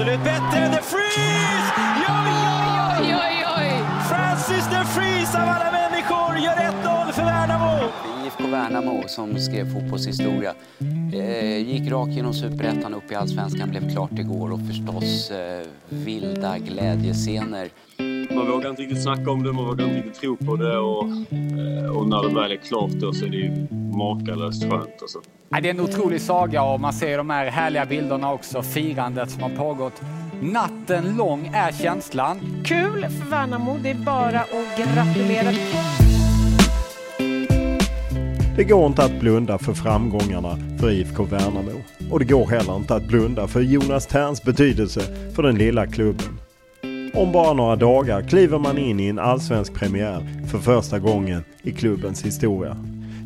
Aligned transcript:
Absolut 0.00 0.24
bättre. 0.24 0.76
The 0.76 0.82
Freeze! 0.82 1.72
Oj, 2.08 2.34
oj, 3.00 3.14
oj, 3.14 3.44
oj! 3.56 3.84
Francis 4.08 4.68
The 4.70 4.84
Freeze 4.84 5.42
av 5.42 5.48
alla 5.48 5.72
människor 5.72 6.38
gör 6.38 6.52
1-0 6.52 7.12
för 7.12 7.22
Värnamo. 7.22 7.88
IFK 8.26 8.46
Värnamo 8.46 9.08
som 9.08 9.38
skrev 9.38 9.72
fotbollshistoria. 9.72 10.54
Eh, 11.12 11.58
gick 11.58 11.90
rakt 11.90 12.12
genom 12.12 12.34
superettan 12.34 12.94
upp 12.94 13.12
i 13.12 13.14
allsvenskan, 13.14 13.70
blev 13.70 13.92
klart 13.92 14.18
igår 14.18 14.52
och 14.52 14.60
förstås 14.66 15.30
eh, 15.30 15.66
vilda 15.88 16.58
glädjescener. 16.58 17.68
Man 18.34 18.50
vågar 18.50 18.70
inte 18.70 18.82
riktigt 18.82 19.02
snacka 19.02 19.30
om 19.30 19.42
det, 19.42 19.52
man 19.52 19.64
vågar 19.64 19.84
inte 19.84 19.96
riktigt 19.96 20.20
tro 20.20 20.36
på 20.36 20.56
det 20.56 20.78
och, 20.78 21.04
eh, 21.04 21.96
och 21.96 22.08
när 22.08 22.28
det 22.28 22.34
väl 22.34 22.52
är 22.52 22.56
klart 22.56 22.90
då 22.90 23.12
så 23.12 23.24
är 23.24 23.28
det 23.28 23.36
ju 23.36 23.66
makalöst 23.96 24.62
skönt. 24.62 25.02
Alltså. 25.02 25.20
Det 25.52 25.68
är 25.68 25.70
en 25.70 25.80
otrolig 25.80 26.20
saga 26.20 26.62
och 26.62 26.80
man 26.80 26.92
ser 26.92 27.18
de 27.18 27.30
här 27.30 27.46
härliga 27.46 27.86
bilderna 27.86 28.32
också, 28.32 28.62
firandet 28.62 29.30
som 29.30 29.42
har 29.42 29.50
pågått. 29.50 30.02
Natten 30.42 31.16
lång 31.16 31.50
är 31.54 31.72
känslan. 31.72 32.38
Kul 32.64 33.02
för 33.02 33.30
Värnamo, 33.30 33.78
det 33.82 33.90
är 33.90 33.94
bara 33.94 34.40
att 34.40 34.78
gratulera. 34.78 35.50
Det 38.56 38.64
går 38.64 38.86
inte 38.86 39.04
att 39.04 39.20
blunda 39.20 39.58
för 39.58 39.72
framgångarna 39.72 40.58
för 40.80 40.90
IFK 40.90 41.24
Värnamo. 41.24 41.82
Och 42.10 42.18
det 42.18 42.24
går 42.24 42.46
heller 42.46 42.76
inte 42.76 42.94
att 42.94 43.04
blunda 43.04 43.48
för 43.48 43.60
Jonas 43.60 44.06
Terns 44.06 44.42
betydelse 44.42 45.00
för 45.34 45.42
den 45.42 45.54
lilla 45.54 45.86
klubben. 45.86 46.38
Om 47.14 47.32
bara 47.32 47.52
några 47.52 47.76
dagar 47.76 48.22
kliver 48.22 48.58
man 48.58 48.78
in 48.78 49.00
i 49.00 49.06
en 49.06 49.18
allsvensk 49.18 49.74
premiär 49.74 50.46
för 50.50 50.58
första 50.58 50.98
gången 50.98 51.44
i 51.62 51.72
klubbens 51.72 52.24
historia. 52.24 52.76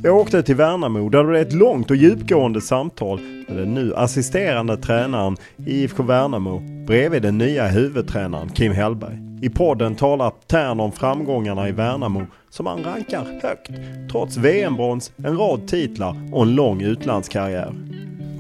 Jag 0.05 0.17
åkte 0.17 0.43
till 0.43 0.57
Värnamo 0.57 1.09
där 1.09 1.19
det 1.19 1.25
blev 1.25 1.43
ett 1.43 1.53
långt 1.53 1.91
och 1.91 1.97
djupgående 1.97 2.61
samtal 2.61 3.21
med 3.49 3.57
den 3.57 3.75
nu 3.75 3.95
assisterande 3.95 4.77
tränaren 4.77 5.37
i 5.57 5.83
IFK 5.83 6.03
Värnamo 6.03 6.63
bredvid 6.87 7.23
den 7.23 7.39
nya 7.39 7.69
huvudtränaren 7.69 8.49
Kim 8.49 8.73
Hellberg. 8.73 9.19
I 9.43 9.51
podden 9.51 9.95
talar 9.95 10.33
Tern 10.47 10.81
om 10.81 10.93
framgångarna 10.93 11.69
i 11.69 11.73
Värnamo 11.73 12.27
som 12.51 12.67
han 12.67 12.85
rankar 12.85 13.41
högt 13.43 13.71
trots 14.11 14.37
VM-brons, 14.37 15.13
en 15.17 15.39
rad 15.39 15.69
titlar 15.69 16.17
och 16.33 16.43
en 16.43 16.55
lång 16.55 16.83
utlandskarriär. 16.83 17.75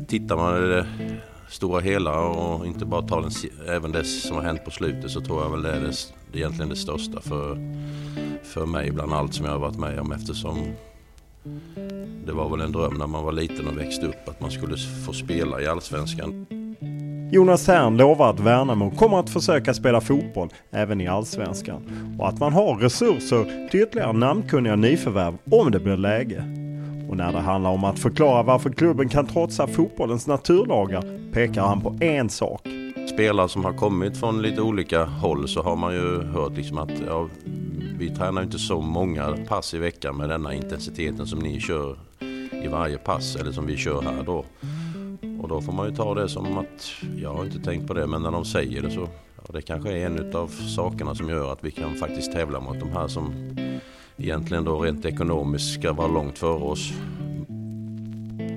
Tittar 0.08 0.36
man 0.36 0.64
i 0.64 0.69
det 0.69 0.86
stora 1.48 1.80
hela 1.80 2.20
och 2.20 2.66
inte 2.66 2.84
bara 2.84 3.03
tar 3.03 3.20
den, 3.20 3.30
även 3.69 3.92
det 3.92 4.04
som 4.04 4.36
har 4.36 4.42
hänt 4.42 4.64
på 4.64 4.70
slutet 4.70 5.10
så 5.10 5.20
tror 5.20 5.42
jag 5.42 5.50
väl 5.50 5.62
det 5.62 5.72
är 5.72 5.80
det, 5.80 6.38
egentligen 6.38 6.69
det 6.69 6.76
största 6.76 7.20
för, 7.20 7.58
för 8.42 8.66
mig 8.66 8.91
bland 8.91 9.12
allt 9.12 9.34
som 9.34 9.44
jag 9.44 9.53
har 9.53 9.58
varit 9.58 9.78
med 9.78 10.00
om 10.00 10.12
eftersom 10.12 10.58
det 12.27 12.32
var 12.32 12.50
väl 12.50 12.60
en 12.60 12.72
dröm 12.72 12.94
när 12.94 13.06
man 13.06 13.25
var 13.25 13.32
liten 13.32 13.66
och 13.66 13.78
växte 13.78 14.06
upp 14.06 14.28
att 14.28 14.41
man 14.41 14.50
skulle 14.50 14.77
få 15.06 15.12
spela 15.12 15.60
i 15.60 15.66
Allsvenskan. 15.66 16.47
Jonas 17.32 17.65
Tern 17.66 17.97
lovar 17.97 18.31
att 18.31 18.41
Värnamo 18.41 18.91
kommer 18.91 19.21
att 19.21 19.31
försöka 19.31 19.75
spela 19.75 20.00
fotboll 20.00 20.49
även 20.71 21.00
i 21.00 21.06
Allsvenskan 21.06 21.83
och 22.19 22.28
att 22.28 22.38
man 22.38 22.53
har 22.53 22.77
resurser 22.77 23.69
till 23.69 23.83
ytterligare 23.83 24.12
namnkunniga 24.12 24.77
nyförvärv 24.77 25.37
om 25.50 25.71
det 25.71 25.81
blir 25.81 25.97
läge. 25.97 26.44
Och 27.09 27.16
när 27.16 27.33
det 27.33 27.41
handlar 27.41 27.71
om 27.71 27.84
att 27.84 27.99
förklara 27.99 28.43
varför 28.43 28.71
klubben 28.71 29.09
kan 29.09 29.27
trotsa 29.27 29.66
fotbollens 29.66 30.27
naturlagar 30.27 31.33
pekar 31.33 31.62
han 31.62 31.81
på 31.81 31.99
en 32.00 32.28
sak. 32.31 32.84
Spelare 33.09 33.48
som 33.48 33.65
har 33.65 33.72
kommit 33.72 34.16
från 34.16 34.42
lite 34.42 34.62
olika 34.62 35.04
håll 35.04 35.48
så 35.48 35.62
har 35.62 35.76
man 35.76 35.94
ju 35.94 36.22
hört 36.22 36.56
liksom 36.56 36.78
att 36.78 36.91
ja, 37.06 37.28
vi 37.98 38.10
tränar 38.10 38.42
inte 38.42 38.59
så 38.59 38.81
många 38.81 39.37
pass 39.48 39.75
i 39.75 39.78
veckan 39.78 40.16
med 40.16 40.28
denna 40.28 40.54
intensiteten 40.54 41.26
som 41.26 41.38
ni 41.38 41.60
kör 41.60 41.98
i 42.65 42.69
varje 42.69 42.98
pass 42.98 43.37
eller 43.37 43.53
som 43.53 43.66
vi 43.66 43.76
kör 43.76 44.03
här 44.03 44.22
då. 44.22 44.44
Och 45.42 45.48
då 45.48 45.60
får 45.60 45.72
man 45.72 45.88
ju 45.88 45.97
ta 45.97 46.15
det 46.15 46.28
som 46.28 46.59
att, 46.59 46.92
jag 47.16 47.34
har 47.34 47.44
inte 47.44 47.59
tänkt 47.59 47.87
på 47.87 47.94
det, 47.94 48.06
men 48.06 48.22
när 48.22 48.31
de 48.31 48.44
säger 48.44 48.82
det 48.82 48.91
så, 48.91 49.09
ja, 49.36 49.53
det 49.53 49.62
kanske 49.62 49.92
är 49.92 50.06
en 50.06 50.36
av 50.36 50.48
sakerna 50.48 51.15
som 51.15 51.28
gör 51.28 51.53
att 51.53 51.65
vi 51.65 51.71
kan 51.71 51.94
faktiskt 51.94 52.32
tävla 52.32 52.60
mot 52.60 52.81
de 52.81 52.92
här 52.92 53.09
som 53.09 53.32
egentligen 54.16 54.65
då 54.65 54.82
rent 54.82 55.04
ekonomiskt 55.04 55.81
ska 55.81 55.92
vara 55.92 56.09
långt 56.09 56.38
före 56.38 56.65
oss. 56.65 56.92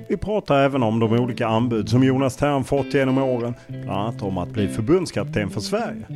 Vi 0.08 0.16
pratar 0.16 0.64
även 0.64 0.82
om 0.82 1.00
de 1.00 1.12
olika 1.12 1.46
anbud 1.46 1.88
som 1.88 2.04
Jonas 2.04 2.36
Tern 2.36 2.64
fått 2.64 2.94
genom 2.94 3.18
åren, 3.18 3.54
bland 3.66 3.90
annat 3.90 4.22
om 4.22 4.38
att 4.38 4.48
bli 4.48 4.68
förbundskapten 4.68 5.50
för 5.50 5.60
Sverige. 5.60 6.06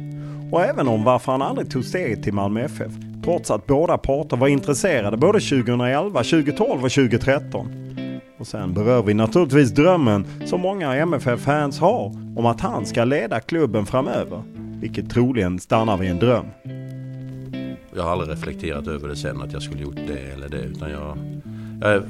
Och 0.53 0.63
även 0.63 0.89
om 0.89 1.05
varför 1.05 1.33
han 1.33 1.43
aldrig 1.43 1.71
tog 1.71 1.85
steget 1.85 2.23
till 2.23 2.33
Malmö 2.33 2.61
FF, 2.65 2.93
trots 3.25 3.51
att 3.51 3.67
båda 3.67 3.99
parter 3.99 4.37
var 4.37 4.49
intresserade 4.49 5.17
både 5.17 5.41
2011, 5.41 6.23
2012 6.23 6.85
och 6.85 6.91
2013. 6.91 7.69
Och 8.39 8.47
sen 8.47 8.75
berör 8.75 9.03
vi 9.03 9.15
naturligtvis 9.15 9.71
drömmen 9.71 10.27
som 10.45 10.61
många 10.61 10.95
MFF-fans 10.95 11.81
har 11.81 12.07
om 12.37 12.47
att 12.47 12.61
han 12.61 12.87
ska 12.87 13.05
leda 13.05 13.41
klubben 13.41 13.87
framöver. 13.87 14.43
Vilket 14.81 15.11
troligen 15.11 15.59
stannar 15.59 15.97
vid 15.97 16.11
en 16.11 16.19
dröm. 16.19 16.47
Jag 17.97 18.03
har 18.03 18.11
aldrig 18.11 18.31
reflekterat 18.31 18.87
över 18.87 19.09
det 19.09 19.17
sen 19.17 19.43
att 19.43 19.53
jag 19.53 19.63
skulle 19.63 19.83
gjort 19.83 19.97
det 20.07 20.33
eller 20.35 20.49
det 20.49 20.63
utan 20.63 20.91
jag, 20.91 21.19
jag 21.81 22.03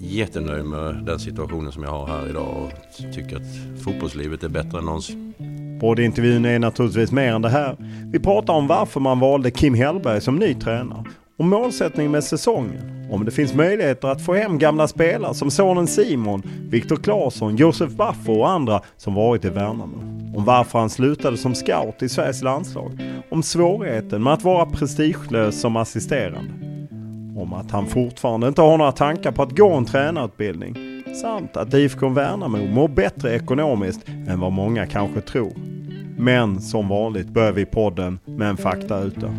jättenöjd 0.00 0.64
med 0.64 0.94
den 0.94 1.18
situationen 1.18 1.72
som 1.72 1.82
jag 1.82 1.90
har 1.90 2.06
här 2.06 2.28
idag 2.28 2.48
och 2.48 3.12
tycker 3.14 3.36
att 3.36 3.82
fotbollslivet 3.84 4.42
är 4.44 4.48
bättre 4.48 4.78
än 4.78 4.84
någonsin. 4.84 5.34
Poddintervjun 5.80 6.44
är 6.44 6.58
naturligtvis 6.58 7.12
mer 7.12 7.32
än 7.32 7.42
det 7.42 7.48
här. 7.48 7.76
Vi 8.12 8.18
pratar 8.18 8.54
om 8.54 8.66
varför 8.66 9.00
man 9.00 9.20
valde 9.20 9.50
Kim 9.50 9.74
Hellberg 9.74 10.20
som 10.20 10.36
ny 10.36 10.54
tränare. 10.54 11.04
Om 11.38 11.48
målsättningen 11.48 12.12
med 12.12 12.24
säsongen. 12.24 13.08
Om 13.10 13.24
det 13.24 13.30
finns 13.30 13.54
möjligheter 13.54 14.08
att 14.08 14.24
få 14.24 14.34
hem 14.34 14.58
gamla 14.58 14.88
spelare 14.88 15.34
som 15.34 15.50
sonen 15.50 15.86
Simon, 15.86 16.42
Viktor 16.70 16.96
Claesson, 16.96 17.56
Josef 17.56 17.92
Baffo 17.92 18.32
och 18.32 18.50
andra 18.50 18.82
som 18.96 19.14
varit 19.14 19.44
i 19.44 19.48
Värnamo. 19.48 19.96
Om 20.36 20.44
varför 20.44 20.78
han 20.78 20.90
slutade 20.90 21.36
som 21.36 21.54
scout 21.54 22.02
i 22.02 22.08
Sveriges 22.08 22.42
landslag. 22.42 22.98
Om 23.30 23.42
svårigheten 23.42 24.22
med 24.22 24.32
att 24.32 24.44
vara 24.44 24.66
prestigelös 24.66 25.60
som 25.60 25.76
assisterande. 25.76 26.79
Om 27.36 27.52
att 27.52 27.70
han 27.70 27.86
fortfarande 27.86 28.48
inte 28.48 28.62
har 28.62 28.78
några 28.78 28.92
tankar 28.92 29.32
på 29.32 29.42
att 29.42 29.56
gå 29.56 29.72
en 29.72 29.84
tränarutbildning. 29.84 30.76
Samt 31.14 31.56
att 31.56 31.74
IFK 31.74 32.08
Värnamo 32.08 32.66
mår 32.66 32.88
bättre 32.88 33.34
ekonomiskt 33.34 34.08
än 34.08 34.40
vad 34.40 34.52
många 34.52 34.86
kanske 34.86 35.20
tror. 35.20 35.52
Men 36.16 36.60
som 36.60 36.88
vanligt 36.88 37.28
börjar 37.28 37.52
vi 37.52 37.66
podden 37.66 38.18
med 38.24 38.48
en 38.48 38.56
faktaruta. 38.56 39.34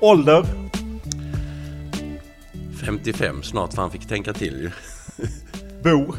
Ålder? 0.00 0.44
55 2.80 3.42
snart, 3.42 3.74
för 3.74 3.82
han 3.82 3.90
fick 3.90 4.08
tänka 4.08 4.32
till 4.32 4.60
ju. 4.60 4.97
Bor? 5.82 6.16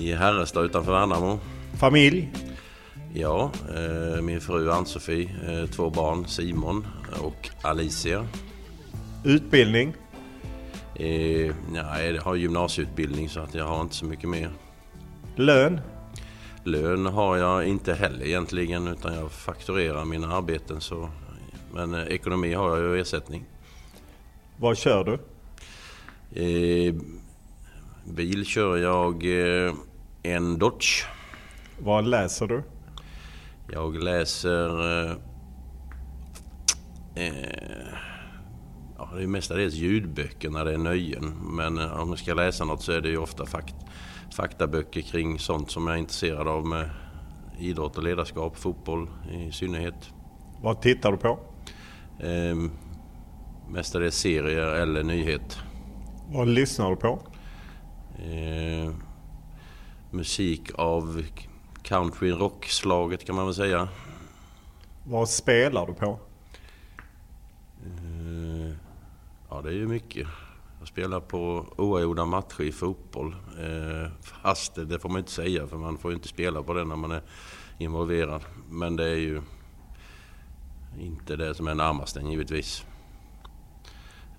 I 0.00 0.12
Herrestad 0.12 0.64
utanför 0.64 0.92
Värnamo. 0.92 1.38
Familj? 1.78 2.32
Ja, 3.14 3.52
eh, 3.74 4.22
min 4.22 4.40
fru 4.40 4.70
Ann-Sofie, 4.70 5.30
eh, 5.48 5.70
två 5.70 5.90
barn, 5.90 6.26
Simon 6.26 6.86
och 7.20 7.50
Alicia. 7.62 8.26
Utbildning? 9.24 9.94
Eh, 10.94 11.54
nej, 11.72 12.14
jag 12.14 12.22
har 12.22 12.34
gymnasieutbildning 12.34 13.28
så 13.28 13.40
att 13.40 13.54
jag 13.54 13.64
har 13.64 13.80
inte 13.80 13.94
så 13.94 14.04
mycket 14.04 14.28
mer. 14.28 14.50
Lön? 15.36 15.80
Lön 16.64 17.06
har 17.06 17.36
jag 17.36 17.66
inte 17.66 17.94
heller 17.94 18.26
egentligen 18.26 18.86
utan 18.86 19.14
jag 19.14 19.32
fakturerar 19.32 20.04
mina 20.04 20.36
arbeten. 20.36 20.80
Så, 20.80 21.08
men 21.74 21.94
eh, 21.94 22.06
ekonomi 22.06 22.54
har 22.54 22.76
jag 22.76 22.96
ju 22.96 23.00
ersättning. 23.00 23.44
Vad 24.56 24.78
kör 24.78 25.04
du? 25.04 25.18
Eh, 26.42 26.94
bil 28.14 28.44
kör 28.44 28.76
jag 28.76 29.24
eh, 29.24 29.74
en 30.22 30.58
Dodge. 30.58 31.04
Vad 31.78 32.06
läser 32.06 32.46
du? 32.46 32.62
Jag 33.72 34.02
läser... 34.02 35.00
Eh, 35.06 35.16
eh, 37.14 37.94
ja, 38.98 39.10
det 39.16 39.22
är 39.22 39.26
mestadels 39.26 39.74
ljudböcker 39.74 40.50
när 40.50 40.64
det 40.64 40.74
är 40.74 40.78
nöjen. 40.78 41.34
Men 41.56 41.78
eh, 41.78 42.00
om 42.00 42.08
jag 42.08 42.18
ska 42.18 42.34
läsa 42.34 42.64
något 42.64 42.82
så 42.82 42.92
är 42.92 43.00
det 43.00 43.08
ju 43.08 43.18
ofta 43.18 43.46
fakt, 43.46 43.74
faktaböcker 44.36 45.00
kring 45.00 45.38
sånt 45.38 45.70
som 45.70 45.86
jag 45.86 45.96
är 45.96 45.98
intresserad 45.98 46.48
av 46.48 46.66
med 46.66 46.90
idrott 47.58 47.96
och 47.96 48.02
ledarskap, 48.02 48.56
fotboll 48.56 49.10
i 49.30 49.52
synnerhet. 49.52 50.10
Vad 50.62 50.80
tittar 50.80 51.12
du 51.12 51.18
på? 51.18 51.38
Eh, 52.20 52.56
mestadels 53.68 54.14
serier 54.14 54.74
eller 54.74 55.02
nyhet. 55.02 55.58
Vad 56.28 56.48
lyssnar 56.48 56.90
du 56.90 56.96
på? 56.96 57.22
Eh, 58.18 58.92
musik 60.10 60.70
av 60.74 61.22
country 61.82 62.30
rock-slaget 62.30 63.24
kan 63.24 63.36
man 63.36 63.44
väl 63.44 63.54
säga. 63.54 63.88
Vad 65.04 65.28
spelar 65.28 65.86
du 65.86 65.94
på? 65.94 66.18
Eh, 67.84 68.74
ja, 69.50 69.62
det 69.62 69.68
är 69.68 69.74
ju 69.74 69.86
mycket. 69.86 70.26
Jag 70.78 70.88
spelar 70.88 71.20
på 71.20 71.66
oavgjorda 71.76 72.24
matcher 72.24 72.62
i 72.62 72.72
fotboll. 72.72 73.36
Eh, 73.58 74.10
fast 74.22 74.74
det, 74.74 74.84
det 74.84 74.98
får 74.98 75.08
man 75.08 75.18
inte 75.18 75.30
säga 75.30 75.66
för 75.66 75.76
man 75.76 75.98
får 75.98 76.10
ju 76.10 76.14
inte 76.14 76.28
spela 76.28 76.62
på 76.62 76.74
det 76.74 76.84
när 76.84 76.96
man 76.96 77.10
är 77.10 77.22
involverad. 77.78 78.42
Men 78.70 78.96
det 78.96 79.08
är 79.08 79.16
ju 79.16 79.42
inte 81.00 81.36
det 81.36 81.54
som 81.54 81.68
är 81.68 81.74
närmast 81.74 82.16
en 82.16 82.30
givetvis. 82.30 82.86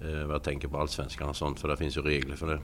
Eh, 0.02 0.10
jag 0.10 0.44
tänker 0.44 0.68
på 0.68 0.80
allsvenskan 0.80 1.30
och 1.30 1.36
sånt 1.36 1.60
för 1.60 1.68
det 1.68 1.78
finns 1.78 1.98
ju 1.98 2.02
regler 2.02 2.36
för 2.36 2.48
det. 2.48 2.62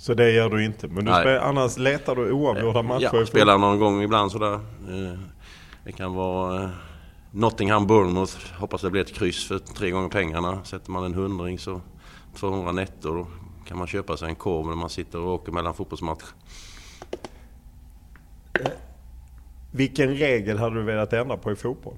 Så 0.00 0.14
det 0.14 0.30
gör 0.30 0.50
du 0.50 0.64
inte? 0.64 0.88
Men 0.88 1.04
du 1.04 1.12
spel, 1.12 1.38
annars 1.38 1.78
letar 1.78 2.16
du 2.16 2.32
oavgjorda 2.32 2.82
matcher? 2.82 3.02
Ja, 3.02 3.18
jag 3.18 3.28
spelar 3.28 3.58
någon 3.58 3.78
gång 3.78 4.02
ibland 4.02 4.32
sådär. 4.32 4.54
Eh, 4.54 5.18
det 5.84 5.92
kan 5.92 6.14
vara 6.14 6.64
eh, 6.64 6.70
Nottingham 7.30 7.86
Bournemouth. 7.86 8.36
Hoppas 8.58 8.82
det 8.82 8.90
blir 8.90 9.02
ett 9.02 9.14
kryss 9.14 9.48
för 9.48 9.58
tre 9.58 9.90
gånger 9.90 10.08
pengarna. 10.08 10.64
Sätter 10.64 10.90
man 10.90 11.04
en 11.04 11.14
hundring 11.14 11.58
så 11.58 11.80
200 12.34 12.72
netto. 12.72 13.14
Då 13.14 13.26
kan 13.66 13.78
man 13.78 13.86
köpa 13.86 14.16
sig 14.16 14.28
en 14.28 14.34
korv 14.34 14.66
när 14.66 14.76
man 14.76 14.90
sitter 14.90 15.20
och 15.20 15.34
åker 15.34 15.52
mellan 15.52 15.74
fotbollsmatcher. 15.74 16.28
Vilken 19.70 20.08
regel 20.08 20.58
hade 20.58 20.74
du 20.76 20.82
velat 20.82 21.12
ändra 21.12 21.36
på 21.36 21.52
i 21.52 21.56
fotboll? 21.56 21.96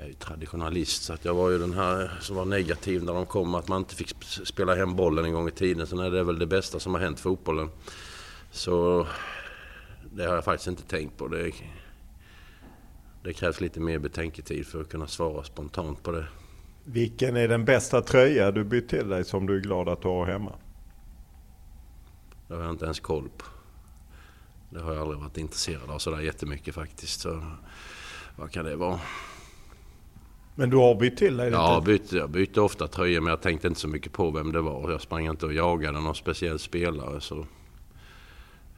Jag 0.00 0.06
är 0.06 0.10
ju 0.10 0.14
traditionalist 0.14 1.02
så 1.02 1.12
att 1.12 1.24
jag 1.24 1.34
var 1.34 1.50
ju 1.50 1.58
den 1.58 1.72
här 1.72 2.18
som 2.20 2.36
var 2.36 2.44
negativ 2.44 3.04
när 3.04 3.14
de 3.14 3.26
kom 3.26 3.54
att 3.54 3.68
man 3.68 3.78
inte 3.78 3.94
fick 3.94 4.14
spela 4.44 4.74
hem 4.74 4.96
bollen 4.96 5.24
en 5.24 5.32
gång 5.32 5.48
i 5.48 5.50
tiden. 5.50 5.86
Sen 5.86 5.98
är 5.98 6.10
det 6.10 6.24
väl 6.24 6.38
det 6.38 6.46
bästa 6.46 6.80
som 6.80 6.94
har 6.94 7.00
hänt 7.00 7.20
fotbollen. 7.20 7.70
Så 8.50 9.06
det 10.12 10.24
har 10.24 10.34
jag 10.34 10.44
faktiskt 10.44 10.68
inte 10.68 10.82
tänkt 10.82 11.16
på. 11.16 11.28
Det, 11.28 11.52
det 13.24 13.32
krävs 13.32 13.60
lite 13.60 13.80
mer 13.80 13.98
betänketid 13.98 14.66
för 14.66 14.80
att 14.80 14.88
kunna 14.88 15.06
svara 15.06 15.44
spontant 15.44 16.02
på 16.02 16.12
det. 16.12 16.26
Vilken 16.84 17.36
är 17.36 17.48
den 17.48 17.64
bästa 17.64 18.02
tröja 18.02 18.50
du 18.50 18.64
bytt 18.64 18.88
till 18.88 19.08
dig 19.08 19.24
som 19.24 19.46
du 19.46 19.56
är 19.56 19.60
glad 19.60 19.88
att 19.88 20.02
du 20.02 20.08
har 20.08 20.26
hemma? 20.26 20.52
Det 22.48 22.54
har 22.54 22.62
jag 22.62 22.70
inte 22.70 22.84
ens 22.84 23.00
koll 23.00 23.28
på. 23.36 23.44
Det 24.70 24.80
har 24.80 24.92
jag 24.92 25.02
aldrig 25.02 25.20
varit 25.20 25.38
intresserad 25.38 25.90
av 25.90 25.98
sådär 25.98 26.20
jättemycket 26.20 26.74
faktiskt. 26.74 27.20
Så 27.20 27.44
vad 28.36 28.50
kan 28.50 28.64
det 28.64 28.76
vara? 28.76 29.00
Men 30.60 30.70
du 30.70 30.76
har 30.76 30.94
bytt 30.94 31.16
till 31.16 31.36
dig 31.36 31.50
Ja, 31.50 31.72
jag 31.72 31.84
bytte, 31.84 32.16
jag 32.16 32.30
bytte 32.30 32.60
ofta 32.60 32.86
tröjor 32.86 33.20
men 33.20 33.30
jag 33.30 33.42
tänkte 33.42 33.68
inte 33.68 33.80
så 33.80 33.88
mycket 33.88 34.12
på 34.12 34.30
vem 34.30 34.52
det 34.52 34.60
var. 34.60 34.90
Jag 34.90 35.00
sprang 35.00 35.26
inte 35.26 35.46
och 35.46 35.52
jagade 35.52 36.00
någon 36.00 36.14
speciell 36.14 36.58
spelare. 36.58 37.20
Så, 37.20 37.38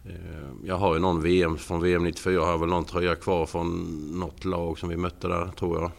eh, 0.04 0.50
jag 0.64 0.76
har 0.76 0.94
ju 0.94 1.00
någon 1.00 1.22
VM 1.22 1.56
från 1.56 1.82
VM 1.82 2.04
94. 2.04 2.34
Jag 2.34 2.46
har 2.46 2.58
väl 2.58 2.68
någon 2.68 2.84
tröja 2.84 3.14
kvar 3.14 3.46
från 3.46 3.68
något 4.18 4.44
lag 4.44 4.78
som 4.78 4.88
vi 4.88 4.96
mötte 4.96 5.28
där 5.28 5.48
tror 5.48 5.80
jag. 5.80 5.90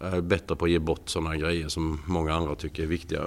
Jag 0.00 0.16
är 0.16 0.20
bättre 0.20 0.56
på 0.56 0.64
att 0.64 0.70
ge 0.70 0.78
bort 0.78 1.08
sådana 1.08 1.36
grejer 1.36 1.68
som 1.68 2.00
många 2.06 2.34
andra 2.34 2.54
tycker 2.54 2.82
är 2.82 2.86
viktiga. 2.86 3.22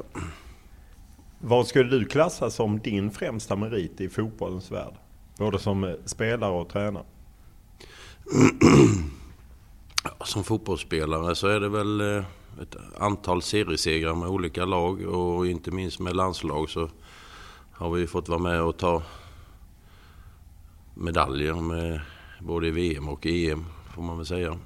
Vad 1.40 1.68
skulle 1.68 1.90
du 1.90 2.06
klassa 2.06 2.50
som 2.50 2.80
din 2.80 3.12
främsta 3.12 3.56
merit 3.56 4.02
i 4.02 4.10
fotbollens 4.10 4.72
värld? 4.72 4.94
Både 5.38 5.60
som 5.60 5.96
spelare 6.06 6.52
och 6.52 6.70
tränare. 6.70 7.06
Som 10.24 10.44
fotbollsspelare 10.44 11.36
så 11.36 11.48
är 11.48 11.60
det 11.60 11.70
väl 11.70 12.02
eh, 12.02 12.24
ett 12.62 12.76
antal 13.00 13.42
seriesegrar 13.42 14.16
med 14.16 14.30
olika 14.30 14.66
lag 14.66 15.02
och 15.02 15.48
inte 15.48 15.72
minst 15.72 16.00
med 16.00 16.16
landslag 16.16 16.70
så 16.70 16.90
har 17.72 17.90
vi 17.90 18.08
fått 18.08 18.30
vara 18.30 18.40
med 18.40 18.62
och 18.62 18.78
ta 18.78 19.04
medaljer 20.94 21.54
med 21.54 22.02
både 22.40 22.68
i 22.68 22.72
VM 22.72 23.10
och 23.10 23.26
EM 23.26 23.66
får 23.96 24.02
man 24.02 24.18
väl 24.18 24.26
säga. 24.26 24.58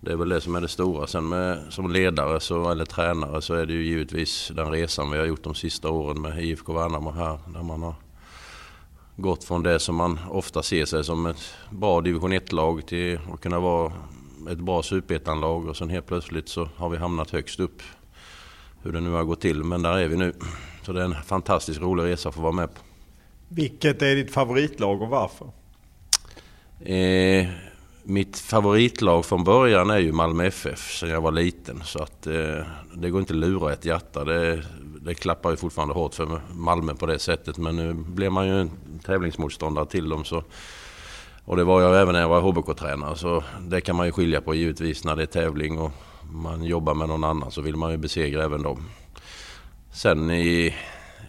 Det 0.00 0.12
är 0.12 0.16
väl 0.16 0.28
det 0.28 0.40
som 0.40 0.54
är 0.54 0.60
det 0.60 0.68
stora. 0.68 1.06
Sen 1.06 1.28
med, 1.28 1.72
som 1.72 1.92
ledare 1.92 2.40
så, 2.40 2.70
eller 2.70 2.84
tränare 2.84 3.42
så 3.42 3.54
är 3.54 3.66
det 3.66 3.72
ju 3.72 3.84
givetvis 3.84 4.52
den 4.54 4.70
resan 4.70 5.10
vi 5.10 5.18
har 5.18 5.26
gjort 5.26 5.42
de 5.42 5.54
sista 5.54 5.90
åren 5.90 6.20
med 6.20 6.44
IFK 6.44 6.72
Värnamo 6.72 7.10
här. 7.10 7.38
Där 7.46 7.62
man 7.62 7.82
har 7.82 7.94
gått 9.16 9.44
från 9.44 9.62
det 9.62 9.78
som 9.78 9.94
man 9.94 10.18
ofta 10.30 10.62
ser 10.62 10.84
sig 10.84 11.04
som 11.04 11.26
ett 11.26 11.54
bra 11.70 12.00
division 12.00 12.32
1-lag 12.32 12.86
till 12.86 13.18
att 13.32 13.40
kunna 13.40 13.60
vara 13.60 13.92
ett 14.48 14.58
bra 14.58 14.82
superettanlag 14.82 15.66
och 15.66 15.76
sen 15.76 15.90
helt 15.90 16.06
plötsligt 16.06 16.48
så 16.48 16.68
har 16.76 16.88
vi 16.88 16.96
hamnat 16.96 17.30
högst 17.30 17.60
upp. 17.60 17.82
Hur 18.82 18.92
det 18.92 19.00
nu 19.00 19.10
har 19.10 19.24
gått 19.24 19.40
till, 19.40 19.64
men 19.64 19.82
där 19.82 19.98
är 19.98 20.08
vi 20.08 20.16
nu. 20.16 20.32
Så 20.82 20.92
det 20.92 21.00
är 21.00 21.04
en 21.04 21.14
fantastiskt 21.14 21.80
rolig 21.80 22.04
resa 22.04 22.28
att 22.28 22.34
få 22.34 22.40
vara 22.40 22.52
med 22.52 22.74
på. 22.74 22.80
Vilket 23.48 24.02
är 24.02 24.16
ditt 24.16 24.30
favoritlag 24.30 25.02
och 25.02 25.08
varför? 25.08 25.46
Eh, 26.80 27.46
mitt 28.02 28.38
favoritlag 28.38 29.24
från 29.24 29.44
början 29.44 29.90
är 29.90 29.98
ju 29.98 30.12
Malmö 30.12 30.46
FF 30.46 30.98
sen 30.98 31.08
jag 31.08 31.20
var 31.20 31.32
liten. 31.32 31.82
Så 31.84 32.02
att 32.02 32.26
eh, 32.26 32.64
det 32.94 33.10
går 33.10 33.20
inte 33.20 33.32
att 33.32 33.38
lura 33.38 33.72
ett 33.72 33.84
hjärta. 33.84 34.24
Det, 34.24 34.62
det 35.00 35.14
klappar 35.14 35.50
ju 35.50 35.56
fortfarande 35.56 35.94
hårt 35.94 36.14
för 36.14 36.40
Malmö 36.54 36.94
på 36.94 37.06
det 37.06 37.18
sättet. 37.18 37.58
Men 37.58 37.76
nu 37.76 37.94
blir 37.94 38.30
man 38.30 38.46
ju 38.46 38.60
en 38.60 38.70
tävlingsmotståndare 39.04 39.86
till 39.86 40.08
dem. 40.08 40.24
Så 40.24 40.44
och 41.46 41.56
det 41.56 41.64
var 41.64 41.82
jag 41.82 42.00
även 42.00 42.12
när 42.12 42.20
jag 42.20 42.28
var 42.28 42.40
HBK-tränare 42.40 43.16
så 43.16 43.44
det 43.60 43.80
kan 43.80 43.96
man 43.96 44.06
ju 44.06 44.12
skilja 44.12 44.40
på 44.40 44.54
givetvis 44.54 45.04
när 45.04 45.16
det 45.16 45.22
är 45.22 45.26
tävling 45.26 45.78
och 45.78 45.92
man 46.32 46.64
jobbar 46.64 46.94
med 46.94 47.08
någon 47.08 47.24
annan 47.24 47.50
så 47.50 47.60
vill 47.60 47.76
man 47.76 47.90
ju 47.90 47.96
besegra 47.96 48.44
även 48.44 48.62
dem. 48.62 48.88
Sen 49.92 50.30
i 50.30 50.74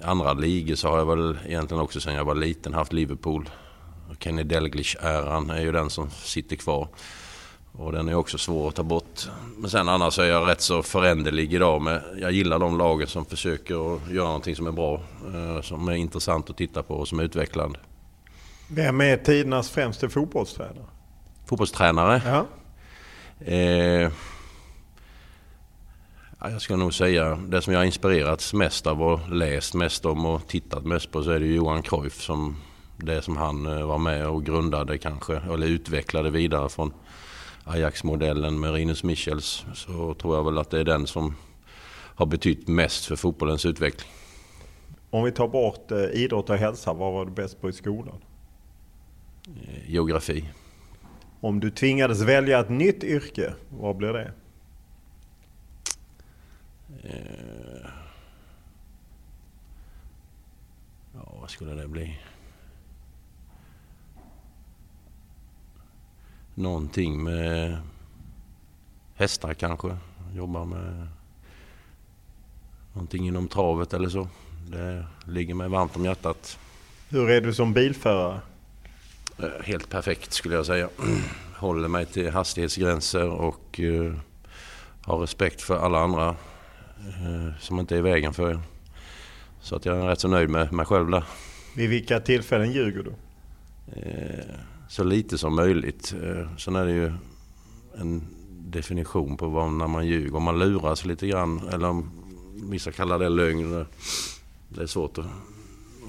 andra 0.03 0.33
ligor 0.33 0.75
så 0.75 0.89
har 0.89 0.97
jag 0.97 1.05
väl 1.05 1.37
egentligen 1.47 1.83
också 1.83 1.99
sedan 1.99 2.13
jag 2.13 2.25
var 2.25 2.35
liten 2.35 2.73
haft 2.73 2.93
Liverpool. 2.93 3.49
Kenny 4.19 4.43
Delglish-äran 4.43 5.49
är 5.49 5.61
ju 5.61 5.71
den 5.71 5.89
som 5.89 6.09
sitter 6.09 6.55
kvar. 6.55 6.87
Och 7.71 7.91
den 7.91 8.09
är 8.09 8.15
också 8.15 8.37
svår 8.37 8.67
att 8.67 8.75
ta 8.75 8.83
bort. 8.83 9.29
Men 9.57 9.69
sen 9.69 9.89
annars 9.89 10.19
är 10.19 10.23
jag 10.23 10.47
rätt 10.49 10.61
så 10.61 10.83
föränderlig 10.83 11.53
idag. 11.53 11.81
Med, 11.81 12.03
jag 12.21 12.31
gillar 12.31 12.59
de 12.59 12.77
lagen 12.77 13.07
som 13.07 13.25
försöker 13.25 13.95
att 13.95 14.11
göra 14.11 14.27
någonting 14.27 14.55
som 14.55 14.67
är 14.67 14.71
bra. 14.71 15.01
Eh, 15.33 15.61
som 15.61 15.87
är 15.87 15.93
intressant 15.93 16.49
att 16.49 16.57
titta 16.57 16.83
på 16.83 16.95
och 16.95 17.07
som 17.07 17.19
är 17.19 17.23
utvecklande. 17.23 17.79
Vem 18.67 19.01
är 19.01 19.17
tidernas 19.17 19.69
främste 19.69 20.09
fotbollstränare? 20.09 20.85
Fotbollstränare? 21.45 22.21
Ja. 22.25 22.45
Eh, 23.45 24.11
jag 26.41 26.61
ska 26.61 26.75
nog 26.75 26.93
säga 26.93 27.35
det 27.35 27.61
som 27.61 27.73
jag 27.73 27.79
har 27.79 27.85
inspirerats 27.85 28.53
mest 28.53 28.87
av 28.87 29.03
och 29.03 29.19
läst 29.29 29.73
mest 29.73 30.05
om 30.05 30.25
och 30.25 30.47
tittat 30.47 30.85
mest 30.85 31.11
på 31.11 31.23
så 31.23 31.31
är 31.31 31.39
det 31.39 31.45
Johan 31.45 31.81
Cruyff 31.81 32.21
som 32.21 32.55
det 32.97 33.21
som 33.21 33.37
han 33.37 33.87
var 33.87 33.97
med 33.97 34.27
och 34.27 34.45
grundade 34.45 34.97
kanske, 34.97 35.37
eller 35.53 35.67
utvecklade 35.67 36.29
vidare 36.29 36.69
från 36.69 36.93
Ajax-modellen 37.63 38.59
med 38.59 38.73
Rinus 38.73 39.03
Michels 39.03 39.65
så 39.73 40.13
tror 40.13 40.35
jag 40.35 40.43
väl 40.43 40.57
att 40.57 40.69
det 40.69 40.79
är 40.79 40.83
den 40.83 41.07
som 41.07 41.35
har 42.15 42.25
betytt 42.25 42.67
mest 42.67 43.05
för 43.05 43.15
fotbollens 43.15 43.65
utveckling. 43.65 44.11
Om 45.09 45.23
vi 45.23 45.31
tar 45.31 45.47
bort 45.47 45.91
eh, 45.91 45.97
idrott 45.97 46.49
och 46.49 46.57
hälsa, 46.57 46.93
vad 46.93 47.13
var 47.13 47.25
du 47.25 47.31
bäst 47.31 47.61
på 47.61 47.69
i 47.69 47.73
skolan? 47.73 48.21
Eh, 49.55 49.89
geografi. 49.91 50.49
Om 51.39 51.59
du 51.59 51.71
tvingades 51.71 52.21
välja 52.21 52.59
ett 52.59 52.69
nytt 52.69 53.03
yrke, 53.03 53.53
vad 53.69 53.95
blir 53.95 54.13
det? 54.13 54.31
Eh, 57.03 57.89
ja, 61.13 61.33
vad 61.41 61.49
skulle 61.49 61.73
det 61.73 61.87
bli? 61.87 62.19
Någonting 66.55 67.23
med 67.23 67.77
hästar 69.15 69.53
kanske. 69.53 69.97
Jobba 70.35 70.65
med 70.65 71.07
någonting 72.93 73.27
inom 73.27 73.47
travet 73.47 73.93
eller 73.93 74.09
så. 74.09 74.27
Det 74.69 75.05
ligger 75.25 75.53
mig 75.53 75.69
varmt 75.69 75.95
om 75.95 76.05
hjärtat. 76.05 76.59
Hur 77.09 77.29
är 77.29 77.41
du 77.41 77.53
som 77.53 77.73
bilförare? 77.73 78.41
Eh, 79.39 79.63
helt 79.63 79.89
perfekt 79.89 80.33
skulle 80.33 80.55
jag 80.55 80.65
säga. 80.65 80.89
Håller 81.55 81.87
mig 81.87 82.05
till 82.05 82.29
hastighetsgränser 82.31 83.29
och 83.29 83.79
uh, 83.79 84.13
har 85.01 85.17
respekt 85.17 85.61
för 85.61 85.77
alla 85.77 85.99
andra 85.99 86.29
uh, 86.29 87.49
som 87.59 87.79
inte 87.79 87.95
är 87.95 87.99
i 87.99 88.01
vägen 88.01 88.33
för 88.33 88.49
er. 88.49 88.59
Så 89.61 89.75
att 89.75 89.85
jag 89.85 89.97
är 89.97 90.07
rätt 90.07 90.19
så 90.19 90.27
nöjd 90.27 90.49
med 90.49 90.73
mig 90.73 90.85
själv 90.85 91.09
där. 91.09 91.23
Vid 91.75 91.89
vilka 91.89 92.19
tillfällen 92.19 92.71
ljuger 92.71 93.03
du? 93.03 93.13
Så 94.89 95.03
lite 95.03 95.37
som 95.37 95.55
möjligt. 95.55 96.15
Sen 96.57 96.75
är 96.75 96.85
det 96.85 96.91
ju 96.91 97.13
en 97.97 98.27
definition 98.49 99.37
på 99.37 99.47
vad, 99.47 99.71
när 99.71 99.87
man 99.87 100.07
ljuger. 100.07 100.35
Om 100.35 100.43
man 100.43 100.59
luras 100.59 101.05
lite 101.05 101.27
grann 101.27 101.67
eller 101.67 101.87
om 101.87 102.11
vissa 102.69 102.91
kallar 102.91 103.19
det 103.19 103.29
lögn. 103.29 103.85
Det 104.69 104.81
är 104.81 104.87
svårt 104.87 105.17
att, 105.17 105.25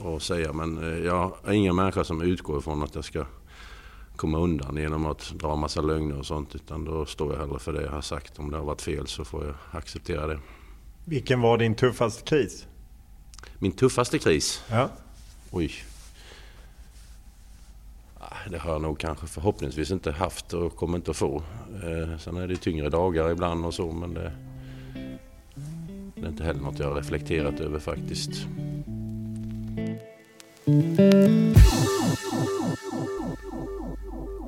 att 0.06 0.22
säga 0.22 0.52
men 0.52 0.78
eh, 0.78 0.98
jag 1.06 1.32
är 1.44 1.52
ingen 1.52 1.76
människa 1.76 2.04
som 2.04 2.22
utgår 2.22 2.58
ifrån 2.58 2.82
att 2.82 2.94
jag 2.94 3.04
ska 3.04 3.26
komma 4.16 4.38
undan 4.38 4.76
genom 4.76 5.06
att 5.06 5.32
dra 5.34 5.56
massa 5.56 5.80
lögner 5.80 6.18
och 6.18 6.26
sånt. 6.26 6.54
Utan 6.54 6.84
då 6.84 7.06
står 7.06 7.32
jag 7.32 7.40
hellre 7.40 7.58
för 7.58 7.72
det 7.72 7.82
jag 7.82 7.90
har 7.90 8.00
sagt. 8.00 8.38
Om 8.38 8.50
det 8.50 8.56
har 8.56 8.64
varit 8.64 8.82
fel 8.82 9.06
så 9.06 9.24
får 9.24 9.44
jag 9.46 9.54
acceptera 9.70 10.26
det. 10.26 10.38
Vilken 11.04 11.40
var 11.40 11.58
din 11.58 11.74
tuffaste 11.74 12.24
kris? 12.24 12.66
Min 13.58 13.72
tuffaste 13.72 14.18
kris? 14.18 14.62
Ja. 14.70 14.90
Oj. 15.50 15.72
Ah, 18.20 18.50
det 18.50 18.58
har 18.58 18.72
jag 18.72 18.82
nog 18.82 18.98
kanske 18.98 19.26
förhoppningsvis 19.26 19.90
inte 19.90 20.12
haft 20.12 20.52
och 20.52 20.76
kommer 20.76 20.96
inte 20.96 21.10
att 21.10 21.16
få. 21.16 21.42
Eh, 21.74 22.18
sen 22.18 22.36
är 22.36 22.48
det 22.48 22.56
tyngre 22.56 22.90
dagar 22.90 23.30
ibland 23.30 23.66
och 23.66 23.74
så 23.74 23.92
men 23.92 24.14
det, 24.14 24.32
det 26.14 26.22
är 26.22 26.28
inte 26.28 26.44
heller 26.44 26.60
något 26.60 26.78
jag 26.78 26.88
har 26.88 26.94
reflekterat 26.94 27.60
över 27.60 27.78
faktiskt. 27.78 28.30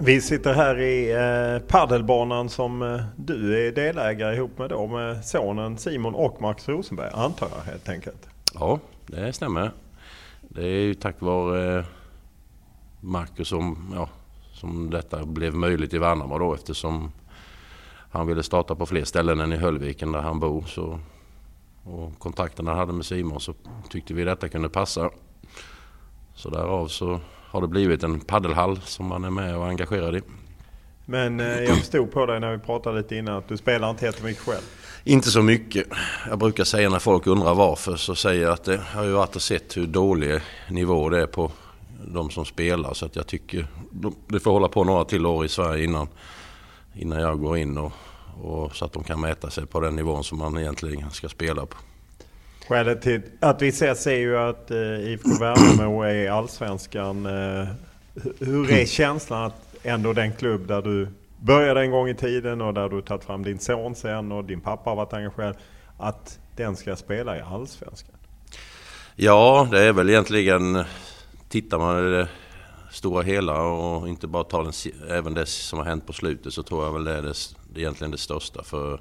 Vi 0.00 0.20
sitter 0.20 0.54
här 0.54 0.80
i 0.80 1.12
eh, 1.12 1.66
paddelbanan 1.68 2.48
som 2.48 2.82
eh, 2.82 3.00
du 3.16 3.66
är 3.66 3.72
delägare 3.72 4.36
ihop 4.36 4.58
med 4.58 4.70
då 4.70 4.86
med 4.86 5.24
sonen 5.24 5.78
Simon 5.78 6.14
och 6.14 6.42
Max 6.42 6.68
Rosenberg 6.68 7.10
antar 7.12 7.48
jag 7.56 7.72
helt 7.72 7.88
enkelt. 7.88 8.28
Ja, 8.54 8.78
det 9.06 9.32
stämmer. 9.32 9.70
Det 10.40 10.62
är 10.62 10.80
ju 10.80 10.94
tack 10.94 11.20
vare 11.20 11.78
eh, 11.78 11.84
Marcus 13.00 13.48
som, 13.48 13.92
ja, 13.94 14.08
som 14.52 14.90
detta 14.90 15.24
blev 15.24 15.54
möjligt 15.54 15.94
i 15.94 15.98
Värnamo 15.98 16.38
då 16.38 16.54
eftersom 16.54 17.12
han 18.10 18.26
ville 18.26 18.42
starta 18.42 18.74
på 18.74 18.86
fler 18.86 19.04
ställen 19.04 19.40
än 19.40 19.52
i 19.52 19.56
Höllviken 19.56 20.12
där 20.12 20.20
han 20.20 20.40
bor. 20.40 20.64
Så 20.66 20.98
och 21.84 22.18
kontakten 22.18 22.66
han 22.66 22.78
hade 22.78 22.92
med 22.92 23.06
Simon 23.06 23.40
så 23.40 23.54
tyckte 23.90 24.14
vi 24.14 24.24
detta 24.24 24.48
kunde 24.48 24.68
passa. 24.68 25.10
Så 26.40 26.50
därav 26.50 26.88
så 26.88 27.20
har 27.50 27.60
det 27.60 27.68
blivit 27.68 28.02
en 28.02 28.20
paddelhall 28.20 28.80
som 28.80 29.06
man 29.06 29.24
är 29.24 29.30
med 29.30 29.56
och 29.56 29.66
engagerad 29.66 30.16
i. 30.16 30.22
Men 31.04 31.40
eh, 31.40 31.46
jag 31.46 31.78
förstod 31.78 32.12
på 32.12 32.26
dig 32.26 32.40
när 32.40 32.52
vi 32.52 32.58
pratade 32.58 32.98
lite 32.98 33.16
innan 33.16 33.36
att 33.36 33.48
du 33.48 33.56
spelar 33.56 33.90
inte 33.90 34.04
jättemycket 34.04 34.42
själv. 34.42 34.62
Inte 35.04 35.30
så 35.30 35.42
mycket. 35.42 35.86
Jag 36.28 36.38
brukar 36.38 36.64
säga 36.64 36.90
när 36.90 36.98
folk 36.98 37.26
undrar 37.26 37.54
varför 37.54 37.96
så 37.96 38.14
säger 38.14 38.42
jag 38.42 38.52
att 38.52 38.64
det 38.64 38.80
har 38.94 39.04
ju 39.04 39.10
varit 39.10 39.36
och 39.36 39.42
sett 39.42 39.76
hur 39.76 39.86
dålig 39.86 40.40
nivå 40.70 41.08
det 41.08 41.22
är 41.22 41.26
på 41.26 41.50
de 42.04 42.30
som 42.30 42.44
spelar 42.44 42.94
så 42.94 43.06
att 43.06 43.16
jag 43.16 43.26
tycker 43.26 43.66
det 44.28 44.40
får 44.40 44.52
hålla 44.52 44.68
på 44.68 44.84
några 44.84 45.04
till 45.04 45.26
år 45.26 45.44
i 45.44 45.48
Sverige 45.48 45.84
innan, 45.84 46.08
innan 46.94 47.20
jag 47.20 47.40
går 47.40 47.58
in 47.58 47.78
och 47.78 47.92
och 48.42 48.76
så 48.76 48.84
att 48.84 48.92
de 48.92 49.04
kan 49.04 49.20
mäta 49.20 49.50
sig 49.50 49.66
på 49.66 49.80
den 49.80 49.96
nivån 49.96 50.24
som 50.24 50.38
man 50.38 50.58
egentligen 50.58 51.10
ska 51.10 51.28
spela 51.28 51.66
på. 51.66 51.76
Skälet 52.70 53.02
till 53.02 53.22
att 53.40 53.62
vi 53.62 53.68
ses 53.68 54.06
är 54.06 54.16
ju 54.16 54.38
att 54.38 54.70
eh, 54.70 54.78
IFK 54.78 55.28
Värnamo 55.40 56.02
är 56.02 56.30
allsvenskan. 56.30 57.26
Eh, 57.26 57.68
hur 58.38 58.72
är 58.72 58.86
känslan 58.86 59.44
att 59.44 59.76
ändå 59.82 60.12
den 60.12 60.32
klubb 60.32 60.66
där 60.66 60.82
du 60.82 61.08
började 61.36 61.80
en 61.80 61.90
gång 61.90 62.08
i 62.08 62.14
tiden 62.14 62.60
och 62.60 62.74
där 62.74 62.88
du 62.88 63.02
tagit 63.02 63.24
fram 63.24 63.42
din 63.42 63.58
son 63.58 63.94
sen 63.94 64.32
och 64.32 64.44
din 64.44 64.60
pappa 64.60 64.90
har 64.90 64.96
varit 64.96 65.12
engagerad. 65.12 65.56
Att 65.98 66.38
den 66.56 66.76
ska 66.76 66.96
spela 66.96 67.36
i 67.36 67.40
allsvenskan? 67.40 68.14
Ja, 69.16 69.68
det 69.70 69.80
är 69.80 69.92
väl 69.92 70.10
egentligen, 70.10 70.84
tittar 71.48 71.78
man 71.78 72.08
i 72.08 72.10
det 72.10 72.28
stora 72.90 73.22
hela 73.22 73.62
och 73.62 74.08
inte 74.08 74.26
bara 74.26 74.44
tar 74.44 74.62
den, 74.62 74.72
även 75.10 75.34
det 75.34 75.46
som 75.46 75.78
har 75.78 75.86
hänt 75.86 76.06
på 76.06 76.12
slutet 76.12 76.52
så 76.52 76.62
tror 76.62 76.84
jag 76.84 76.92
väl 76.92 77.04
det 77.04 77.18
är 77.18 77.22
det 77.22 77.80
egentligen 77.80 78.10
det 78.10 78.18
största 78.18 78.62
för, 78.62 79.00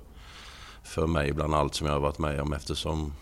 för 0.84 1.08
mig 1.08 1.34
bland 1.34 1.56
allt 1.56 1.76
som 1.76 1.88
jag 1.88 1.94
har 1.94 2.00
varit 2.00 2.20
med 2.20 2.42
om 2.42 2.54
eftersom 2.54 3.14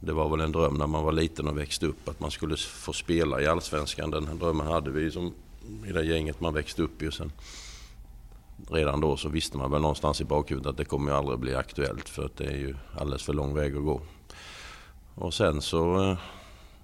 det 0.00 0.12
var 0.12 0.28
väl 0.28 0.40
en 0.40 0.52
dröm 0.52 0.74
när 0.74 0.86
man 0.86 1.04
var 1.04 1.12
liten 1.12 1.48
och 1.48 1.58
växte 1.58 1.86
upp 1.86 2.08
att 2.08 2.20
man 2.20 2.30
skulle 2.30 2.56
få 2.56 2.92
spela 2.92 3.40
i 3.40 3.46
Allsvenskan. 3.46 4.10
Den 4.10 4.38
drömmen 4.38 4.66
hade 4.66 4.90
vi 4.90 5.10
som, 5.10 5.34
i 5.86 5.92
det 5.92 6.04
gänget 6.04 6.40
man 6.40 6.54
växte 6.54 6.82
upp 6.82 7.02
i. 7.02 7.12
Sen, 7.12 7.32
redan 8.70 9.00
då 9.00 9.16
så 9.16 9.28
visste 9.28 9.56
man 9.58 9.70
väl 9.70 9.80
någonstans 9.80 10.20
i 10.20 10.24
bakhuvudet 10.24 10.70
att 10.70 10.76
det 10.76 10.84
kommer 10.84 11.10
ju 11.10 11.16
aldrig 11.16 11.38
bli 11.38 11.54
aktuellt 11.54 12.08
för 12.08 12.24
att 12.24 12.36
det 12.36 12.44
är 12.44 12.56
ju 12.56 12.74
alldeles 12.96 13.22
för 13.22 13.32
lång 13.32 13.54
väg 13.54 13.76
att 13.76 13.84
gå. 13.84 14.00
Och 15.14 15.34
sen 15.34 15.62
så 15.62 16.10
eh, 16.10 16.18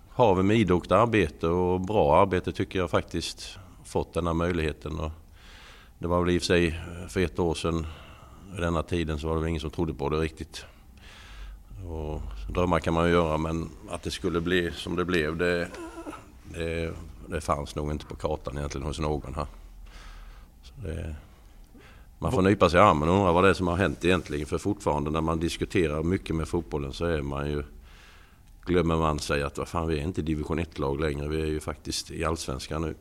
har 0.09 0.35
vi 0.35 0.43
med 0.43 0.57
idogt 0.57 0.93
arbete 0.93 1.47
och 1.47 1.81
bra 1.81 2.21
arbete 2.23 2.53
tycker 2.53 2.79
jag 2.79 2.91
faktiskt 2.91 3.59
fått 3.85 4.15
den 4.15 4.27
här 4.27 4.35
möjligheten. 4.35 5.01
Och 5.01 5.11
det 5.99 6.09
var 6.09 6.21
väl 6.21 6.35
i 6.35 6.39
och 6.39 6.43
för 6.43 6.47
sig 6.47 6.67
eh, 6.69 7.09
för 7.09 7.21
ett 7.21 7.39
år 7.39 7.55
sedan, 7.55 7.87
i 8.59 8.61
denna 8.61 8.83
tiden, 8.83 9.19
så 9.19 9.29
var 9.29 9.35
det 9.35 9.41
väl 9.41 9.49
ingen 9.49 9.61
som 9.61 9.71
trodde 9.71 9.95
på 9.95 10.09
det 10.09 10.17
riktigt. 10.17 10.65
Och 11.89 12.23
drömmar 12.49 12.79
kan 12.81 12.95
man 12.95 13.07
ju 13.07 13.13
göra 13.13 13.39
men 13.39 13.71
att 13.89 14.03
det 14.03 14.11
skulle 14.11 14.41
bli 14.41 14.71
som 14.71 14.97
det 14.97 15.05
blev 15.05 15.37
det, 15.37 15.69
det, 16.45 16.93
det 17.27 17.41
fanns 17.41 17.75
nog 17.75 17.91
inte 17.91 18.07
på 18.07 18.17
kartan 18.17 18.59
egentligen 18.59 18.87
hos 18.87 18.99
någon 18.99 19.35
här. 19.35 19.47
Det, 20.83 21.15
man 22.19 22.33
får 22.33 22.43
nypa 22.43 22.71
sig 22.71 22.81
i 22.81 22.83
armen 22.83 23.09
och 23.09 23.15
undra 23.15 23.33
vad 23.33 23.45
det 23.45 23.51
är 23.51 23.55
som 23.55 23.69
har 23.69 23.77
hänt 23.77 24.05
egentligen. 24.05 24.47
För 24.47 24.59
fortfarande 24.59 25.11
när 25.11 25.21
man 25.21 25.41
diskuterar 25.41 26.03
mycket 26.03 26.37
med 26.37 26.49
fotbollen 26.49 26.93
så 26.93 27.05
är 27.05 27.23
man 27.23 27.51
ju 27.51 27.63
glömmer 28.67 28.97
man 28.97 29.19
sig 29.19 29.43
att 29.43 29.59
vad 29.59 29.69
fan, 29.69 29.89
vi 29.89 29.99
är 29.99 30.03
inte 30.03 30.23
division 30.23 30.61
1-lag 30.61 31.01
längre. 31.01 31.29
Vi 31.29 31.43
är 31.43 31.47
ju 31.47 31.61
faktiskt 31.61 32.11
i 32.11 32.25
allsvenskan 32.25 32.83
nu. 32.83 32.95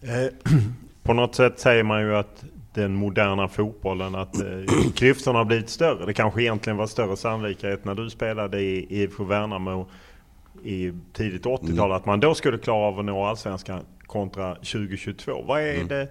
Eh, 0.00 0.52
på 1.02 1.12
något 1.12 1.34
sätt 1.34 1.60
säger 1.60 1.82
man 1.82 2.00
ju 2.00 2.16
att 2.16 2.44
den 2.74 2.94
moderna 2.94 3.48
fotbollen, 3.48 4.14
att 4.14 4.40
eh, 4.40 4.74
klyftorna 4.94 5.38
har 5.38 5.44
blivit 5.44 5.70
större. 5.70 6.06
Det 6.06 6.14
kanske 6.14 6.42
egentligen 6.42 6.76
var 6.76 6.86
större 6.86 7.16
sannolikhet 7.16 7.84
när 7.84 7.94
du 7.94 8.10
spelade 8.10 8.60
i 8.60 8.86
IFK 9.02 9.24
Värnamo 9.24 9.88
i 10.64 10.92
tidigt 11.12 11.44
80-tal, 11.44 11.70
mm. 11.70 11.92
att 11.92 12.06
man 12.06 12.20
då 12.20 12.34
skulle 12.34 12.58
klara 12.58 12.86
av 12.86 12.98
att 12.98 13.04
nå 13.04 13.24
allsvenskan 13.24 13.80
kontra 14.06 14.54
2022. 14.54 15.42
Vad 15.46 15.60
är 15.60 15.74
mm. 15.74 15.88
det 15.88 16.08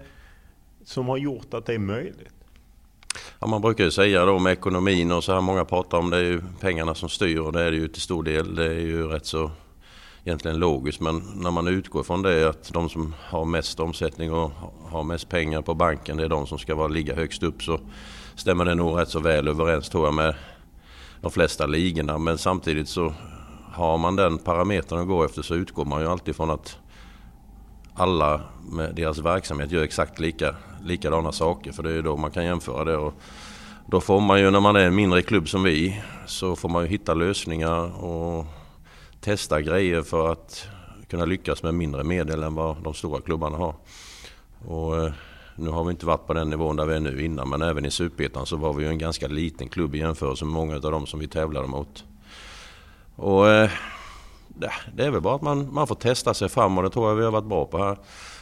som 0.84 1.08
har 1.08 1.16
gjort 1.16 1.54
att 1.54 1.66
det 1.66 1.74
är 1.74 1.78
möjligt? 1.78 2.28
Ja, 3.38 3.46
man 3.46 3.60
brukar 3.60 3.84
ju 3.84 3.90
säga 3.90 4.24
då 4.24 4.38
med 4.38 4.52
ekonomin 4.52 5.12
och 5.12 5.24
så 5.24 5.32
här 5.32 5.40
många 5.40 5.64
pratar 5.64 5.98
om 5.98 6.10
det 6.10 6.16
är 6.16 6.22
ju 6.22 6.42
pengarna 6.60 6.94
som 6.94 7.08
styr 7.08 7.38
och 7.38 7.52
det 7.52 7.62
är 7.62 7.70
det 7.70 7.76
ju 7.76 7.88
till 7.88 8.02
stor 8.02 8.22
del. 8.22 8.54
Det 8.54 8.66
är 8.66 8.80
ju 8.80 9.06
rätt 9.06 9.26
så 9.26 9.50
egentligen 10.24 10.58
logiskt 10.58 11.00
men 11.00 11.22
när 11.34 11.50
man 11.50 11.68
utgår 11.68 12.02
från 12.02 12.22
det 12.22 12.48
att 12.48 12.72
de 12.72 12.88
som 12.88 13.14
har 13.28 13.44
mest 13.44 13.80
omsättning 13.80 14.32
och 14.32 14.52
har 14.90 15.02
mest 15.02 15.28
pengar 15.28 15.62
på 15.62 15.74
banken 15.74 16.16
det 16.16 16.24
är 16.24 16.28
de 16.28 16.46
som 16.46 16.58
ska 16.58 16.74
vara, 16.74 16.88
ligga 16.88 17.14
högst 17.14 17.42
upp 17.42 17.62
så 17.62 17.80
stämmer 18.34 18.64
det 18.64 18.74
nog 18.74 18.98
rätt 18.98 19.08
så 19.08 19.20
väl 19.20 19.48
överens 19.48 19.88
tror 19.88 20.04
jag 20.04 20.14
med 20.14 20.34
de 21.20 21.30
flesta 21.30 21.66
ligorna 21.66 22.18
men 22.18 22.38
samtidigt 22.38 22.88
så 22.88 23.12
har 23.72 23.98
man 23.98 24.16
den 24.16 24.38
parametern 24.38 24.98
att 24.98 25.08
gå 25.08 25.24
efter 25.24 25.42
så 25.42 25.54
utgår 25.54 25.84
man 25.84 26.00
ju 26.00 26.08
alltid 26.08 26.36
från 26.36 26.50
att 26.50 26.78
alla 27.94 28.40
med 28.70 28.94
deras 28.94 29.18
verksamhet 29.18 29.70
gör 29.70 29.82
exakt 29.82 30.20
lika, 30.20 30.54
likadana 30.84 31.32
saker 31.32 31.72
för 31.72 31.82
det 31.82 31.92
är 31.92 32.02
då 32.02 32.16
man 32.16 32.30
kan 32.30 32.44
jämföra 32.44 32.84
det. 32.84 32.96
Och 32.96 33.14
då 33.86 34.00
får 34.00 34.20
man 34.20 34.40
ju 34.40 34.50
när 34.50 34.60
man 34.60 34.76
är 34.76 34.80
en 34.80 34.94
mindre 34.94 35.22
klubb 35.22 35.48
som 35.48 35.62
vi 35.62 36.02
så 36.26 36.56
får 36.56 36.68
man 36.68 36.82
ju 36.82 36.88
hitta 36.88 37.14
lösningar 37.14 38.04
och 38.04 38.46
testa 39.20 39.60
grejer 39.60 40.02
för 40.02 40.32
att 40.32 40.68
kunna 41.08 41.24
lyckas 41.24 41.62
med 41.62 41.74
mindre 41.74 42.04
medel 42.04 42.42
än 42.42 42.54
vad 42.54 42.82
de 42.82 42.94
stora 42.94 43.20
klubbarna 43.20 43.56
har. 43.56 43.74
Och 44.66 45.04
eh, 45.04 45.12
nu 45.56 45.70
har 45.70 45.84
vi 45.84 45.90
inte 45.90 46.06
varit 46.06 46.26
på 46.26 46.34
den 46.34 46.50
nivån 46.50 46.76
där 46.76 46.84
vi 46.86 46.94
är 46.94 47.00
nu 47.00 47.24
innan 47.24 47.48
men 47.48 47.62
även 47.62 47.84
i 47.84 47.90
Superettan 47.90 48.46
så 48.46 48.56
var 48.56 48.72
vi 48.72 48.84
ju 48.84 48.90
en 48.90 48.98
ganska 48.98 49.28
liten 49.28 49.68
klubb 49.68 49.94
i 49.94 49.98
jämförelse 49.98 50.44
med 50.44 50.54
många 50.54 50.74
av 50.74 50.80
de 50.80 51.06
som 51.06 51.20
vi 51.20 51.28
tävlade 51.28 51.66
mot. 51.66 52.04
Och 53.16 53.48
eh, 53.48 53.70
det 54.94 55.04
är 55.04 55.10
väl 55.10 55.20
bara 55.20 55.34
att 55.34 55.42
man, 55.42 55.74
man 55.74 55.86
får 55.86 55.94
testa 55.94 56.34
sig 56.34 56.48
fram 56.48 56.78
och 56.78 56.84
det 56.84 56.90
tror 56.90 57.08
jag 57.08 57.16
vi 57.16 57.24
har 57.24 57.30
varit 57.30 57.44
bra 57.44 57.64
på 57.64 57.78
här. 57.78 57.96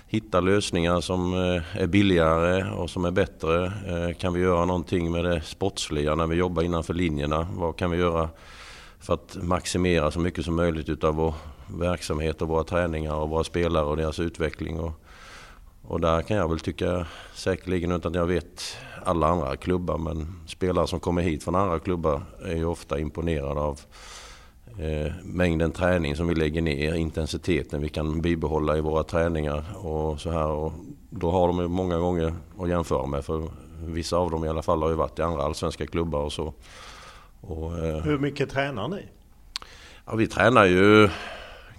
Hitta 0.07 0.41
lösningar 0.41 1.01
som 1.01 1.35
eh, 1.35 1.83
är 1.83 1.87
billigare 1.87 2.71
och 2.71 2.91
som 2.91 3.05
är 3.05 3.11
bättre. 3.11 3.73
Kan 4.19 4.33
vi 4.33 4.41
göra 4.41 4.65
någonting 4.65 5.13
med 5.13 5.25
det 5.25 5.41
sportsliga 5.41 6.15
när 6.15 6.27
vi 6.27 6.37
jobbar 6.37 6.63
innanför 6.63 6.95
linjerna? 6.95 7.47
Vad 7.53 7.77
kan 7.77 7.91
vi 7.91 7.99
göra 7.99 8.29
för 9.01 9.15
att 9.15 9.37
maximera 9.43 10.11
så 10.11 10.21
mycket 10.21 10.45
som 10.45 10.57
möjligt 10.57 10.89
utav 10.89 11.15
vår 11.15 11.35
verksamhet 11.67 12.43
och 12.43 12.49
våra 12.49 12.65
träningar 12.65 13.15
och 13.15 13.29
våra 13.29 13.45
spelare 13.45 13.85
och 13.85 13.97
deras 13.97 14.21
utveckling? 14.21 14.81
Och, 14.81 14.93
och 15.83 16.01
där 16.01 16.23
kan 16.23 16.37
jag 16.37 16.49
väl 16.49 16.61
tycka 16.61 17.07
säkerligen, 17.35 17.93
utan 17.93 18.13
att 18.13 18.17
jag 18.17 18.27
vet 18.27 18.77
alla 19.05 19.27
andra 19.27 19.57
klubbar, 19.57 19.99
men 19.99 20.41
spelare 20.47 20.87
som 20.87 21.01
kommer 21.01 21.23
hit 21.23 21.45
från 21.45 21.55
andra 21.55 21.79
klubbar 21.79 22.23
är 22.45 22.57
ju 22.57 22.65
ofta 22.65 22.99
imponerade 22.99 23.61
av 23.61 23.81
eh, 24.79 25.13
mängden 25.23 25.73
träning 25.73 26.17
som 26.17 26.29
vi 26.29 26.35
lägger 26.35 26.63
ner, 26.63 26.95
intensiteten 26.95 27.83
vi 27.83 27.89
kan 27.89 28.21
bibehålla 28.21 28.77
i 28.77 28.81
våra 28.81 29.05
träningar 29.05 29.65
och 29.77 30.21
så 30.21 30.31
här. 30.31 30.49
Och 30.49 30.73
då 31.11 31.31
har 31.31 31.49
de 31.49 31.59
ju 31.59 31.69
många 31.69 31.99
gånger 31.99 32.35
att 32.59 32.69
jämföra 32.69 33.07
med 33.07 33.25
för 33.25 33.49
vissa 33.85 34.17
av 34.17 34.31
dem 34.31 34.45
i 34.45 34.49
alla 34.49 34.63
fall 34.63 34.83
har 34.83 34.91
ju 34.91 34.97
varit 34.97 35.19
i 35.19 35.23
andra 35.23 35.43
allsvenska 35.43 35.87
klubbar 35.87 36.21
och 36.21 36.33
så. 36.33 36.55
Och, 37.41 37.79
eh, 37.79 38.03
Hur 38.03 38.19
mycket 38.19 38.51
tränar 38.51 38.89
ni? 38.89 39.09
Ja, 40.07 40.15
vi 40.17 40.27
tränar 40.27 40.65
ju 40.65 41.09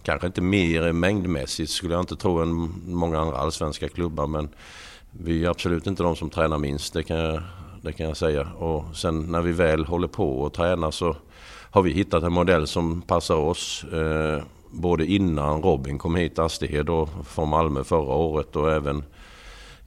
kanske 0.03 0.27
inte 0.27 0.41
mer 0.41 0.91
mängdmässigt 0.91 1.71
skulle 1.71 1.93
jag 1.93 2.01
inte 2.01 2.15
tro 2.15 2.41
än 2.41 2.49
många 2.85 3.19
andra 3.19 3.37
allsvenska 3.37 3.89
klubbar 3.89 4.27
men 4.27 4.49
vi 5.11 5.45
är 5.45 5.49
absolut 5.49 5.87
inte 5.87 6.03
de 6.03 6.15
som 6.15 6.29
tränar 6.29 6.57
minst, 6.57 6.93
det 6.93 7.03
kan 7.03 7.17
jag, 7.17 7.41
det 7.81 7.91
kan 7.91 8.07
jag 8.07 8.17
säga. 8.17 8.47
Och 8.51 8.95
sen 8.95 9.31
när 9.31 9.41
vi 9.41 9.51
väl 9.51 9.85
håller 9.85 10.07
på 10.07 10.41
och 10.41 10.53
tränar 10.53 10.91
så 10.91 11.15
har 11.71 11.81
vi 11.81 11.91
hittat 11.91 12.23
en 12.23 12.33
modell 12.33 12.67
som 12.67 13.01
passar 13.01 13.35
oss. 13.35 13.83
Eh, 13.83 14.43
både 14.71 15.05
innan 15.05 15.61
Robin 15.61 15.97
kom 15.97 16.15
hit, 16.15 16.39
Astihed 16.39 16.87
från 17.25 17.49
Malmö 17.49 17.83
förra 17.83 18.13
året 18.13 18.55
och 18.55 18.71
även 18.71 19.03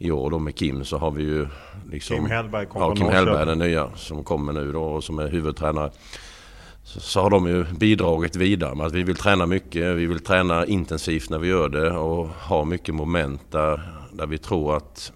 i 0.02 0.10
år 0.10 0.30
då 0.30 0.38
med 0.38 0.54
Kim 0.54 0.84
så 0.84 0.98
har 0.98 1.10
vi 1.10 1.22
ju 1.22 1.46
liksom... 1.90 2.16
Kim 2.16 2.26
Hellberg 2.26 2.66
kom 2.66 2.82
Ja, 2.82 2.94
Kim 2.94 3.06
Hellberg 3.06 3.46
den 3.46 3.58
nya 3.58 3.90
som 3.96 4.24
kommer 4.24 4.52
nu 4.52 4.72
då 4.72 4.82
och 4.82 5.04
som 5.04 5.18
är 5.18 5.28
huvudtränare. 5.28 5.90
Så, 6.84 7.00
så, 7.00 7.20
har 7.20 7.30
de 7.30 7.46
ju 7.46 7.64
bidragit 7.64 8.36
vidare 8.36 8.74
med 8.74 8.86
att 8.86 8.92
vi 8.92 9.02
vill 9.02 9.16
träna 9.16 9.46
mycket, 9.46 9.96
vi 9.96 10.06
vill 10.06 10.20
träna 10.20 10.66
intensivt 10.66 11.30
när 11.30 11.38
vi 11.38 11.48
gör 11.48 11.68
det 11.68 11.90
och 11.90 12.28
ha 12.28 12.64
mycket 12.64 12.94
moment 12.94 13.40
där, 13.50 13.80
där 14.12 14.26
vi 14.26 14.38
tror 14.38 14.76
att, 14.76 15.12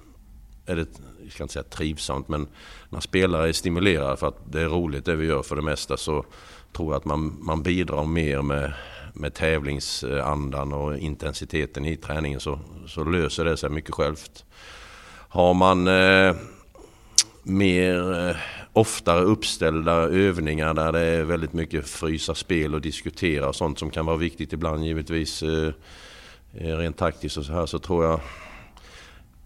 är 0.67 0.77
det, 0.77 0.87
jag 1.23 1.33
ska 1.33 1.45
inte 1.45 1.53
säga 1.53 1.63
trivsamt, 1.63 2.29
men 2.29 2.47
när 2.89 3.01
spelare 3.01 3.49
är 3.49 3.53
stimulerade 3.53 4.17
för 4.17 4.29
att 4.29 4.53
det 4.53 4.61
är 4.61 4.69
roligt 4.69 5.05
det 5.05 5.17
vi 5.17 5.27
gör 5.27 5.43
för 5.43 5.57
det 5.57 5.63
mesta 5.63 5.97
så 5.97 6.25
tror 6.73 6.93
jag 6.93 6.97
att 6.97 7.05
man, 7.05 7.39
man 7.41 7.63
bidrar 7.63 8.05
mer 8.05 8.43
med, 8.43 8.73
med 9.13 9.35
tävlingsandan 9.35 10.73
och 10.73 10.99
intensiteten 10.99 11.85
i 11.85 11.97
träningen 11.97 12.41
så, 12.41 12.59
så 12.87 13.05
löser 13.05 13.45
det 13.45 13.57
sig 13.57 13.71
mycket 13.71 13.95
självt. 13.95 14.45
Har 15.29 15.55
man 15.55 15.89
eh, 15.89 16.37
mer 17.43 18.29
eh, 18.29 18.37
oftare 18.73 19.21
uppställda 19.21 19.93
övningar 19.93 20.75
där 20.75 20.93
det 20.93 21.01
är 21.01 21.25
väldigt 21.25 21.53
mycket 21.53 21.89
frysa 21.89 22.35
spel 22.35 22.75
och 22.75 22.81
diskutera 22.81 23.49
och 23.49 23.57
sånt 23.57 23.79
som 23.79 23.91
kan 23.91 24.07
vara 24.07 24.17
viktigt 24.17 24.53
ibland 24.53 24.85
givetvis 24.85 25.43
eh, 25.43 25.73
eh, 26.55 26.77
rent 26.77 26.97
taktiskt 26.97 27.37
och 27.37 27.45
så 27.45 27.53
här 27.53 27.67
så 27.67 27.79
tror 27.79 28.05
jag 28.05 28.21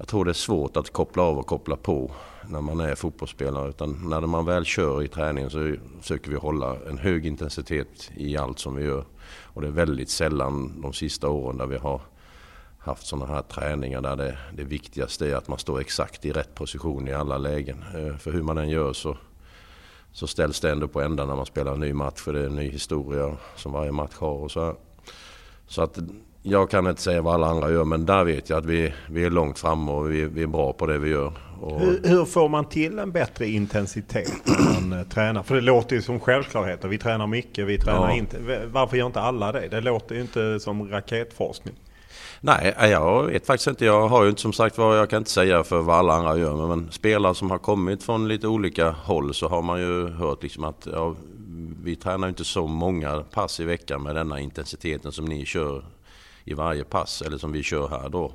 jag 0.01 0.09
tror 0.09 0.25
det 0.25 0.31
är 0.31 0.33
svårt 0.33 0.77
att 0.77 0.93
koppla 0.93 1.23
av 1.23 1.39
och 1.39 1.47
koppla 1.47 1.77
på 1.77 2.11
när 2.49 2.61
man 2.61 2.81
är 2.81 2.95
fotbollsspelare. 2.95 3.69
Utan 3.69 4.09
när 4.09 4.21
man 4.21 4.45
väl 4.45 4.65
kör 4.65 5.03
i 5.03 5.09
träningen 5.09 5.51
så 5.51 5.75
försöker 6.01 6.31
vi 6.31 6.37
hålla 6.37 6.77
en 6.89 6.99
hög 6.99 7.27
intensitet 7.27 8.11
i 8.17 8.37
allt 8.37 8.59
som 8.59 8.75
vi 8.75 8.85
gör. 8.85 9.05
Och 9.43 9.63
det 9.63 9.69
är 9.69 9.73
väldigt 9.73 10.11
sällan 10.11 10.81
de 10.81 10.93
sista 10.93 11.29
åren 11.29 11.59
där 11.59 11.67
vi 11.67 11.77
har 11.77 12.01
haft 12.81 13.07
sådana 13.07 13.35
här 13.35 13.43
träningar 13.43 14.01
där 14.01 14.17
det, 14.17 14.39
det 14.53 14.65
viktigaste 14.65 15.31
är 15.31 15.35
att 15.35 15.49
man 15.49 15.59
står 15.59 15.81
exakt 15.81 16.25
i 16.25 16.33
rätt 16.33 16.55
position 16.55 17.09
i 17.09 17.13
alla 17.13 17.39
lägen. 17.39 17.85
Eh, 17.95 18.17
för 18.17 18.33
hur 18.33 18.43
man 18.43 18.59
än 18.59 18.69
gör 18.69 18.93
så, 18.93 19.17
så 20.13 20.27
ställs 20.27 20.61
det 20.61 20.71
ändå 20.71 20.89
på 20.89 21.01
ända 21.01 21.27
när 21.27 21.37
man 21.37 21.47
spelar 21.47 21.73
en 21.73 21.81
ny 21.81 21.93
match. 21.93 22.21
För 22.21 22.33
det 22.33 22.41
är 22.41 22.47
en 22.47 22.57
ny 22.57 22.71
historia 22.71 23.37
som 23.57 23.73
varje 23.73 23.93
match 23.93 24.15
har. 24.15 24.35
Och 24.35 24.51
så, 24.51 24.77
så 25.67 25.83
att 25.83 25.99
jag 26.43 26.71
kan 26.71 26.87
inte 26.87 27.03
säga 27.03 27.23
vad 27.23 27.35
alla 27.35 27.47
andra 27.47 27.71
gör 27.71 27.85
men 27.85 28.07
där 28.07 28.25
vet 28.25 28.51
jag 28.51 28.59
att 28.59 28.65
vi, 28.65 28.93
vi 29.11 29.25
är 29.25 29.31
långt 29.31 29.59
fram 29.59 29.89
och 29.89 30.13
vi, 30.13 30.25
vi 30.25 30.43
är 30.43 30.47
bra 30.47 30.73
på 30.73 30.87
det 30.87 30.99
vi 30.99 31.11
gör. 31.11 31.33
Och... 31.61 31.81
Hur, 31.81 32.01
hur, 32.05 32.25
får 32.25 32.49
man 32.49 32.65
till 32.65 32.99
en 32.99 33.13
bättre 33.13 33.49
intensitet 33.49 34.33
när 34.45 34.81
man 34.81 35.01
eh, 35.01 35.07
tränar? 35.07 35.43
För 35.43 35.55
det 35.55 35.61
låter 35.61 35.97
ju 35.97 36.03
som 36.03 36.21
självklarheter. 36.21 36.89
Vi 36.89 36.99
tränar 36.99 37.27
mycket, 37.27 37.67
vi 37.67 37.79
tränar 37.79 38.09
ja. 38.09 38.17
inte. 38.17 38.67
Varför 38.67 38.97
gör 38.97 39.07
inte 39.07 39.21
alla 39.21 39.53
det? 39.53 39.69
Det 39.69 39.81
låter 39.81 40.15
ju 40.15 40.21
inte 40.21 40.61
som 40.61 40.91
raketforskning. 40.91 41.75
Nej, 42.43 42.75
eh, 42.79 42.91
jag 42.91 43.23
vet 43.23 43.47
faktiskt 43.47 43.67
inte. 43.67 43.85
Jag 43.85 44.09
har 44.09 44.23
ju 44.23 44.31
inte 44.31 44.43
som 44.43 44.53
sagt 44.53 44.79
vad 44.79 44.99
jag 44.99 45.11
kan 45.11 45.19
inte 45.19 45.31
säga 45.31 45.65
för 45.65 45.83
vad 45.83 45.97
alla 45.97 46.15
andra 46.15 46.37
gör. 46.37 46.67
Men 46.67 46.91
spelare 46.93 47.35
som 47.35 47.51
har 47.51 47.59
kommit 47.59 48.03
från 48.03 48.29
lite 48.29 48.49
olika 48.49 48.91
håll 48.91 49.35
så 49.35 49.49
har 49.49 49.63
man 49.63 49.81
ju 49.81 50.09
hört 50.09 50.43
liksom 50.43 50.65
att 50.65 50.89
ja, 50.93 51.15
vi 51.83 51.97
tränar 51.97 52.29
inte 52.29 52.45
så 52.45 52.67
många 52.67 53.21
pass 53.21 53.61
i 53.61 53.65
veckan 53.65 54.03
med 54.03 54.15
denna 54.15 54.41
intensiteten 54.41 55.13
som 55.13 55.25
ni 55.25 55.47
kör 55.47 55.85
i 56.45 56.55
varje 56.55 56.85
pass 56.85 57.23
eller 57.23 57.39
som 57.39 57.53
vi 57.53 57.63
kör 57.63 57.89
här 57.89 58.09
då. 58.09 58.33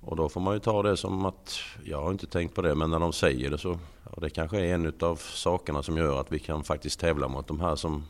Och 0.00 0.16
då 0.16 0.28
får 0.28 0.40
man 0.40 0.54
ju 0.54 0.60
ta 0.60 0.82
det 0.82 0.96
som 0.96 1.24
att, 1.24 1.58
jag 1.84 2.02
har 2.02 2.10
inte 2.10 2.26
tänkt 2.26 2.54
på 2.54 2.62
det, 2.62 2.74
men 2.74 2.90
när 2.90 2.98
de 2.98 3.12
säger 3.12 3.50
det 3.50 3.58
så, 3.58 3.78
ja, 4.04 4.20
det 4.20 4.30
kanske 4.30 4.60
är 4.60 4.74
en 4.74 4.92
av 5.00 5.16
sakerna 5.16 5.82
som 5.82 5.96
gör 5.96 6.20
att 6.20 6.32
vi 6.32 6.38
kan 6.38 6.64
faktiskt 6.64 7.00
tävla 7.00 7.28
mot 7.28 7.46
de 7.46 7.60
här 7.60 7.76
som 7.76 8.04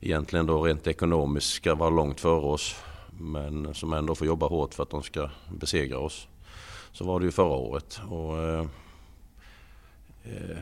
egentligen 0.00 0.46
då 0.46 0.64
rent 0.64 0.86
ekonomiskt 0.86 1.54
ska 1.54 1.74
vara 1.74 1.90
långt 1.90 2.20
före 2.20 2.46
oss. 2.46 2.76
Men 3.18 3.74
som 3.74 3.92
ändå 3.92 4.14
får 4.14 4.26
jobba 4.26 4.46
hårt 4.46 4.74
för 4.74 4.82
att 4.82 4.90
de 4.90 5.02
ska 5.02 5.30
besegra 5.48 5.98
oss. 5.98 6.28
Så 6.92 7.04
var 7.04 7.20
det 7.20 7.26
ju 7.26 7.32
förra 7.32 7.56
året. 7.56 8.00
Och, 8.10 8.38
eh, 8.38 8.66
eh, 10.24 10.58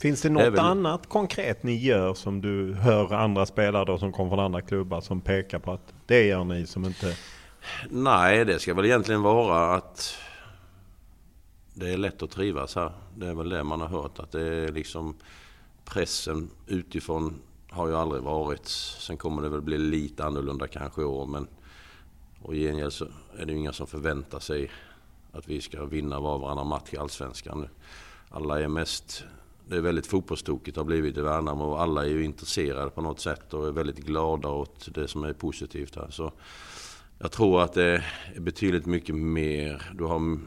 Finns 0.00 0.22
det 0.22 0.30
något 0.30 0.42
det 0.42 0.50
väl... 0.50 0.60
annat 0.60 1.08
konkret 1.08 1.62
ni 1.62 1.76
gör 1.76 2.14
som 2.14 2.40
du 2.40 2.74
hör 2.74 3.12
andra 3.12 3.46
spelare 3.46 3.84
då 3.84 3.98
som 3.98 4.12
kommer 4.12 4.30
från 4.30 4.40
andra 4.40 4.62
klubbar 4.62 5.00
som 5.00 5.20
pekar 5.20 5.58
på 5.58 5.72
att 5.72 5.94
det 6.06 6.26
gör 6.26 6.44
ni 6.44 6.66
som 6.66 6.84
inte... 6.84 7.16
Nej, 7.90 8.44
det 8.44 8.58
ska 8.58 8.74
väl 8.74 8.84
egentligen 8.84 9.22
vara 9.22 9.74
att 9.74 10.14
det 11.74 11.92
är 11.92 11.96
lätt 11.96 12.22
att 12.22 12.30
trivas 12.30 12.74
här. 12.74 12.92
Det 13.16 13.26
är 13.26 13.34
väl 13.34 13.48
det 13.48 13.64
man 13.64 13.80
har 13.80 13.88
hört. 13.88 14.18
Att 14.18 14.32
det 14.32 14.42
är 14.42 14.72
liksom 14.72 15.16
pressen 15.84 16.50
utifrån 16.66 17.40
har 17.70 17.88
ju 17.88 17.96
aldrig 17.96 18.22
varit. 18.22 18.68
Sen 18.68 19.16
kommer 19.16 19.42
det 19.42 19.48
väl 19.48 19.60
bli 19.60 19.78
lite 19.78 20.24
annorlunda 20.24 20.68
kanske 20.68 21.00
i 21.02 21.04
år. 21.04 21.26
Men 21.26 21.48
och 22.42 22.54
i 22.54 22.66
gengäld 22.66 22.92
så 22.92 23.06
är 23.38 23.46
det 23.46 23.52
ju 23.52 23.58
inga 23.58 23.72
som 23.72 23.86
förväntar 23.86 24.38
sig 24.38 24.70
att 25.32 25.48
vi 25.48 25.60
ska 25.60 25.84
vinna 25.84 26.20
var 26.20 26.34
och 26.34 26.40
varannan 26.40 26.66
match 26.66 26.92
i 26.92 26.96
Allsvenskan. 26.96 27.68
Alla 28.28 28.60
är 28.60 28.68
mest 28.68 29.24
det 29.70 29.76
är 29.76 29.80
väldigt 29.80 30.06
fotbollstokigt 30.06 30.76
har 30.76 30.84
blivit 30.84 31.16
i 31.16 31.20
Värnamo 31.20 31.64
och 31.64 31.82
alla 31.82 32.04
är 32.04 32.08
ju 32.08 32.24
intresserade 32.24 32.90
på 32.90 33.00
något 33.00 33.20
sätt 33.20 33.54
och 33.54 33.66
är 33.66 33.72
väldigt 33.72 33.98
glada 33.98 34.48
åt 34.48 34.94
det 34.94 35.08
som 35.08 35.24
är 35.24 35.32
positivt 35.32 35.96
här. 35.96 36.10
Så 36.10 36.32
jag 37.18 37.32
tror 37.32 37.62
att 37.62 37.72
det 37.72 37.84
är 37.84 38.40
betydligt 38.40 38.86
mycket 38.86 39.14
mer, 39.14 39.92
du 39.94 40.04
har, 40.04 40.38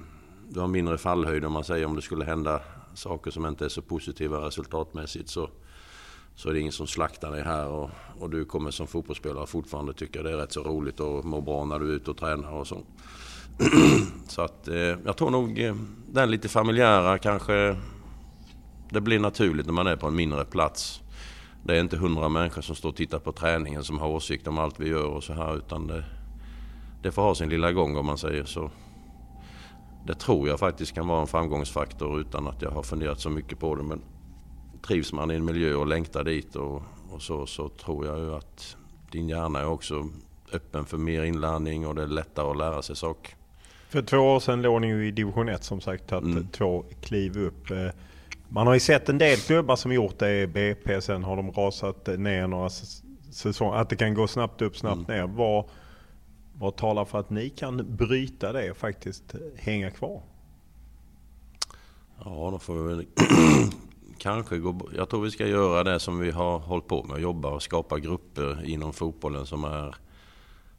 du 0.49 0.59
har 0.59 0.67
mindre 0.67 0.97
fallhöjd 0.97 1.45
om 1.45 1.53
man 1.53 1.63
säger 1.63 1.85
om 1.85 1.95
det 1.95 2.01
skulle 2.01 2.25
hända 2.25 2.61
saker 2.93 3.31
som 3.31 3.45
inte 3.45 3.65
är 3.65 3.69
så 3.69 3.81
positiva 3.81 4.47
resultatmässigt 4.47 5.29
så, 5.29 5.49
så 6.35 6.49
är 6.49 6.53
det 6.53 6.59
ingen 6.59 6.71
som 6.71 6.87
slaktar 6.87 7.31
dig 7.31 7.43
här 7.43 7.67
och, 7.67 7.89
och 8.19 8.29
du 8.29 8.45
kommer 8.45 8.71
som 8.71 8.87
fotbollsspelare 8.87 9.47
fortfarande 9.47 9.93
tycka 9.93 10.23
det 10.23 10.31
är 10.31 10.37
rätt 10.37 10.51
så 10.51 10.63
roligt 10.63 10.99
och 10.99 11.25
må 11.25 11.41
bra 11.41 11.65
när 11.65 11.79
du 11.79 11.91
är 11.91 11.95
ute 11.95 12.11
och 12.11 12.17
tränar 12.17 12.51
och 12.51 12.67
så. 12.67 12.77
så 14.27 14.41
att 14.41 14.67
eh, 14.67 14.75
jag 14.75 15.17
tror 15.17 15.29
nog 15.29 15.59
eh, 15.59 15.75
den 16.11 16.31
lite 16.31 16.49
familjära 16.49 17.17
kanske 17.17 17.77
det 18.89 19.01
blir 19.01 19.19
naturligt 19.19 19.65
när 19.65 19.73
man 19.73 19.87
är 19.87 19.95
på 19.95 20.07
en 20.07 20.15
mindre 20.15 20.45
plats. 20.45 21.01
Det 21.63 21.75
är 21.75 21.79
inte 21.79 21.97
hundra 21.97 22.29
människor 22.29 22.61
som 22.61 22.75
står 22.75 22.89
och 22.89 22.95
tittar 22.95 23.19
på 23.19 23.31
träningen 23.31 23.83
som 23.83 23.99
har 23.99 24.07
åsikter 24.07 24.51
om 24.51 24.57
allt 24.57 24.79
vi 24.79 24.89
gör 24.89 25.05
och 25.05 25.23
så 25.23 25.33
här 25.33 25.57
utan 25.57 25.87
det, 25.87 26.03
det 27.01 27.11
får 27.11 27.21
ha 27.21 27.35
sin 27.35 27.49
lilla 27.49 27.71
gång 27.71 27.97
om 27.97 28.05
man 28.05 28.17
säger 28.17 28.45
så. 28.45 28.71
Det 30.07 30.13
tror 30.13 30.47
jag 30.47 30.59
faktiskt 30.59 30.93
kan 30.93 31.07
vara 31.07 31.21
en 31.21 31.27
framgångsfaktor 31.27 32.19
utan 32.19 32.47
att 32.47 32.61
jag 32.61 32.71
har 32.71 32.83
funderat 32.83 33.19
så 33.19 33.29
mycket 33.29 33.59
på 33.59 33.75
det. 33.75 33.83
Men 33.83 34.01
trivs 34.87 35.13
man 35.13 35.31
i 35.31 35.35
en 35.35 35.45
miljö 35.45 35.75
och 35.75 35.87
längtar 35.87 36.23
dit 36.23 36.55
och, 36.55 36.81
och 37.11 37.21
så, 37.21 37.45
så 37.45 37.69
tror 37.69 38.05
jag 38.05 38.19
ju 38.19 38.35
att 38.35 38.77
din 39.11 39.29
hjärna 39.29 39.59
är 39.59 39.67
också 39.67 40.09
öppen 40.53 40.85
för 40.85 40.97
mer 40.97 41.23
inlärning 41.23 41.87
och 41.87 41.95
det 41.95 42.03
är 42.03 42.07
lättare 42.07 42.51
att 42.51 42.57
lära 42.57 42.81
sig 42.81 42.95
saker. 42.95 43.35
För 43.89 44.01
två 44.01 44.17
år 44.17 44.39
sedan 44.39 44.61
låg 44.61 44.81
ni 44.81 44.87
ju 44.87 45.07
i 45.07 45.11
division 45.11 45.49
1 45.49 45.63
som 45.63 45.81
sagt, 45.81 46.07
tagit 46.07 46.25
mm. 46.25 46.47
två 46.47 46.85
kliv 47.01 47.37
upp. 47.37 47.71
Eh, 47.71 47.87
man 48.49 48.67
har 48.67 48.73
ju 48.73 48.79
sett 48.79 49.09
en 49.09 49.17
del 49.17 49.37
klubbar 49.37 49.75
som 49.75 49.93
gjort 49.93 50.19
det 50.19 50.41
i 50.41 50.47
BP, 50.47 51.01
sen 51.01 51.23
har 51.23 51.35
de 51.35 51.51
rasat 51.51 52.07
ner 52.07 52.47
några 52.47 52.69
säsonger. 53.31 53.77
Att 53.77 53.89
det 53.89 53.95
kan 53.95 54.13
gå 54.13 54.27
snabbt 54.27 54.61
upp, 54.61 54.77
snabbt 54.77 55.09
mm. 55.09 55.17
ner. 55.17 55.37
Vad, 55.37 55.65
Vad 56.53 56.75
talar 56.75 57.05
för 57.05 57.19
att 57.19 57.29
ni 57.29 57.49
kan 57.49 57.95
bryta 57.95 58.51
det 58.51 58.71
och 58.71 58.77
faktiskt 58.77 59.35
hänga 59.55 59.91
kvar? 59.91 60.21
Ja, 62.25 62.49
då 62.51 62.59
får 62.59 62.73
vi 62.73 63.07
kanske 64.23 64.57
gå... 64.57 64.89
Jag 64.95 65.09
tror 65.09 65.21
vi 65.21 65.31
ska 65.31 65.47
göra 65.47 65.83
det 65.83 65.99
som 65.99 66.19
vi 66.19 66.31
har 66.31 66.59
hållit 66.59 66.87
på 66.87 67.03
med, 67.03 67.19
jobba 67.19 67.49
och 67.49 67.63
skapa 67.63 67.99
grupper 67.99 68.65
inom 68.65 68.93
fotbollen 68.93 69.45
som 69.45 69.63
är 69.63 69.95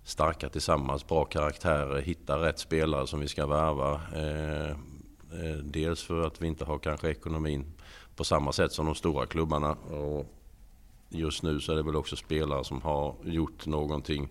starka 0.04 0.48
tillsammans, 0.48 1.06
bra 1.06 1.24
karaktärer, 1.24 2.00
hitta 2.00 2.42
rätt 2.42 2.58
spelare 2.58 3.06
som 3.06 3.20
vi 3.20 3.28
ska 3.28 3.46
värva. 3.46 4.00
Eh, 4.14 4.70
eh, 4.70 5.56
dels 5.62 6.02
för 6.02 6.26
att 6.26 6.42
vi 6.42 6.46
inte 6.46 6.64
har 6.64 6.78
kanske 6.78 7.10
ekonomin 7.10 7.64
på 8.16 8.24
samma 8.24 8.52
sätt 8.52 8.72
som 8.72 8.86
de 8.86 8.94
stora 8.94 9.26
klubbarna. 9.26 9.72
Och 9.72 10.26
just 11.08 11.42
nu 11.42 11.60
så 11.60 11.72
är 11.72 11.76
det 11.76 11.82
väl 11.82 11.96
också 11.96 12.16
spelare 12.16 12.64
som 12.64 12.82
har 12.82 13.14
gjort 13.24 13.66
någonting 13.66 14.28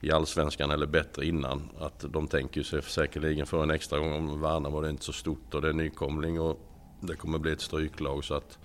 i 0.00 0.10
allsvenskan 0.10 0.70
eller 0.70 0.86
bättre 0.86 1.26
innan. 1.26 1.70
Att 1.78 2.04
de 2.08 2.28
tänker 2.28 2.62
sig 2.62 2.82
säkerligen 2.82 3.46
för 3.46 3.62
en 3.62 3.70
extra 3.70 3.98
gång 3.98 4.12
om 4.12 4.40
Värnamo 4.40 4.80
det 4.80 4.88
är 4.88 4.90
inte 4.90 5.04
så 5.04 5.12
stort 5.12 5.54
och 5.54 5.62
det 5.62 5.68
är 5.68 5.72
nykomling 5.72 6.40
och 6.40 6.67
det 7.00 7.16
kommer 7.16 7.38
bli 7.38 7.52
ett 7.52 7.60
stryklag. 7.60 8.24
Så 8.24 8.34
att 8.34 8.58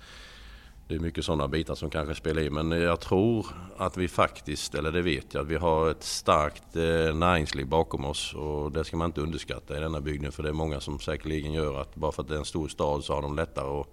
det 0.88 0.96
är 0.96 1.00
mycket 1.00 1.26
sådana 1.26 1.48
bitar 1.48 1.76
som 1.76 1.90
kanske 1.90 2.16
spelar 2.16 2.42
in. 2.42 2.54
Men 2.54 2.72
jag 2.72 3.00
tror 3.00 3.48
att 3.78 3.98
vi 3.98 4.08
faktiskt, 4.08 4.76
eller 4.76 4.92
det 4.92 5.02
vet 5.02 5.34
jag, 5.34 5.42
att 5.42 5.48
vi 5.48 5.56
har 5.56 5.92
ett 5.92 6.04
starkt 6.04 6.76
eh, 6.76 7.16
näringsliv 7.16 7.68
bakom 7.68 8.06
oss. 8.06 8.34
Och 8.34 8.72
det 8.72 8.84
ska 8.84 8.98
man 8.98 9.06
inte 9.06 9.22
underskatta 9.22 9.78
i 9.78 9.80
denna 9.80 10.02
bygden. 10.02 10.32
För 10.32 10.44
det 10.44 10.50
är 10.50 10.54
många 10.54 10.80
som 10.80 11.00
säkerligen 11.00 11.54
gör 11.54 11.82
att 11.82 11.96
bara 11.96 12.12
för 12.12 12.22
att 12.22 12.28
det 12.28 12.36
är 12.36 12.40
en 12.40 12.46
stor 12.46 12.68
stad 12.68 13.04
så 13.04 13.14
har 13.14 13.22
de 13.22 13.36
lättare 13.36 13.80
att 13.80 13.88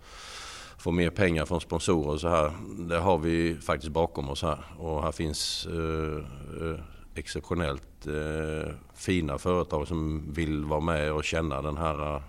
få 0.78 0.90
mer 0.90 1.10
pengar 1.10 1.44
från 1.44 1.60
sponsorer 1.60 2.10
och 2.10 2.20
så 2.20 2.28
här. 2.28 2.52
Det 2.88 2.98
har 2.98 3.18
vi 3.18 3.54
faktiskt 3.54 3.92
bakom 3.92 4.28
oss 4.28 4.42
här. 4.42 4.64
Och 4.78 5.02
här 5.02 5.12
finns 5.12 5.66
eh, 5.66 6.70
eh 6.70 6.80
exceptionellt 7.14 8.06
eh, 8.06 8.74
fina 8.94 9.38
företag 9.38 9.88
som 9.88 10.32
vill 10.32 10.64
vara 10.64 10.80
med 10.80 11.12
och 11.12 11.24
känna 11.24 11.62
den 11.62 11.76
här 11.76 12.14
eh, 12.14 12.22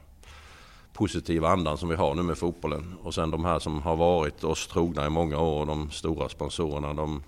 positiva 1.01 1.49
andan 1.49 1.77
som 1.77 1.89
vi 1.89 1.95
har 1.95 2.15
nu 2.15 2.23
med 2.23 2.37
fotbollen. 2.37 2.95
Och 3.03 3.13
sen 3.13 3.31
de 3.31 3.45
här 3.45 3.59
som 3.59 3.81
har 3.81 3.95
varit 3.95 4.43
oss 4.43 4.67
trogna 4.67 5.05
i 5.05 5.09
många 5.09 5.39
år, 5.39 5.65
de 5.65 5.91
stora 5.91 6.29
sponsorerna, 6.29 6.93
de, 6.93 7.23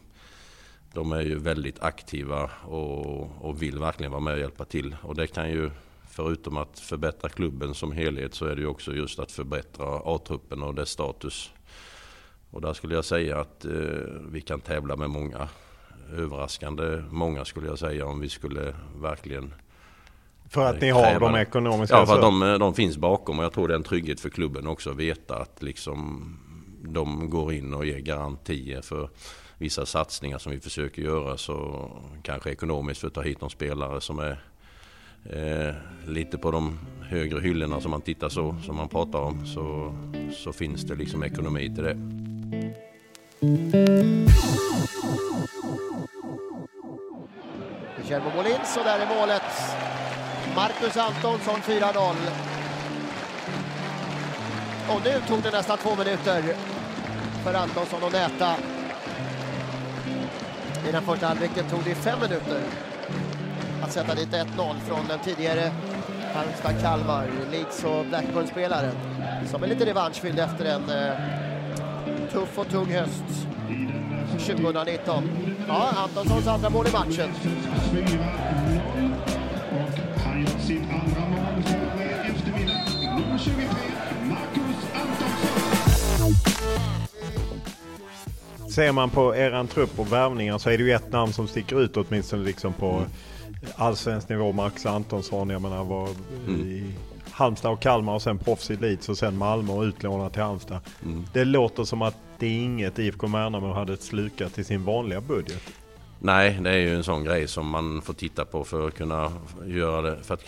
de 0.93 1.11
är 1.11 1.21
ju 1.21 1.39
väldigt 1.39 1.83
aktiva 1.83 2.49
och, 2.65 3.45
och, 3.45 3.61
vill 3.61 3.79
verkligen 3.79 4.11
vara 4.11 4.21
med 4.21 4.33
och 4.33 4.39
hjälpa 4.39 4.65
till. 4.65 4.95
Och 5.01 5.15
det 5.15 5.27
kan 5.27 5.49
ju, 5.49 5.71
förutom 6.09 6.57
att 6.57 6.79
förbättra 6.79 7.29
klubben 7.29 7.73
som 7.73 7.91
helhet, 7.91 8.33
så 8.33 8.45
är 8.45 8.55
det 8.55 8.61
ju 8.61 8.67
också 8.67 8.93
just 8.93 9.19
att 9.19 9.31
förbättra 9.31 10.01
A-truppen 10.05 10.63
och 10.63 10.75
dess 10.75 10.89
status. 10.89 11.51
Och 12.51 12.61
där 12.61 12.73
skulle 12.73 12.95
jag 12.95 13.05
säga 13.05 13.39
att 13.39 13.65
eh, 13.65 13.71
vi 14.31 14.41
kan 14.41 14.61
tävla 14.61 14.95
med 14.95 15.09
många 15.09 15.49
överraskande 16.11 17.03
många 17.09 17.45
skulle 17.45 17.67
jag 17.67 17.79
säga 17.79 18.05
om 18.05 18.19
vi 18.19 18.29
skulle 18.29 18.75
verkligen 19.01 19.53
för 20.49 20.69
att 20.69 20.81
ni 20.81 20.89
har 20.89 21.19
de 21.19 21.35
ekonomiska 21.35 21.95
Ja, 21.95 22.05
för 22.05 22.15
att 22.15 22.21
de, 22.21 22.57
de, 22.59 22.73
finns 22.73 22.97
bakom 22.97 23.39
och 23.39 23.45
jag 23.45 23.53
tror 23.53 23.67
det 23.67 23.73
är 23.73 23.77
en 23.77 23.83
trygghet 23.83 24.19
för 24.19 24.29
klubben 24.29 24.67
också 24.67 24.89
att 24.89 24.97
veta 24.97 25.37
att 25.37 25.63
liksom 25.63 26.29
de 26.83 27.29
går 27.29 27.53
in 27.53 27.73
och 27.73 27.85
ger 27.85 27.99
garantier 27.99 28.81
för 28.81 29.09
vissa 29.57 29.85
satsningar 29.85 30.37
som 30.37 30.51
vi 30.51 30.59
försöker 30.59 31.01
göra. 31.01 31.37
Så 31.37 31.89
kanske 32.23 32.51
ekonomiskt 32.51 33.01
för 33.01 33.07
att 33.07 33.13
ta 33.13 33.21
hit 33.21 33.41
någon 33.41 33.49
spelare 33.49 34.01
som 34.01 34.19
är 34.19 34.43
eh, 35.29 35.75
lite 36.07 36.37
på 36.37 36.51
de 36.51 36.79
högre 37.01 37.39
hyllorna 37.39 37.81
som 37.81 37.91
man 37.91 38.01
tittar 38.01 38.29
så, 38.29 38.55
som 38.65 38.75
man 38.75 38.87
pratar 38.87 39.19
om, 39.19 39.45
så, 39.45 39.95
så 40.31 40.53
finns 40.53 40.81
det 40.81 40.95
liksom 40.95 41.23
ekonomi 41.23 41.75
till 41.75 41.83
det. 41.83 41.97
Guillermo 48.07 48.35
Molins 48.35 48.77
och 48.77 48.83
där 48.83 48.99
är 48.99 49.19
målet. 49.19 50.02
Marcus 50.55 50.97
Antonsson 50.97 51.59
4-0. 51.61 52.15
Och 54.89 55.01
nu 55.03 55.21
tog 55.27 55.41
det 55.41 55.51
nästan 55.51 55.77
två 55.77 55.95
minuter 55.95 56.43
för 57.43 57.53
Antonsson 57.53 58.03
att 58.03 58.13
näta. 58.13 58.55
I 60.89 60.91
den 60.91 61.03
första 61.03 61.27
halvleken 61.27 61.69
tog 61.69 61.83
det 61.83 61.95
fem 61.95 62.19
minuter 62.19 62.61
att 63.83 63.91
sätta 63.91 64.15
dit 64.15 64.29
1-0 64.29 64.45
från 64.87 65.07
den 65.07 65.19
tidigare 65.19 65.71
Halmstad-Kalmar, 66.33 67.27
Leeds 67.51 67.83
och 67.83 68.05
Blackburn-spelaren 68.05 68.95
som 69.51 69.63
är 69.63 69.67
lite 69.67 69.85
revanschfylld 69.85 70.39
efter 70.39 70.65
en 70.65 70.89
eh, 70.89 71.13
tuff 72.31 72.59
och 72.59 72.69
tung 72.69 72.91
höst 72.91 73.23
2019. 74.47 75.29
Ja, 75.67 75.89
Antonssons 75.97 76.47
andra 76.47 76.69
mål 76.69 76.87
i 76.87 76.91
matchen. 76.91 77.29
Ser 88.69 88.91
man 88.91 89.09
på 89.09 89.35
eran 89.35 89.67
trupp 89.67 89.99
och 89.99 90.13
värvningar 90.13 90.57
så 90.57 90.69
är 90.69 90.77
det 90.77 90.83
ju 90.83 90.91
ett 90.91 91.11
namn 91.11 91.33
som 91.33 91.47
sticker 91.47 91.81
ut 91.81 91.97
åtminstone 91.97 92.43
liksom 92.43 92.73
på 92.73 92.89
mm. 92.89 93.09
allsvensk 93.75 94.29
nivå. 94.29 94.51
Max 94.51 94.85
Antonsson, 94.85 95.49
jag 95.49 95.61
menar 95.61 95.83
var 95.83 96.09
mm. 96.47 96.61
i 96.61 96.93
Halmstad 97.31 97.71
och 97.71 97.79
Kalmar 97.81 98.13
och 98.13 98.21
sen 98.21 98.37
proffs 98.37 98.71
i 98.71 98.75
Leeds 98.75 99.09
och 99.09 99.17
sen 99.17 99.37
Malmö 99.37 99.73
och 99.73 99.83
utlånad 99.83 100.33
till 100.33 100.41
Halmstad. 100.41 100.79
Mm. 101.05 101.25
Det 101.33 101.45
låter 101.45 101.83
som 101.83 102.01
att 102.01 102.17
det 102.39 102.45
är 102.45 102.63
inget 102.63 102.99
IFK 102.99 103.27
Värnamo 103.27 103.73
hade 103.73 103.97
slukat 103.97 104.59
i 104.59 104.63
sin 104.63 104.85
vanliga 104.85 105.21
budget. 105.21 105.82
Nej, 106.25 106.59
det 106.61 106.69
är 106.69 106.77
ju 106.77 106.95
en 106.95 107.03
sån 107.03 107.23
grej 107.23 107.47
som 107.47 107.67
man 107.67 108.01
får 108.01 108.13
titta 108.13 108.45
på 108.45 108.63
för 108.63 108.87
att 108.87 108.93
kunna 108.93 109.31
göra 109.65 110.01
det, 110.01 110.23
för 110.23 110.33
att 110.33 110.45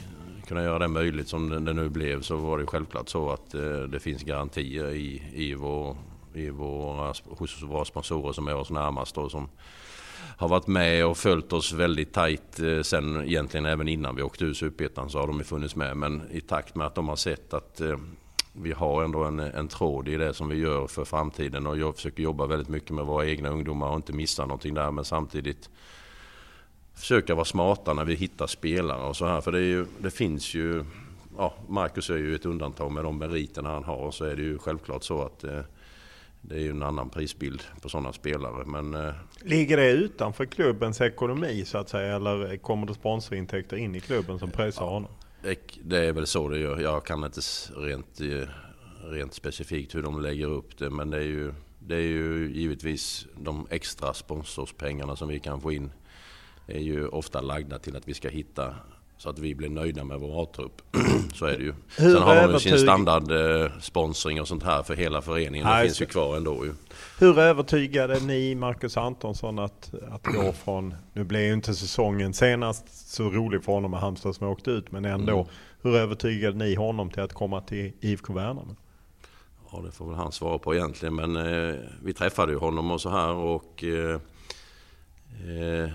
kunna 0.48 0.64
göra 0.64 0.80
det 0.80 0.88
möjligt 0.88 1.28
som 1.28 1.66
det 1.66 1.74
nu 1.74 1.90
blev 1.90 2.22
så 2.22 2.38
var 2.38 2.58
det 2.58 2.66
självklart 2.66 3.10
så 3.10 3.30
att 3.30 3.54
eh, 3.54 3.80
det 3.80 4.00
finns 4.00 4.24
garantier 4.24 4.90
i, 4.90 5.24
i, 5.34 5.54
vår, 5.54 5.98
i 6.34 6.50
våra, 6.50 7.14
hos 7.26 7.64
våra 7.64 7.86
sponsorer 7.86 8.34
som 8.34 8.48
är 8.48 8.56
oss 8.56 8.70
närmast 8.70 9.18
och 9.18 9.32
som 9.32 9.50
har 10.38 10.48
varit 10.48 10.68
med 10.68 11.06
och 11.06 11.18
följt 11.18 11.54
oss 11.54 11.74
väldigt 11.74 12.14
tajt 12.14 12.60
eh, 12.60 12.82
sen 12.82 13.26
egentligen 13.26 13.66
även 13.66 13.88
innan 13.88 14.16
vi 14.16 14.22
åkte 14.22 14.46
ur 14.46 14.54
Superettan 14.54 15.10
så 15.10 15.20
har 15.20 15.28
de 15.28 15.38
ju 15.38 15.44
funnits 15.44 15.76
med. 15.76 15.98
Men 15.98 16.22
i 16.32 16.42
takt 16.42 16.76
med 16.76 16.88
att 16.88 16.96
de 16.96 17.08
har 17.08 17.16
sett 17.16 17.54
att 17.54 17.82
eh, 17.82 17.98
vi 18.62 18.72
har 18.72 19.04
ändå 19.04 19.24
en, 19.24 19.40
en 19.40 19.68
tråd 19.68 20.08
i 20.08 20.18
det 20.18 20.34
som 20.34 20.50
vi 20.50 20.56
gör 20.56 20.88
för 20.88 21.06
framtiden 21.06 21.68
och 21.68 21.78
jag 21.78 21.96
försöker 21.96 22.24
jobba 22.24 22.46
väldigt 22.46 22.70
mycket 22.70 22.92
med 22.92 23.06
våra 23.06 23.26
egna 23.26 23.50
ungdomar 23.50 23.90
och 23.90 23.96
inte 23.96 24.14
missa 24.14 24.46
någonting 24.46 24.74
där 24.74 24.92
men 24.92 25.06
samtidigt 25.06 25.70
försöka 26.94 27.36
vara 27.36 27.46
smarta 27.46 27.94
när 27.94 28.06
vi 28.06 28.16
hittar 28.16 28.48
spelare 28.48 29.08
och 29.08 29.16
så 29.16 29.26
här. 29.26 29.42
För 29.42 29.52
det, 29.52 29.62
ju, 29.62 29.86
det 29.98 30.12
finns 30.12 30.54
ju, 30.54 30.86
ja, 31.38 31.54
Marcus 31.68 32.10
är 32.10 32.18
ju 32.18 32.36
ett 32.36 32.46
undantag 32.46 32.92
med 32.92 33.04
de 33.04 33.18
meriterna 33.18 33.70
han 33.70 33.84
har. 33.84 34.12
Så 34.12 34.26
är 34.26 34.36
det 34.36 34.42
ju 34.42 34.58
självklart 34.58 35.04
så 35.04 35.22
att 35.22 35.44
eh, 35.44 35.62
det 36.42 36.56
är 36.56 36.60
ju 36.60 36.70
en 36.70 36.84
annan 36.84 37.10
prisbild 37.10 37.64
på 37.82 37.90
sådana 37.90 38.14
spelare. 38.14 38.66
Men, 38.66 38.94
eh, 38.94 39.14
Ligger 39.42 39.78
det 39.78 39.92
utanför 39.92 40.46
klubbens 40.46 41.02
ekonomi 41.02 41.64
så 41.66 41.78
att 41.78 41.90
säga? 41.90 42.16
Eller 42.16 42.58
kommer 42.58 42.88
det 42.88 42.94
sponsorintäkter 42.94 43.78
in 43.78 43.96
i 43.96 44.00
klubben 44.00 44.40
som 44.40 44.52
pressar 44.52 44.86
honom? 44.86 45.12
Det 45.82 45.98
är 45.98 46.14
väl 46.14 46.28
så 46.28 46.50
det 46.50 46.60
gör. 46.60 46.80
Jag 46.80 47.06
kan 47.06 47.24
inte 47.24 47.42
rent, 47.76 48.22
eh, 48.22 48.50
rent 49.10 49.34
specifikt 49.34 49.96
hur 49.96 50.04
de 50.04 50.22
lägger 50.22 50.48
upp 50.48 50.78
det. 50.78 50.90
Men 50.90 51.10
det 51.10 51.18
är 51.18 51.22
ju, 51.22 51.54
det 51.80 51.96
är 51.96 52.08
ju 52.08 52.52
givetvis 52.54 53.28
de 53.36 53.68
extra 53.70 54.14
sponsorspengarna 54.14 55.16
som 55.16 55.28
vi 55.28 55.40
kan 55.40 55.62
få 55.62 55.72
in 55.72 55.92
är 56.68 56.80
ju 56.80 57.08
ofta 57.08 57.42
lagda 57.42 57.80
till 57.80 57.96
att 57.96 58.08
vi 58.08 58.14
ska 58.14 58.30
hitta 58.30 58.76
så 59.18 59.30
att 59.30 59.40
vi 59.40 59.56
blir 59.56 59.70
nöjda 59.70 60.04
med 60.04 60.20
vår 60.20 60.44
A-trupp. 60.44 60.82
så 61.34 61.46
är 61.46 61.58
det 61.58 61.64
ju. 61.64 61.74
Hur 61.98 62.14
Sen 62.14 62.22
har 62.24 62.36
de 62.36 62.54
ju 62.54 62.60
sin 62.60 62.80
standardsponsring 62.80 64.42
och 64.42 64.48
sånt 64.48 64.64
här 64.64 64.84
för 64.84 64.96
hela 64.96 65.22
föreningen. 65.22 65.68
Det 65.68 65.84
finns 65.84 66.02
ju 66.02 66.06
kvar 66.06 66.38
ändå 66.38 66.66
ju. 66.66 66.74
Hur 67.20 67.40
övertygade 67.40 68.20
ni 68.20 68.56
Marcus 68.56 68.98
Antonsson 68.98 69.60
att, 69.60 69.94
att 70.12 70.26
gå 70.26 70.54
från, 70.54 70.94
nu 71.14 71.24
blev 71.24 71.42
ju 71.42 71.54
inte 71.54 71.76
säsongen 71.76 72.34
senast 72.34 73.10
så 73.14 73.30
rolig 73.30 73.64
för 73.64 73.72
honom 73.72 73.92
med 73.92 74.00
Halmstad 74.00 74.36
som 74.36 74.48
åkte 74.48 74.72
ut, 74.72 74.92
men 74.92 75.06
ändå. 75.06 75.34
Mm. 75.34 75.48
Hur 75.82 75.96
övertygade 75.96 76.58
ni 76.58 76.76
honom 76.76 77.10
till 77.10 77.22
att 77.22 77.34
komma 77.34 77.62
till 77.62 77.92
IFK 78.00 78.34
Värnamo? 78.34 78.76
Ja, 79.72 79.82
det 79.86 79.92
får 79.92 80.06
väl 80.08 80.16
han 80.16 80.32
svara 80.32 80.58
på 80.58 80.76
egentligen, 80.76 81.16
men 81.16 81.36
eh, 81.36 81.76
vi 82.04 82.14
träffade 82.14 82.52
ju 82.52 82.58
honom 82.58 82.92
och 82.92 83.02
så 83.02 83.10
här 83.10 83.34
och 83.34 83.84
eh, 83.84 84.20
eh, 85.46 85.90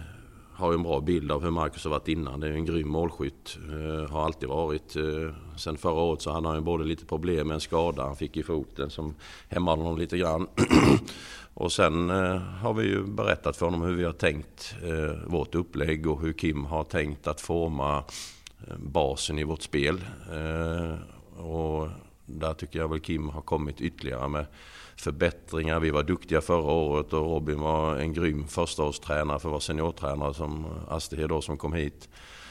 har 0.60 0.72
ju 0.72 0.74
en 0.74 0.82
bra 0.82 1.00
bild 1.00 1.32
av 1.32 1.42
hur 1.42 1.50
Marcus 1.50 1.84
har 1.84 1.90
varit 1.90 2.08
innan. 2.08 2.40
Det 2.40 2.46
är 2.46 2.52
en 2.52 2.64
grym 2.64 2.88
målskytt. 2.88 3.58
Eh, 3.72 4.10
har 4.10 4.24
alltid 4.24 4.48
varit. 4.48 4.96
Eh, 4.96 5.34
sen 5.56 5.76
förra 5.76 5.92
året 5.92 6.22
så 6.22 6.30
hade 6.30 6.48
han 6.48 6.56
ju 6.56 6.62
både 6.62 6.84
lite 6.84 7.06
problem 7.06 7.48
med 7.48 7.54
en 7.54 7.60
skada 7.60 8.02
han 8.02 8.16
fick 8.16 8.36
i 8.36 8.42
foten 8.42 8.90
som 8.90 9.14
hämmade 9.48 9.82
honom 9.82 9.98
lite 9.98 10.18
grann. 10.18 10.48
och 11.54 11.72
sen 11.72 12.10
eh, 12.10 12.36
har 12.36 12.74
vi 12.74 12.84
ju 12.84 13.02
berättat 13.04 13.56
för 13.56 13.66
honom 13.66 13.82
hur 13.82 13.94
vi 13.94 14.04
har 14.04 14.12
tänkt 14.12 14.74
vårt 15.26 15.54
upplägg 15.54 16.06
och 16.06 16.20
hur 16.20 16.32
Kim 16.32 16.64
har 16.64 16.84
tänkt 16.84 17.26
att 17.26 17.40
forma 17.40 18.04
basen 18.76 19.38
i 19.38 19.44
vårt 19.44 19.62
spel. 19.62 20.04
Och 21.36 21.88
där 22.26 22.54
tycker 22.54 22.78
jag 22.78 22.88
väl 22.88 23.00
Kim 23.00 23.28
har 23.28 23.40
kommit 23.40 23.80
ytterligare 23.80 24.28
med 24.28 24.46
förbättringar. 25.00 25.80
Vi 25.80 25.90
var 25.90 26.02
duktiga 26.02 26.40
förra 26.40 26.72
året 26.72 27.12
och 27.12 27.26
Robin 27.26 27.60
var 27.60 27.96
en 27.96 28.12
grym 28.12 28.48
förstaårstränare 28.48 29.38
för 29.38 29.48
att 29.48 29.52
vara 29.52 29.60
seniortränare 29.60 30.34
som 30.34 30.66
Astrid 30.88 31.28
då 31.28 31.40
som 31.40 31.56
kom 31.56 31.72
hit. 31.72 32.08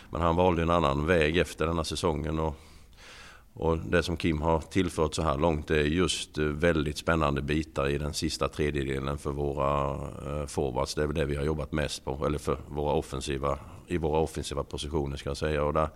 Men 0.10 0.22
han 0.22 0.36
valde 0.36 0.62
en 0.62 0.70
annan 0.70 1.06
väg 1.06 1.38
efter 1.38 1.68
denna 1.68 1.84
säsongen. 1.84 2.40
Och, 2.40 2.56
och 3.54 3.78
det 3.78 4.04
som 4.04 4.18
Kim 4.18 4.42
har 4.42 4.62
tillfört 4.62 5.14
så 5.14 5.22
här 5.22 5.38
långt 5.38 5.72
är 5.72 5.84
just 5.84 6.38
väldigt 6.38 6.98
spännande 6.98 7.42
bitar 7.42 7.88
i 7.88 7.98
den 7.98 8.14
sista 8.14 8.48
tredjedelen 8.48 9.18
för 9.18 9.32
våra 9.32 9.94
eh, 9.94 10.46
forwards. 10.46 10.96
Det 10.96 11.04
är 11.04 11.08
väl 11.08 11.16
det 11.16 11.26
vi 11.26 11.36
har 11.36 11.44
jobbat 11.44 11.72
mest 11.72 12.06
på, 12.06 12.26
eller 12.26 12.38
för 12.38 12.58
våra 12.68 12.94
offensiva, 12.94 13.60
i 13.88 13.98
våra 13.98 14.20
offensiva 14.20 14.64
positioner 14.64 15.18
ska 15.18 15.30
jag 15.30 15.38
säga. 15.38 15.64
Och 15.64 15.74
där, 15.74 15.90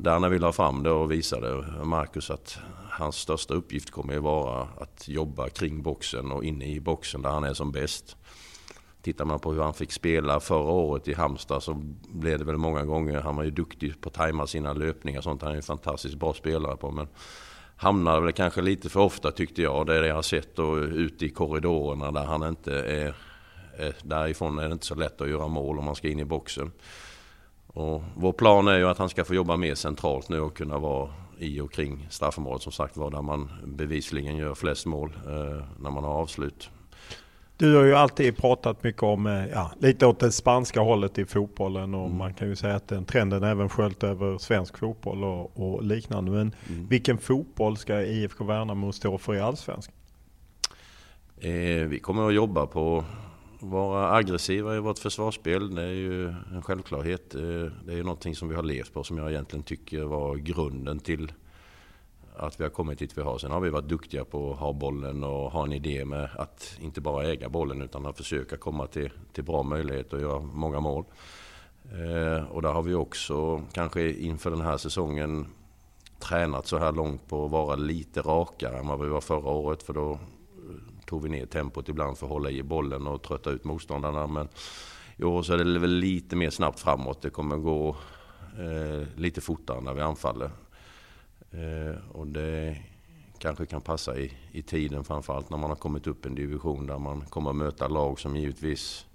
där 0.00 0.18
när 0.20 0.28
vi 0.28 0.38
la 0.38 0.52
fram 0.52 0.82
det 0.82 0.90
och 0.90 1.12
visade 1.12 1.64
Marcus 1.84 2.30
att 2.30 2.58
hans 2.90 3.16
största 3.16 3.54
uppgift 3.54 3.90
kommer 3.90 4.16
att 4.16 4.22
vara 4.22 4.68
att 4.80 5.08
jobba 5.08 5.48
kring 5.48 5.82
boxen 5.82 6.32
och 6.32 6.44
inne 6.44 6.66
i 6.66 6.80
boxen 6.80 7.22
där 7.22 7.30
han 7.30 7.44
är 7.44 7.54
som 7.54 7.72
bäst. 7.72 8.16
Tittar 9.02 9.24
man 9.24 9.40
på 9.40 9.52
hur 9.52 9.62
han 9.62 9.74
fick 9.74 9.92
spela 9.92 10.40
förra 10.40 10.70
året 10.70 11.08
i 11.08 11.14
Halmstad 11.14 11.62
så 11.62 11.74
blev 12.08 12.38
det 12.38 12.44
väl 12.44 12.56
många 12.56 12.84
gånger, 12.84 13.20
han 13.20 13.36
var 13.36 13.44
ju 13.44 13.50
duktig 13.50 14.00
på 14.00 14.08
att 14.08 14.14
tajma 14.14 14.46
sina 14.46 14.72
löpningar 14.72 15.18
och 15.18 15.24
sånt, 15.24 15.42
han 15.42 15.52
är 15.52 15.56
en 15.56 15.62
fantastiskt 15.62 16.14
bra 16.14 16.34
spelare 16.34 16.76
på. 16.76 16.90
Men 16.90 17.08
hamnade 17.76 18.20
väl 18.20 18.32
kanske 18.32 18.62
lite 18.62 18.88
för 18.88 19.00
ofta 19.00 19.30
tyckte 19.30 19.62
jag, 19.62 19.86
det 19.86 19.96
är 19.96 20.00
det 20.00 20.08
jag 20.08 20.14
har 20.14 20.22
sett 20.22 20.58
och 20.58 20.76
ute 20.76 21.26
i 21.26 21.28
korridorerna 21.28 22.10
där 22.10 22.24
han 22.24 22.42
inte 22.42 22.72
är, 22.74 23.14
är 23.76 23.94
därifrån 24.02 24.58
är 24.58 24.68
det 24.68 24.72
inte 24.72 24.86
så 24.86 24.94
lätt 24.94 25.20
att 25.20 25.30
göra 25.30 25.48
mål 25.48 25.78
om 25.78 25.84
man 25.84 25.94
ska 25.94 26.08
in 26.08 26.20
i 26.20 26.24
boxen. 26.24 26.72
Och 27.78 28.02
vår 28.14 28.32
plan 28.32 28.68
är 28.68 28.78
ju 28.78 28.88
att 28.88 28.98
han 28.98 29.08
ska 29.08 29.24
få 29.24 29.34
jobba 29.34 29.56
mer 29.56 29.74
centralt 29.74 30.28
nu 30.28 30.40
och 30.40 30.56
kunna 30.56 30.78
vara 30.78 31.08
i 31.38 31.60
och 31.60 31.72
kring 31.72 32.06
straffområdet 32.10 32.62
som 32.62 32.72
sagt 32.72 32.96
var 32.96 33.10
där 33.10 33.22
man 33.22 33.50
bevisligen 33.64 34.36
gör 34.36 34.54
flest 34.54 34.86
mål 34.86 35.12
eh, 35.26 35.64
när 35.80 35.90
man 35.90 36.04
har 36.04 36.10
avslut. 36.10 36.70
Du 37.56 37.76
har 37.76 37.84
ju 37.84 37.94
alltid 37.94 38.36
pratat 38.36 38.82
mycket 38.82 39.02
om, 39.02 39.26
eh, 39.26 39.46
ja, 39.46 39.72
lite 39.78 40.06
åt 40.06 40.20
det 40.20 40.32
spanska 40.32 40.80
hållet 40.80 41.18
i 41.18 41.24
fotbollen 41.24 41.94
och 41.94 42.06
mm. 42.06 42.18
man 42.18 42.34
kan 42.34 42.48
ju 42.48 42.56
säga 42.56 42.74
att 42.74 42.88
den 42.88 43.04
trenden 43.04 43.42
även 43.42 43.68
sköljt 43.68 44.04
över 44.04 44.38
svensk 44.38 44.78
fotboll 44.78 45.24
och, 45.24 45.60
och 45.60 45.82
liknande. 45.82 46.30
Men 46.30 46.54
mm. 46.68 46.88
vilken 46.88 47.18
fotboll 47.18 47.76
ska 47.76 48.02
IFK 48.02 48.44
Värnamo 48.44 48.92
stå 48.92 49.18
för 49.18 49.34
i 49.34 49.40
Allsvenskan? 49.40 49.94
Eh, 51.40 51.50
vi 51.88 51.98
kommer 52.02 52.28
att 52.28 52.34
jobba 52.34 52.66
på 52.66 53.04
vara 53.60 54.12
aggressiva 54.12 54.76
i 54.76 54.80
vårt 54.80 54.98
försvarsspel, 54.98 55.74
det 55.74 55.82
är 55.82 55.86
ju 55.92 56.28
en 56.28 56.62
självklarhet. 56.62 57.34
Eh, 57.34 57.40
det 57.84 57.92
är 57.92 57.96
ju 57.96 58.02
någonting 58.02 58.36
som 58.36 58.48
vi 58.48 58.54
har 58.54 58.62
levt 58.62 58.92
på 58.92 59.04
som 59.04 59.18
jag 59.18 59.30
egentligen 59.30 59.62
tycker 59.62 60.02
var 60.04 60.36
grunden 60.36 61.00
till 61.00 61.32
att 62.36 62.60
vi 62.60 62.64
har 62.64 62.70
kommit 62.70 62.98
dit 62.98 63.18
vi 63.18 63.22
har. 63.22 63.38
Sen 63.38 63.50
har 63.50 63.60
vi 63.60 63.70
varit 63.70 63.88
duktiga 63.88 64.24
på 64.24 64.52
att 64.52 64.58
ha 64.58 64.72
bollen 64.72 65.24
och 65.24 65.52
ha 65.52 65.64
en 65.64 65.72
idé 65.72 66.04
med 66.04 66.28
att 66.36 66.78
inte 66.80 67.00
bara 67.00 67.24
äga 67.24 67.48
bollen 67.48 67.82
utan 67.82 68.06
att 68.06 68.16
försöka 68.16 68.56
komma 68.56 68.86
till, 68.86 69.10
till 69.32 69.44
bra 69.44 69.62
möjligheter 69.62 70.16
och 70.16 70.22
göra 70.22 70.40
många 70.40 70.80
mål. 70.80 71.04
Eh, 71.84 72.44
och 72.44 72.62
där 72.62 72.72
har 72.72 72.82
vi 72.82 72.94
också 72.94 73.62
kanske 73.72 74.12
inför 74.12 74.50
den 74.50 74.60
här 74.60 74.76
säsongen 74.76 75.46
tränat 76.18 76.66
så 76.66 76.78
här 76.78 76.92
långt 76.92 77.28
på 77.28 77.44
att 77.44 77.50
vara 77.50 77.76
lite 77.76 78.20
rakare 78.20 78.78
än 78.78 78.88
vad 78.88 79.00
vi 79.00 79.08
var 79.08 79.20
förra 79.20 79.50
året. 79.50 79.82
För 79.82 79.92
då 79.92 80.18
tog 81.08 81.22
vi 81.22 81.28
ner 81.28 81.46
tempot 81.46 81.88
ibland 81.88 82.18
för 82.18 82.26
att 82.26 82.32
hålla 82.32 82.50
i 82.50 82.62
bollen 82.62 83.06
och 83.06 83.22
trötta 83.22 83.50
ut 83.50 83.64
motståndarna. 83.64 84.26
Men 84.26 84.48
i 85.16 85.24
år 85.24 85.42
så 85.42 85.52
är 85.52 85.58
det 85.58 85.78
väl 85.78 85.90
lite 85.90 86.36
mer 86.36 86.50
snabbt 86.50 86.80
framåt. 86.80 87.22
Det 87.22 87.30
kommer 87.30 87.56
gå 87.56 87.96
eh, 88.58 89.08
lite 89.16 89.40
fortare 89.40 89.80
när 89.80 89.94
vi 89.94 90.00
anfaller. 90.00 90.50
Eh, 91.50 92.10
och 92.12 92.26
det 92.26 92.76
kanske 93.38 93.66
kan 93.66 93.80
passa 93.80 94.18
i, 94.18 94.32
i 94.52 94.62
tiden 94.62 95.04
framförallt 95.04 95.50
när 95.50 95.58
man 95.58 95.70
har 95.70 95.76
kommit 95.76 96.06
upp 96.06 96.26
en 96.26 96.34
division 96.34 96.86
där 96.86 96.98
man 96.98 97.20
kommer 97.20 97.50
att 97.50 97.56
möta 97.56 97.88
lag 97.88 98.20
som 98.20 98.36
givetvis 98.36 99.06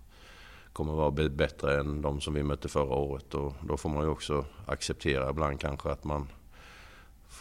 kommer 0.73 0.93
vara 0.93 1.11
bättre 1.29 1.79
än 1.79 2.01
de 2.01 2.21
som 2.21 2.33
vi 2.33 2.43
mötte 2.43 2.69
förra 2.69 2.95
året. 2.95 3.33
Och 3.33 3.53
då 3.63 3.77
får 3.77 3.89
man 3.89 4.03
ju 4.03 4.09
också 4.09 4.45
acceptera 4.65 5.29
ibland 5.29 5.59
kanske 5.59 5.91
att 5.91 6.03
man 6.03 6.27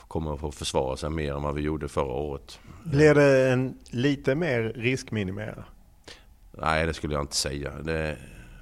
kommer 0.09 0.35
att 0.35 0.40
få 0.40 0.52
försvara 0.52 0.96
sig 0.96 1.11
mer 1.11 1.35
än 1.35 1.42
vad 1.42 1.55
vi 1.55 1.62
gjorde 1.62 1.88
förra 1.88 2.12
året. 2.12 2.61
Blir 2.85 3.14
det 3.14 3.50
en 3.50 3.78
lite 3.90 4.35
mer 4.35 4.62
riskminimera? 4.62 5.64
Nej, 6.50 6.87
det 6.87 6.94
skulle 6.94 7.14
jag 7.14 7.22
inte 7.22 7.37
säga. 7.37 7.72
Det, 7.83 8.16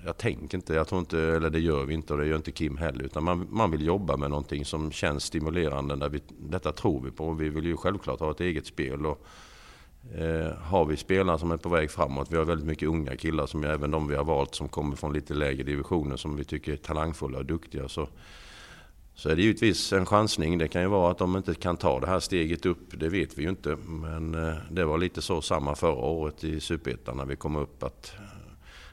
jag 0.04 0.16
tänker 0.16 0.58
inte, 0.58 0.74
jag 0.74 0.88
tror 0.88 0.98
inte, 0.98 1.18
eller 1.18 1.50
det 1.50 1.60
gör 1.60 1.84
vi 1.84 1.94
inte 1.94 2.12
och 2.12 2.18
det 2.18 2.26
gör 2.26 2.36
inte 2.36 2.52
Kim 2.52 2.76
heller. 2.76 3.04
Utan 3.04 3.24
man, 3.24 3.46
man 3.50 3.70
vill 3.70 3.86
jobba 3.86 4.16
med 4.16 4.30
någonting 4.30 4.64
som 4.64 4.92
känns 4.92 5.24
stimulerande. 5.24 5.96
Där 5.96 6.08
vi, 6.08 6.22
detta 6.38 6.72
tror 6.72 7.02
vi 7.04 7.10
på. 7.10 7.32
Vi 7.32 7.48
vill 7.48 7.64
ju 7.64 7.76
självklart 7.76 8.20
ha 8.20 8.30
ett 8.30 8.40
eget 8.40 8.66
spel. 8.66 9.06
Och, 9.06 9.26
eh, 10.14 10.52
har 10.56 10.84
vi 10.84 10.96
spelare 10.96 11.38
som 11.38 11.50
är 11.50 11.56
på 11.56 11.68
väg 11.68 11.90
framåt, 11.90 12.28
vi 12.30 12.36
har 12.36 12.44
väldigt 12.44 12.66
mycket 12.66 12.88
unga 12.88 13.16
killar 13.16 13.46
som 13.46 13.64
även 13.64 13.90
de 13.90 14.08
vi 14.08 14.16
har 14.16 14.24
valt 14.24 14.54
som 14.54 14.68
kommer 14.68 14.96
från 14.96 15.12
lite 15.12 15.34
lägre 15.34 15.62
divisioner 15.62 16.16
som 16.16 16.36
vi 16.36 16.44
tycker 16.44 16.72
är 16.72 16.76
talangfulla 16.76 17.38
och 17.38 17.46
duktiga. 17.46 17.88
Så 17.88 18.08
så 19.20 19.28
är 19.28 19.36
det 19.36 19.42
givetvis 19.42 19.92
en 19.92 20.06
chansning. 20.06 20.58
Det 20.58 20.68
kan 20.68 20.82
ju 20.82 20.88
vara 20.88 21.10
att 21.10 21.18
de 21.18 21.36
inte 21.36 21.54
kan 21.54 21.76
ta 21.76 22.00
det 22.00 22.06
här 22.06 22.20
steget 22.20 22.66
upp. 22.66 23.00
Det 23.00 23.08
vet 23.08 23.38
vi 23.38 23.42
ju 23.42 23.48
inte. 23.48 23.76
Men 23.76 24.34
eh, 24.34 24.54
det 24.70 24.84
var 24.84 24.98
lite 24.98 25.22
så 25.22 25.42
samma 25.42 25.74
förra 25.74 26.04
året 26.04 26.44
i 26.44 26.60
Superettan 26.60 27.16
när 27.16 27.24
vi 27.24 27.36
kom 27.36 27.56
upp. 27.56 27.82
att 27.82 28.14
eh, 28.18 28.24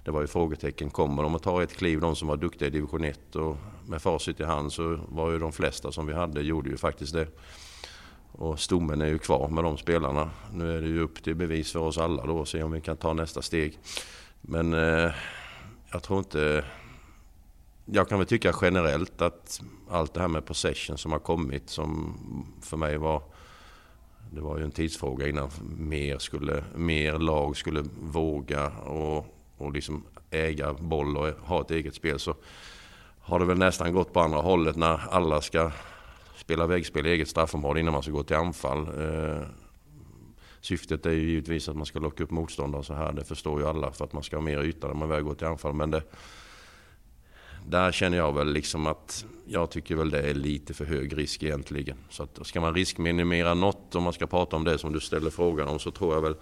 Det 0.04 0.12
var 0.12 0.22
ju 0.22 0.28
frågetecken. 0.28 0.90
Kommer 0.90 1.24
de 1.24 1.36
att 1.36 1.44
ta 1.44 1.63
ett 1.63 1.78
kliv, 1.78 2.00
de 2.00 2.16
som 2.16 2.28
var 2.28 2.38
duktiga 2.38 2.68
i 2.68 2.72
division 2.72 3.04
1? 3.04 3.36
Och 3.36 3.58
med 3.86 4.02
facit 4.02 4.40
i 4.40 4.44
hand 4.44 4.74
så 4.74 5.00
var 5.10 5.32
ju 5.32 5.40
de 5.40 5.52
flesta 5.52 5.92
som 5.92 6.08
vi 6.08 6.13
hade, 6.13 6.42
gjorde 6.42 6.70
ju 6.70 6.78
faktiskt 6.78 7.13
det. 7.13 7.28
Och 8.32 8.60
stommen 8.60 9.02
är 9.02 9.08
ju 9.08 9.18
kvar 9.18 9.48
med 9.48 9.63
de 9.63 9.78
spelarna. 9.78 10.30
Nu 10.54 10.78
är 10.78 10.82
det 10.82 10.88
ju 10.88 11.02
upp 11.02 11.24
till 11.24 11.36
bevis 11.36 11.72
för 11.72 11.80
oss 11.80 11.98
alla 11.98 12.26
då 12.26 12.38
och 12.38 12.48
se 12.48 12.63
om 12.63 12.72
vi 12.72 12.82
kan 12.82 12.98
ta 12.98 13.13
nästa 13.13 13.42
steg. 13.42 13.80
Men 14.42 14.74
eh, 14.74 15.12
jag 15.92 16.04
tror 16.04 16.20
inte 16.20 16.66
jag 17.91 18.10
kan 18.10 18.17
väl 18.17 18.28
tycka 18.28 18.54
generellt 18.62 19.21
att 19.21 19.62
allt 19.89 20.13
det 20.13 20.19
här 20.19 20.28
med 20.28 20.45
possession 20.45 20.97
som 20.97 21.12
har 21.12 21.19
kommit 21.19 21.69
som 21.69 22.17
för 22.62 22.78
mig 22.78 22.97
var 22.97 23.21
det 24.32 24.41
var 24.41 24.58
ju 24.58 24.63
en 24.63 24.71
tidsfråga 24.71 25.28
innan 25.28 25.50
mer, 25.78 26.17
skulle, 26.17 26.63
mer 26.76 27.19
lag 27.19 27.58
skulle 27.58 27.84
våga 28.02 28.67
och, 28.69 29.26
och 29.58 29.73
liksom 29.73 30.04
äga 30.32 30.73
boll 30.73 31.17
och 31.17 31.28
ha 31.28 31.62
ett 31.62 31.71
eget 31.71 31.95
spel 31.95 32.19
så 32.19 32.36
har 33.19 33.39
det 33.39 33.45
väl 33.45 33.58
nästan 33.58 33.93
gått 33.93 34.13
på 34.13 34.19
andra 34.19 34.38
hållet 34.38 34.76
när 34.76 35.02
alla 35.10 35.41
ska 35.41 35.71
spela 36.36 36.67
vägspel 36.67 37.08
i 37.08 37.10
eget 37.10 37.28
straffområde 37.28 37.80
innan 37.80 37.93
man 37.93 38.04
ska 38.04 38.12
gå 38.12 38.23
till 38.23 38.36
anfall. 38.36 38.88
Eh, 39.02 39.41
syftet 40.62 41.06
är 41.06 41.12
ju 41.12 41.30
givetvis 41.30 41.69
att 41.69 41.76
man 41.76 41.86
ska 41.86 42.00
locka 42.00 42.23
upp 42.23 42.32
motståndare 42.32 42.84
så 42.84 42.93
här. 42.93 43.12
Det 43.12 43.23
förstår 43.23 43.62
ju 43.62 43.67
alla 43.67 43.91
för 43.91 44.06
att 44.06 44.13
man 44.13 44.23
ska 44.23 44.36
ha 44.36 44.41
mer 44.41 44.63
yta 44.63 44.88
när 44.88 44.95
man 44.95 45.10
väl 45.10 45.23
går 45.23 45.34
till 45.34 45.47
anfall. 45.47 45.73
Men 45.73 45.91
det, 45.91 46.04
där 47.69 47.91
känner 47.91 48.17
jag 48.17 48.34
väl 48.34 48.53
liksom 48.53 48.88
att 48.88 49.25
jag 49.45 49.71
tycker 49.71 49.95
väl 49.95 50.10
det 50.10 50.30
är 50.30 50.34
lite 50.34 50.73
för 50.73 50.86
hög 50.86 51.17
risk 51.17 51.43
egentligen. 51.43 51.97
Så 52.10 52.23
att 52.23 52.47
ska 52.47 52.62
man 52.62 52.75
riskminimera 52.75 53.53
något, 53.53 53.95
om 53.95 54.03
man 54.03 54.13
ska 54.13 54.27
prata 54.27 54.56
om 54.56 54.63
det 54.63 54.77
som 54.77 54.93
du 54.93 54.99
ställer 54.99 55.30
frågan 55.30 55.67
om, 55.67 55.80
så 55.80 55.91
tror 55.91 56.13
jag 56.13 56.21
väl 56.21 56.36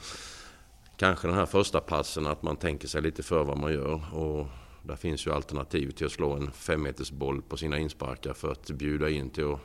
kanske 0.98 1.28
den 1.28 1.36
här 1.36 1.46
första 1.46 1.80
passen 1.80 2.28
att 2.28 2.44
man 2.44 2.56
tänker 2.56 2.88
sig 2.88 3.02
lite 3.02 3.24
för 3.24 3.44
vad 3.44 3.58
man 3.58 3.74
gör. 3.74 4.16
Och 4.16 4.48
där 4.84 4.96
finns 4.96 5.28
ju 5.28 5.32
alternativ 5.32 5.92
till 5.92 6.06
att 6.06 6.12
slå 6.12 6.34
en 6.34 6.52
femmetersboll 6.52 7.42
på 7.42 7.58
sina 7.58 7.78
insparkar 7.78 8.34
för 8.34 8.52
att 8.52 8.72
bjuda 8.72 9.10
in 9.10 9.30
till 9.30 9.54
att 9.54 9.60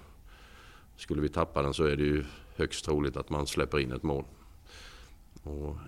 skulle 0.97 1.23
vi 1.23 1.29
tappa 1.29 1.63
den 1.63 1.75
så 1.75 1.85
är 1.85 1.97
det 1.97 2.05
ju 2.05 2.25
högst 2.57 2.85
troligt 2.85 3.17
att 3.17 3.31
man 3.31 3.47
släpper 3.47 3.79
in 3.79 3.93
ett 3.93 4.03
mål. 4.03 4.25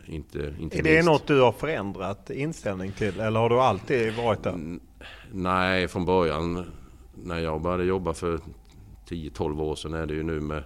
Inte, 0.06 0.54
inte 0.58 0.78
är 0.78 0.82
det 0.82 0.90
minst. 0.94 1.06
något 1.06 1.26
du 1.26 1.40
har 1.40 1.52
förändrat 1.52 2.30
inställning 2.30 2.92
till 2.92 3.20
eller 3.20 3.40
har 3.40 3.48
du 3.48 3.60
alltid 3.60 4.14
varit 4.14 4.42
där? 4.42 4.78
Nej, 5.32 5.88
från 5.88 6.04
början 6.04 6.72
när 7.14 7.38
jag 7.38 7.62
började 7.62 7.84
jobba 7.84 8.14
för 8.14 8.40
10-12 9.08 9.62
år 9.62 9.74
sedan 9.74 9.94
är 9.94 10.06
det 10.06 10.14
ju 10.14 10.22
nu 10.22 10.40
med 10.40 10.62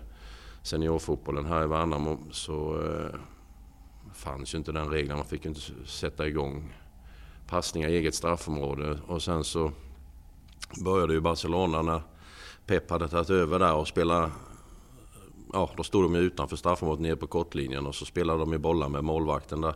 seniorfotbollen 0.62 1.46
här 1.46 1.64
i 1.64 1.66
Värnamo 1.66 2.18
så 2.30 2.82
eh, 2.82 3.20
fanns 4.14 4.54
ju 4.54 4.58
inte 4.58 4.72
den 4.72 4.90
regeln. 4.90 5.16
Man 5.16 5.26
fick 5.26 5.44
ju 5.44 5.48
inte 5.48 5.60
sätta 5.86 6.26
igång 6.26 6.74
passningar 7.48 7.88
i 7.88 7.96
eget 7.96 8.14
straffområde. 8.14 8.98
Och 9.06 9.22
sen 9.22 9.44
så 9.44 9.72
började 10.84 11.14
ju 11.14 11.20
Barcelona 11.20 11.82
när 11.82 12.02
Pep 12.66 12.90
hade 12.90 13.08
tagit 13.08 13.30
över 13.30 13.58
där 13.58 13.74
och 13.74 13.88
spelade 13.88 14.30
ja, 15.52 15.70
då 15.76 15.82
stod 15.82 16.04
de 16.04 16.14
ju 16.14 16.20
utanför 16.20 16.56
straffområdet 16.56 17.02
nere 17.02 17.16
på 17.16 17.26
kortlinjen 17.26 17.86
och 17.86 17.94
så 17.94 18.04
spelade 18.04 18.38
de 18.38 18.52
ju 18.52 18.58
bollar 18.58 18.88
med 18.88 19.04
målvakten 19.04 19.60
där. 19.60 19.74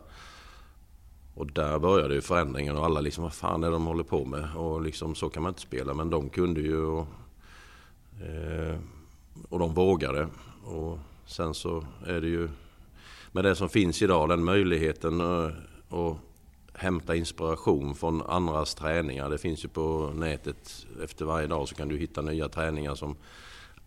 Och 1.35 1.47
där 1.47 1.79
började 1.79 2.15
ju 2.15 2.21
förändringen 2.21 2.77
och 2.77 2.85
alla 2.85 3.01
liksom, 3.01 3.23
vad 3.23 3.33
fan 3.33 3.63
är 3.63 3.67
det 3.67 3.73
de 3.73 3.85
håller 3.85 4.03
på 4.03 4.25
med? 4.25 4.55
Och 4.55 4.81
liksom, 4.81 5.15
så 5.15 5.29
kan 5.29 5.43
man 5.43 5.49
inte 5.49 5.61
spela. 5.61 5.93
Men 5.93 6.09
de 6.09 6.29
kunde 6.29 6.61
ju 6.61 6.85
och, 6.85 7.07
eh, 8.21 8.77
och 9.49 9.59
de 9.59 9.73
vågade. 9.73 10.27
Och 10.65 10.99
sen 11.25 11.53
så 11.53 11.85
är 12.05 12.21
det 12.21 12.27
ju 12.27 12.49
med 13.31 13.43
det 13.43 13.55
som 13.55 13.69
finns 13.69 14.01
idag, 14.01 14.29
den 14.29 14.43
möjligheten 14.43 15.21
eh, 15.21 15.51
att 15.89 16.17
hämta 16.73 17.15
inspiration 17.15 17.95
från 17.95 18.21
andras 18.21 18.75
träningar. 18.75 19.29
Det 19.29 19.37
finns 19.37 19.65
ju 19.65 19.69
på 19.69 20.11
nätet 20.15 20.87
efter 21.03 21.25
varje 21.25 21.47
dag 21.47 21.67
så 21.67 21.75
kan 21.75 21.87
du 21.87 21.97
hitta 21.97 22.21
nya 22.21 22.49
träningar 22.49 22.95
som 22.95 23.15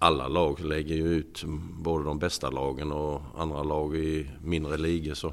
alla 0.04 0.28
lag 0.28 0.60
lägger 0.60 0.94
ju 0.94 1.08
ut 1.08 1.44
både 1.72 2.04
de 2.04 2.18
bästa 2.18 2.50
lagen 2.50 2.92
och 2.92 3.22
andra 3.38 3.62
lag 3.62 3.96
i 3.96 4.30
mindre 4.42 4.76
ligor. 4.76 5.14
Så 5.14 5.32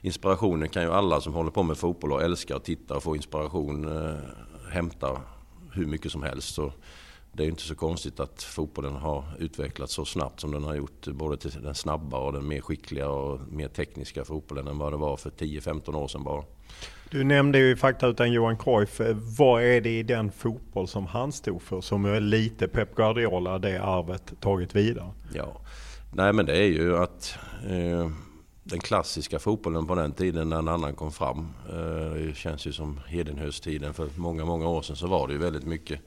inspirationen 0.00 0.68
kan 0.68 0.82
ju 0.82 0.92
alla 0.92 1.20
som 1.20 1.34
håller 1.34 1.50
på 1.50 1.62
med 1.62 1.76
fotboll 1.76 2.12
och 2.12 2.22
älskar 2.22 2.56
att 2.56 2.64
titta 2.64 2.96
och 2.96 3.02
få 3.02 3.16
inspiration 3.16 3.96
eh, 3.96 4.14
hämta 4.70 5.20
hur 5.72 5.86
mycket 5.86 6.12
som 6.12 6.22
helst. 6.22 6.54
Så 6.54 6.72
det 7.36 7.44
är 7.44 7.48
inte 7.48 7.62
så 7.62 7.74
konstigt 7.74 8.20
att 8.20 8.42
fotbollen 8.42 8.96
har 8.96 9.24
utvecklats 9.38 9.94
så 9.94 10.04
snabbt 10.04 10.40
som 10.40 10.50
den 10.50 10.64
har 10.64 10.74
gjort. 10.74 11.06
Både 11.06 11.36
till 11.36 11.62
den 11.62 11.74
snabba 11.74 12.18
och 12.18 12.32
den 12.32 12.48
mer 12.48 12.60
skickliga 12.60 13.08
och 13.08 13.40
mer 13.52 13.68
tekniska 13.68 14.24
fotbollen 14.24 14.68
än 14.68 14.78
vad 14.78 14.92
det 14.92 14.96
var 14.96 15.16
för 15.16 15.30
10-15 15.30 15.96
år 15.96 16.08
sedan 16.08 16.24
bara. 16.24 16.44
Du 17.10 17.24
nämnde 17.24 17.58
ju 17.58 17.70
i 17.70 17.76
fakta 17.76 18.06
utan 18.06 18.32
Johan 18.32 18.56
Cruyff. 18.56 19.00
Vad 19.38 19.62
är 19.62 19.80
det 19.80 19.98
i 19.98 20.02
den 20.02 20.32
fotboll 20.32 20.88
som 20.88 21.06
han 21.06 21.32
stod 21.32 21.62
för 21.62 21.80
som 21.80 22.04
är 22.04 22.20
lite 22.20 22.68
Pep 22.68 22.94
Guardiola 22.94 23.58
det 23.58 23.82
arvet 23.82 24.40
tagit 24.40 24.74
vidare? 24.74 25.10
Ja, 25.34 25.60
nej 26.12 26.32
men 26.32 26.46
det 26.46 26.56
är 26.56 26.68
ju 26.68 26.96
att 26.96 27.38
eh, 27.66 28.10
den 28.62 28.80
klassiska 28.80 29.38
fotbollen 29.38 29.86
på 29.86 29.94
den 29.94 30.12
tiden 30.12 30.48
när 30.48 30.58
en 30.58 30.68
annan 30.68 30.94
kom 30.94 31.12
fram. 31.12 31.48
Eh, 31.68 32.26
det 32.26 32.36
känns 32.36 32.66
ju 32.66 32.72
som 32.72 33.00
Hedenhöstiden 33.06 33.94
för 33.94 34.08
många, 34.16 34.44
många 34.44 34.68
år 34.68 34.82
sedan 34.82 34.96
så 34.96 35.06
var 35.06 35.26
det 35.26 35.32
ju 35.32 35.38
väldigt 35.38 35.66
mycket 35.66 36.00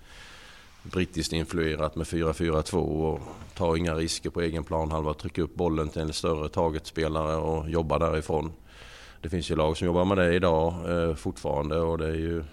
brittiskt 0.91 1.33
influerat 1.33 1.95
med 1.95 2.07
4-4-2 2.07 2.75
och 2.77 3.19
tar 3.55 3.75
inga 3.75 3.95
risker 3.95 4.29
på 4.29 4.41
egen 4.41 4.63
planhalva. 4.63 5.13
trycker 5.13 5.41
upp 5.41 5.55
bollen 5.55 5.89
till 5.89 6.01
en 6.01 6.13
större 6.13 6.49
targetspelare 6.49 7.35
och 7.35 7.69
jobbar 7.69 7.99
därifrån. 7.99 8.51
Det 9.21 9.29
finns 9.29 9.51
ju 9.51 9.55
lag 9.55 9.77
som 9.77 9.87
jobbar 9.87 10.05
med 10.05 10.17
det 10.17 10.33
idag 10.33 10.73
eh, 10.91 11.15
fortfarande 11.15 11.79
och 11.79 11.97
det 11.97 12.07
är 12.07 12.15
ju 12.15 12.43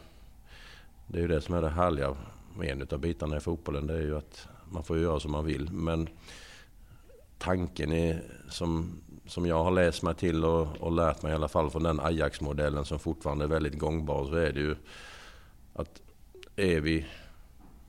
det, 1.06 1.18
är 1.18 1.22
ju 1.22 1.28
det 1.28 1.40
som 1.40 1.54
är 1.54 1.62
det 1.62 1.68
härliga 1.68 2.16
med 2.56 2.68
en 2.68 2.88
av 2.90 2.98
bitarna 2.98 3.36
i 3.36 3.40
fotbollen. 3.40 3.86
Det 3.86 3.94
är 3.94 4.02
ju 4.02 4.16
att 4.16 4.48
man 4.70 4.84
får 4.84 4.98
göra 4.98 5.20
som 5.20 5.32
man 5.32 5.44
vill. 5.44 5.72
Men 5.72 6.08
tanken 7.38 7.92
är, 7.92 8.22
som, 8.48 9.00
som 9.26 9.46
jag 9.46 9.64
har 9.64 9.70
läst 9.70 10.02
mig 10.02 10.14
till 10.14 10.44
och, 10.44 10.68
och 10.80 10.92
lärt 10.92 11.22
mig 11.22 11.32
i 11.32 11.34
alla 11.34 11.48
fall 11.48 11.70
från 11.70 11.82
den 11.82 12.00
Ajax-modellen 12.00 12.84
som 12.84 12.98
fortfarande 12.98 13.44
är 13.44 13.48
väldigt 13.48 13.78
gångbar 13.78 14.24
så 14.24 14.34
är 14.34 14.52
det 14.52 14.60
ju 14.60 14.76
att 15.74 16.00
är 16.56 16.80
vi 16.80 17.06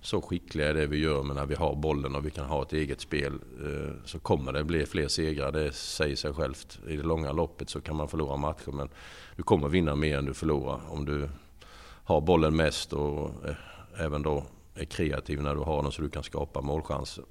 så 0.05 0.21
skickliga 0.21 0.69
i 0.69 0.73
det 0.73 0.87
vi 0.87 0.97
gör 0.97 1.23
men 1.23 1.35
när 1.35 1.45
vi 1.45 1.55
har 1.55 1.75
bollen 1.75 2.15
och 2.15 2.25
vi 2.25 2.31
kan 2.31 2.45
ha 2.45 2.61
ett 2.61 2.73
eget 2.73 3.01
spel 3.01 3.33
eh, 3.63 3.93
så 4.05 4.19
kommer 4.19 4.53
det 4.53 4.63
bli 4.63 4.85
fler 4.85 5.07
segrar. 5.07 5.51
Det 5.51 5.73
säger 5.73 6.15
sig 6.15 6.33
självt. 6.33 6.79
I 6.87 6.95
det 6.95 7.03
långa 7.03 7.31
loppet 7.31 7.69
så 7.69 7.81
kan 7.81 7.95
man 7.95 8.07
förlora 8.07 8.37
matcher 8.37 8.71
men 8.71 8.89
du 9.35 9.43
kommer 9.43 9.67
vinna 9.67 9.95
mer 9.95 10.17
än 10.17 10.25
du 10.25 10.33
förlorar 10.33 10.79
om 10.89 11.05
du 11.05 11.29
har 12.03 12.21
bollen 12.21 12.55
mest 12.55 12.93
och 12.93 13.31
eh, 13.47 13.55
även 13.97 14.21
då 14.21 14.43
är 14.75 14.85
kreativ 14.85 15.41
när 15.41 15.55
du 15.55 15.61
har 15.61 15.83
den 15.83 15.91
så 15.91 16.01
du 16.01 16.09
kan 16.09 16.23
skapa 16.23 16.61
målchanser. 16.61 17.23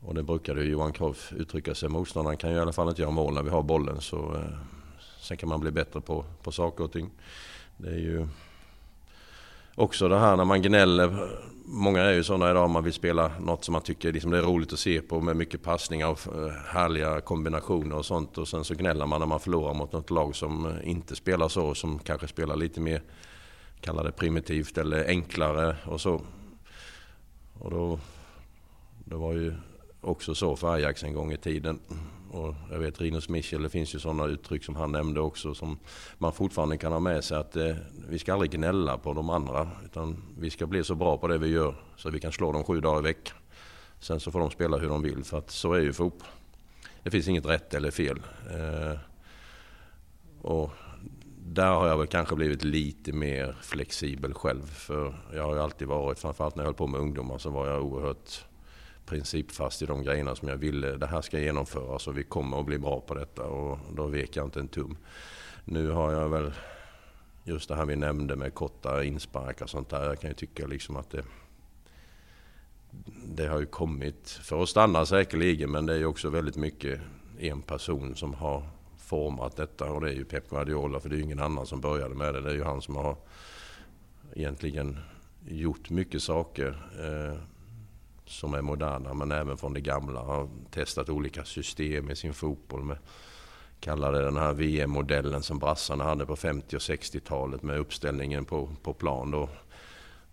Och 0.00 0.14
det 0.14 0.22
brukade 0.22 0.64
Johan 0.64 0.92
Cruyff 0.92 1.32
uttrycka 1.32 1.74
sig. 1.74 1.88
Motståndaren 1.88 2.36
kan 2.36 2.50
ju 2.50 2.56
i 2.56 2.60
alla 2.60 2.72
fall 2.72 2.88
inte 2.88 3.02
göra 3.02 3.12
mål 3.12 3.34
när 3.34 3.42
vi 3.42 3.50
har 3.50 3.62
bollen. 3.62 4.00
Så, 4.00 4.34
eh, 4.34 4.58
sen 5.20 5.36
kan 5.36 5.48
man 5.48 5.60
bli 5.60 5.70
bättre 5.70 6.00
på, 6.00 6.24
på 6.42 6.52
saker 6.52 6.84
och 6.84 6.92
ting. 6.92 7.10
Det 7.76 7.88
är 7.88 7.98
ju 7.98 8.26
också 9.74 10.08
det 10.08 10.18
här 10.18 10.36
när 10.36 10.44
man 10.44 10.62
gnäller. 10.62 11.28
Många 11.74 12.02
är 12.02 12.12
ju 12.12 12.24
sådana 12.24 12.50
idag 12.50 12.70
man 12.70 12.84
vill 12.84 12.92
spela 12.92 13.32
något 13.40 13.64
som 13.64 13.72
man 13.72 13.82
tycker 13.82 14.12
liksom 14.12 14.30
det 14.30 14.38
är 14.38 14.42
roligt 14.42 14.72
att 14.72 14.78
se 14.78 15.00
på 15.00 15.20
med 15.20 15.36
mycket 15.36 15.62
passningar 15.62 16.08
och 16.08 16.26
eh, 16.26 16.52
härliga 16.66 17.20
kombinationer 17.20 17.96
och 17.96 18.06
sånt. 18.06 18.38
Och 18.38 18.48
sen 18.48 18.64
så 18.64 18.74
gnäller 18.74 19.06
man 19.06 19.20
när 19.20 19.26
man 19.26 19.40
förlorar 19.40 19.74
mot 19.74 19.92
något 19.92 20.10
lag 20.10 20.36
som 20.36 20.66
eh, 20.66 20.90
inte 20.90 21.16
spelar 21.16 21.48
så. 21.48 21.74
Som 21.74 21.98
kanske 21.98 22.28
spelar 22.28 22.56
lite 22.56 22.80
mer, 22.80 23.02
kallar 23.80 24.04
det 24.04 24.12
primitivt 24.12 24.78
eller 24.78 25.08
enklare 25.08 25.76
och 25.84 26.00
så. 26.00 26.20
Och 27.58 27.70
då, 27.70 27.98
det 29.04 29.16
var 29.16 29.32
ju 29.32 29.54
också 30.00 30.34
så 30.34 30.56
för 30.56 30.74
Ajax 30.74 31.04
en 31.04 31.14
gång 31.14 31.32
i 31.32 31.36
tiden. 31.36 31.80
Och 32.32 32.54
jag 32.70 32.78
vet 32.78 33.00
Rinus 33.00 33.28
Michel, 33.28 33.62
det 33.62 33.68
finns 33.68 33.94
ju 33.94 33.98
sådana 33.98 34.26
uttryck 34.26 34.64
som 34.64 34.76
han 34.76 34.92
nämnde 34.92 35.20
också 35.20 35.54
som 35.54 35.78
man 36.18 36.32
fortfarande 36.32 36.76
kan 36.76 36.92
ha 36.92 37.00
med 37.00 37.24
sig 37.24 37.38
att 37.38 37.56
eh, 37.56 37.76
vi 38.08 38.18
ska 38.18 38.32
aldrig 38.32 38.50
gnälla 38.50 38.98
på 38.98 39.12
de 39.12 39.30
andra. 39.30 39.70
Utan 39.84 40.16
vi 40.38 40.50
ska 40.50 40.66
bli 40.66 40.84
så 40.84 40.94
bra 40.94 41.18
på 41.18 41.28
det 41.28 41.38
vi 41.38 41.48
gör 41.48 41.74
så 41.96 42.08
att 42.08 42.14
vi 42.14 42.20
kan 42.20 42.32
slå 42.32 42.52
dem 42.52 42.64
sju 42.64 42.80
dagar 42.80 42.98
i 42.98 43.02
veckan. 43.02 43.36
Sen 44.00 44.20
så 44.20 44.30
får 44.30 44.40
de 44.40 44.50
spela 44.50 44.76
hur 44.76 44.88
de 44.88 45.02
vill 45.02 45.24
för 45.24 45.38
att 45.38 45.50
så 45.50 45.72
är 45.72 45.80
ju 45.80 45.92
fotboll. 45.92 46.28
Det 47.02 47.10
finns 47.10 47.28
inget 47.28 47.46
rätt 47.46 47.74
eller 47.74 47.90
fel. 47.90 48.22
Eh, 48.50 48.98
och 50.42 50.70
där 51.38 51.74
har 51.74 51.88
jag 51.88 51.98
väl 51.98 52.06
kanske 52.06 52.34
blivit 52.34 52.64
lite 52.64 53.12
mer 53.12 53.56
flexibel 53.62 54.34
själv. 54.34 54.62
För 54.62 55.14
jag 55.34 55.42
har 55.42 55.54
ju 55.54 55.60
alltid 55.60 55.88
varit, 55.88 56.18
framförallt 56.18 56.56
när 56.56 56.62
jag 56.62 56.66
höll 56.66 56.74
på 56.74 56.86
med 56.86 57.00
ungdomar, 57.00 57.38
så 57.38 57.50
var 57.50 57.68
jag 57.68 57.84
oerhört 57.84 58.44
principfast 59.06 59.82
i 59.82 59.86
de 59.86 60.02
grejerna 60.02 60.36
som 60.36 60.48
jag 60.48 60.56
ville. 60.56 60.96
Det 60.96 61.06
här 61.06 61.22
ska 61.22 61.38
genomföras 61.38 62.06
och 62.06 62.18
vi 62.18 62.22
kommer 62.22 62.60
att 62.60 62.66
bli 62.66 62.78
bra 62.78 63.00
på 63.00 63.14
detta 63.14 63.42
och 63.42 63.78
då 63.94 64.06
vek 64.06 64.36
jag 64.36 64.46
inte 64.46 64.60
en 64.60 64.68
tum. 64.68 64.96
Nu 65.64 65.90
har 65.90 66.12
jag 66.12 66.28
väl 66.28 66.52
just 67.44 67.68
det 67.68 67.76
här 67.76 67.86
vi 67.86 67.96
nämnde 67.96 68.36
med 68.36 68.54
korta 68.54 69.04
insparkar 69.04 69.64
och 69.64 69.70
sånt 69.70 69.88
där. 69.88 70.04
Jag 70.04 70.20
kan 70.20 70.30
ju 70.30 70.34
tycka 70.34 70.66
liksom 70.66 70.96
att 70.96 71.10
det, 71.10 71.24
det 73.24 73.46
har 73.46 73.60
ju 73.60 73.66
kommit 73.66 74.30
för 74.30 74.62
att 74.62 74.68
stanna 74.68 75.06
säkerligen 75.06 75.70
men 75.70 75.86
det 75.86 75.92
är 75.92 75.98
ju 75.98 76.06
också 76.06 76.30
väldigt 76.30 76.56
mycket 76.56 77.00
en 77.38 77.62
person 77.62 78.16
som 78.16 78.34
har 78.34 78.68
format 78.98 79.56
detta 79.56 79.90
och 79.90 80.00
det 80.00 80.10
är 80.10 80.14
ju 80.14 80.24
Pep 80.24 80.50
Guardiola 80.50 81.00
för 81.00 81.08
det 81.08 81.14
är 81.14 81.16
ju 81.16 81.24
ingen 81.24 81.40
annan 81.40 81.66
som 81.66 81.80
började 81.80 82.14
med 82.14 82.34
det. 82.34 82.40
Det 82.40 82.50
är 82.50 82.54
ju 82.54 82.64
han 82.64 82.82
som 82.82 82.96
har 82.96 83.16
egentligen 84.34 84.98
gjort 85.48 85.90
mycket 85.90 86.22
saker. 86.22 86.82
Eh, 87.00 87.38
som 88.32 88.54
är 88.54 88.62
moderna 88.62 89.14
men 89.14 89.32
även 89.32 89.56
från 89.56 89.72
det 89.72 89.80
gamla. 89.80 90.20
Har 90.20 90.48
testat 90.70 91.08
olika 91.08 91.44
system 91.44 92.10
i 92.10 92.16
sin 92.16 92.34
fotboll. 92.34 92.84
Med, 92.84 92.98
kallade 93.80 94.18
det 94.18 94.24
den 94.24 94.36
här 94.36 94.52
VM-modellen 94.52 95.42
som 95.42 95.58
brassarna 95.58 96.04
hade 96.04 96.26
på 96.26 96.36
50 96.36 96.76
och 96.76 96.80
60-talet 96.80 97.62
med 97.62 97.78
uppställningen 97.78 98.44
på, 98.44 98.70
på 98.82 98.92
plan. 98.92 99.30
Då 99.30 99.48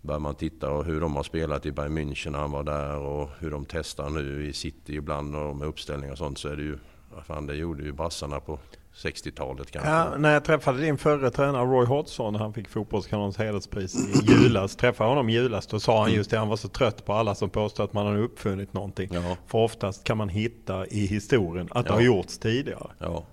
börjar 0.00 0.18
man 0.18 0.34
titta 0.34 0.68
på 0.68 0.82
hur 0.82 1.00
de 1.00 1.16
har 1.16 1.22
spelat 1.22 1.66
i 1.66 1.72
Bayern 1.72 1.98
München 1.98 2.30
när 2.30 2.38
han 2.38 2.50
var 2.50 2.62
där 2.62 2.96
och 2.96 3.28
hur 3.38 3.50
de 3.50 3.64
testar 3.64 4.10
nu 4.10 4.46
i 4.48 4.52
City 4.52 4.96
ibland 4.96 5.36
och 5.36 5.56
med 5.56 5.68
uppställningar 5.68 6.12
och 6.12 6.18
sånt 6.18 6.38
så 6.38 6.48
är 6.48 6.56
det 6.56 6.62
ju, 6.62 6.78
fan 7.26 7.46
det 7.46 7.54
gjorde 7.54 7.82
ju 7.82 7.92
brassarna 7.92 8.40
på 8.40 8.58
60-talet 8.94 9.70
kanske. 9.70 9.90
Ja, 9.90 10.16
när 10.18 10.32
jag 10.32 10.44
träffade 10.44 10.80
din 10.80 10.98
förre 10.98 11.30
tränare 11.30 11.64
Roy 11.64 11.86
Hodgson 11.86 12.34
han 12.34 12.52
fick 12.52 12.68
Fotbollskanalens 12.68 13.36
hederspris 13.36 13.94
i 13.94 14.32
julas. 14.32 14.76
träffade 14.76 15.10
honom 15.10 15.28
i 15.28 15.32
julas. 15.32 15.66
Då 15.66 15.80
sa 15.80 16.02
han 16.02 16.12
just 16.12 16.30
det, 16.30 16.38
han 16.38 16.48
var 16.48 16.56
så 16.56 16.68
trött 16.68 17.04
på 17.04 17.12
alla 17.12 17.34
som 17.34 17.50
påstår 17.50 17.84
att 17.84 17.92
man 17.92 18.06
har 18.06 18.18
uppfunnit 18.18 18.72
någonting. 18.72 19.08
Ja. 19.12 19.36
För 19.46 19.58
oftast 19.58 20.04
kan 20.04 20.16
man 20.16 20.28
hitta 20.28 20.86
i 20.86 21.06
historien 21.06 21.68
att 21.70 21.86
det 21.86 21.92
har 21.92 22.00
gjorts 22.00 22.38
tidigare. 22.38 22.86
Ja. 22.98 23.24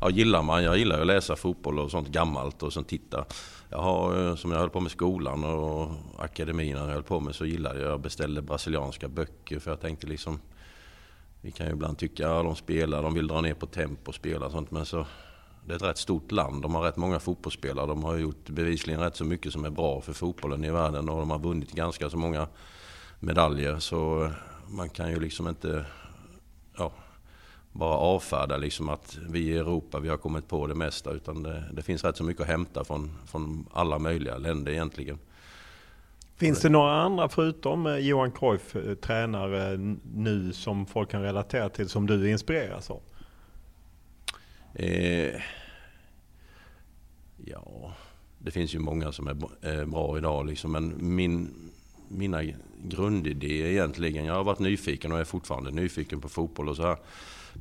ja, 0.00 0.10
gillar 0.10 0.42
man. 0.42 0.64
Jag 0.64 0.78
gillar 0.78 1.00
att 1.00 1.06
läsa 1.06 1.36
fotboll 1.36 1.78
och 1.78 1.90
sånt 1.90 2.08
gammalt 2.08 2.62
och 2.62 2.72
sen 2.72 2.84
titta. 2.84 3.24
Jag 3.70 3.78
har, 3.78 4.28
eh, 4.28 4.36
som 4.36 4.52
jag 4.52 4.58
höll 4.58 4.70
på 4.70 4.80
med 4.80 4.90
skolan 4.92 5.44
och 5.44 5.90
akademin 6.18 6.76
jag 6.76 6.86
höll 6.86 7.02
på 7.02 7.20
med 7.20 7.34
så 7.34 7.46
gillade 7.46 7.80
jag, 7.80 7.92
jag 7.92 8.00
beställde 8.00 8.42
brasilianska 8.42 9.08
böcker 9.08 9.58
för 9.58 9.70
jag 9.70 9.80
tänkte 9.80 10.06
liksom 10.06 10.40
vi 11.40 11.50
kan 11.50 11.66
ju 11.66 11.72
ibland 11.72 11.98
tycka 11.98 12.30
att 12.30 12.44
de 12.44 12.56
spelar, 12.56 13.02
de 13.02 13.14
vill 13.14 13.26
dra 13.26 13.40
ner 13.40 13.54
på 13.54 13.66
tempo 13.66 14.08
och 14.08 14.14
spela 14.14 14.46
och 14.46 14.52
sånt 14.52 14.70
men 14.70 14.86
så 14.86 15.06
det 15.68 15.74
är 15.74 15.76
ett 15.76 15.82
rätt 15.82 15.98
stort 15.98 16.32
land. 16.32 16.62
De 16.62 16.74
har 16.74 16.82
rätt 16.82 16.96
många 16.96 17.18
fotbollsspelare. 17.18 17.86
De 17.86 18.04
har 18.04 18.16
gjort 18.16 18.48
bevisligen 18.48 19.00
rätt 19.00 19.16
så 19.16 19.24
mycket 19.24 19.52
som 19.52 19.64
är 19.64 19.70
bra 19.70 20.00
för 20.00 20.12
fotbollen 20.12 20.64
i 20.64 20.70
världen 20.70 21.08
och 21.08 21.18
de 21.18 21.30
har 21.30 21.38
vunnit 21.38 21.72
ganska 21.72 22.10
så 22.10 22.16
många 22.16 22.48
medaljer. 23.20 23.78
Så 23.78 24.30
man 24.68 24.88
kan 24.88 25.10
ju 25.10 25.20
liksom 25.20 25.48
inte 25.48 25.84
ja, 26.78 26.92
bara 27.72 27.94
avfärda 27.94 28.56
liksom 28.56 28.88
att 28.88 29.18
vi 29.28 29.40
i 29.40 29.58
Europa 29.58 29.98
vi 29.98 30.08
har 30.08 30.16
kommit 30.16 30.48
på 30.48 30.66
det 30.66 30.74
mesta. 30.74 31.10
Utan 31.10 31.42
det, 31.42 31.64
det 31.72 31.82
finns 31.82 32.04
rätt 32.04 32.16
så 32.16 32.24
mycket 32.24 32.42
att 32.42 32.48
hämta 32.48 32.84
från, 32.84 33.10
från 33.26 33.66
alla 33.72 33.98
möjliga 33.98 34.38
länder 34.38 34.72
egentligen. 34.72 35.18
Finns 36.38 36.60
det 36.60 36.68
några 36.68 36.92
andra 36.92 37.28
förutom 37.28 37.86
eh, 37.86 37.96
Johan 37.96 38.32
Cruyff, 38.32 38.76
eh, 38.76 38.94
tränare 38.94 39.76
nu 40.14 40.52
som 40.52 40.86
folk 40.86 41.10
kan 41.10 41.22
relatera 41.22 41.68
till 41.68 41.88
som 41.88 42.06
du 42.06 42.30
inspireras 42.30 42.90
av? 42.90 43.00
Eh, 44.74 45.34
ja, 47.44 47.92
det 48.38 48.50
finns 48.50 48.74
ju 48.74 48.78
många 48.78 49.12
som 49.12 49.26
är 49.28 49.36
eh, 49.62 49.84
bra 49.86 50.18
idag 50.18 50.46
liksom, 50.46 50.72
men 50.72 51.14
min, 51.14 51.50
mina 52.08 52.42
grundidéer 52.84 53.66
egentligen, 53.66 54.24
jag 54.24 54.34
har 54.34 54.44
varit 54.44 54.58
nyfiken 54.58 55.12
och 55.12 55.18
är 55.18 55.24
fortfarande 55.24 55.70
nyfiken 55.70 56.20
på 56.20 56.28
fotboll 56.28 56.68
och 56.68 56.76
så 56.76 56.82
här. 56.82 56.96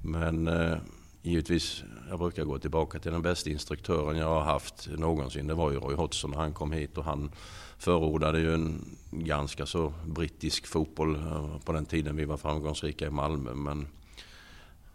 Men 0.03 0.47
eh, 0.47 0.77
givetvis, 1.21 1.83
jag 2.09 2.19
brukar 2.19 2.43
gå 2.43 2.59
tillbaka 2.59 2.99
till 2.99 3.11
den 3.11 3.21
bästa 3.21 3.49
instruktören 3.49 4.17
jag 4.17 4.29
har 4.29 4.41
haft 4.41 4.89
någonsin. 4.97 5.47
Det 5.47 5.53
var 5.53 5.71
ju 5.71 5.77
Roy 5.77 5.95
Hodgson 5.95 6.31
när 6.31 6.37
han 6.37 6.53
kom 6.53 6.71
hit 6.71 6.97
och 6.97 7.03
han 7.03 7.31
förordade 7.77 8.39
ju 8.39 8.53
en 8.53 8.97
ganska 9.11 9.65
så 9.65 9.93
brittisk 10.05 10.67
fotboll 10.67 11.15
eh, 11.15 11.57
på 11.65 11.71
den 11.71 11.85
tiden 11.85 12.15
vi 12.15 12.25
var 12.25 12.37
framgångsrika 12.37 13.05
i 13.05 13.09
Malmö. 13.09 13.53
Men 13.53 13.87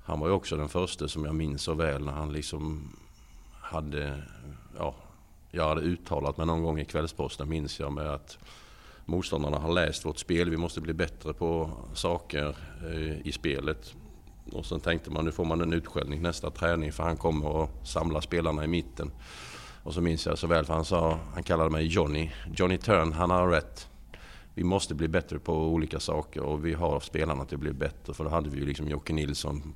han 0.04 0.20
var 0.20 0.28
ju 0.28 0.34
också 0.34 0.56
den 0.56 0.68
första 0.68 1.08
som 1.08 1.24
jag 1.24 1.34
minns 1.34 1.62
så 1.62 1.74
väl 1.74 2.04
när 2.04 2.12
han 2.12 2.32
liksom 2.32 2.92
hade, 3.60 4.22
ja, 4.78 4.94
jag 5.50 5.68
hade 5.68 5.80
uttalat 5.80 6.36
mig 6.36 6.46
någon 6.46 6.62
gång 6.62 6.80
i 6.80 6.84
Kvällsposten 6.84 7.48
minns 7.48 7.80
jag 7.80 7.92
med 7.92 8.06
att 8.06 8.38
motståndarna 9.04 9.58
har 9.58 9.72
läst 9.72 10.04
vårt 10.04 10.18
spel. 10.18 10.50
Vi 10.50 10.56
måste 10.56 10.80
bli 10.80 10.92
bättre 10.92 11.32
på 11.32 11.70
saker 11.94 12.56
eh, 12.90 13.26
i 13.26 13.32
spelet. 13.32 13.94
Och 14.52 14.66
sen 14.66 14.80
tänkte 14.80 15.10
man 15.10 15.24
nu 15.24 15.32
får 15.32 15.44
man 15.44 15.60
en 15.60 15.72
utskällning 15.72 16.22
nästa 16.22 16.50
träning 16.50 16.92
för 16.92 17.02
han 17.02 17.16
kommer 17.16 17.64
att 17.64 17.88
samla 17.88 18.20
spelarna 18.20 18.64
i 18.64 18.66
mitten. 18.66 19.10
Och 19.82 19.94
så 19.94 20.00
minns 20.00 20.26
jag 20.26 20.38
så 20.38 20.46
väl 20.46 20.64
för 20.64 20.74
han 20.74 20.84
sa, 20.84 21.18
han 21.34 21.42
kallade 21.42 21.70
mig 21.70 21.86
Johnny. 21.86 22.30
Johnny 22.54 22.78
Turn, 22.78 23.12
han 23.12 23.30
har 23.30 23.48
rätt. 23.48 23.88
Vi 24.54 24.64
måste 24.64 24.94
bli 24.94 25.08
bättre 25.08 25.38
på 25.38 25.52
olika 25.52 26.00
saker 26.00 26.42
och 26.42 26.66
vi 26.66 26.74
har 26.74 27.00
spelarna 27.00 27.44
till 27.44 27.54
att 27.54 27.60
bli 27.60 27.72
bättre. 27.72 28.14
För 28.14 28.24
då 28.24 28.30
hade 28.30 28.50
vi 28.50 28.58
ju 28.58 28.66
liksom 28.66 28.88
Jocke 28.88 29.12
Nilsson, 29.12 29.74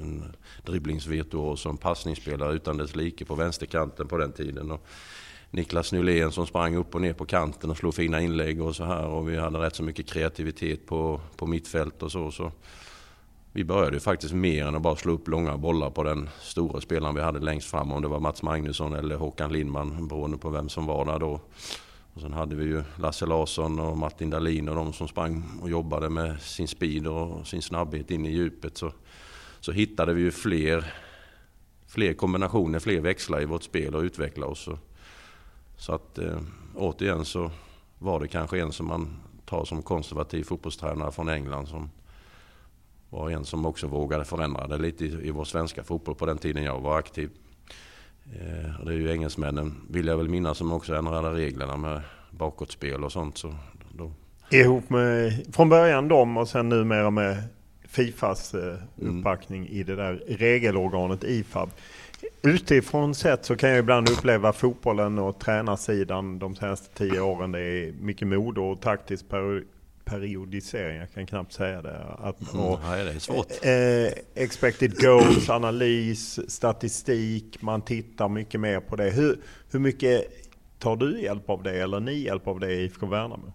en 0.00 0.36
dribblingsvirtuos 0.64 1.60
som 1.60 1.76
passningsspelare 1.76 2.54
utan 2.54 2.76
dess 2.76 2.96
like 2.96 3.24
på 3.24 3.34
vänsterkanten 3.34 4.08
på 4.08 4.18
den 4.18 4.32
tiden. 4.32 4.70
Och 4.70 4.86
Niklas 5.50 5.92
Nylén 5.92 6.32
som 6.32 6.46
sprang 6.46 6.76
upp 6.76 6.94
och 6.94 7.00
ner 7.00 7.12
på 7.12 7.24
kanten 7.24 7.70
och 7.70 7.76
slog 7.76 7.94
fina 7.94 8.20
inlägg 8.20 8.62
och 8.62 8.76
så 8.76 8.84
här. 8.84 9.06
Och 9.06 9.28
vi 9.28 9.36
hade 9.36 9.58
rätt 9.58 9.76
så 9.76 9.82
mycket 9.82 10.06
kreativitet 10.06 10.86
på, 10.86 11.20
på 11.36 11.46
mittfält 11.46 12.02
och 12.02 12.12
så. 12.12 12.30
så. 12.30 12.52
Vi 13.56 13.64
började 13.64 13.96
ju 13.96 14.00
faktiskt 14.00 14.34
mer 14.34 14.66
än 14.66 14.74
att 14.74 14.82
bara 14.82 14.96
slå 14.96 15.12
upp 15.12 15.28
långa 15.28 15.56
bollar 15.56 15.90
på 15.90 16.02
den 16.02 16.28
stora 16.40 16.80
spelaren 16.80 17.14
vi 17.14 17.20
hade 17.20 17.40
längst 17.40 17.70
fram. 17.70 17.92
Om 17.92 18.02
det 18.02 18.08
var 18.08 18.20
Mats 18.20 18.42
Magnusson 18.42 18.94
eller 18.94 19.16
Håkan 19.16 19.52
Lindman 19.52 20.08
beroende 20.08 20.38
på 20.38 20.50
vem 20.50 20.68
som 20.68 20.86
var 20.86 21.04
där 21.04 21.18
då. 21.18 21.40
Och 22.14 22.20
sen 22.20 22.32
hade 22.32 22.56
vi 22.56 22.64
ju 22.64 22.82
Lasse 22.96 23.26
Larsson 23.26 23.78
och 23.78 23.98
Martin 23.98 24.30
Dahlin 24.30 24.68
och 24.68 24.74
de 24.74 24.92
som 24.92 25.08
sprang 25.08 25.58
och 25.62 25.70
jobbade 25.70 26.10
med 26.10 26.40
sin 26.40 26.68
speed 26.68 27.06
och 27.06 27.46
sin 27.46 27.62
snabbhet 27.62 28.10
in 28.10 28.26
i 28.26 28.30
djupet. 28.30 28.76
Så, 28.76 28.92
så 29.60 29.72
hittade 29.72 30.14
vi 30.14 30.22
ju 30.22 30.30
fler, 30.30 30.94
fler 31.86 32.12
kombinationer, 32.12 32.78
fler 32.78 33.00
växlar 33.00 33.42
i 33.42 33.44
vårt 33.44 33.62
spel 33.62 33.94
och 33.94 34.02
utvecklade 34.02 34.52
oss. 34.52 34.62
Så, 34.64 34.78
så 35.76 35.92
att 35.92 36.18
eh, 36.18 36.40
återigen 36.74 37.24
så 37.24 37.50
var 37.98 38.20
det 38.20 38.28
kanske 38.28 38.60
en 38.60 38.72
som 38.72 38.86
man 38.86 39.16
tar 39.44 39.64
som 39.64 39.82
konservativ 39.82 40.44
fotbollstränare 40.44 41.12
från 41.12 41.28
England 41.28 41.66
som 41.66 41.90
var 43.14 43.30
en 43.30 43.44
som 43.44 43.66
också 43.66 43.86
vågade 43.86 44.24
förändra 44.24 44.66
det 44.66 44.78
lite 44.78 45.04
i, 45.04 45.28
i 45.28 45.30
vår 45.30 45.44
svenska 45.44 45.84
fotboll 45.84 46.14
på 46.14 46.26
den 46.26 46.38
tiden 46.38 46.62
jag 46.62 46.80
var 46.80 46.98
aktiv. 46.98 47.30
Eh, 48.32 48.84
det 48.84 48.92
är 48.92 48.96
ju 48.96 49.10
engelsmännen, 49.10 49.74
vill 49.90 50.06
jag 50.06 50.16
väl 50.16 50.28
minnas, 50.28 50.58
som 50.58 50.72
också 50.72 50.94
ändrade 50.94 51.30
reglerna 51.30 51.76
med 51.76 52.00
bakåtspel 52.30 53.04
och 53.04 53.12
sånt. 53.12 53.38
Så 53.38 53.54
då... 53.92 54.12
Ihop 54.50 54.90
med, 54.90 55.46
från 55.52 55.68
början 55.68 56.08
dem 56.08 56.36
och 56.36 56.48
sen 56.48 56.68
numera 56.68 57.10
med 57.10 57.42
Fifas 57.88 58.54
eh, 58.54 58.76
mm. 59.00 59.18
uppbackning 59.18 59.66
mm. 59.66 59.72
i 59.72 59.82
det 59.82 59.96
där 59.96 60.22
regelorganet 60.28 61.24
IFAB. 61.24 61.70
Utifrån 62.42 63.14
sett 63.14 63.44
så 63.44 63.56
kan 63.56 63.70
jag 63.70 63.78
ibland 63.78 64.08
uppleva 64.08 64.52
fotbollen 64.52 65.18
och 65.18 65.38
tränarsidan 65.38 66.38
de 66.38 66.56
senaste 66.56 66.98
tio 66.98 67.20
åren. 67.20 67.52
Det 67.52 67.60
är 67.60 67.92
mycket 67.92 68.28
mode 68.28 68.60
och 68.60 68.80
taktisk 68.80 69.28
periodisering, 70.04 70.96
jag 70.96 71.12
kan 71.12 71.26
knappt 71.26 71.52
säga 71.52 71.82
det. 71.82 72.04
Att, 72.18 72.52
mm, 72.52 72.64
och, 72.64 72.84
mm, 72.84 73.06
det 73.06 73.12
är 73.12 73.18
svårt. 73.18 73.50
Eh, 73.62 74.42
expected 74.44 75.00
goals, 75.00 75.48
analys, 75.48 76.50
statistik, 76.50 77.62
man 77.62 77.82
tittar 77.82 78.28
mycket 78.28 78.60
mer 78.60 78.80
på 78.80 78.96
det. 78.96 79.10
Hur, 79.10 79.40
hur 79.70 79.78
mycket 79.78 80.24
tar 80.78 80.96
du 80.96 81.20
hjälp 81.20 81.50
av 81.50 81.62
det, 81.62 81.82
eller 81.82 82.00
ni 82.00 82.18
hjälp 82.18 82.46
av 82.46 82.60
det 82.60 82.72
i 82.72 82.84
IFK 82.84 83.06
Värnamo? 83.06 83.52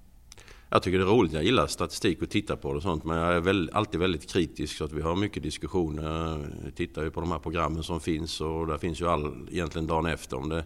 Jag 0.71 0.83
tycker 0.83 0.97
det 0.97 1.03
är 1.03 1.07
roligt, 1.07 1.33
jag 1.33 1.43
gillar 1.43 1.67
statistik 1.67 2.21
och 2.21 2.29
titta 2.29 2.55
på 2.55 2.71
det 2.71 2.77
och 2.77 2.83
sånt. 2.83 3.03
Men 3.03 3.17
jag 3.17 3.35
är 3.35 3.39
väl, 3.39 3.69
alltid 3.73 3.99
väldigt 3.99 4.29
kritisk 4.29 4.77
så 4.77 4.85
att 4.85 4.91
vi 4.91 5.01
har 5.01 5.15
mycket 5.15 5.43
diskussioner. 5.43 6.47
Vi 6.65 6.71
tittar 6.71 7.03
ju 7.03 7.11
på 7.11 7.21
de 7.21 7.31
här 7.31 7.39
programmen 7.39 7.83
som 7.83 7.99
finns 7.99 8.41
och 8.41 8.67
där 8.67 8.77
finns 8.77 9.01
ju 9.01 9.07
all, 9.07 9.47
egentligen 9.51 9.87
dagen 9.87 10.05
efter 10.05 10.37
om 10.37 10.49
det 10.49 10.63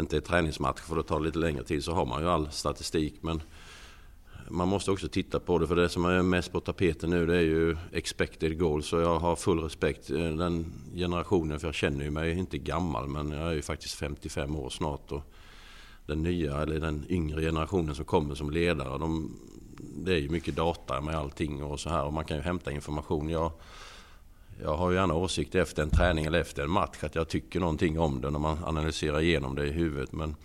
inte 0.00 0.16
är 0.16 0.20
träningsmatch 0.20 0.80
för 0.80 0.96
det 0.96 1.02
tar 1.02 1.20
lite 1.20 1.38
längre 1.38 1.64
tid 1.64 1.84
så 1.84 1.92
har 1.92 2.06
man 2.06 2.22
ju 2.22 2.28
all 2.28 2.50
statistik. 2.50 3.14
Men 3.20 3.42
man 4.48 4.68
måste 4.68 4.90
också 4.90 5.08
titta 5.08 5.40
på 5.40 5.58
det 5.58 5.66
för 5.66 5.76
det 5.76 5.88
som 5.88 6.04
är 6.04 6.22
mest 6.22 6.52
på 6.52 6.60
tapeten 6.60 7.10
nu 7.10 7.26
det 7.26 7.36
är 7.36 7.40
ju 7.40 7.76
expected 7.92 8.58
goals. 8.58 8.86
Så 8.86 9.00
jag 9.00 9.18
har 9.18 9.36
full 9.36 9.60
respekt. 9.60 10.10
Eh, 10.10 10.16
den 10.16 10.72
generationen, 10.94 11.60
för 11.60 11.68
jag 11.68 11.74
känner 11.74 12.04
ju 12.04 12.10
mig 12.10 12.38
inte 12.38 12.58
gammal 12.58 13.08
men 13.08 13.30
jag 13.30 13.48
är 13.48 13.52
ju 13.52 13.62
faktiskt 13.62 13.94
55 13.94 14.56
år 14.56 14.70
snart. 14.70 15.12
Och 15.12 15.22
den 16.06 16.22
nya 16.22 16.62
eller 16.62 16.80
den 16.80 17.04
yngre 17.08 17.40
generationen 17.40 17.94
som 17.94 18.04
kommer 18.04 18.34
som 18.34 18.50
ledare. 18.50 18.98
De, 18.98 19.36
det 19.78 20.12
är 20.12 20.18
ju 20.18 20.28
mycket 20.28 20.56
data 20.56 21.00
med 21.00 21.14
allting 21.14 21.62
och 21.62 21.80
så 21.80 21.90
här 21.90 22.04
och 22.04 22.12
man 22.12 22.24
kan 22.24 22.36
ju 22.36 22.42
hämta 22.42 22.72
information. 22.72 23.28
Jag, 23.28 23.52
jag 24.62 24.76
har 24.76 24.90
ju 24.90 24.96
gärna 24.96 25.14
åsikter 25.14 25.58
efter 25.58 25.82
en 25.82 25.90
träning 25.90 26.24
eller 26.24 26.40
efter 26.40 26.62
en 26.62 26.70
match 26.70 27.04
att 27.04 27.14
jag 27.14 27.28
tycker 27.28 27.60
någonting 27.60 27.98
om 27.98 28.20
det 28.20 28.30
när 28.30 28.38
man 28.38 28.64
analyserar 28.64 29.20
igenom 29.20 29.54
det 29.54 29.66
i 29.66 29.72
huvudet. 29.72 30.12
Men 30.12 30.36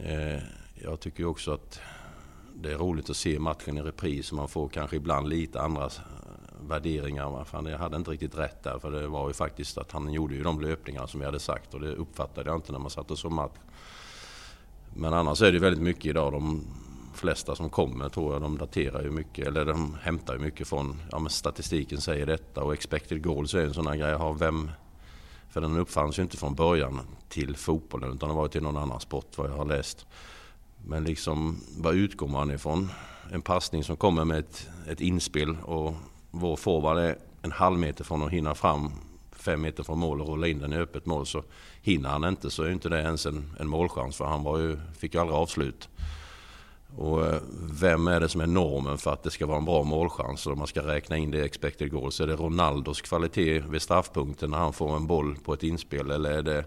eh, 0.00 0.42
jag 0.74 1.00
tycker 1.00 1.24
också 1.24 1.52
att 1.52 1.80
det 2.62 2.72
är 2.72 2.78
roligt 2.78 3.10
att 3.10 3.16
se 3.16 3.38
matchen 3.38 3.78
i 3.78 3.82
repris 3.82 4.30
och 4.30 4.36
man 4.36 4.48
får 4.48 4.68
kanske 4.68 4.96
ibland 4.96 5.28
lite 5.28 5.60
andra 5.60 5.84
eh, 5.84 5.90
värderingar. 6.68 7.44
Fan, 7.44 7.66
jag 7.66 7.78
hade 7.78 7.96
inte 7.96 8.10
riktigt 8.10 8.38
rätt 8.38 8.62
där 8.62 8.78
för 8.78 8.90
det 8.90 9.08
var 9.08 9.28
ju 9.28 9.34
faktiskt 9.34 9.78
att 9.78 9.92
han 9.92 10.12
gjorde 10.12 10.34
ju 10.34 10.42
de 10.42 10.60
löpningar 10.60 11.06
som 11.06 11.20
vi 11.20 11.26
hade 11.26 11.40
sagt 11.40 11.74
och 11.74 11.80
det 11.80 11.94
uppfattade 11.94 12.50
jag 12.50 12.58
inte 12.58 12.72
när 12.72 12.78
man 12.78 12.90
satt 12.90 13.10
och 13.10 13.18
såg 13.18 13.32
match. 13.32 13.58
Men 14.94 15.14
annars 15.14 15.42
är 15.42 15.52
det 15.52 15.58
väldigt 15.58 15.82
mycket 15.82 16.06
idag. 16.06 16.32
De 16.32 16.64
flesta 17.14 17.54
som 17.54 17.70
kommer 17.70 18.08
tror 18.08 18.32
jag 18.32 18.42
de 18.42 18.58
daterar 18.58 19.02
ju 19.02 19.10
mycket 19.10 19.46
eller 19.46 19.64
de 19.64 19.96
hämtar 20.02 20.34
ju 20.34 20.40
mycket 20.40 20.68
från 20.68 21.02
ja, 21.10 21.18
men 21.18 21.30
statistiken 21.30 22.00
säger 22.00 22.26
detta 22.26 22.62
och 22.62 22.72
expected 22.72 23.22
goals 23.22 23.54
är 23.54 23.64
en 23.64 23.74
sån 23.74 23.86
här 23.86 23.96
grej. 23.96 24.14
Har 24.14 24.34
vem, 24.34 24.70
för 25.50 25.60
den 25.60 25.76
uppfanns 25.76 26.18
ju 26.18 26.22
inte 26.22 26.36
från 26.36 26.54
början 26.54 27.00
till 27.28 27.56
fotbollen 27.56 28.12
utan 28.12 28.28
det 28.28 28.34
var 28.34 28.48
till 28.48 28.62
någon 28.62 28.76
annan 28.76 29.00
sport 29.00 29.38
vad 29.38 29.50
jag 29.50 29.56
har 29.56 29.64
läst. 29.64 30.06
Men 30.84 31.04
liksom, 31.04 31.60
vad 31.78 31.94
utgår 31.94 32.28
man 32.28 32.50
ifrån? 32.50 32.90
En 33.32 33.42
passning 33.42 33.84
som 33.84 33.96
kommer 33.96 34.24
med 34.24 34.38
ett, 34.38 34.68
ett 34.88 35.00
inspel 35.00 35.56
och 35.62 35.94
vår 36.30 36.56
forward 36.56 36.98
är 36.98 37.16
en 37.42 37.52
halv 37.52 37.78
meter 37.78 38.04
från 38.04 38.22
att 38.22 38.30
hinna 38.30 38.54
fram 38.54 38.90
fem 39.32 39.60
meter 39.60 39.82
från 39.82 39.98
mål 39.98 40.20
och 40.20 40.28
rulla 40.28 40.46
in 40.46 40.58
den 40.58 40.72
i 40.72 40.76
öppet 40.76 41.06
mål 41.06 41.26
så 41.26 41.42
hinner 41.82 42.08
han 42.08 42.24
inte 42.24 42.50
så 42.50 42.62
är 42.62 42.70
inte 42.70 42.88
det 42.88 43.00
ens 43.00 43.26
en, 43.26 43.54
en 43.60 43.68
målchans 43.68 44.16
för 44.16 44.24
han 44.24 44.42
var 44.42 44.58
ju, 44.58 44.78
fick 44.98 45.14
ju 45.14 45.20
aldrig 45.20 45.38
avslut. 45.38 45.88
Och 46.96 47.26
eh, 47.26 47.40
vem 47.72 48.08
är 48.08 48.20
det 48.20 48.28
som 48.28 48.40
är 48.40 48.46
normen 48.46 48.98
för 48.98 49.12
att 49.12 49.22
det 49.22 49.30
ska 49.30 49.46
vara 49.46 49.58
en 49.58 49.64
bra 49.64 49.82
målchans? 49.82 50.46
Om 50.46 50.58
man 50.58 50.66
ska 50.66 50.86
räkna 50.86 51.16
in 51.16 51.30
det 51.30 51.38
i 51.38 51.44
expected 51.44 51.90
goals. 51.90 52.20
Är 52.20 52.26
det 52.26 52.36
Ronaldos 52.36 53.00
kvalitet 53.00 53.60
vid 53.60 53.82
straffpunkten 53.82 54.50
när 54.50 54.58
han 54.58 54.72
får 54.72 54.96
en 54.96 55.06
boll 55.06 55.36
på 55.44 55.52
ett 55.52 55.62
inspel? 55.62 56.10
Eller 56.10 56.30
är 56.30 56.42
det 56.42 56.64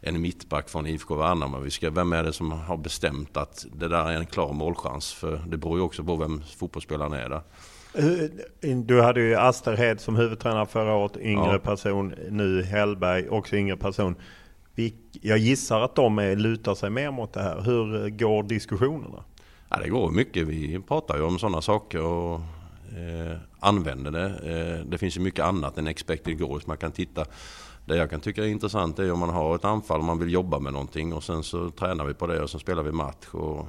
en 0.00 0.20
mittback 0.20 0.68
från 0.68 0.86
IFK 0.86 1.14
Värnamo. 1.14 1.58
Vi 1.58 1.70
ska, 1.70 1.90
vem 1.90 2.12
är 2.12 2.22
det 2.22 2.32
som 2.32 2.52
har 2.52 2.76
bestämt 2.76 3.36
att 3.36 3.66
det 3.72 3.88
där 3.88 4.10
är 4.10 4.16
en 4.16 4.26
klar 4.26 4.52
målchans? 4.52 5.12
För 5.12 5.42
det 5.46 5.56
beror 5.56 5.78
ju 5.78 5.84
också 5.84 6.04
på 6.04 6.16
vem 6.16 6.42
fotbollsspelaren 6.56 7.12
är 7.12 7.28
där. 7.28 7.42
Du 8.84 9.02
hade 9.02 9.20
ju 9.20 9.34
Asterhed 9.34 10.00
som 10.00 10.16
huvudtränare 10.16 10.66
förra 10.66 10.94
året, 10.94 11.16
yngre 11.16 11.52
ja. 11.52 11.58
person. 11.58 12.14
Nu 12.30 12.62
Hellberg, 12.62 13.28
också 13.28 13.56
yngre 13.56 13.76
person. 13.76 14.14
Jag 15.20 15.38
gissar 15.38 15.80
att 15.80 15.94
de 15.94 16.34
lutar 16.36 16.74
sig 16.74 16.90
mer 16.90 17.10
mot 17.10 17.32
det 17.32 17.42
här. 17.42 17.60
Hur 17.60 18.08
går 18.08 18.42
diskussionerna? 18.42 19.24
Ja, 19.68 19.76
det 19.76 19.88
går 19.88 20.10
mycket. 20.10 20.46
Vi 20.46 20.80
pratar 20.88 21.16
ju 21.16 21.22
om 21.22 21.38
sådana 21.38 21.62
saker 21.62 22.02
och 22.02 22.40
eh, 22.96 23.36
använder 23.60 24.10
det. 24.10 24.26
Eh, 24.26 24.86
det 24.86 24.98
finns 24.98 25.16
ju 25.16 25.20
mycket 25.20 25.44
annat 25.44 25.78
än 25.78 25.86
expected 25.86 26.38
goals. 26.38 26.66
Man 26.66 26.76
kan 26.76 26.92
titta 26.92 27.24
det 27.88 27.96
jag 27.96 28.10
kan 28.10 28.20
tycka 28.20 28.44
är 28.44 28.48
intressant 28.48 28.98
är 28.98 29.12
om 29.12 29.18
man 29.18 29.28
har 29.28 29.54
ett 29.54 29.64
anfall 29.64 29.98
och 29.98 30.04
man 30.04 30.18
vill 30.18 30.32
jobba 30.32 30.58
med 30.58 30.72
någonting 30.72 31.12
och 31.12 31.24
sen 31.24 31.42
så 31.42 31.70
tränar 31.70 32.04
vi 32.04 32.14
på 32.14 32.26
det 32.26 32.42
och 32.42 32.50
så 32.50 32.58
spelar 32.58 32.82
vi 32.82 32.92
match. 32.92 33.26
Och 33.30 33.68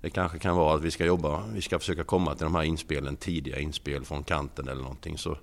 det 0.00 0.10
kanske 0.10 0.38
kan 0.38 0.56
vara 0.56 0.74
att 0.74 0.82
vi 0.82 0.90
ska 0.90 1.04
jobba, 1.04 1.42
vi 1.52 1.62
ska 1.62 1.78
försöka 1.78 2.04
komma 2.04 2.34
till 2.34 2.44
de 2.44 2.54
här 2.54 2.62
inspelen, 2.62 3.16
tidiga 3.16 3.58
inspel 3.58 4.04
från 4.04 4.24
kanten 4.24 4.68
eller 4.68 4.82
någonting. 4.82 5.18
Så 5.18 5.36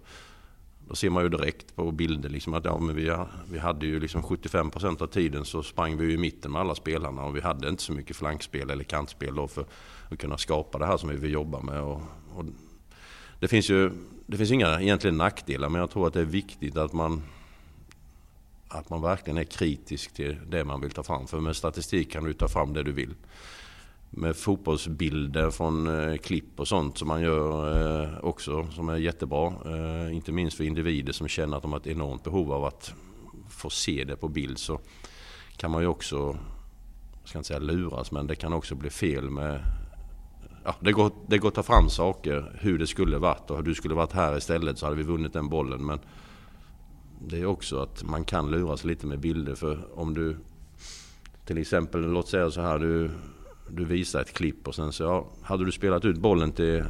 då 0.87 0.95
ser 0.95 1.09
man 1.09 1.23
ju 1.23 1.29
direkt 1.29 1.75
på 1.75 1.91
bilder 1.91 2.29
liksom 2.29 2.53
att 2.53 2.65
ja, 2.65 2.77
men 2.79 2.95
vi, 2.95 3.15
vi 3.51 3.59
hade 3.59 3.85
ju 3.85 3.99
liksom 3.99 4.21
75% 4.21 5.01
av 5.01 5.07
tiden 5.07 5.45
så 5.45 5.63
sprang 5.63 5.97
vi 5.97 6.13
i 6.13 6.17
mitten 6.17 6.51
med 6.51 6.61
alla 6.61 6.75
spelarna 6.75 7.23
och 7.23 7.35
vi 7.35 7.41
hade 7.41 7.69
inte 7.69 7.83
så 7.83 7.93
mycket 7.93 8.15
flankspel 8.15 8.69
eller 8.69 8.83
kantspel 8.83 9.35
då 9.35 9.47
för 9.47 9.65
att 10.09 10.19
kunna 10.19 10.37
skapa 10.37 10.77
det 10.77 10.85
här 10.85 10.97
som 10.97 11.09
vi 11.09 11.15
vill 11.15 11.33
jobba 11.33 11.61
med. 11.61 11.81
Och, 11.81 12.01
och 12.35 12.45
det 13.39 13.47
finns 13.47 13.69
ju 13.69 13.91
det 14.27 14.37
finns 14.37 14.51
inga 14.51 14.81
egentligen 14.81 15.17
nackdelar 15.17 15.69
men 15.69 15.81
jag 15.81 15.89
tror 15.89 16.07
att 16.07 16.13
det 16.13 16.21
är 16.21 16.25
viktigt 16.25 16.77
att 16.77 16.93
man 16.93 17.23
att 18.75 18.89
man 18.89 19.01
verkligen 19.01 19.37
är 19.37 19.43
kritisk 19.43 20.13
till 20.13 20.37
det 20.47 20.65
man 20.65 20.81
vill 20.81 20.91
ta 20.91 21.03
fram. 21.03 21.27
För 21.27 21.39
med 21.39 21.55
statistik 21.55 22.11
kan 22.11 22.23
du 22.23 22.33
ta 22.33 22.47
fram 22.47 22.73
det 22.73 22.83
du 22.83 22.91
vill. 22.91 23.13
Med 24.09 24.35
fotbollsbilder 24.35 25.51
från 25.51 25.87
eh, 25.87 26.17
klipp 26.17 26.59
och 26.59 26.67
sånt 26.67 26.97
som 26.97 27.07
man 27.07 27.21
gör 27.21 28.03
eh, 28.03 28.17
också 28.19 28.67
som 28.71 28.89
är 28.89 28.97
jättebra. 28.97 29.53
Eh, 29.65 30.15
inte 30.15 30.31
minst 30.31 30.57
för 30.57 30.63
individer 30.63 31.13
som 31.13 31.27
känner 31.27 31.57
att 31.57 31.63
de 31.63 31.71
har 31.71 31.79
ett 31.79 31.87
enormt 31.87 32.23
behov 32.23 32.51
av 32.51 32.65
att 32.65 32.93
få 33.49 33.69
se 33.69 34.03
det 34.03 34.15
på 34.15 34.27
bild 34.27 34.59
så 34.59 34.79
kan 35.57 35.71
man 35.71 35.81
ju 35.81 35.87
också, 35.87 36.37
jag 37.19 37.29
ska 37.29 37.37
inte 37.37 37.47
säga 37.47 37.59
luras, 37.59 38.11
men 38.11 38.27
det 38.27 38.35
kan 38.35 38.53
också 38.53 38.75
bli 38.75 38.89
fel 38.89 39.29
med 39.29 39.61
Ja, 40.67 40.75
det, 40.79 40.91
går, 40.91 41.11
det 41.27 41.37
går 41.37 41.47
att 41.47 41.55
ta 41.55 41.63
fram 41.63 41.89
saker, 41.89 42.59
hur 42.61 42.77
det 42.77 42.87
skulle 42.87 43.17
varit 43.17 43.51
och 43.51 43.57
hur 43.57 43.63
du 43.63 43.75
skulle 43.75 43.95
varit 43.95 44.11
här 44.11 44.37
istället 44.37 44.79
så 44.79 44.85
hade 44.85 44.97
vi 44.97 45.03
vunnit 45.03 45.33
den 45.33 45.49
bollen. 45.49 45.85
Men 45.85 45.99
det 47.19 47.39
är 47.39 47.45
också 47.45 47.79
att 47.79 48.03
man 48.03 48.23
kan 48.23 48.51
luras 48.51 48.83
lite 48.83 49.07
med 49.07 49.19
bilder. 49.19 49.55
För 49.55 49.99
om 49.99 50.13
du 50.13 50.37
till 51.45 51.57
exempel, 51.57 52.01
låt 52.01 52.27
säga 52.27 52.51
så 52.51 52.61
här, 52.61 52.79
du 52.79 53.11
du 53.67 53.85
visar 53.85 54.21
ett 54.21 54.33
klipp 54.33 54.67
och 54.67 54.75
sen 54.75 54.93
så 54.93 55.03
ja, 55.03 55.27
hade 55.41 55.65
du 55.65 55.71
spelat 55.71 56.05
ut 56.05 56.17
bollen 56.17 56.51
till 56.51 56.83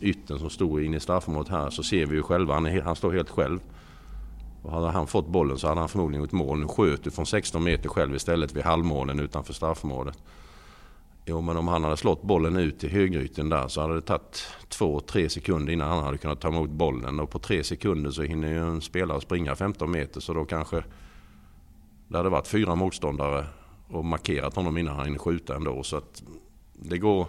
ytten 0.00 0.38
som 0.38 0.50
stod 0.50 0.82
inne 0.82 0.96
i 0.96 1.00
straffområdet 1.00 1.52
här 1.52 1.70
så 1.70 1.82
ser 1.82 2.06
vi 2.06 2.16
ju 2.16 2.22
själva, 2.22 2.54
han, 2.54 2.66
är, 2.66 2.82
han 2.82 2.96
står 2.96 3.12
helt 3.12 3.30
själv. 3.30 3.60
Och 4.62 4.72
hade 4.72 4.88
han 4.88 5.06
fått 5.06 5.28
bollen 5.28 5.58
så 5.58 5.68
hade 5.68 5.80
han 5.80 5.88
förmodligen 5.88 6.22
gjort 6.22 6.32
mål. 6.32 6.58
Nu 6.58 6.68
sköt 6.68 7.04
du 7.04 7.10
från 7.10 7.26
16 7.26 7.64
meter 7.64 7.88
själv 7.88 8.14
istället 8.14 8.52
vid 8.52 8.64
halvmålen 8.64 9.20
utanför 9.20 9.52
straffområdet. 9.52 10.18
Jo 11.28 11.40
men 11.40 11.56
om 11.56 11.68
han 11.68 11.84
hade 11.84 11.96
slått 11.96 12.22
bollen 12.22 12.56
ut 12.56 12.80
till 12.80 12.90
högrytan 12.90 13.48
där 13.48 13.68
så 13.68 13.80
hade 13.80 13.94
det 13.94 14.00
tagit 14.00 14.46
två, 14.68 15.00
tre 15.00 15.28
sekunder 15.28 15.72
innan 15.72 15.88
han 15.88 16.04
hade 16.04 16.18
kunnat 16.18 16.40
ta 16.40 16.48
emot 16.48 16.70
bollen. 16.70 17.20
Och 17.20 17.30
på 17.30 17.38
tre 17.38 17.64
sekunder 17.64 18.10
så 18.10 18.22
hinner 18.22 18.48
ju 18.48 18.58
en 18.58 18.80
spelare 18.80 19.20
springa 19.20 19.56
15 19.56 19.90
meter 19.90 20.20
så 20.20 20.34
då 20.34 20.44
kanske 20.44 20.84
det 22.08 22.16
hade 22.16 22.28
varit 22.28 22.48
fyra 22.48 22.74
motståndare 22.74 23.46
och 23.88 24.04
markerat 24.04 24.56
honom 24.56 24.78
innan 24.78 24.96
han 24.96 25.04
hinner 25.04 25.18
skjuta 25.18 25.56
ändå. 25.56 25.82
Så 25.82 25.96
att 25.96 26.22
det 26.72 26.98
går, 26.98 27.26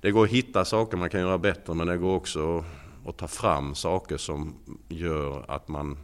det 0.00 0.10
går 0.10 0.24
att 0.24 0.30
hitta 0.30 0.64
saker 0.64 0.96
man 0.96 1.10
kan 1.10 1.20
göra 1.20 1.38
bättre 1.38 1.74
men 1.74 1.86
det 1.86 1.96
går 1.96 2.16
också 2.16 2.64
att 3.06 3.16
ta 3.16 3.28
fram 3.28 3.74
saker 3.74 4.16
som 4.16 4.54
gör 4.88 5.44
att 5.48 5.68
man 5.68 5.98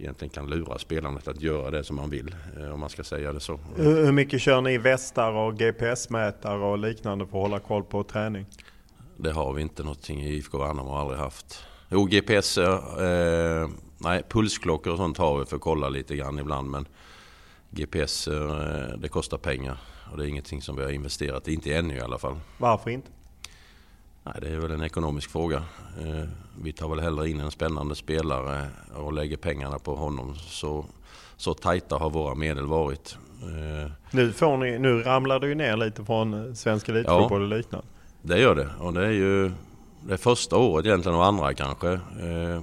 egentligen 0.00 0.30
kan 0.30 0.50
lura 0.50 0.78
spelarna 0.78 1.20
att 1.26 1.40
göra 1.40 1.70
det 1.70 1.84
som 1.84 1.96
man 1.96 2.10
vill, 2.10 2.34
eh, 2.60 2.74
om 2.74 2.80
man 2.80 2.90
ska 2.90 3.04
säga 3.04 3.32
det 3.32 3.40
så. 3.40 3.60
Hur 3.76 4.12
mycket 4.12 4.40
kör 4.40 4.60
ni 4.60 4.78
västar 4.78 5.32
och 5.32 5.54
GPS-mätare 5.54 6.70
och 6.70 6.78
liknande 6.78 7.26
för 7.26 7.38
att 7.38 7.42
hålla 7.42 7.58
koll 7.58 7.84
på 7.84 8.04
träning? 8.04 8.46
Det 9.16 9.32
har 9.32 9.52
vi 9.52 9.62
inte 9.62 9.82
någonting 9.82 10.22
i 10.22 10.34
IFK 10.34 10.58
Värnamo, 10.58 10.94
aldrig 10.94 11.18
haft. 11.18 11.64
Jo, 11.88 12.04
GPS, 12.04 12.58
eh, 12.58 13.68
nej 13.98 14.22
pulsklockor 14.28 14.92
och 14.92 14.98
sånt 14.98 15.18
har 15.18 15.38
vi 15.38 15.44
för 15.44 15.56
att 15.56 15.62
kolla 15.62 15.88
lite 15.88 16.16
grann 16.16 16.38
ibland 16.38 16.70
men 16.70 16.88
GPS, 17.70 18.28
eh, 18.28 18.98
det 18.98 19.08
kostar 19.08 19.38
pengar 19.38 19.78
och 20.10 20.16
det 20.18 20.24
är 20.24 20.28
ingenting 20.28 20.62
som 20.62 20.76
vi 20.76 20.82
har 20.82 20.90
investerat 20.90 21.48
i, 21.48 21.54
inte 21.54 21.74
ännu 21.74 21.96
i 21.96 22.00
alla 22.00 22.18
fall. 22.18 22.36
Varför 22.58 22.90
inte? 22.90 23.10
Nej, 24.24 24.34
det 24.40 24.48
är 24.48 24.58
väl 24.58 24.70
en 24.70 24.82
ekonomisk 24.82 25.30
fråga. 25.30 25.56
Eh, 26.00 26.28
vi 26.62 26.72
tar 26.72 26.88
väl 26.88 27.00
hellre 27.00 27.30
in 27.30 27.40
en 27.40 27.50
spännande 27.50 27.94
spelare 27.94 28.66
och 28.94 29.12
lägger 29.12 29.36
pengarna 29.36 29.78
på 29.78 29.94
honom. 29.94 30.34
Så, 30.34 30.84
så 31.36 31.54
tajta 31.54 31.98
har 31.98 32.10
våra 32.10 32.34
medel 32.34 32.66
varit. 32.66 33.16
Eh, 33.42 33.92
nu, 34.10 34.32
får 34.32 34.56
ni, 34.56 34.78
nu 34.78 35.02
ramlar 35.02 35.40
det 35.40 35.48
ju 35.48 35.54
ner 35.54 35.76
lite 35.76 36.04
från 36.04 36.56
svensk 36.56 36.88
elitfotboll 36.88 37.42
ja, 37.42 37.46
och 37.46 37.58
liknande. 37.58 37.86
det 38.22 38.38
gör 38.38 38.54
det. 38.54 38.68
Och 38.78 38.92
det 38.92 39.06
är 39.06 39.12
ju 39.12 39.52
det 40.02 40.18
första 40.18 40.56
året 40.56 40.86
egentligen 40.86 41.18
och 41.18 41.26
andra 41.26 41.54
kanske. 41.54 41.92
Eh, 41.92 42.62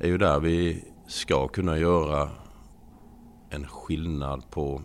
är 0.00 0.06
ju 0.06 0.18
där 0.18 0.40
vi 0.40 0.84
ska 1.06 1.48
kunna 1.48 1.78
göra 1.78 2.30
en 3.50 3.66
skillnad 3.66 4.50
på 4.50 4.82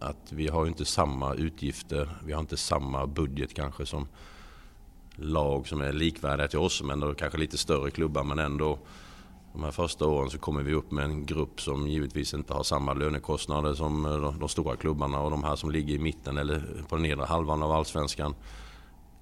att 0.00 0.32
vi 0.32 0.48
har 0.48 0.66
inte 0.66 0.84
samma 0.84 1.34
utgifter. 1.34 2.08
Vi 2.24 2.32
har 2.32 2.40
inte 2.40 2.56
samma 2.56 3.06
budget 3.06 3.54
kanske 3.54 3.86
som 3.86 4.08
lag 5.20 5.68
som 5.68 5.80
är 5.80 5.92
likvärdiga 5.92 6.48
till 6.48 6.58
oss 6.58 6.82
men 6.82 7.00
då 7.00 7.14
kanske 7.14 7.38
lite 7.38 7.58
större 7.58 7.90
klubbar 7.90 8.24
men 8.24 8.38
ändå 8.38 8.78
de 9.52 9.64
här 9.64 9.70
första 9.70 10.06
åren 10.06 10.30
så 10.30 10.38
kommer 10.38 10.62
vi 10.62 10.74
upp 10.74 10.90
med 10.90 11.04
en 11.04 11.26
grupp 11.26 11.60
som 11.60 11.88
givetvis 11.88 12.34
inte 12.34 12.54
har 12.54 12.62
samma 12.62 12.94
lönekostnader 12.94 13.74
som 13.74 14.04
eh, 14.04 14.38
de, 14.38 14.48
stora 14.48 14.76
klubbarna 14.76 15.20
och 15.20 15.30
de 15.30 15.44
här 15.44 15.56
som 15.56 15.70
ligger 15.70 15.94
i 15.94 15.98
mitten 15.98 16.38
eller 16.38 16.62
på 16.88 16.96
den 16.96 17.02
nedre 17.02 17.24
halvan 17.24 17.62
av 17.62 17.72
allsvenskan 17.72 18.34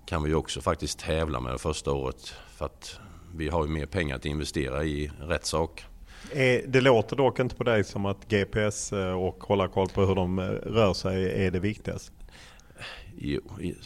kan 0.07 0.23
vi 0.23 0.35
också 0.35 0.61
faktiskt 0.61 0.99
tävla 0.99 1.41
med 1.41 1.53
det 1.55 1.59
första 1.59 1.93
året 1.93 2.35
för 2.57 2.65
att 2.65 3.01
vi 3.35 3.49
har 3.49 3.67
ju 3.67 3.71
mer 3.71 3.87
pengar 3.87 4.17
att 4.17 4.27
investera 4.27 4.85
i 4.85 5.11
rätt 5.21 5.47
sak. 5.47 5.85
Eh, 6.33 6.61
det 6.67 6.81
låter 6.81 7.17
dock 7.17 7.39
inte 7.39 7.55
på 7.55 7.65
dig 7.65 7.85
som 7.85 8.07
att 8.07 8.29
GPS 8.29 8.93
eh, 8.93 9.13
och 9.13 9.45
hålla 9.45 9.69
koll 9.69 9.89
på 9.89 10.05
hur 10.05 10.15
de 10.15 10.41
rör 10.51 10.95
sig 10.95 11.47
är 11.47 11.51
det 11.51 11.61
viktigaste? 11.61 12.18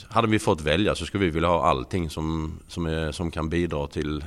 Hade 0.09 0.28
vi 0.28 0.39
fått 0.39 0.61
välja 0.61 0.95
så 0.95 1.07
skulle 1.07 1.24
vi 1.24 1.30
vilja 1.30 1.49
ha 1.49 1.66
allting 1.66 2.11
som, 2.11 2.59
som, 2.68 2.87
är, 2.87 3.12
som 3.12 3.30
kan 3.30 3.49
bidra 3.49 3.87
till 3.87 4.24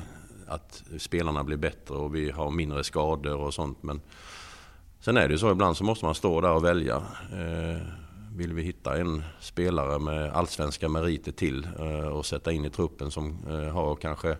att 0.47 0.83
spelarna 0.97 1.43
blir 1.43 1.57
bättre 1.57 1.95
och 1.95 2.15
vi 2.15 2.31
har 2.31 2.51
mindre 2.51 2.83
skador 2.83 3.35
och 3.35 3.53
sånt. 3.53 3.83
Men 3.83 4.01
sen 4.99 5.17
är 5.17 5.27
det 5.27 5.31
ju 5.31 5.37
så 5.37 5.51
ibland 5.51 5.77
så 5.77 5.83
måste 5.83 6.05
man 6.05 6.15
stå 6.15 6.41
där 6.41 6.51
och 6.51 6.63
välja. 6.63 6.95
Eh, 7.31 7.81
vill 8.35 8.53
vi 8.53 8.61
hitta 8.61 8.97
en 8.97 9.23
spelare 9.39 9.99
med 9.99 10.31
allsvenska 10.31 10.89
meriter 10.89 11.31
till 11.31 11.67
eh, 11.79 12.07
och 12.07 12.25
sätta 12.25 12.51
in 12.51 12.65
i 12.65 12.69
truppen 12.69 13.11
som 13.11 13.37
eh, 13.49 13.73
har 13.73 13.95
kanske 13.95 14.37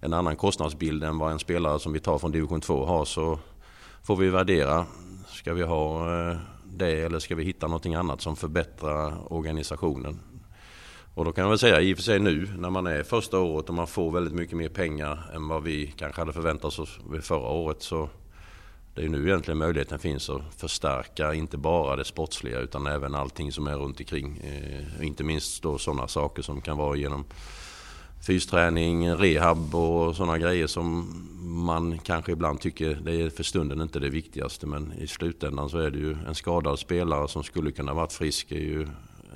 en 0.00 0.12
annan 0.12 0.36
kostnadsbild 0.36 1.04
än 1.04 1.18
vad 1.18 1.32
en 1.32 1.38
spelare 1.38 1.78
som 1.78 1.92
vi 1.92 2.00
tar 2.00 2.18
från 2.18 2.32
division 2.32 2.60
2 2.60 2.86
har 2.86 3.04
så 3.04 3.38
får 4.02 4.16
vi 4.16 4.30
värdera. 4.30 4.86
Ska 5.26 5.54
vi 5.54 5.62
ha 5.62 6.12
eh, 6.30 6.36
det 6.78 7.00
eller 7.00 7.18
ska 7.18 7.34
vi 7.34 7.44
hitta 7.44 7.66
någonting 7.66 7.94
annat 7.94 8.20
som 8.20 8.36
förbättrar 8.36 9.32
organisationen? 9.32 10.20
Och 11.14 11.24
då 11.24 11.32
kan 11.32 11.42
jag 11.42 11.48
väl 11.48 11.58
säga 11.58 11.80
i 11.80 11.92
och 11.94 11.96
för 11.96 12.04
sig 12.04 12.18
nu 12.18 12.48
när 12.58 12.70
man 12.70 12.86
är 12.86 13.02
första 13.02 13.38
året 13.38 13.68
och 13.68 13.74
man 13.74 13.86
får 13.86 14.10
väldigt 14.10 14.34
mycket 14.34 14.56
mer 14.56 14.68
pengar 14.68 15.30
än 15.34 15.48
vad 15.48 15.62
vi 15.62 15.94
kanske 15.96 16.20
hade 16.20 16.32
förväntat 16.32 16.78
oss 16.78 16.98
förra 17.22 17.48
året 17.48 17.82
så 17.82 18.08
det 18.94 19.04
är 19.04 19.08
nu 19.08 19.28
egentligen 19.28 19.58
möjligheten 19.58 19.98
finns 19.98 20.30
att 20.30 20.42
förstärka 20.56 21.34
inte 21.34 21.56
bara 21.56 21.96
det 21.96 22.04
sportsliga 22.04 22.58
utan 22.58 22.86
även 22.86 23.14
allting 23.14 23.52
som 23.52 23.66
är 23.66 23.74
runt 23.74 24.00
omkring. 24.00 24.40
Eh, 24.44 25.06
inte 25.06 25.24
minst 25.24 25.62
då 25.62 25.78
sådana 25.78 26.08
saker 26.08 26.42
som 26.42 26.60
kan 26.60 26.76
vara 26.76 26.96
genom 26.96 27.24
fysträning, 28.26 29.14
rehab 29.14 29.74
och 29.74 30.16
sådana 30.16 30.38
grejer 30.38 30.66
som 30.66 31.08
man 31.42 31.98
kanske 31.98 32.32
ibland 32.32 32.60
tycker 32.60 32.94
det 32.94 33.12
är 33.12 33.30
för 33.30 33.42
stunden 33.42 33.80
inte 33.80 33.98
det 33.98 34.08
viktigaste 34.08 34.66
men 34.66 34.92
i 34.92 35.06
slutändan 35.06 35.68
så 35.68 35.78
är 35.78 35.90
det 35.90 35.98
ju 35.98 36.16
en 36.26 36.34
skadad 36.34 36.78
spelare 36.78 37.28
som 37.28 37.42
skulle 37.42 37.72
kunna 37.72 37.94
varit 37.94 38.12
frisk 38.12 38.52
är 38.52 38.56
ju 38.56 38.88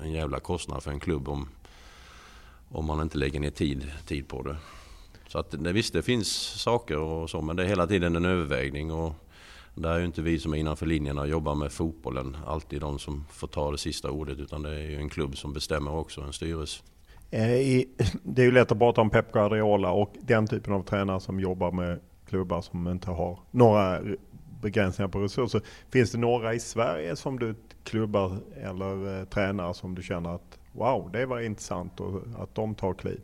en 0.03 0.11
jävla 0.11 0.39
kostnad 0.39 0.83
för 0.83 0.91
en 0.91 0.99
klubb 0.99 1.29
om, 1.29 1.47
om 2.69 2.85
man 2.85 3.01
inte 3.01 3.17
lägger 3.17 3.39
ner 3.39 3.49
tid, 3.49 3.91
tid 4.07 4.27
på 4.27 4.43
det. 4.43 4.57
Så 5.27 5.39
att 5.39 5.51
det, 5.51 5.71
visst 5.71 5.93
det 5.93 6.01
finns 6.01 6.29
saker 6.61 6.97
och 6.97 7.29
så 7.29 7.41
men 7.41 7.55
det 7.55 7.63
är 7.63 7.67
hela 7.67 7.87
tiden 7.87 8.15
en 8.15 8.25
övervägning 8.25 8.91
och 8.91 9.13
där 9.75 9.89
är 9.89 9.99
ju 9.99 10.05
inte 10.05 10.21
vi 10.21 10.39
som 10.39 10.53
är 10.53 10.57
innanför 10.57 10.85
linjerna 10.85 11.21
och 11.21 11.29
jobbar 11.29 11.55
med 11.55 11.71
fotbollen 11.71 12.37
alltid 12.45 12.81
de 12.81 12.99
som 12.99 13.25
får 13.31 13.47
ta 13.47 13.71
det 13.71 13.77
sista 13.77 14.11
ordet 14.11 14.39
utan 14.39 14.61
det 14.61 14.69
är 14.69 14.89
ju 14.89 14.95
en 14.95 15.09
klubb 15.09 15.37
som 15.37 15.53
bestämmer 15.53 15.91
också, 15.91 16.21
en 16.21 16.33
styrelse. 16.33 16.83
Eh, 17.31 17.39
det 18.23 18.41
är 18.41 18.45
ju 18.45 18.51
lätt 18.51 18.71
att 18.71 18.79
prata 18.79 19.01
om 19.01 19.09
Pep 19.09 19.31
Guardiola 19.31 19.91
och 19.91 20.13
den 20.21 20.47
typen 20.47 20.73
av 20.73 20.83
tränare 20.83 21.19
som 21.19 21.39
jobbar 21.39 21.71
med 21.71 21.99
klubbar 22.25 22.61
som 22.61 22.87
inte 22.87 23.11
har 23.11 23.39
några 23.51 24.01
begränsningar 24.61 25.09
på 25.09 25.19
resurser. 25.19 25.61
Finns 25.89 26.11
det 26.11 26.17
några 26.17 26.53
i 26.53 26.59
Sverige 26.59 27.15
som 27.15 27.39
du 27.39 27.55
klubbar 27.83 28.37
eller 28.63 29.19
eh, 29.19 29.25
tränare 29.25 29.73
som 29.73 29.95
du 29.95 30.03
känner 30.03 30.35
att 30.35 30.59
wow, 30.71 31.09
det 31.11 31.25
var 31.25 31.39
intressant 31.39 31.99
och 31.99 32.21
att 32.39 32.55
de 32.55 32.75
tar 32.75 32.93
kliv? 32.93 33.21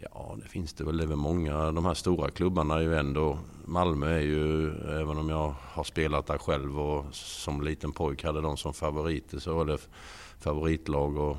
Ja, 0.00 0.36
det 0.42 0.48
finns 0.48 0.72
det 0.72 0.84
väl. 0.84 0.96
Det 0.96 1.04
är 1.04 1.08
väl 1.08 1.16
många. 1.16 1.72
De 1.72 1.84
här 1.84 1.94
stora 1.94 2.30
klubbarna 2.30 2.74
är 2.74 2.80
ju 2.80 2.96
ändå... 2.96 3.38
Malmö 3.68 4.14
är 4.14 4.20
ju, 4.20 4.74
även 5.00 5.18
om 5.18 5.28
jag 5.28 5.54
har 5.60 5.84
spelat 5.84 6.26
där 6.26 6.38
själv 6.38 6.80
och 6.80 7.04
som 7.14 7.62
liten 7.62 7.92
pojk 7.92 8.24
hade 8.24 8.40
de 8.40 8.56
som 8.56 8.74
favoriter 8.74 9.38
så 9.38 9.54
var 9.54 9.64
det 9.64 9.78
favoritlag 10.38 11.16
och 11.16 11.36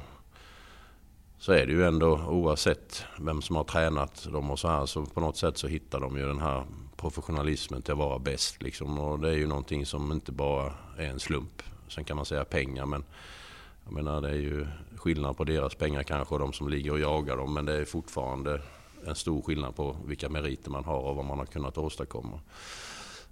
så 1.40 1.52
är 1.52 1.66
det 1.66 1.72
ju 1.72 1.86
ändå 1.86 2.20
oavsett 2.28 3.04
vem 3.20 3.42
som 3.42 3.56
har 3.56 3.64
tränat 3.64 4.28
dem 4.32 4.52
och 4.52 4.60
så 4.60 4.68
här 4.68 4.86
så 4.86 5.06
på 5.06 5.20
något 5.20 5.38
sätt 5.38 5.58
så 5.58 5.68
hittar 5.68 6.00
de 6.00 6.18
ju 6.18 6.28
den 6.28 6.40
här 6.40 6.64
professionalismen 6.96 7.82
till 7.82 7.92
att 7.92 7.98
vara 7.98 8.20
bäst 8.20 8.62
liksom. 8.62 9.00
Och 9.00 9.20
det 9.20 9.30
är 9.30 9.34
ju 9.34 9.48
någonting 9.48 9.86
som 9.86 10.12
inte 10.12 10.32
bara 10.32 10.74
är 10.98 11.08
en 11.08 11.20
slump. 11.20 11.64
Sen 11.88 12.04
kan 12.04 12.18
man 12.18 12.26
säga 12.26 12.46
pengar 12.46 12.86
men 12.86 13.04
jag 13.84 13.94
menar 13.94 14.22
det 14.22 14.30
är 14.30 14.34
ju 14.34 14.68
skillnad 14.96 15.38
på 15.38 15.44
deras 15.44 15.76
pengar 15.76 16.04
kanske 16.04 16.34
och 16.34 16.40
de 16.40 16.54
som 16.54 16.70
ligger 16.70 16.92
och 16.92 17.00
jagar 17.00 17.38
dem 17.38 17.54
men 17.54 17.66
det 17.66 17.74
är 17.74 17.86
fortfarande 17.86 18.62
en 19.06 19.16
stor 19.16 19.42
skillnad 19.42 19.76
på 19.76 19.96
vilka 20.06 20.30
meriter 20.30 20.72
man 20.72 20.84
har 20.84 21.00
och 21.00 21.16
vad 21.16 21.26
man 21.26 21.38
har 21.38 21.46
kunnat 21.46 21.78
åstadkomma. 21.78 22.40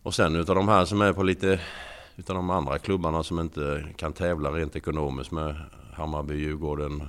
Och 0.03 0.15
sen 0.15 0.35
utav 0.35 0.55
de 0.55 0.67
här 0.67 0.85
som 0.85 1.01
är 1.01 1.13
på 1.13 1.23
lite 1.23 1.59
utav 2.15 2.35
de 2.35 2.49
andra 2.49 2.79
klubbarna 2.79 3.23
som 3.23 3.39
inte 3.39 3.85
kan 3.95 4.13
tävla 4.13 4.51
rent 4.51 4.75
ekonomiskt 4.75 5.31
med 5.31 5.55
Hammarby, 5.93 6.35
Djurgården, 6.35 7.03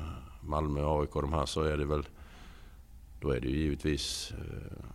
Malmö, 0.47 1.01
AIK 1.01 1.17
och 1.17 1.23
de 1.23 1.33
här 1.33 1.47
så 1.47 1.63
är 1.63 1.77
det 1.77 1.85
väl 1.85 2.05
då 3.21 3.31
är 3.31 3.41
det 3.41 3.49
ju 3.49 3.57
givetvis 3.57 4.33
eh, 4.39 4.87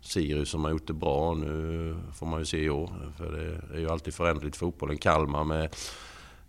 Sirius 0.00 0.48
som 0.48 0.64
har 0.64 0.70
gjort 0.70 0.86
det 0.86 0.92
bra. 0.92 1.34
Nu 1.34 1.96
får 2.14 2.26
man 2.26 2.38
ju 2.38 2.44
se 2.44 2.58
i 2.58 2.70
år. 2.70 3.12
För 3.16 3.32
det 3.32 3.76
är 3.76 3.80
ju 3.80 3.90
alltid 3.90 4.14
föränderligt 4.14 4.56
fotbollen. 4.56 4.98
Kalmar 4.98 5.44
med 5.44 5.76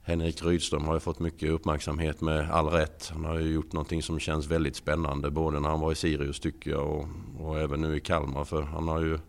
Henrik 0.03 0.43
Rydström 0.43 0.85
har 0.85 0.93
ju 0.93 0.99
fått 0.99 1.19
mycket 1.19 1.49
uppmärksamhet 1.49 2.21
med 2.21 2.51
all 2.51 2.67
rätt. 2.67 3.09
Han 3.13 3.25
har 3.25 3.39
ju 3.39 3.53
gjort 3.53 3.73
någonting 3.73 4.03
som 4.03 4.19
känns 4.19 4.47
väldigt 4.47 4.75
spännande. 4.75 5.31
Både 5.31 5.59
när 5.59 5.69
han 5.69 5.79
var 5.79 5.91
i 5.91 5.95
Sirius 5.95 6.39
tycker 6.39 6.71
jag 6.71 6.87
och, 6.87 7.07
och 7.39 7.59
även 7.59 7.81
nu 7.81 7.97
i 7.97 7.99
Kalmar. 7.99 8.43
För 8.43 8.61
han 8.61 8.87
har 8.87 9.01
ju 9.01 9.19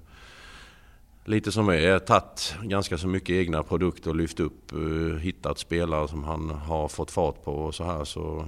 lite 1.24 1.52
som 1.52 1.68
är 1.68 1.98
tagit 1.98 2.54
ganska 2.62 2.98
så 2.98 3.08
mycket 3.08 3.30
egna 3.30 3.62
produkter 3.62 4.10
och 4.10 4.16
lyft 4.16 4.40
upp. 4.40 4.72
Eh, 4.72 5.18
hittat 5.18 5.58
spelare 5.58 6.08
som 6.08 6.24
han 6.24 6.50
har 6.50 6.88
fått 6.88 7.10
fart 7.10 7.44
på 7.44 7.52
och 7.52 7.74
så 7.74 7.84
här. 7.84 8.04
Så 8.04 8.46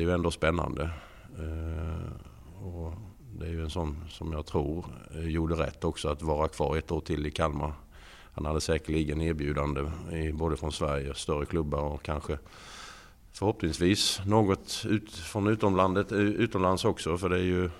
det 0.00 0.04
är 0.04 0.08
ju 0.08 0.14
ändå 0.14 0.30
spännande. 0.30 0.90
Eh, 1.38 2.64
och 2.66 2.92
det 3.38 3.46
är 3.46 3.50
ju 3.50 3.62
en 3.62 3.70
sån 3.70 4.04
som 4.08 4.32
jag 4.32 4.46
tror 4.46 4.84
eh, 5.14 5.28
gjorde 5.28 5.54
rätt 5.54 5.84
också 5.84 6.08
att 6.08 6.22
vara 6.22 6.48
kvar 6.48 6.76
ett 6.76 6.90
år 6.90 7.00
till 7.00 7.26
i 7.26 7.30
Kalmar. 7.30 7.72
han 8.32 8.46
hade 8.46 8.60
säkerligen 8.60 9.20
erbjudande 9.20 9.90
i, 10.12 10.32
både 10.32 10.56
från 10.56 10.72
Sverige, 10.72 11.14
större 11.14 11.46
klubbar 11.46 11.80
och 11.80 12.02
kanske 12.02 12.38
förhoppningsvis 13.32 14.20
något 14.26 14.86
ut, 14.88 15.12
från 15.14 15.46
utomlandet, 15.46 16.12
eh, 16.12 16.18
utomlands 16.18 16.84
också. 16.84 17.18
För 17.18 17.28
det 17.28 17.36
är 17.36 17.44
ju 17.44 17.70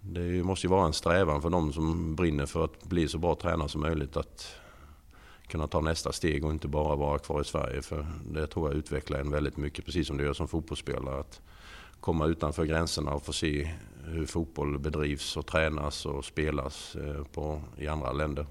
det 0.00 0.44
måste 0.44 0.66
ju 0.66 0.70
vara 0.70 0.86
en 0.86 0.92
strävan 0.92 1.42
för 1.42 1.50
de 1.50 1.72
som 1.72 2.16
brinner 2.16 2.46
för 2.46 2.64
att 2.64 2.84
bli 2.84 3.08
så 3.08 3.18
bra 3.18 3.34
tränare 3.34 3.68
som 3.68 3.80
möjligt 3.80 4.16
att 4.16 4.59
kunna 5.50 5.66
ta 5.66 5.80
nästa 5.80 6.12
steg 6.12 6.44
och 6.44 6.52
inte 6.52 6.68
bara 6.68 6.96
vara 6.96 7.18
kvar 7.18 7.40
i 7.40 7.44
Sverige. 7.44 7.82
För 7.82 8.06
det 8.24 8.46
tror 8.46 8.68
jag 8.68 8.78
utvecklar 8.78 9.18
en 9.18 9.30
väldigt 9.30 9.56
mycket, 9.56 9.84
precis 9.84 10.06
som 10.06 10.16
det 10.16 10.24
gör 10.24 10.32
som 10.32 10.48
fotbollsspelare. 10.48 11.20
Att 11.20 11.40
komma 12.00 12.26
utanför 12.26 12.64
gränserna 12.64 13.10
och 13.10 13.24
få 13.24 13.32
se 13.32 13.70
hur 14.04 14.26
fotboll 14.26 14.78
bedrivs 14.78 15.36
och 15.36 15.46
tränas 15.46 16.06
och 16.06 16.24
spelas 16.24 16.96
eh, 16.96 17.24
på, 17.24 17.60
i 17.78 17.88
andra 17.88 18.12
länder. 18.12 18.46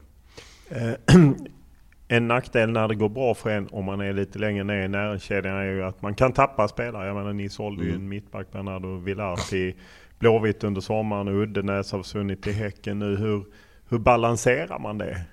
Eh, 0.70 0.94
en 2.08 2.28
nackdel 2.28 2.70
när 2.70 2.88
det 2.88 2.96
går 2.96 3.10
bra 3.10 3.34
för 3.34 3.50
en 3.50 3.68
om 3.72 3.86
man 3.86 4.02
är 4.02 4.14
lite 4.14 4.40
längre 4.40 4.64
ner 4.64 4.86
i 4.86 4.88
näringskedjan 4.88 5.56
är 5.56 5.64
ju 5.64 5.84
att 5.84 6.02
man 6.02 6.16
kan 6.16 6.34
tappa 6.34 6.68
spelare. 6.68 7.08
Jag 7.08 7.16
menar 7.16 7.34
ni 7.34 7.50
sålde 7.50 7.82
mm. 7.82 7.94
ju 7.94 7.96
en 7.96 8.10
mittback 8.10 8.52
Bernardo 8.52 8.98
Villar 8.98 9.36
till 9.36 9.74
Blåvitt 10.20 10.64
under 10.64 10.82
sommaren 10.82 11.28
och 11.28 11.34
Uddenäs 11.34 11.92
har 11.92 12.04
försvunnit 12.04 12.44
till 12.44 12.54
Häcken 12.54 13.00
nu. 13.00 13.16
Hur, 13.16 13.46
hur 13.90 13.98
balanserar 13.98 14.80
man 14.80 14.98
det? 14.98 15.26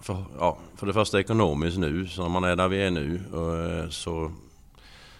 För, 0.00 0.24
ja, 0.38 0.58
för 0.76 0.86
det 0.86 0.92
första 0.92 1.20
ekonomiskt 1.20 1.78
nu, 1.78 2.06
så 2.06 2.22
när 2.22 2.28
man 2.28 2.44
är 2.44 2.56
där 2.56 2.68
vi 2.68 2.82
är 2.82 2.90
nu 2.90 3.20
eh, 3.32 3.90
så, 3.90 4.32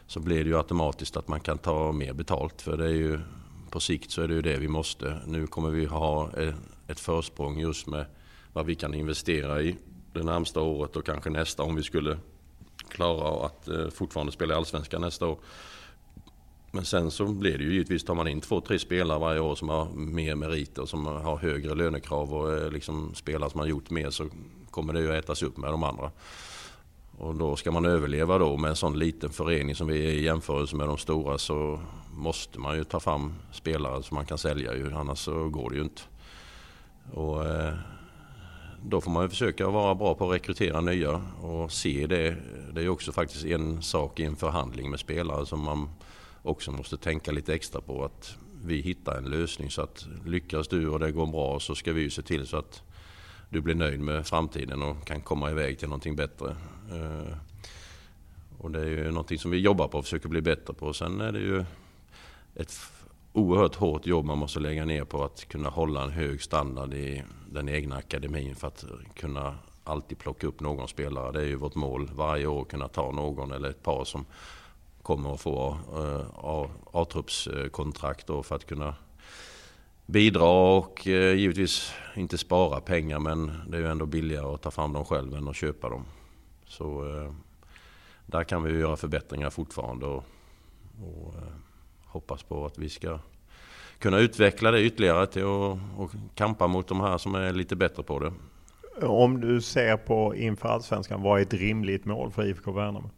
så 0.06 0.20
blir 0.20 0.44
det 0.44 0.50
ju 0.50 0.56
automatiskt 0.56 1.16
att 1.16 1.28
man 1.28 1.40
kan 1.40 1.58
ta 1.58 1.92
mer 1.92 2.12
betalt. 2.12 2.62
För 2.62 2.76
det 2.76 2.84
är 2.84 2.94
ju 2.94 3.20
på 3.70 3.80
sikt 3.80 4.10
så 4.10 4.22
är 4.22 4.28
det 4.28 4.34
ju 4.34 4.42
det 4.42 4.56
vi 4.56 4.68
måste. 4.68 5.18
Nu 5.26 5.46
kommer 5.46 5.70
vi 5.70 5.84
ha 5.84 6.30
eh, 6.38 6.54
ett 6.88 7.00
försprång 7.00 7.60
just 7.60 7.86
med 7.86 8.06
vad 8.52 8.66
vi 8.66 8.74
kan 8.74 8.94
investera 8.94 9.62
i 9.62 9.76
det 10.12 10.22
närmsta 10.22 10.60
året 10.60 10.96
och 10.96 11.06
kanske 11.06 11.30
nästa 11.30 11.62
om 11.62 11.76
vi 11.76 11.82
skulle 11.82 12.18
klara 12.88 13.46
att 13.46 13.68
eh, 13.68 13.88
fortfarande 13.88 14.32
spela 14.32 14.54
i 14.54 14.56
Allsvenskan 14.56 15.00
nästa 15.00 15.26
år. 15.26 15.38
Men 16.74 16.84
sen 16.84 17.10
så 17.10 17.26
blir 17.26 17.58
det 17.58 17.64
ju 17.64 17.72
givetvis, 17.72 18.04
tar 18.04 18.14
man 18.14 18.28
in 18.28 18.40
två, 18.40 18.60
tre 18.60 18.78
spelare 18.78 19.18
varje 19.18 19.40
år 19.40 19.54
som 19.54 19.68
har 19.68 19.88
mer 19.94 20.34
meriter 20.34 20.86
som 20.86 21.06
har 21.06 21.36
högre 21.36 21.74
lönekrav 21.74 22.34
och 22.34 22.52
eh, 22.52 22.70
liksom 22.70 23.14
spelare 23.14 23.50
som 23.50 23.60
har 23.60 23.66
gjort 23.66 23.90
mer 23.90 24.10
så 24.10 24.28
kommer 24.70 24.92
det 24.92 25.00
ju 25.00 25.12
att 25.12 25.24
ätas 25.24 25.42
upp 25.42 25.56
med 25.56 25.70
de 25.70 25.82
andra. 25.82 26.10
Och 27.18 27.34
då 27.34 27.56
ska 27.56 27.70
man 27.70 27.84
överleva 27.84 28.38
då 28.38 28.56
med 28.56 28.70
en 28.70 28.76
sån 28.76 28.98
liten 28.98 29.30
förening 29.30 29.74
som 29.74 29.86
vi 29.86 30.06
är 30.06 30.10
i 30.10 30.22
jämförelse 30.24 30.76
med 30.76 30.88
de 30.88 30.98
stora 30.98 31.38
så 31.38 31.80
måste 32.12 32.60
man 32.60 32.76
ju 32.76 32.84
ta 32.84 33.00
fram 33.00 33.34
spelare 33.52 34.02
som 34.02 34.14
man 34.14 34.26
kan 34.26 34.38
sälja 34.38 34.74
ju, 34.74 34.92
annars 34.94 35.18
så 35.18 35.48
går 35.48 35.70
det 35.70 35.76
ju 35.76 35.82
inte. 35.82 36.02
Och 37.12 37.44
eh, 37.44 37.74
då 38.82 39.00
får 39.00 39.10
man 39.10 39.22
ju 39.22 39.28
försöka 39.28 39.68
vara 39.68 39.94
bra 39.94 40.14
på 40.14 40.26
att 40.26 40.34
rekrytera 40.34 40.80
nya 40.80 41.22
och 41.42 41.72
se 41.72 42.06
det. 42.06 42.36
Det 42.72 42.80
är 42.80 42.84
ju 42.84 42.88
också 42.88 43.12
faktiskt 43.12 43.44
en 43.44 43.82
sak 43.82 44.20
i 44.20 44.24
en 44.24 44.36
förhandling 44.36 44.90
med 44.90 45.00
spelare 45.00 45.46
som 45.46 45.60
man 45.60 45.88
också 46.44 46.72
måste 46.72 46.96
tänka 46.96 47.32
lite 47.32 47.54
extra 47.54 47.80
på 47.80 48.04
att 48.04 48.36
vi 48.64 48.80
hittar 48.80 49.16
en 49.16 49.24
lösning 49.24 49.70
så 49.70 49.82
att 49.82 50.06
lyckas 50.24 50.68
du 50.68 50.88
och 50.88 50.98
det 50.98 51.12
går 51.12 51.26
bra 51.26 51.60
så 51.60 51.74
ska 51.74 51.92
vi 51.92 52.00
ju 52.00 52.10
se 52.10 52.22
till 52.22 52.46
så 52.46 52.56
att 52.56 52.82
du 53.48 53.60
blir 53.60 53.74
nöjd 53.74 54.00
med 54.00 54.26
framtiden 54.26 54.82
och 54.82 55.06
kan 55.06 55.20
komma 55.20 55.50
iväg 55.50 55.78
till 55.78 55.88
någonting 55.88 56.16
bättre. 56.16 56.56
Eh, 56.92 57.36
och 58.58 58.70
det 58.70 58.80
är 58.80 58.86
ju 58.86 59.10
någonting 59.10 59.38
som 59.38 59.50
vi 59.50 59.58
jobbar 59.58 59.88
på 59.88 59.98
och 59.98 60.04
försöker 60.04 60.28
bli 60.28 60.40
bättre 60.40 60.74
på. 60.74 60.92
Sen 60.92 61.20
är 61.20 61.32
det 61.32 61.38
ju 61.38 61.64
ett 62.54 62.80
oerhört 63.32 63.74
hårt 63.74 64.06
jobb 64.06 64.24
man 64.24 64.38
måste 64.38 64.60
lägga 64.60 64.84
ner 64.84 65.04
på 65.04 65.24
att 65.24 65.44
kunna 65.48 65.68
hålla 65.68 66.02
en 66.02 66.10
hög 66.10 66.42
standard 66.42 66.94
i 66.94 67.22
den 67.50 67.68
egna 67.68 67.96
akademin 67.96 68.54
för 68.54 68.68
att 68.68 68.84
kunna 69.14 69.58
alltid 69.84 70.18
plocka 70.18 70.46
upp 70.46 70.60
någon 70.60 70.88
spelare. 70.88 71.32
Det 71.32 71.40
är 71.40 71.46
ju 71.46 71.56
vårt 71.56 71.74
mål 71.74 72.10
varje 72.14 72.46
år, 72.46 72.64
kunna 72.64 72.88
ta 72.88 73.10
någon 73.10 73.52
eller 73.52 73.68
ett 73.68 73.82
par 73.82 74.04
som 74.04 74.26
kommer 75.04 75.34
att 75.34 75.40
få 75.40 75.76
eh, 75.96 76.26
A-truppskontrakt 76.92 78.26
för 78.26 78.54
att 78.54 78.66
kunna 78.66 78.94
bidra 80.06 80.48
och 80.76 81.06
uh, 81.06 81.34
givetvis 81.34 81.92
inte 82.16 82.38
spara 82.38 82.80
pengar 82.80 83.18
men 83.18 83.52
det 83.68 83.76
är 83.76 83.80
ju 83.80 83.86
ändå 83.86 84.06
billigare 84.06 84.54
att 84.54 84.62
ta 84.62 84.70
fram 84.70 84.92
dem 84.92 85.04
själv 85.04 85.34
än 85.34 85.48
att 85.48 85.56
köpa 85.56 85.88
dem. 85.88 86.04
Så 86.66 87.04
uh, 87.04 87.32
där 88.26 88.44
kan 88.44 88.62
vi 88.62 88.72
ju 88.72 88.78
göra 88.78 88.96
förbättringar 88.96 89.50
fortfarande 89.50 90.06
och, 90.06 90.24
och 91.02 91.34
hoppas 92.04 92.42
på 92.42 92.66
att 92.66 92.78
vi 92.78 92.88
ska 92.88 93.18
kunna 93.98 94.18
utveckla 94.18 94.70
det 94.70 94.82
ytterligare 94.82 95.26
till 95.26 95.44
att 95.44 96.10
kampa 96.34 96.66
mot 96.66 96.88
de 96.88 97.00
här 97.00 97.18
som 97.18 97.34
är 97.34 97.52
lite 97.52 97.76
bättre 97.76 98.02
på 98.02 98.18
det. 98.18 98.32
Om 99.06 99.40
du 99.40 99.60
ser 99.60 99.96
på 99.96 100.34
inför 100.34 100.68
Allsvenskan, 100.68 101.22
vad 101.22 101.38
är 101.38 101.42
ett 101.42 101.54
rimligt 101.54 102.04
mål 102.04 102.30
för 102.30 102.46
IFK 102.46 102.72
Värnamo? 102.72 103.10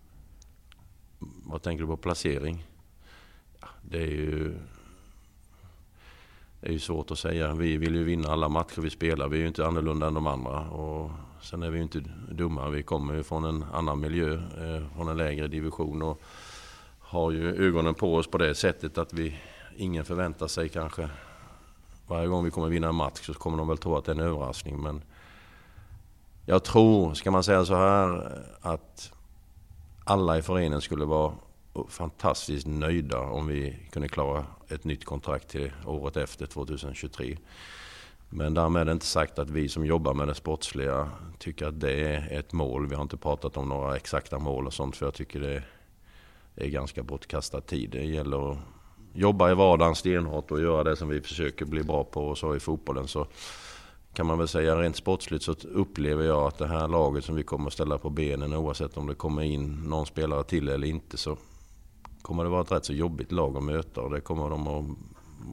Vad 1.18 1.62
tänker 1.62 1.84
du 1.84 1.88
på 1.88 1.96
placering? 1.96 2.64
Det 3.82 3.98
är 3.98 4.06
ju 4.06 4.54
det 6.60 6.68
är 6.68 6.72
ju 6.72 6.78
svårt 6.78 7.10
att 7.10 7.18
säga. 7.18 7.54
Vi 7.54 7.76
vill 7.76 7.94
ju 7.94 8.04
vinna 8.04 8.28
alla 8.28 8.48
matcher 8.48 8.80
vi 8.80 8.90
spelar. 8.90 9.28
Vi 9.28 9.36
är 9.36 9.40
ju 9.40 9.46
inte 9.46 9.66
annorlunda 9.66 10.06
än 10.06 10.14
de 10.14 10.26
andra. 10.26 10.60
Och 10.60 11.10
sen 11.42 11.62
är 11.62 11.70
vi 11.70 11.76
ju 11.76 11.82
inte 11.82 12.02
dumma. 12.30 12.68
Vi 12.68 12.82
kommer 12.82 13.14
ju 13.14 13.22
från 13.22 13.44
en 13.44 13.64
annan 13.72 14.00
miljö, 14.00 14.34
eh, 14.34 14.96
från 14.96 15.08
en 15.08 15.16
lägre 15.16 15.48
division. 15.48 16.02
Och 16.02 16.22
har 16.98 17.30
ju 17.30 17.66
ögonen 17.66 17.94
på 17.94 18.14
oss 18.14 18.26
på 18.26 18.38
det 18.38 18.54
sättet 18.54 18.98
att 18.98 19.12
vi, 19.12 19.38
ingen 19.76 20.04
förväntar 20.04 20.46
sig 20.46 20.68
kanske 20.68 21.08
varje 22.06 22.26
gång 22.26 22.44
vi 22.44 22.50
kommer 22.50 22.68
vinna 22.68 22.88
en 22.88 22.94
match 22.94 23.26
så 23.26 23.34
kommer 23.34 23.58
de 23.58 23.68
väl 23.68 23.78
tro 23.78 23.96
att 23.96 24.04
det 24.04 24.12
är 24.12 24.16
en 24.16 24.20
överraskning. 24.20 24.82
Men 24.82 25.02
jag 26.44 26.64
tror, 26.64 27.14
ska 27.14 27.30
man 27.30 27.44
säga 27.44 27.64
så 27.64 27.74
här, 27.74 28.32
att 28.60 29.12
alla 30.08 30.38
i 30.38 30.42
föreningen 30.42 30.80
skulle 30.80 31.04
vara 31.04 31.32
fantastiskt 31.88 32.66
nöjda 32.66 33.20
om 33.20 33.46
vi 33.46 33.76
kunde 33.90 34.08
klara 34.08 34.46
ett 34.68 34.84
nytt 34.84 35.04
kontrakt 35.04 35.48
till 35.48 35.72
året 35.86 36.16
efter 36.16 36.46
2023. 36.46 37.36
Men 38.28 38.54
därmed 38.54 38.80
är 38.80 38.84
det 38.84 38.92
inte 38.92 39.06
sagt 39.06 39.38
att 39.38 39.50
vi 39.50 39.68
som 39.68 39.86
jobbar 39.86 40.14
med 40.14 40.28
det 40.28 40.34
sportsliga 40.34 41.10
tycker 41.38 41.66
att 41.66 41.80
det 41.80 41.92
är 41.92 42.38
ett 42.38 42.52
mål. 42.52 42.86
Vi 42.86 42.94
har 42.94 43.02
inte 43.02 43.16
pratat 43.16 43.56
om 43.56 43.68
några 43.68 43.96
exakta 43.96 44.38
mål 44.38 44.66
och 44.66 44.74
sånt 44.74 44.96
för 44.96 45.06
jag 45.06 45.14
tycker 45.14 45.40
det 45.40 45.62
är 46.64 46.68
ganska 46.68 47.02
bortkastad 47.02 47.60
tid. 47.60 47.90
Det 47.90 48.04
gäller 48.04 48.52
att 48.52 48.58
jobba 49.14 49.50
i 49.50 49.54
vardagen 49.54 49.94
stenhårt 49.94 50.50
och 50.50 50.60
göra 50.60 50.84
det 50.84 50.96
som 50.96 51.08
vi 51.08 51.20
försöker 51.20 51.64
bli 51.64 51.82
bra 51.82 52.04
på 52.04 52.28
och 52.28 52.38
så 52.38 52.56
i 52.56 52.60
fotbollen. 52.60 53.08
Så 53.08 53.26
kan 54.16 54.26
man 54.26 54.38
väl 54.38 54.48
säga 54.48 54.76
rent 54.76 54.96
sportsligt 54.96 55.44
så 55.44 55.54
upplever 55.72 56.24
jag 56.24 56.46
att 56.46 56.58
det 56.58 56.66
här 56.66 56.88
laget 56.88 57.24
som 57.24 57.34
vi 57.34 57.42
kommer 57.42 57.66
att 57.66 57.72
ställa 57.72 57.98
på 57.98 58.10
benen 58.10 58.54
oavsett 58.54 58.96
om 58.96 59.06
det 59.06 59.14
kommer 59.14 59.42
in 59.42 59.82
någon 59.84 60.06
spelare 60.06 60.44
till 60.44 60.68
eller 60.68 60.86
inte 60.86 61.16
så 61.16 61.36
kommer 62.22 62.44
det 62.44 62.50
vara 62.50 62.62
ett 62.62 62.72
rätt 62.72 62.84
så 62.84 62.92
jobbigt 62.92 63.32
lag 63.32 63.56
att 63.56 63.62
möta 63.62 64.00
och 64.00 64.10
det 64.10 64.20
kommer 64.20 64.50
de 64.50 64.68
att, 64.68 64.84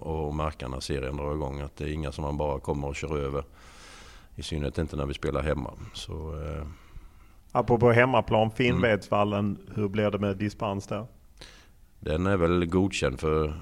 att 0.07 0.35
märka 0.35 0.67
när 0.67 0.79
serien 0.79 1.17
drar 1.17 1.33
igång. 1.33 1.59
Att 1.59 1.75
det 1.75 1.83
är 1.83 1.93
inga 1.93 2.11
som 2.11 2.23
man 2.23 2.37
bara 2.37 2.59
kommer 2.59 2.87
och 2.87 2.95
kör 2.95 3.17
över. 3.17 3.43
I 4.35 4.43
synnerhet 4.43 4.77
inte 4.77 4.95
när 4.95 5.05
vi 5.05 5.13
spelar 5.13 5.41
hemma. 5.41 5.71
Så, 5.93 6.41
eh. 6.41 6.67
Apropå 7.51 7.91
hemmaplan, 7.91 8.51
Finnvedsvallen, 8.51 9.45
mm. 9.45 9.61
hur 9.75 9.87
blir 9.87 10.11
det 10.11 10.19
med 10.19 10.37
dispens 10.37 10.87
där? 10.87 11.05
Den 11.99 12.27
är 12.27 12.37
väl 12.37 12.65
godkänd 12.65 13.19
för 13.19 13.53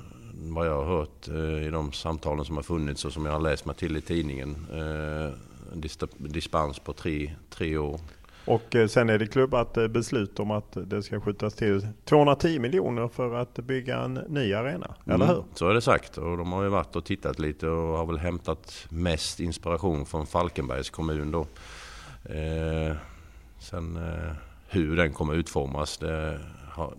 vad 0.42 0.68
jag 0.68 0.84
har 0.84 0.98
hört 0.98 1.28
eh, 1.28 1.68
i 1.68 1.70
de 1.70 1.92
samtalen 1.92 2.46
som 2.46 2.56
har 2.56 2.64
funnits 2.64 3.06
och 3.06 3.14
som 3.14 3.26
jag 3.26 3.32
har 3.32 3.40
läst 3.40 3.66
mig 3.66 3.76
till 3.76 3.98
i 3.98 4.02
tidningen. 4.02 4.66
Eh, 4.74 5.34
dispens 6.18 6.80
på 6.80 6.94
tre, 6.94 7.32
tre 7.50 7.78
år. 7.78 8.00
Och 8.46 8.76
eh, 8.76 8.88
sen 8.88 9.10
är 9.10 9.20
det 9.20 9.28
klubbat 9.28 9.74
beslut 9.74 10.40
om 10.40 10.52
att 10.52 10.78
det 10.86 11.04
ska 11.04 11.22
skjutas 11.22 11.54
till 11.54 11.88
210 12.06 12.60
miljoner 12.60 13.08
för 13.08 13.36
att 13.36 13.54
bygga 13.54 14.00
en 14.00 14.14
ny 14.14 14.54
arena, 14.54 14.96
mm, 15.06 15.16
eller 15.16 15.34
hur? 15.34 15.44
Så 15.54 15.70
är 15.70 15.74
det 15.74 15.82
sagt 15.82 16.18
och 16.18 16.38
de 16.38 16.52
har 16.52 16.64
ju 16.64 16.70
varit 16.70 16.96
och 16.96 17.06
tittat 17.06 17.40
lite 17.40 17.68
och 17.68 17.98
har 17.98 18.06
väl 18.06 18.18
hämtat 18.18 18.88
mest 18.90 19.40
inspiration 19.40 20.06
från 20.06 20.28
Falkenbergs 20.28 20.90
kommun 20.90 21.32
då. 21.32 21.42
Eh, 22.24 22.96
sen 23.60 23.96
eh, 23.96 24.32
hur 24.68 24.96
den 24.96 25.14
kommer 25.14 25.34
utformas, 25.34 25.98
det 25.98 26.40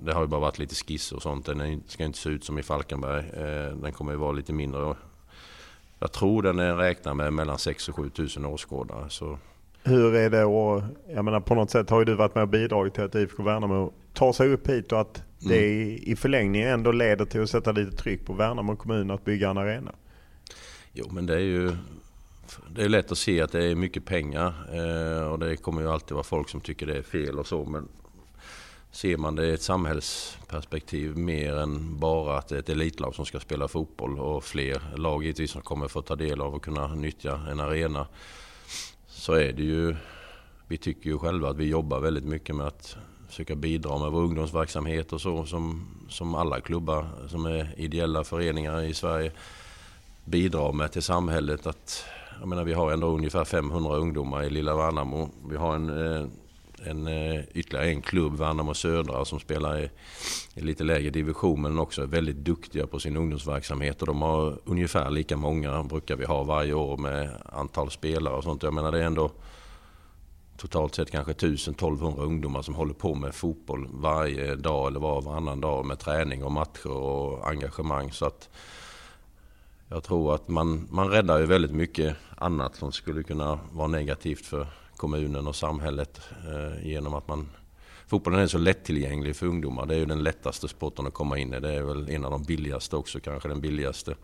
det 0.00 0.12
har 0.12 0.20
ju 0.20 0.26
bara 0.26 0.40
varit 0.40 0.58
lite 0.58 0.74
skiss 0.74 1.12
och 1.12 1.22
sånt. 1.22 1.46
Den 1.46 1.82
ska 1.86 2.04
inte 2.04 2.18
se 2.18 2.30
ut 2.30 2.44
som 2.44 2.58
i 2.58 2.62
Falkenberg. 2.62 3.20
Eh, 3.20 3.76
den 3.76 3.92
kommer 3.92 4.12
ju 4.12 4.18
vara 4.18 4.32
lite 4.32 4.52
mindre. 4.52 4.94
Jag 5.98 6.12
tror 6.12 6.42
den 6.42 6.58
är 6.58 6.74
räknad 6.74 7.16
med 7.16 7.32
mellan 7.32 7.58
6 7.58 7.88
och 7.88 7.96
7 7.96 8.10
tusen 8.10 8.44
åskådare. 8.44 9.10
Så. 9.10 9.38
Hur 9.84 10.14
är 10.14 10.30
det 10.30 10.44
och 10.44 10.82
jag 11.14 11.24
menar 11.24 11.40
på 11.40 11.54
något 11.54 11.70
sätt 11.70 11.90
har 11.90 11.98
ju 11.98 12.04
du 12.04 12.14
varit 12.14 12.34
med 12.34 12.42
och 12.42 12.48
bidragit 12.48 12.94
till 12.94 13.02
att 13.02 13.14
IFK 13.14 13.42
Värnamo 13.42 13.92
tar 14.12 14.32
sig 14.32 14.52
upp 14.52 14.68
hit 14.68 14.92
och 14.92 15.00
att 15.00 15.22
det 15.38 15.82
mm. 15.82 15.98
i 16.02 16.16
förlängningen 16.16 16.68
ändå 16.68 16.92
leder 16.92 17.24
till 17.24 17.42
att 17.42 17.50
sätta 17.50 17.72
lite 17.72 17.96
tryck 17.96 18.26
på 18.26 18.32
Värnamo 18.32 18.76
kommun 18.76 19.10
att 19.10 19.24
bygga 19.24 19.50
en 19.50 19.58
arena. 19.58 19.92
Jo 20.92 21.06
men 21.10 21.26
det 21.26 21.34
är 21.34 21.38
ju 21.38 21.76
det 22.68 22.82
är 22.82 22.88
lätt 22.88 23.12
att 23.12 23.18
se 23.18 23.40
att 23.40 23.52
det 23.52 23.64
är 23.64 23.74
mycket 23.74 24.04
pengar 24.04 24.54
eh, 24.72 25.26
och 25.26 25.38
det 25.38 25.56
kommer 25.56 25.80
ju 25.80 25.88
alltid 25.88 26.14
vara 26.14 26.24
folk 26.24 26.48
som 26.48 26.60
tycker 26.60 26.86
det 26.86 26.96
är 26.96 27.02
fel 27.02 27.38
och 27.38 27.46
så 27.46 27.64
men 27.64 27.88
ser 28.92 29.16
man 29.16 29.34
det 29.34 29.46
i 29.46 29.52
ett 29.52 29.62
samhällsperspektiv 29.62 31.16
mer 31.16 31.56
än 31.56 31.98
bara 31.98 32.38
att 32.38 32.48
det 32.48 32.54
är 32.54 32.58
ett 32.58 32.68
elitlag 32.68 33.14
som 33.14 33.26
ska 33.26 33.40
spela 33.40 33.68
fotboll 33.68 34.18
och 34.18 34.44
fler 34.44 34.82
lag 34.96 35.22
givetvis 35.22 35.50
som 35.50 35.62
kommer 35.62 35.88
få 35.88 36.02
ta 36.02 36.16
del 36.16 36.40
av 36.40 36.54
och 36.54 36.64
kunna 36.64 36.94
nyttja 36.94 37.40
en 37.50 37.60
arena. 37.60 38.06
så 39.06 39.32
är 39.32 39.52
det 39.52 39.62
ju, 39.62 39.96
vi 40.66 40.76
tycker 40.76 41.10
ju 41.10 41.18
själva 41.18 41.50
att 41.50 41.56
vi 41.56 41.64
jobbar 41.64 42.00
väldigt 42.00 42.24
mycket 42.24 42.56
med 42.56 42.66
att 42.66 42.96
försöka 43.28 43.54
bidra 43.54 43.98
med 43.98 44.10
vår 44.10 44.20
ungdomsverksamhet 44.20 45.12
och 45.12 45.20
så 45.20 45.44
som, 45.44 45.86
som 46.08 46.34
alla 46.34 46.60
klubbar 46.60 47.06
som 47.28 47.46
är 47.46 47.74
ideella 47.76 48.24
föreningar 48.24 48.82
i 48.82 48.94
Sverige 48.94 49.32
bidrar 50.24 50.72
med 50.72 50.92
till 50.92 51.02
samhället. 51.02 51.66
Att, 51.66 52.04
jag 52.40 52.48
menar, 52.48 52.64
vi 52.64 52.72
har 52.72 52.92
ändå 52.92 53.06
ungefär 53.06 53.44
500 53.44 53.96
ungdomar 53.96 54.42
i 54.42 54.50
lilla 54.50 54.76
Värnamo. 54.76 55.30
Vi 55.50 55.56
har 55.56 55.74
en, 55.74 56.06
eh, 56.06 56.26
en, 56.86 57.06
eh, 57.06 57.40
ytterligare 57.54 57.88
en 57.88 58.02
klubb, 58.02 58.38
Värnamo 58.38 58.74
Södra, 58.74 59.24
som 59.24 59.40
spelar 59.40 59.78
i, 59.78 59.90
i 60.54 60.60
lite 60.60 60.84
lägre 60.84 61.10
division 61.10 61.62
men 61.62 61.78
också 61.78 62.02
är 62.02 62.06
väldigt 62.06 62.36
duktiga 62.36 62.86
på 62.86 63.00
sin 63.00 63.16
ungdomsverksamhet. 63.16 64.00
Och 64.00 64.06
de 64.06 64.22
har 64.22 64.58
ungefär 64.64 65.10
lika 65.10 65.36
många, 65.36 65.82
brukar 65.82 66.16
vi 66.16 66.24
ha 66.24 66.42
varje 66.42 66.74
år 66.74 66.96
med 66.96 67.30
antal 67.44 67.90
spelare 67.90 68.34
och 68.34 68.44
sånt. 68.44 68.62
Jag 68.62 68.74
menar 68.74 68.92
det 68.92 68.98
är 68.98 69.06
ändå 69.06 69.30
totalt 70.56 70.94
sett 70.94 71.10
kanske 71.10 71.32
1000-1200 71.32 72.22
ungdomar 72.22 72.62
som 72.62 72.74
håller 72.74 72.94
på 72.94 73.14
med 73.14 73.34
fotboll 73.34 73.88
varje 73.92 74.54
dag 74.54 74.86
eller 74.86 75.00
var 75.00 75.16
och 75.16 75.24
varannan 75.24 75.60
dag 75.60 75.86
med 75.86 75.98
träning 75.98 76.44
och 76.44 76.52
matcher 76.52 76.90
och 76.90 77.48
engagemang. 77.48 78.12
Så 78.12 78.26
att 78.26 78.48
jag 79.88 80.02
tror 80.02 80.34
att 80.34 80.48
man, 80.48 80.88
man 80.90 81.08
räddar 81.08 81.38
ju 81.38 81.46
väldigt 81.46 81.72
mycket 81.72 82.16
annat 82.36 82.76
som 82.76 82.92
skulle 82.92 83.22
kunna 83.22 83.58
vara 83.72 83.88
negativt 83.88 84.46
för 84.46 84.66
kommunen 85.02 85.46
och 85.46 85.56
samhället 85.56 86.20
eh, 86.48 86.86
genom 86.86 87.14
att 87.14 87.28
man 87.28 87.48
Fotbollen 88.06 88.40
är 88.40 88.46
så 88.46 88.58
lättillgänglig 88.58 89.36
för 89.36 89.46
ungdomar. 89.46 89.86
Det 89.86 89.94
är 89.94 89.98
ju 89.98 90.04
den 90.04 90.22
lättaste 90.22 90.68
sporten 90.68 91.06
att 91.06 91.14
komma 91.14 91.38
in 91.38 91.54
i. 91.54 91.60
Det 91.60 91.74
är 91.74 91.82
väl 91.82 92.10
en 92.10 92.24
av 92.24 92.30
de 92.30 92.42
billigaste 92.42 92.96
också, 92.96 93.20
kanske 93.20 93.48
den 93.48 93.60
billigaste. 93.60 94.14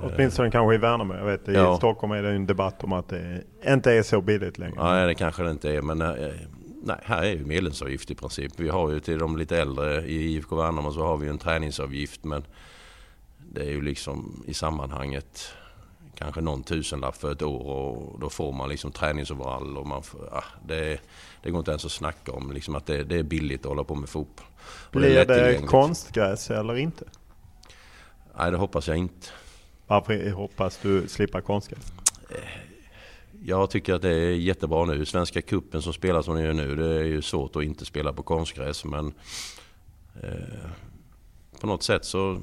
Åtminstone 0.00 0.50
kanske 0.50 0.74
i 0.74 0.78
Värnamo. 0.78 1.14
Jag 1.14 1.24
vet, 1.24 1.48
i 1.48 1.52
ja. 1.52 1.76
Stockholm 1.76 2.12
är 2.12 2.22
det 2.22 2.30
en 2.30 2.46
debatt 2.46 2.84
om 2.84 2.92
att 2.92 3.08
det 3.08 3.42
inte 3.68 3.92
är 3.92 4.02
så 4.02 4.20
billigt 4.20 4.58
längre. 4.58 4.74
Nej, 4.82 5.06
det 5.06 5.14
kanske 5.14 5.42
det 5.42 5.50
inte 5.50 5.74
är. 5.74 5.82
Men 5.82 6.02
eh, 6.02 6.34
nej, 6.82 6.96
här 7.02 7.22
är 7.22 7.32
ju 7.32 7.44
medlemsavgift 7.44 8.10
i 8.10 8.14
princip. 8.14 8.52
Vi 8.56 8.68
har 8.68 8.90
ju 8.90 9.00
till 9.00 9.18
de 9.18 9.36
lite 9.36 9.58
äldre 9.58 10.06
i 10.06 10.34
IFK 10.34 10.56
Värnamo 10.56 10.92
så 10.92 11.02
har 11.02 11.16
vi 11.16 11.28
en 11.28 11.38
träningsavgift. 11.38 12.24
Men 12.24 12.44
det 13.38 13.60
är 13.60 13.70
ju 13.70 13.82
liksom 13.82 14.44
i 14.46 14.54
sammanhanget 14.54 15.54
kanske 16.18 16.40
någon 16.40 16.62
tusenlapp 16.62 17.16
för 17.16 17.32
ett 17.32 17.42
år 17.42 17.66
och 17.66 18.20
då 18.20 18.30
får 18.30 18.52
man 18.52 18.68
liksom 18.68 18.92
träningsoverall 18.92 19.76
och 19.76 19.86
man 19.86 20.02
får, 20.02 20.28
ja, 20.32 20.44
det, 20.66 21.00
det 21.42 21.50
går 21.50 21.58
inte 21.58 21.70
ens 21.70 21.84
att 21.84 21.92
snacka 21.92 22.32
om 22.32 22.52
liksom 22.52 22.74
att 22.74 22.86
det, 22.86 23.04
det 23.04 23.16
är 23.16 23.22
billigt 23.22 23.60
att 23.60 23.66
hålla 23.66 23.84
på 23.84 23.94
med 23.94 24.08
fotboll. 24.08 24.46
Blir 24.90 25.14
det, 25.14 25.24
det 25.24 25.66
konstgräs 25.66 26.50
eller 26.50 26.76
inte? 26.76 27.04
Nej, 28.38 28.50
det 28.50 28.56
hoppas 28.56 28.88
jag 28.88 28.96
inte. 28.96 29.26
Varför 29.86 30.30
hoppas 30.30 30.78
du 30.82 31.08
slippa 31.08 31.40
konstgräs? 31.40 31.92
Jag 33.44 33.70
tycker 33.70 33.94
att 33.94 34.02
det 34.02 34.14
är 34.14 34.30
jättebra 34.30 34.84
nu. 34.84 35.06
Svenska 35.06 35.42
kuppen 35.42 35.82
som 35.82 35.92
spelas 35.92 36.24
som 36.24 36.34
den 36.34 36.44
gör 36.44 36.52
nu, 36.52 36.76
det 36.76 36.94
är 36.94 37.04
ju 37.04 37.22
svårt 37.22 37.56
att 37.56 37.62
inte 37.62 37.84
spela 37.84 38.12
på 38.12 38.22
konstgräs 38.22 38.84
men 38.84 39.12
eh, 40.22 40.70
på 41.60 41.66
något 41.66 41.82
sätt 41.82 42.04
så 42.04 42.40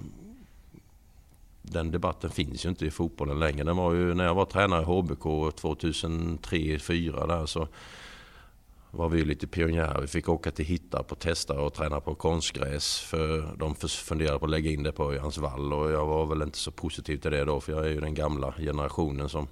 den 1.72 1.91
debatten 1.91 2.30
finns 2.30 2.66
ju 2.66 2.70
inte 2.70 2.86
i 2.86 2.91
fotbollen 2.91 3.39
längre. 3.39 3.63
Den 3.63 3.78
var 3.78 3.93
ju, 3.93 4.13
när 4.13 4.24
jag 4.24 4.36
var 4.36 4.45
tränare 4.45 4.82
i 4.82 4.86
HBK 4.86 5.24
2003-2004 5.24 7.28
där 7.28 7.45
så 7.45 7.68
var 8.91 9.09
vi 9.09 9.26
lite 9.26 9.47
pionjärer. 9.47 10.01
Vi 10.01 10.07
fick 10.07 10.30
åka 10.30 10.51
till 10.51 10.66
Hittarp 10.66 11.11
och 11.11 11.20
testa 11.20 11.61
och 11.61 11.74
träna 11.74 11.99
på 11.99 12.16
konstgräs. 12.16 12.99
För 12.99 13.55
de 13.57 13.76
funderade 13.76 14.39
på 14.39 14.45
att 14.45 14.51
lägga 14.51 14.72
in 14.72 14.84
det 14.84 14.91
på 14.91 15.03
Örjans 15.03 15.38
vall 15.38 15.74
och 15.74 15.91
jag 15.91 16.05
var 16.05 16.26
väl 16.26 16.41
inte 16.41 16.57
så 16.57 16.72
positiv 16.72 17.18
till 17.18 17.32
det 17.32 17.45
då 17.45 17.59
för 17.59 17.72
jag 17.72 17.86
är 17.86 17.89
ju 17.89 17.99
den 17.99 18.13
gamla 18.13 18.51
generationen 18.51 19.30
som 19.30 19.47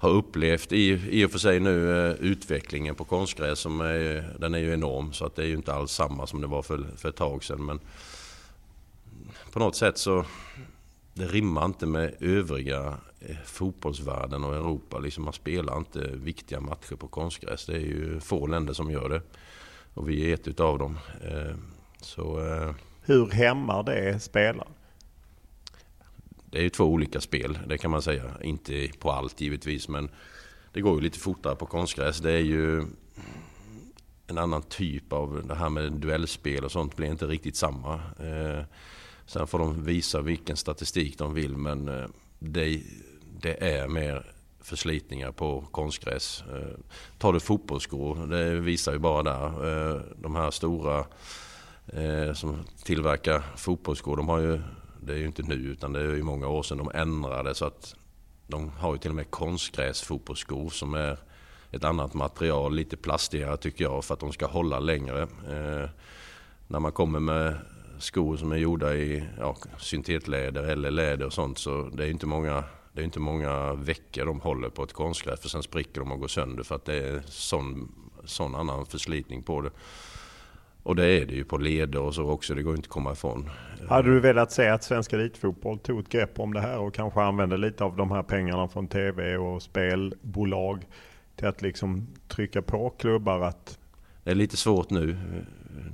har 0.00 0.10
upplevt 0.10 0.72
i, 0.72 1.00
i 1.10 1.24
och 1.24 1.30
för 1.30 1.38
sig 1.38 1.60
nu 1.60 2.08
eh, 2.08 2.12
utvecklingen 2.12 2.94
på 2.94 3.04
konstgräs 3.04 3.58
som 3.58 3.80
är, 3.80 4.34
den 4.38 4.54
är 4.54 4.58
ju 4.58 4.72
enorm 4.72 5.12
så 5.12 5.26
att 5.26 5.36
det 5.36 5.42
är 5.42 5.46
ju 5.46 5.54
inte 5.54 5.74
alls 5.74 5.92
samma 5.92 6.26
som 6.26 6.40
det 6.40 6.46
var 6.46 6.62
för, 6.62 6.86
för 6.96 7.08
ett 7.08 7.16
tag 7.16 7.44
sedan 7.44 7.66
men 7.66 7.80
på 9.52 9.58
något 9.58 9.76
sätt 9.76 9.98
så 9.98 10.24
det 11.18 11.26
rimmar 11.26 11.64
inte 11.64 11.86
med 11.86 12.14
övriga 12.20 12.98
eh, 13.20 13.36
fotbollsvärlden 13.44 14.44
och 14.44 14.54
Europa. 14.54 14.98
Liksom 14.98 15.24
man 15.24 15.32
spelar 15.32 15.78
inte 15.78 15.98
viktiga 16.14 16.60
matcher 16.60 16.96
på 16.96 17.08
konstgräs. 17.08 17.66
Det 17.66 17.74
är 17.74 17.80
ju 17.80 18.20
få 18.20 18.46
länder 18.46 18.72
som 18.72 18.90
gör 18.90 19.08
det. 19.08 19.22
Och 19.94 20.08
vi 20.08 20.30
är 20.30 20.34
ett 20.34 20.48
utav 20.48 20.78
dem. 20.78 20.98
Eh, 21.24 21.56
så, 22.00 22.46
eh, 22.46 22.74
Hur 23.02 23.30
hämmar 23.30 23.82
det 23.82 24.20
spelaren? 24.20 24.72
Det 26.50 26.58
är 26.58 26.62
ju 26.62 26.70
två 26.70 26.84
olika 26.84 27.20
spel, 27.20 27.58
det 27.66 27.78
kan 27.78 27.90
man 27.90 28.02
säga. 28.02 28.24
Inte 28.42 28.88
på 28.98 29.10
allt 29.10 29.40
givetvis, 29.40 29.88
men 29.88 30.10
det 30.72 30.80
går 30.80 30.94
ju 30.94 31.00
lite 31.00 31.18
fortare 31.18 31.56
på 31.56 31.66
konstgräs. 31.66 32.18
Det 32.18 32.32
är 32.32 32.44
ju 32.44 32.86
en 34.26 34.38
annan 34.38 34.62
typ 34.62 35.12
av 35.12 35.42
det 35.48 35.54
här 35.54 35.68
med 35.68 35.92
duellspel 35.92 36.64
och 36.64 36.72
sånt 36.72 36.96
blir 36.96 37.08
inte 37.08 37.26
riktigt 37.26 37.56
samma. 37.56 38.00
Sen 39.28 39.46
får 39.46 39.58
de 39.58 39.84
visa 39.84 40.20
vilken 40.20 40.56
statistik 40.56 41.18
de 41.18 41.34
vill 41.34 41.56
men 41.56 41.88
eh, 41.88 42.06
det, 42.38 42.82
det 43.40 43.64
är 43.64 43.88
mer 43.88 44.32
förslitningar 44.60 45.32
på 45.32 45.60
konstgräs. 45.70 46.44
Eh, 46.52 46.78
tar 47.18 47.32
du 47.32 47.40
fotbollsskor, 47.40 48.26
det 48.26 48.60
visar 48.60 48.92
ju 48.92 48.98
bara 48.98 49.22
där. 49.22 49.44
Eh, 49.44 50.00
de 50.16 50.36
här 50.36 50.50
stora 50.50 51.06
som 52.34 52.64
tillverkar 52.84 53.42
fotbollsskor, 53.56 54.16
de 54.16 54.28
har 54.28 54.38
ju, 54.38 54.60
det 55.00 55.12
är 55.12 55.16
ju 55.16 55.26
inte 55.26 55.42
nu 55.42 55.54
utan 55.54 55.92
det 55.92 56.00
är 56.00 56.14
ju 56.14 56.22
många 56.22 56.48
år 56.48 56.62
sedan 56.62 56.78
de 56.78 56.90
ändrade 56.94 57.54
så 57.54 57.64
att 57.64 57.94
de 58.46 58.68
har 58.68 58.92
ju 58.92 58.98
till 58.98 59.10
och 59.10 59.16
med 59.16 59.30
konstgräsfotbollsskor 59.30 60.70
som 60.70 60.94
är 60.94 61.18
ett 61.70 61.84
annat 61.84 62.14
material, 62.14 62.74
lite 62.74 62.96
plastigare 62.96 63.56
tycker 63.56 63.84
jag 63.84 64.04
för 64.04 64.14
att 64.14 64.20
de 64.20 64.32
ska 64.32 64.46
hålla 64.46 64.78
längre. 64.78 65.28
när 66.66 66.80
man 66.80 66.92
kommer 66.92 67.20
med 67.20 67.56
skor 67.98 68.36
som 68.36 68.52
är 68.52 68.56
gjorda 68.56 68.94
i 68.94 69.24
ja, 69.38 69.56
syntetläder 69.78 70.62
eller 70.62 70.90
läder 70.90 71.26
och 71.26 71.32
sånt 71.32 71.58
så 71.58 71.88
det 71.88 72.04
är 72.04 72.10
inte 72.10 72.26
många 72.26 72.64
det 72.92 73.02
är 73.02 73.04
inte 73.04 73.20
många 73.20 73.74
veckor 73.74 74.26
de 74.26 74.40
håller 74.40 74.68
på 74.68 74.82
ett 74.82 74.92
konstgräs 74.92 75.40
för 75.40 75.48
sen 75.48 75.62
spricker 75.62 76.00
de 76.00 76.12
och 76.12 76.20
går 76.20 76.28
sönder 76.28 76.62
för 76.62 76.74
att 76.74 76.84
det 76.84 77.08
är 77.08 77.22
sån, 77.26 77.92
sån 78.24 78.54
annan 78.54 78.86
förslitning 78.86 79.42
på 79.42 79.60
det. 79.60 79.70
Och 80.82 80.96
det 80.96 81.06
är 81.06 81.26
det 81.26 81.34
ju 81.34 81.44
på 81.44 81.58
leder 81.58 82.00
och 82.00 82.14
så 82.14 82.30
också, 82.30 82.54
det 82.54 82.62
går 82.62 82.76
inte 82.76 82.86
att 82.86 82.92
komma 82.92 83.12
ifrån. 83.12 83.50
Hade 83.88 84.08
du 84.08 84.20
velat 84.20 84.52
se 84.52 84.68
att 84.68 84.84
Svenska 84.84 85.16
Elitfotboll 85.16 85.78
tog 85.78 86.00
ett 86.00 86.08
grepp 86.08 86.38
om 86.38 86.54
det 86.54 86.60
här 86.60 86.78
och 86.78 86.94
kanske 86.94 87.20
använde 87.20 87.56
lite 87.56 87.84
av 87.84 87.96
de 87.96 88.10
här 88.10 88.22
pengarna 88.22 88.68
från 88.68 88.88
tv 88.88 89.36
och 89.36 89.62
spelbolag 89.62 90.86
till 91.36 91.46
att 91.46 91.62
liksom 91.62 92.06
trycka 92.28 92.62
på 92.62 92.90
klubbar 92.90 93.40
att... 93.40 93.78
Det 94.24 94.30
är 94.30 94.34
lite 94.34 94.56
svårt 94.56 94.90
nu 94.90 95.16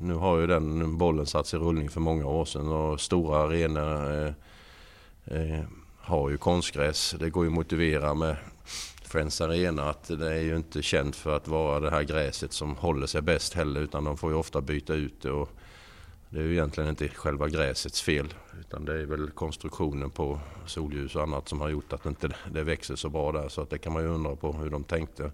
nu 0.01 0.15
har 0.15 0.39
ju 0.39 0.47
den 0.47 0.99
bollen 0.99 1.27
satts 1.27 1.55
i 1.55 1.57
rullning 1.57 1.89
för 1.89 2.01
många 2.01 2.27
år 2.27 2.45
sedan 2.45 2.69
och 2.69 3.01
stora 3.01 3.39
arenor 3.39 4.13
eh, 4.13 4.33
eh, 5.25 5.65
har 5.99 6.31
ju 6.31 6.37
konstgräs. 6.37 7.15
Det 7.19 7.31
går 7.31 7.45
ju 7.45 7.51
att 7.51 7.55
motivera 7.55 8.15
med 8.15 8.37
Friends 9.05 9.41
Arena 9.41 9.91
att 9.91 10.09
det 10.09 10.33
är 10.33 10.41
ju 10.41 10.57
inte 10.57 10.83
känt 10.83 11.17
för 11.17 11.37
att 11.37 11.49
vara 11.49 11.81
det 11.81 11.91
här 11.91 12.03
gräset 12.03 12.53
som 12.53 12.77
håller 12.77 13.07
sig 13.07 13.23
bäst 13.23 13.55
heller 13.55 13.81
utan 13.81 14.05
de 14.05 14.17
får 14.17 14.31
ju 14.31 14.37
ofta 14.37 14.61
byta 14.61 14.95
ut 14.95 15.23
det. 15.23 15.31
Och 15.31 15.49
det 16.31 16.41
är 16.41 16.45
ju 16.45 16.53
egentligen 16.53 16.91
inte 16.91 17.09
själva 17.09 17.49
gräsets 17.49 18.03
fel 18.03 18.35
utan 18.61 18.85
det 18.85 19.01
är 19.01 19.07
väl 19.07 19.31
konstruktionen 19.31 20.11
på 20.11 20.41
solljus 20.67 21.17
och 21.17 21.23
annat 21.23 21.49
som 21.49 21.61
har 21.61 21.69
gjort 21.69 21.93
att 21.93 22.07
inte 22.07 22.29
det 22.53 22.65
växer 22.65 22.97
så 22.97 23.09
bra 23.09 23.33
där. 23.33 23.49
Så 23.49 23.61
att 23.61 23.71
det 23.71 23.79
kan 23.79 23.93
man 23.93 24.03
ju 24.03 24.09
undra 24.09 24.37
på 24.37 24.53
hur 24.53 24.71
de 24.71 24.85
tänkte 24.85 25.31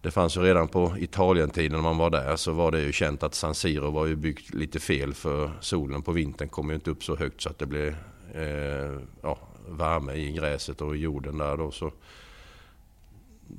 det 0.00 0.10
fanns 0.10 0.36
ju 0.36 0.40
redan 0.40 0.68
på 0.68 0.94
Italientiden, 0.98 1.72
när 1.72 1.82
man 1.82 1.98
var 1.98 2.10
där 2.10 2.36
så 2.36 2.52
var 2.52 2.70
det 2.70 2.80
ju 2.80 2.92
känt 2.92 3.22
att 3.22 3.34
San 3.34 3.54
Siro 3.54 3.90
var 3.90 4.06
ju 4.06 4.16
byggt 4.16 4.54
lite 4.54 4.80
fel 4.80 5.14
för 5.14 5.50
solen 5.60 6.02
på 6.02 6.12
vintern 6.12 6.48
kom 6.48 6.68
ju 6.68 6.74
inte 6.74 6.90
upp 6.90 7.04
så 7.04 7.16
högt 7.16 7.42
så 7.42 7.48
att 7.48 7.58
det 7.58 7.66
blev 7.66 7.96
eh, 8.34 9.00
ja, 9.22 9.38
värme 9.68 10.12
i 10.12 10.32
gräset 10.32 10.80
och 10.80 10.96
i 10.96 10.98
jorden 10.98 11.38
där 11.38 11.56
då. 11.56 11.70
Så 11.70 11.92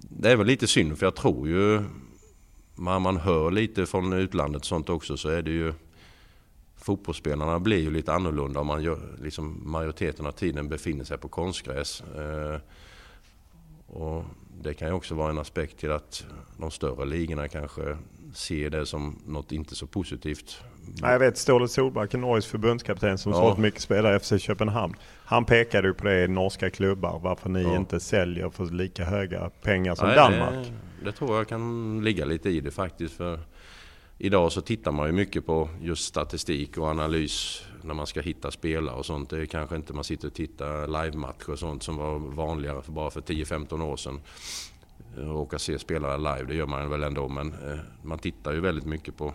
det 0.10 0.32
är 0.32 0.36
väl 0.36 0.48
lite 0.48 0.68
synd 0.68 0.98
för 0.98 1.06
jag 1.06 1.16
tror 1.16 1.48
ju 1.48 1.82
när 2.76 3.00
man 3.00 3.18
hör 3.18 3.52
lite 3.52 3.86
från 3.86 4.14
utlandet 4.14 4.66
sånt 4.66 4.90
också 4.90 5.18
så 5.18 5.30
är 5.30 5.42
det 5.42 5.52
ju 5.52 5.74
fotbollsspelarna 6.76 7.60
blir 7.60 7.80
ju 7.80 7.92
lite 7.92 8.14
annorlunda 8.14 8.60
om 8.60 8.68
man 8.68 8.84
gör, 8.84 9.18
liksom 9.22 9.72
majoriteten 9.72 10.26
av 10.26 10.32
tiden 10.32 10.70
befinner 10.70 11.04
sig 11.04 11.18
på 11.18 11.28
konstgräs. 11.28 12.02
Eh, 12.02 12.60
och 13.88 14.26
det 14.64 14.74
kan 14.74 14.88
ju 14.88 14.94
också 14.94 15.16
vara 15.16 15.30
en 15.30 15.38
aspekt 15.38 15.78
till 15.78 15.92
att 15.92 16.26
de 16.58 16.72
större 16.72 17.06
ligorna 17.06 17.48
kanske 17.48 17.98
ser 18.34 18.70
det 18.70 18.86
som 18.86 19.20
något 19.26 19.52
inte 19.52 19.76
så 19.76 19.88
positivt. 19.88 20.62
Ja, 21.02 21.12
jag 21.12 21.20
vet 21.20 21.38
Ståle 21.38 21.68
Solbacken, 21.68 22.22
Norges 22.22 22.46
förbundskapten 22.46 23.18
som 23.18 23.32
ja. 23.32 23.38
sålt 23.38 23.58
mycket 23.58 23.82
spelare 23.82 24.16
i 24.16 24.20
FC 24.20 24.34
Köpenhamn. 24.40 24.94
Han 25.26 25.46
pekade 25.46 25.88
ju 25.88 25.94
på 25.94 26.04
det 26.04 26.24
i 26.24 26.28
norska 26.28 26.70
klubbar, 26.70 27.20
varför 27.24 27.50
ni 27.50 27.64
ja. 27.64 27.76
inte 27.76 28.00
säljer 28.00 28.50
för 28.50 28.66
lika 28.66 29.06
höga 29.06 29.50
pengar 29.62 29.96
som 29.96 30.08
Nej, 30.08 30.16
Danmark. 30.16 30.68
Det, 31.00 31.06
det, 31.06 31.12
tror 31.12 31.38
jag 31.38 31.48
kan 31.48 32.02
ligga 32.04 32.26
lite 32.26 32.50
i 32.50 32.60
det 32.60 32.72
faktiskt. 32.72 33.14
För 33.14 33.40
Idag 34.22 34.52
så 34.52 34.62
tittar 34.62 34.92
man 34.92 35.08
ju 35.08 35.14
mycket 35.14 35.46
på 35.46 35.70
just 35.82 36.06
statistik 36.06 36.78
och 36.78 36.88
analys 36.88 37.62
när 37.82 37.94
man 37.94 38.08
ska 38.08 38.22
hitta 38.22 38.52
spelare 38.52 38.96
och 38.96 39.06
sånt. 39.06 39.30
Det 39.30 39.42
är 39.42 39.46
kanske 39.46 39.76
inte 39.76 39.94
man 39.94 40.04
sitter 40.04 40.28
och 40.28 40.34
tittar 40.34 40.88
live-matcher 40.88 41.50
och 41.50 41.60
sånt 41.60 41.84
som 41.84 41.98
var 41.98 42.20
vanligare 42.20 42.82
för 42.82 42.92
bara 42.92 43.10
för 43.10 43.22
10-15 43.22 43.82
år 43.82 43.98
sedan. 43.98 44.22
Eh, 45.18 45.24
råka 45.24 45.60
se 45.60 45.80
spelare 45.80 46.18
live, 46.18 46.44
det 46.48 46.56
gör 46.56 46.66
man 46.66 46.90
väl 46.90 47.04
ändå. 47.04 47.28
Men 47.28 47.54
eh, 47.54 47.80
man 48.04 48.20
tittar 48.20 48.54
ju 48.54 48.60
väldigt 48.60 48.86
mycket 48.86 49.18
på 49.18 49.34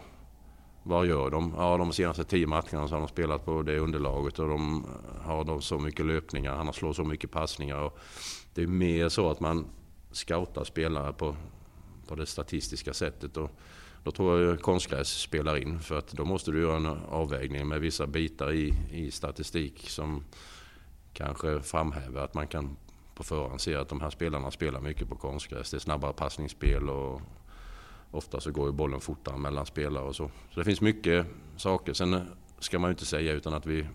vad 0.82 1.06
gör 1.06 1.30
de? 1.30 1.54
Ja, 1.56 1.76
de 1.76 1.92
senaste 1.92 2.24
tio 2.24 2.46
matcherna 2.46 2.88
så 2.88 2.94
har 2.94 2.98
de 2.98 3.08
spelat 3.08 3.44
på 3.44 3.62
det 3.62 3.78
underlaget 3.78 4.38
och 4.38 4.48
de 4.48 4.86
har 5.22 5.44
de 5.44 5.62
så 5.62 5.78
mycket 5.78 6.06
löpningar, 6.06 6.56
han 6.56 6.66
har 6.66 6.72
slår 6.72 6.92
så 6.92 7.04
mycket 7.04 7.30
passningar. 7.30 7.78
Och 7.78 7.98
det 8.54 8.62
är 8.62 8.66
mer 8.66 9.08
så 9.08 9.30
att 9.30 9.40
man 9.40 9.66
scoutar 10.12 10.64
spelare 10.64 11.12
på, 11.12 11.36
på 12.08 12.14
det 12.14 12.26
statistiska 12.26 12.94
sättet. 12.94 13.36
Och 13.36 13.50
då 14.04 14.10
tror 14.10 14.40
jag 14.40 14.60
konstgräs 14.60 15.08
spelar 15.08 15.56
in 15.56 15.80
för 15.80 15.98
att 15.98 16.12
då 16.12 16.24
måste 16.24 16.50
du 16.50 16.60
göra 16.60 16.76
en 16.76 16.86
avvägning 17.08 17.68
med 17.68 17.80
vissa 17.80 18.06
bitar 18.06 18.52
i, 18.52 18.74
i 18.90 19.10
statistik 19.10 19.90
som 19.90 20.24
kanske 21.12 21.60
framhäver 21.60 22.20
att 22.20 22.34
man 22.34 22.46
kan 22.46 22.76
på 23.14 23.22
förhand 23.22 23.60
se 23.60 23.74
att 23.74 23.88
de 23.88 24.00
här 24.00 24.10
spelarna 24.10 24.50
spelar 24.50 24.80
mycket 24.80 25.08
på 25.08 25.16
konstgräs. 25.16 25.70
Det 25.70 25.76
är 25.76 25.78
snabbare 25.78 26.12
passningsspel 26.12 26.90
och 26.90 27.20
ofta 28.10 28.40
så 28.40 28.50
går 28.50 28.66
ju 28.66 28.72
bollen 28.72 29.00
fortare 29.00 29.38
mellan 29.38 29.66
spelare 29.66 30.04
och 30.04 30.16
så. 30.16 30.30
Så 30.50 30.60
det 30.60 30.64
finns 30.64 30.80
mycket 30.80 31.26
saker. 31.56 31.92
Sen 31.92 32.20
ska 32.58 32.78
man 32.78 32.88
ju 32.88 32.92
inte 32.92 33.06
säga 33.06 33.32
utan 33.32 33.54
att 33.54 33.66
vi 33.66 33.86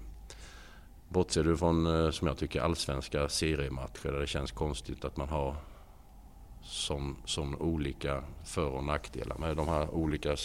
Bortser 1.09 1.43
du 1.43 1.57
från, 1.57 1.87
eh, 1.87 2.11
som 2.11 2.27
jag 2.27 2.37
tycker, 2.37 2.61
allsvenska 2.61 3.29
seriematcher 3.29 4.11
där 4.11 4.19
det 4.19 4.27
känns 4.27 4.51
konstigt 4.51 5.05
att 5.05 5.17
man 5.17 5.29
har 5.29 5.55
som, 6.61 7.15
som 7.25 7.61
olika 7.61 8.23
för 8.43 8.69
och 8.69 8.83
nackdelar. 8.83 9.37
Med 9.37 9.57
de 9.57 9.67
här 9.67 9.89
olika 9.89 10.35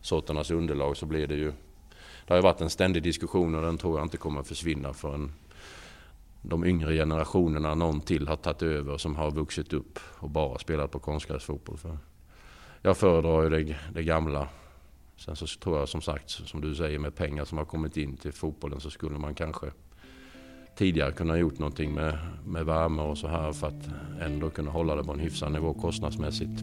sorternas 0.00 0.50
underlag 0.50 0.96
så 0.96 1.06
blir 1.06 1.26
det 1.26 1.34
ju... 1.34 1.52
Det 2.26 2.34
har 2.34 2.36
ju 2.36 2.42
varit 2.42 2.60
en 2.60 2.70
ständig 2.70 3.02
diskussion 3.02 3.54
och 3.54 3.62
den 3.62 3.78
tror 3.78 3.98
jag 3.98 4.06
inte 4.06 4.16
kommer 4.16 4.40
att 4.40 4.48
försvinna 4.48 4.92
förrän 4.92 5.32
de 6.42 6.64
yngre 6.64 6.94
generationerna, 6.94 7.74
någon 7.74 8.00
till, 8.00 8.28
har 8.28 8.36
tagit 8.36 8.62
över 8.62 8.98
som 8.98 9.16
har 9.16 9.30
vuxit 9.30 9.72
upp 9.72 9.98
och 10.18 10.30
bara 10.30 10.58
spelat 10.58 10.90
på 10.90 10.98
konstgräsfotboll. 10.98 11.76
För 11.76 11.98
jag 12.82 12.96
föredrar 12.96 13.42
ju 13.42 13.48
det, 13.48 13.78
det 13.94 14.02
gamla. 14.02 14.48
Sen 15.16 15.36
så 15.36 15.46
tror 15.46 15.78
jag 15.78 15.88
som 15.88 16.00
sagt, 16.00 16.30
som 16.30 16.60
du 16.60 16.74
säger, 16.74 16.98
med 16.98 17.14
pengar 17.14 17.44
som 17.44 17.58
har 17.58 17.64
kommit 17.64 17.96
in 17.96 18.16
till 18.16 18.32
fotbollen 18.32 18.80
så 18.80 18.90
skulle 18.90 19.18
man 19.18 19.34
kanske 19.34 19.70
tidigare 20.76 21.12
kunna 21.12 21.38
gjort 21.38 21.58
någonting 21.58 21.94
med, 21.94 22.18
med 22.46 22.66
värme 22.66 23.02
och 23.02 23.18
så 23.18 23.28
här 23.28 23.52
för 23.52 23.66
att 23.66 23.88
ändå 24.20 24.50
kunna 24.50 24.70
hålla 24.70 24.96
det 24.96 25.04
på 25.04 25.12
en 25.12 25.20
hyfsad 25.20 25.52
nivå 25.52 25.74
kostnadsmässigt. 25.74 26.62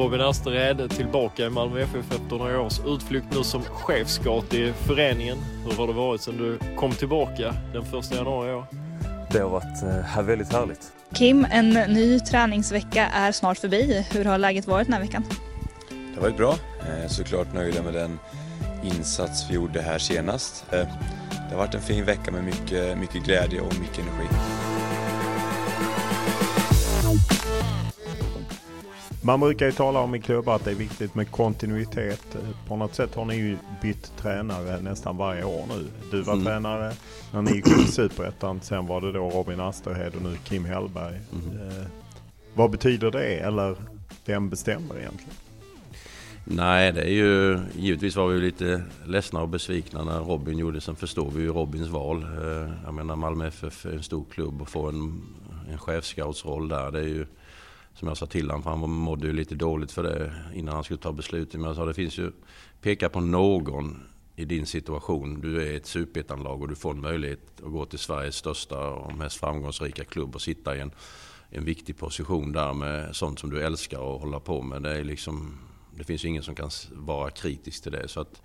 Robin 0.00 0.20
Astered 0.20 0.90
tillbaka 0.90 1.46
i 1.46 1.50
Malmö 1.50 1.80
FF 1.80 2.12
efter 2.12 2.36
några 2.36 2.60
års 2.60 2.80
utflykt 2.86 3.26
nu 3.30 3.44
som 3.44 3.62
chefscout 3.62 4.54
i 4.54 4.72
föreningen. 4.72 5.38
Hur 5.64 5.72
har 5.76 5.86
det 5.86 5.92
varit 5.92 6.20
sedan 6.20 6.36
du 6.36 6.58
kom 6.76 6.92
tillbaka 6.92 7.54
den 7.72 7.84
första 7.84 8.14
januari 8.14 8.50
i 8.50 8.54
år? 8.54 8.66
Det 9.32 9.38
har 9.38 9.48
varit 9.48 9.82
eh, 10.16 10.22
väldigt 10.22 10.52
härligt. 10.52 10.92
Kim, 11.14 11.46
en 11.50 11.70
ny 11.70 12.20
träningsvecka 12.20 13.06
är 13.06 13.32
snart 13.32 13.58
förbi. 13.58 14.06
Hur 14.12 14.24
har 14.24 14.38
läget 14.38 14.66
varit 14.66 14.86
den 14.86 14.92
här 14.92 15.00
veckan? 15.00 15.24
Det 15.88 16.14
har 16.14 16.22
varit 16.22 16.36
bra. 16.36 16.54
Eh, 16.80 17.08
såklart 17.08 17.54
nöjda 17.54 17.82
med 17.82 17.94
den 17.94 18.18
insats 18.82 19.50
vi 19.50 19.54
gjorde 19.54 19.82
här 19.82 19.98
senast. 19.98 20.64
Eh, 20.72 20.78
det 21.30 21.50
har 21.50 21.56
varit 21.56 21.74
en 21.74 21.82
fin 21.82 22.04
vecka 22.04 22.30
med 22.30 22.44
mycket, 22.44 22.98
mycket 22.98 23.24
glädje 23.24 23.60
och 23.60 23.80
mycket 23.80 23.98
energi. 23.98 24.59
Man 29.22 29.40
brukar 29.40 29.66
ju 29.66 29.72
tala 29.72 30.00
om 30.00 30.14
i 30.14 30.20
klubbar 30.20 30.56
att 30.56 30.64
det 30.64 30.70
är 30.70 30.74
viktigt 30.74 31.14
med 31.14 31.30
kontinuitet. 31.30 32.36
På 32.68 32.76
något 32.76 32.94
sätt 32.94 33.14
har 33.14 33.24
ni 33.24 33.36
ju 33.36 33.56
bytt 33.82 34.12
tränare 34.16 34.80
nästan 34.80 35.16
varje 35.16 35.44
år 35.44 35.64
nu. 35.68 35.86
Du 36.10 36.22
var 36.22 36.32
mm. 36.32 36.44
tränare 36.44 36.92
när 37.32 37.42
ni 37.42 37.52
gick 37.52 37.66
upp 37.66 37.88
i 37.88 37.92
Superettan. 37.92 38.60
Sen 38.60 38.86
var 38.86 39.00
det 39.00 39.12
då 39.12 39.30
Robin 39.30 39.60
Asterhed 39.60 40.14
och 40.14 40.22
nu 40.22 40.36
Kim 40.44 40.64
Hellberg. 40.64 41.20
Mm. 41.32 41.68
Eh, 41.68 41.86
vad 42.54 42.70
betyder 42.70 43.10
det? 43.10 43.36
Eller 43.36 43.76
vem 44.24 44.50
bestämmer 44.50 44.98
egentligen? 44.98 45.34
Nej, 46.44 46.92
det 46.92 47.02
är 47.02 47.12
ju... 47.12 47.58
Givetvis 47.76 48.16
var 48.16 48.28
vi 48.28 48.40
lite 48.40 48.82
ledsna 49.06 49.42
och 49.42 49.48
besvikna 49.48 50.04
när 50.04 50.20
Robin 50.20 50.58
gjorde. 50.58 50.80
Sen 50.80 50.96
förstår 50.96 51.30
vi 51.30 51.42
ju 51.42 51.52
Robins 51.52 51.88
val. 51.88 52.22
Eh, 52.22 52.72
jag 52.84 52.94
menar 52.94 53.16
Malmö 53.16 53.46
FF 53.46 53.86
är 53.86 53.92
en 53.92 54.02
stor 54.02 54.24
klubb 54.30 54.62
och 54.62 54.68
får 54.68 54.88
en, 54.88 55.22
en 55.70 55.78
chefscoutsroll 55.78 56.68
där. 56.68 56.90
Det 56.90 56.98
är 56.98 57.08
ju 57.08 57.26
som 57.94 58.08
jag 58.08 58.16
sa 58.16 58.26
till 58.26 58.50
honom, 58.50 58.62
för 58.62 58.70
han 58.70 58.90
mådde 58.90 59.26
ju 59.26 59.32
lite 59.32 59.54
dåligt 59.54 59.92
för 59.92 60.02
det 60.02 60.32
innan 60.54 60.74
han 60.74 60.84
skulle 60.84 61.00
ta 61.00 61.12
beslutet. 61.12 61.60
Men 61.60 61.64
jag 61.64 61.76
sa 61.76 61.84
det 61.84 61.94
finns 61.94 62.18
ju, 62.18 62.32
peka 62.80 63.08
på 63.08 63.20
någon 63.20 64.00
i 64.36 64.44
din 64.44 64.66
situation. 64.66 65.40
Du 65.40 65.62
är 65.62 65.76
ett 65.76 65.86
superettanlag 65.86 66.62
och 66.62 66.68
du 66.68 66.74
får 66.74 66.90
en 66.90 67.00
möjlighet 67.00 67.40
att 67.64 67.72
gå 67.72 67.84
till 67.84 67.98
Sveriges 67.98 68.36
största 68.36 68.88
och 68.88 69.14
mest 69.14 69.36
framgångsrika 69.36 70.04
klubb 70.04 70.34
och 70.34 70.42
sitta 70.42 70.76
i 70.76 70.80
en, 70.80 70.90
en 71.50 71.64
viktig 71.64 71.98
position 71.98 72.52
där 72.52 72.74
med 72.74 73.16
sånt 73.16 73.38
som 73.38 73.50
du 73.50 73.62
älskar 73.62 74.14
att 74.14 74.20
hålla 74.20 74.40
på 74.40 74.62
med. 74.62 74.82
Det, 74.82 74.98
är 74.98 75.04
liksom, 75.04 75.58
det 75.96 76.04
finns 76.04 76.24
ju 76.24 76.28
ingen 76.28 76.42
som 76.42 76.54
kan 76.54 76.70
vara 76.92 77.30
kritisk 77.30 77.82
till 77.82 77.92
det. 77.92 78.08
Så 78.08 78.20
att, 78.20 78.42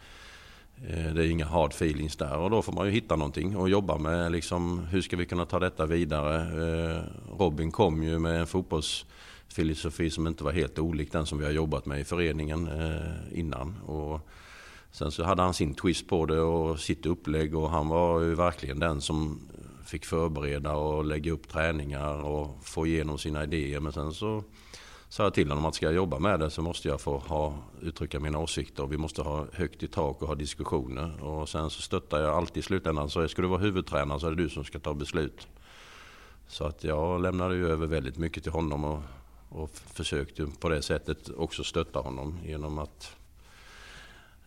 eh, 0.87 1.13
det 1.13 1.25
är 1.25 1.29
inga 1.29 1.45
hard 1.45 1.71
feelings 1.71 2.15
där 2.15 2.37
och 2.37 2.49
då 2.49 2.61
får 2.61 2.73
man 2.73 2.85
ju 2.85 2.91
hitta 2.91 3.15
någonting 3.15 3.57
och 3.57 3.69
jobba 3.69 3.97
med 3.97 4.31
liksom, 4.31 4.79
hur 4.79 5.01
ska 5.01 5.17
vi 5.17 5.25
kunna 5.25 5.45
ta 5.45 5.59
detta 5.59 5.85
vidare. 5.85 6.41
Eh, 6.41 7.03
Robin 7.39 7.71
kom 7.71 8.03
ju 8.03 8.19
med 8.19 8.39
en 8.39 8.47
fotbolls 8.47 9.05
filosofi 9.55 10.09
som 10.09 10.27
inte 10.27 10.43
var 10.43 10.51
helt 10.51 10.79
olik 10.79 11.11
den 11.11 11.25
som 11.25 11.37
vi 11.37 11.45
har 11.45 11.51
jobbat 11.51 11.85
med 11.85 11.99
i 11.99 12.03
föreningen 12.03 12.67
eh, 12.67 13.39
innan. 13.39 13.79
Och 13.85 14.29
sen 14.91 15.11
så 15.11 15.23
hade 15.23 15.41
han 15.41 15.53
sin 15.53 15.73
twist 15.73 16.07
på 16.07 16.25
det 16.25 16.41
och 16.41 16.79
sitt 16.79 17.05
upplägg 17.05 17.55
och 17.55 17.69
han 17.69 17.87
var 17.87 18.21
ju 18.21 18.35
verkligen 18.35 18.79
den 18.79 19.01
som 19.01 19.39
fick 19.85 20.05
förbereda 20.05 20.73
och 20.73 21.05
lägga 21.05 21.31
upp 21.31 21.49
träningar 21.49 22.23
och 22.23 22.57
få 22.63 22.87
igenom 22.87 23.17
sina 23.17 23.43
idéer. 23.43 23.79
Men 23.79 23.93
sen 23.93 24.13
så 24.13 24.43
sa 25.09 25.23
jag 25.23 25.33
till 25.33 25.49
honom 25.49 25.65
att 25.65 25.75
ska 25.75 25.85
jag 25.85 25.95
jobba 25.95 26.19
med 26.19 26.39
det 26.39 26.49
så 26.49 26.61
måste 26.61 26.87
jag 26.87 27.01
få 27.01 27.17
ha, 27.17 27.53
uttrycka 27.81 28.19
mina 28.19 28.39
åsikter 28.39 28.83
och 28.83 28.91
vi 28.91 28.97
måste 28.97 29.21
ha 29.21 29.45
högt 29.53 29.83
i 29.83 29.87
tak 29.87 30.21
och 30.21 30.27
ha 30.27 30.35
diskussioner. 30.35 31.23
Och 31.23 31.49
sen 31.49 31.69
så 31.69 31.81
stöttar 31.81 32.21
jag 32.21 32.33
alltid 32.33 32.57
i 32.57 32.61
slutändan. 32.61 33.09
Så 33.09 33.27
ska 33.27 33.41
du 33.41 33.47
vara 33.47 33.61
huvudtränare 33.61 34.19
så 34.19 34.27
är 34.27 34.31
det 34.31 34.43
du 34.43 34.49
som 34.49 34.63
ska 34.63 34.79
ta 34.79 34.93
beslut. 34.93 35.47
Så 36.47 36.65
att 36.65 36.83
jag 36.83 37.21
lämnade 37.21 37.55
ju 37.55 37.67
över 37.67 37.87
väldigt 37.87 38.17
mycket 38.17 38.43
till 38.43 38.51
honom 38.51 38.83
och 38.83 38.99
och 39.55 39.69
försökte 39.93 40.47
på 40.59 40.69
det 40.69 40.81
sättet 40.81 41.29
också 41.37 41.63
stötta 41.63 41.99
honom 41.99 42.39
genom 42.43 42.79
att 42.79 43.15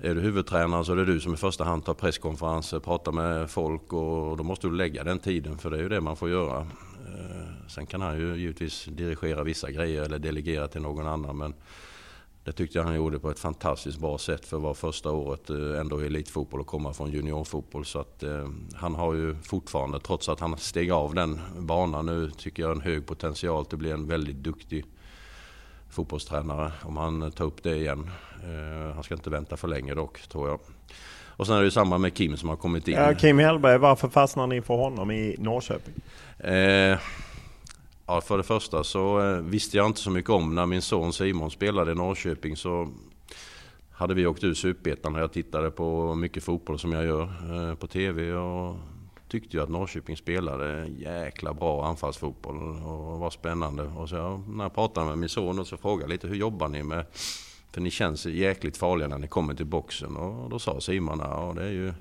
är 0.01 0.15
du 0.15 0.21
huvudtränare 0.21 0.85
så 0.85 0.93
är 0.93 0.97
det 0.97 1.05
du 1.05 1.21
som 1.21 1.35
i 1.35 1.37
första 1.37 1.65
hand 1.65 1.85
tar 1.85 1.95
presskonferenser, 1.95 2.81
pratar 2.81 3.13
med 3.13 3.51
folk 3.51 3.93
och 3.93 4.37
då 4.37 4.45
måste 4.45 4.67
du 4.67 4.75
lägga 4.75 5.05
den 5.05 5.19
tiden 5.19 5.59
för 5.59 5.71
det 5.71 5.77
är 5.77 5.83
ju 5.83 5.89
det 5.89 6.01
man 6.01 6.17
får 6.17 6.31
göra. 6.31 6.61
Eh, 6.61 7.69
sen 7.69 7.87
kan 7.87 8.01
han 8.01 8.19
ju 8.19 8.37
givetvis 8.37 8.85
dirigera 8.85 9.45
vissa 9.45 9.71
grejer 9.71 10.03
eller 10.03 10.19
delegera 10.19 10.69
till 10.69 10.83
någon 10.83 11.07
annan 11.07 11.37
men 11.37 11.55
det 12.45 12.53
tyckte 12.53 12.79
jag 12.79 12.85
han 12.85 12.95
gjorde 12.95 13.19
på 13.19 13.31
ett 13.31 13.39
fantastiskt 13.39 13.99
bra 13.99 14.19
sätt 14.19 14.47
för 14.47 14.57
att 14.57 14.63
vara 14.63 14.75
första 14.75 15.11
året 15.11 15.51
eh, 15.51 15.81
ändå 15.81 16.03
i 16.03 16.07
elitfotboll 16.07 16.61
och 16.61 16.67
komma 16.67 16.93
från 16.93 17.11
juniorfotboll. 17.11 17.85
Så 17.85 17.99
att 17.99 18.23
eh, 18.23 18.49
han 18.75 18.95
har 18.95 19.15
ju 19.15 19.35
fortfarande, 19.43 20.01
trots 20.01 20.29
att 20.29 20.41
han 20.41 20.59
steg 20.59 20.91
av 20.91 21.15
den 21.15 21.41
banan 21.59 22.07
nu, 22.07 22.31
tycker 22.31 22.63
jag 22.63 22.73
en 22.73 22.81
hög 22.81 23.07
potential 23.07 23.67
till 23.67 23.77
att 23.77 23.79
bli 23.79 23.91
en 23.91 24.07
väldigt 24.07 24.37
duktig 24.37 24.85
fotbollstränare 25.91 26.72
om 26.82 26.97
han 26.97 27.32
tar 27.32 27.45
upp 27.45 27.62
det 27.62 27.76
igen. 27.76 28.11
Eh, 28.45 28.95
han 28.95 29.03
ska 29.03 29.14
inte 29.14 29.30
vänta 29.30 29.57
för 29.57 29.68
länge 29.68 29.95
dock, 29.95 30.20
tror 30.28 30.49
jag. 30.49 30.61
Och 31.26 31.47
sen 31.47 31.57
är 31.57 31.61
det 31.61 31.64
ju 31.64 31.70
samma 31.70 31.99
med 31.99 32.14
Kim 32.14 32.36
som 32.36 32.49
har 32.49 32.57
kommit 32.57 32.89
in. 32.89 32.95
Ja, 32.95 33.14
Kim 33.14 33.39
Hellberg, 33.39 33.78
varför 33.78 34.09
fastnar 34.09 34.47
ni 34.47 34.62
för 34.62 34.74
honom 34.74 35.11
i 35.11 35.36
Norrköping? 35.39 35.95
Eh, 36.39 36.99
Ja, 38.11 38.20
för 38.20 38.36
det 38.36 38.43
första 38.43 38.84
så 38.84 39.20
eh, 39.20 39.41
visste 39.41 39.76
jag 39.76 39.86
inte 39.86 40.01
så 40.01 40.11
mycket 40.11 40.30
om 40.30 40.55
när 40.55 40.66
min 40.66 40.82
son 40.82 41.12
Simon 41.12 41.51
spelade 41.51 41.93
i 41.93 41.95
Norrköping 41.95 42.57
så 42.57 42.89
hade 43.93 44.14
vi 44.14 44.26
åkt 44.26 44.45
ur 44.45 44.55
Superettan 44.55 45.14
och 45.14 45.20
jag 45.20 45.32
tittade 45.32 45.70
på 45.70 46.14
mycket 46.14 46.45
fotboll 46.45 46.78
som 46.78 46.93
jag 46.93 47.05
gör 47.05 47.22
eh, 47.22 47.74
på 47.74 47.86
TV 47.86 48.32
och 48.32 48.76
tyckte 49.29 49.57
ju 49.57 49.62
att 49.62 49.68
Norrköping 49.68 50.16
spelade 50.16 50.87
jäkla 50.99 51.55
bra 51.55 51.87
anfallsfotboll 51.87 52.57
och 52.83 53.18
var 53.18 53.31
spännande. 53.31 53.83
Och 53.83 54.09
så 54.09 54.16
jag, 54.16 54.49
när 54.49 54.64
jag 54.64 54.74
pratade 54.74 55.07
med 55.07 55.18
min 55.18 55.29
son 55.29 55.59
och 55.59 55.66
så 55.66 55.76
frågade 55.76 56.03
jag 56.03 56.11
lite 56.11 56.29
hur 56.29 56.37
jobbar 56.37 56.68
ni 56.68 56.83
med 56.83 57.05
för 57.72 57.81
ni 57.81 57.91
känns 57.91 58.26
jäkligt 58.26 58.76
farliga 58.76 59.09
när 59.09 59.18
ni 59.18 59.29
kommer 59.29 59.55
till 59.55 59.66
boxen 59.66 60.16
och 60.16 60.51
då 60.51 60.59
sa 60.59 60.81
Simon 60.81 61.18
ja 61.22 61.53
det 61.57 61.62
är 61.62 61.70
ju 61.70 61.93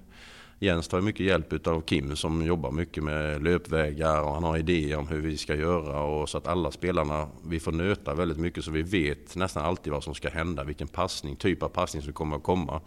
Jens 0.59 0.88
tar 0.88 1.01
mycket 1.01 1.25
hjälp 1.25 1.67
av 1.67 1.82
Kim 1.82 2.15
som 2.15 2.45
jobbar 2.45 2.71
mycket 2.71 3.03
med 3.03 3.43
löpvägar 3.43 4.21
och 4.21 4.34
han 4.34 4.43
har 4.43 4.57
idéer 4.57 4.97
om 4.97 5.07
hur 5.07 5.21
vi 5.21 5.38
ska 5.38 5.55
göra 5.55 6.01
och 6.01 6.30
så 6.30 6.38
att 6.38 6.47
alla 6.47 6.71
spelarna, 6.71 7.28
vi 7.47 7.59
får 7.59 7.71
nöta 7.71 8.13
väldigt 8.13 8.38
mycket 8.38 8.63
så 8.63 8.71
vi 8.71 8.82
vet 8.82 9.36
nästan 9.36 9.65
alltid 9.65 9.93
vad 9.93 10.03
som 10.03 10.15
ska 10.15 10.30
hända, 10.30 10.63
vilken 10.63 10.88
passning, 10.88 11.36
typ 11.36 11.63
av 11.63 11.69
passning 11.69 12.01
som 12.01 12.13
kommer 12.13 12.38
att 12.38 12.43
komma. 12.43 12.82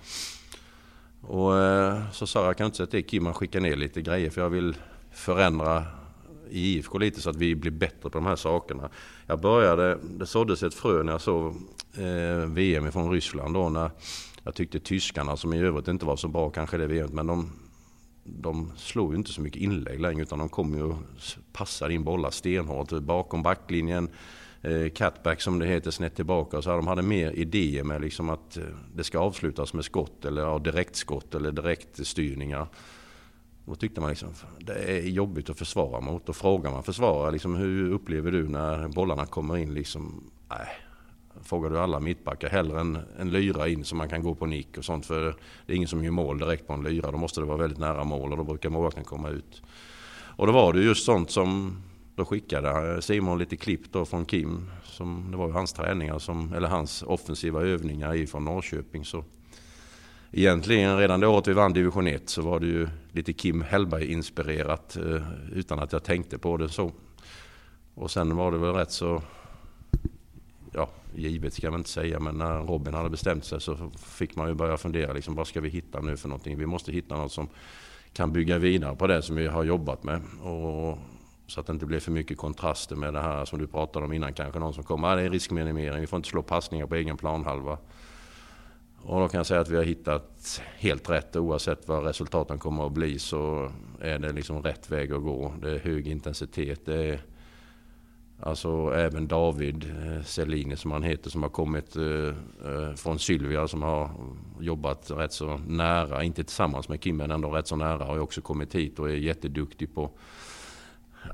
Och 1.20 1.58
eh, 1.58 2.02
så 2.12 2.26
sa 2.26 2.46
jag, 2.46 2.56
kan 2.56 2.66
inte 2.66 2.76
säga 2.76 2.86
till 2.86 3.04
Kim 3.04 3.26
att 3.26 3.36
skicka 3.36 3.60
ner 3.60 3.76
lite 3.76 4.02
grejer 4.02 4.30
för 4.30 4.40
jag 4.40 4.50
vill 4.50 4.76
förändra 5.12 5.84
i 6.50 6.76
IFK 6.76 6.98
lite 6.98 7.20
så 7.20 7.30
att 7.30 7.36
vi 7.36 7.54
blir 7.54 7.70
bättre 7.70 7.96
på 8.00 8.08
de 8.08 8.26
här 8.26 8.36
sakerna. 8.36 8.88
Jag 9.26 9.40
började, 9.40 9.98
det 10.02 10.26
såddes 10.26 10.62
ett 10.62 10.74
frö 10.74 11.02
när 11.02 11.12
jag 11.12 11.20
såg 11.20 11.54
eh, 11.94 12.46
VM 12.46 12.92
från 12.92 13.10
Ryssland 13.10 13.54
då 13.54 13.68
när 13.68 13.90
jag 14.44 14.54
tyckte 14.54 14.80
tyskarna 14.80 15.36
som 15.36 15.54
i 15.54 15.58
övrigt 15.58 15.88
inte 15.88 16.06
var 16.06 16.16
så 16.16 16.28
bra 16.28 16.50
kanske 16.50 16.76
det 16.76 16.86
VMet 16.86 17.12
men 17.12 17.26
de, 17.26 17.52
de 18.24 18.72
slog 18.76 19.12
ju 19.12 19.18
inte 19.18 19.32
så 19.32 19.40
mycket 19.40 19.62
inlägg 19.62 20.00
längre 20.00 20.22
utan 20.22 20.38
de 20.38 20.48
kom 20.48 20.74
ju 20.74 20.82
och 20.82 20.96
passade 21.52 21.94
in 21.94 22.04
bollar 22.04 22.30
stenhårt 22.30 22.90
bakom 22.90 23.42
backlinjen. 23.42 24.08
Eh, 24.62 24.90
catback 24.90 25.40
som 25.40 25.58
det 25.58 25.66
heter 25.66 25.90
snett 25.90 26.14
tillbaka. 26.14 26.62
Så 26.62 26.70
de 26.70 26.86
hade 26.86 27.02
mer 27.02 27.30
idéer 27.30 27.84
med 27.84 28.00
liksom 28.00 28.30
att 28.30 28.56
eh, 28.56 28.64
det 28.94 29.04
ska 29.04 29.18
avslutas 29.18 29.74
med 29.74 29.84
skott 29.84 30.24
eller 30.24 30.42
ja, 30.42 30.58
direktskott 30.58 31.34
eller 31.34 31.52
direktstyrningar. 31.52 32.66
Då 33.64 33.74
tyckte 33.74 34.00
man 34.00 34.10
liksom 34.10 34.28
det 34.58 34.72
är 34.72 35.08
jobbigt 35.08 35.50
att 35.50 35.58
försvara 35.58 36.00
mot. 36.00 36.26
Då 36.26 36.32
frågar 36.32 36.70
man 36.70 36.82
försvarare 36.82 37.30
liksom, 37.30 37.56
hur 37.56 37.92
upplever 37.92 38.30
du 38.30 38.48
när 38.48 38.88
bollarna 38.88 39.26
kommer 39.26 39.56
in? 39.56 39.74
Liksom, 39.74 40.30
nej, 40.48 40.68
frågar 41.42 41.70
du 41.70 41.78
alla 41.78 42.00
mittbackar, 42.00 42.48
hellre 42.48 42.80
en, 42.80 42.98
en 43.18 43.30
lyra 43.30 43.68
in 43.68 43.84
så 43.84 43.96
man 43.96 44.08
kan 44.08 44.22
gå 44.22 44.34
på 44.34 44.46
nick 44.46 44.78
och 44.78 44.84
sånt. 44.84 45.06
För 45.06 45.34
det 45.66 45.72
är 45.72 45.76
ingen 45.76 45.88
som 45.88 46.04
gör 46.04 46.10
mål 46.10 46.38
direkt 46.38 46.66
på 46.66 46.72
en 46.72 46.82
lyra. 46.82 47.10
Då 47.10 47.18
måste 47.18 47.40
det 47.40 47.46
vara 47.46 47.58
väldigt 47.58 47.78
nära 47.78 48.04
mål 48.04 48.32
och 48.32 48.38
då 48.38 48.44
brukar 48.44 48.70
målvakten 48.70 49.04
komma 49.04 49.28
ut. 49.28 49.62
Och 50.36 50.46
då 50.46 50.52
var 50.52 50.72
det 50.72 50.82
just 50.82 51.04
sånt 51.04 51.30
som 51.30 51.76
då 52.20 52.24
skickade 52.24 52.94
eh, 52.94 53.00
Simon 53.00 53.38
lite 53.38 53.56
klipp 53.56 53.92
då 53.92 54.04
från 54.04 54.24
Kim. 54.24 54.70
Som, 54.84 55.30
det 55.30 55.36
var 55.36 55.46
ju 55.46 55.52
hans 55.52 55.72
träningar, 55.72 56.18
som, 56.18 56.52
eller 56.52 56.68
hans 56.68 57.02
offensiva 57.02 57.62
övningar 57.62 58.14
ifrån 58.14 58.44
Norrköping. 58.44 59.04
Så 59.04 59.24
egentligen 60.32 60.98
redan 60.98 61.20
det 61.20 61.26
året 61.26 61.48
vi 61.48 61.52
vann 61.52 61.72
division 61.72 62.06
1 62.06 62.28
så 62.28 62.42
var 62.42 62.60
det 62.60 62.66
ju 62.66 62.88
lite 63.12 63.32
Kim 63.32 63.62
Hellberg-inspirerat 63.62 64.96
eh, 64.96 65.22
utan 65.52 65.78
att 65.78 65.92
jag 65.92 66.04
tänkte 66.04 66.38
på 66.38 66.56
det 66.56 66.68
så. 66.68 66.92
Och 67.94 68.10
sen 68.10 68.36
var 68.36 68.52
det 68.52 68.58
väl 68.58 68.74
rätt 68.74 68.92
så 68.92 69.22
ja, 70.72 70.88
givet 71.14 71.54
ska 71.54 71.70
man 71.70 71.80
inte 71.80 71.90
säga, 71.90 72.20
men 72.20 72.38
när 72.38 72.58
Robin 72.58 72.94
hade 72.94 73.10
bestämt 73.10 73.44
sig 73.44 73.60
så 73.60 73.90
fick 73.98 74.36
man 74.36 74.48
ju 74.48 74.54
börja 74.54 74.76
fundera, 74.76 75.12
liksom, 75.12 75.34
vad 75.34 75.46
ska 75.46 75.60
vi 75.60 75.68
hitta 75.68 76.00
nu 76.00 76.16
för 76.16 76.28
någonting? 76.28 76.58
Vi 76.58 76.66
måste 76.66 76.92
hitta 76.92 77.16
något 77.16 77.32
som 77.32 77.48
kan 78.12 78.32
bygga 78.32 78.58
vidare 78.58 78.96
på 78.96 79.06
det 79.06 79.22
som 79.22 79.36
vi 79.36 79.46
har 79.46 79.64
jobbat 79.64 80.04
med. 80.04 80.22
Och, 80.42 80.98
så 81.50 81.60
att 81.60 81.66
det 81.66 81.72
inte 81.72 81.86
blir 81.86 82.00
för 82.00 82.12
mycket 82.12 82.38
kontraster 82.38 82.96
med 82.96 83.14
det 83.14 83.20
här 83.20 83.44
som 83.44 83.58
du 83.58 83.66
pratade 83.66 84.04
om 84.04 84.12
innan, 84.12 84.32
kanske 84.32 84.58
någon 84.58 84.74
som 84.74 84.84
kommer, 84.84 85.08
ah, 85.08 85.16
det 85.16 85.22
är 85.22 85.30
riskminimering, 85.30 86.00
vi 86.00 86.06
får 86.06 86.16
inte 86.16 86.28
slå 86.28 86.42
passningar 86.42 86.86
på 86.86 86.94
egen 86.94 87.16
planhalva. 87.16 87.78
Och 89.02 89.20
då 89.20 89.28
kan 89.28 89.38
jag 89.38 89.46
säga 89.46 89.60
att 89.60 89.68
vi 89.68 89.76
har 89.76 89.84
hittat 89.84 90.62
helt 90.78 91.10
rätt 91.10 91.36
oavsett 91.36 91.88
vad 91.88 92.04
resultaten 92.04 92.58
kommer 92.58 92.86
att 92.86 92.92
bli 92.92 93.18
så 93.18 93.72
är 94.00 94.18
det 94.18 94.32
liksom 94.32 94.62
rätt 94.62 94.90
väg 94.90 95.12
att 95.12 95.22
gå. 95.22 95.54
Det 95.62 95.70
är 95.70 95.78
hög 95.78 96.08
intensitet, 96.08 96.86
det 96.86 97.04
är 97.04 97.20
Alltså 98.42 98.92
även 98.94 99.28
David 99.28 99.84
eh, 99.84 100.22
Selini 100.22 100.76
som 100.76 100.90
han 100.90 101.02
heter 101.02 101.30
som 101.30 101.42
har 101.42 101.50
kommit 101.50 101.96
eh, 101.96 102.04
eh, 102.04 102.94
från 102.94 103.18
Sylvia 103.18 103.68
som 103.68 103.82
har 103.82 104.10
jobbat 104.60 105.10
rätt 105.10 105.32
så 105.32 105.60
nära, 105.66 106.24
inte 106.24 106.44
tillsammans 106.44 106.88
med 106.88 107.00
Kim 107.00 107.16
men 107.16 107.30
ändå 107.30 107.50
rätt 107.50 107.66
så 107.66 107.76
nära 107.76 108.04
har 108.04 108.14
ju 108.14 108.20
också 108.20 108.40
kommit 108.40 108.74
hit 108.74 108.98
och 108.98 109.10
är 109.10 109.14
jätteduktig 109.14 109.94
på 109.94 110.10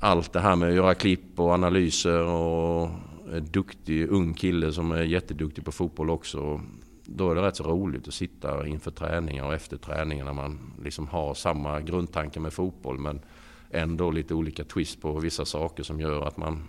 allt 0.01 0.33
det 0.33 0.41
här 0.41 0.57
med 0.57 0.69
att 0.69 0.75
göra 0.75 0.95
klipp 0.95 1.41
och 1.41 1.51
analyser 1.51 2.23
och 2.23 2.91
en 3.33 3.45
duktig 3.51 4.09
ung 4.09 4.35
kille 4.35 4.73
som 4.73 4.93
är 4.93 5.03
jätteduktig 5.03 5.65
på 5.65 5.73
fotboll 5.73 6.11
också. 6.11 6.61
Då 7.05 7.31
är 7.31 7.35
det 7.35 7.43
rätt 7.43 7.57
så 7.57 7.65
roligt 7.65 8.09
att 8.09 8.15
sitta 8.15 8.67
inför 8.67 8.91
träningar 8.91 9.45
och 9.45 9.55
efter 9.55 9.77
träningar 9.77 10.25
när 10.25 10.33
man 10.33 10.59
liksom 10.83 11.09
har 11.09 11.35
samma 11.35 11.81
grundtanke 11.81 12.41
med 12.41 12.53
fotboll 12.53 12.99
men 12.99 13.21
ändå 13.71 14.11
lite 14.11 14.35
olika 14.35 14.65
twist 14.65 15.01
på 15.01 15.21
vissa 15.21 15.45
saker 15.45 15.83
som 15.83 16.01
gör 16.01 16.27
att 16.27 16.37
man 16.37 16.63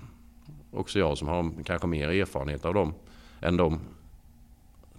också 0.71 0.99
jag 0.99 1.17
som 1.17 1.27
har 1.27 1.63
kanske 1.63 1.87
mer 1.87 2.09
erfarenhet 2.09 2.65
av 2.65 2.73
dem 2.73 2.93
än 3.41 3.57
dem 3.57 3.79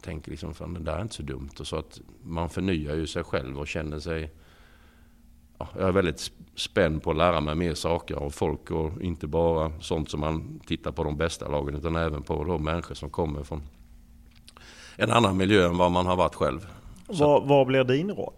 tänker 0.00 0.30
liksom, 0.30 0.54
fan 0.54 0.74
det 0.74 0.80
där 0.80 0.96
är 0.96 1.02
inte 1.02 1.14
så 1.14 1.22
dumt. 1.22 1.50
Och 1.60 1.66
så 1.66 1.76
att 1.76 2.00
man 2.22 2.50
förnyar 2.50 2.94
ju 2.94 3.06
sig 3.06 3.24
själv 3.24 3.58
och 3.58 3.68
känner 3.68 3.98
sig... 3.98 4.30
Ja, 5.58 5.68
jag 5.78 5.88
är 5.88 5.92
väldigt 5.92 6.30
spänd 6.54 7.02
på 7.02 7.10
att 7.10 7.16
lära 7.16 7.40
mig 7.40 7.54
mer 7.54 7.74
saker 7.74 8.14
av 8.14 8.30
folk 8.30 8.70
och 8.70 9.02
inte 9.02 9.26
bara 9.26 9.72
sånt 9.80 10.10
som 10.10 10.20
man 10.20 10.60
tittar 10.66 10.92
på 10.92 11.04
de 11.04 11.16
bästa 11.16 11.48
lagen 11.48 11.74
utan 11.74 11.96
även 11.96 12.22
på 12.22 12.44
de 12.44 12.64
människor 12.64 12.94
som 12.94 13.10
kommer 13.10 13.42
från 13.42 13.62
en 14.96 15.10
annan 15.10 15.36
miljö 15.36 15.66
än 15.66 15.78
vad 15.78 15.92
man 15.92 16.06
har 16.06 16.16
varit 16.16 16.34
själv. 16.34 16.66
Vad, 17.06 17.48
vad 17.48 17.66
blir 17.66 17.84
din 17.84 18.10
roll? 18.10 18.32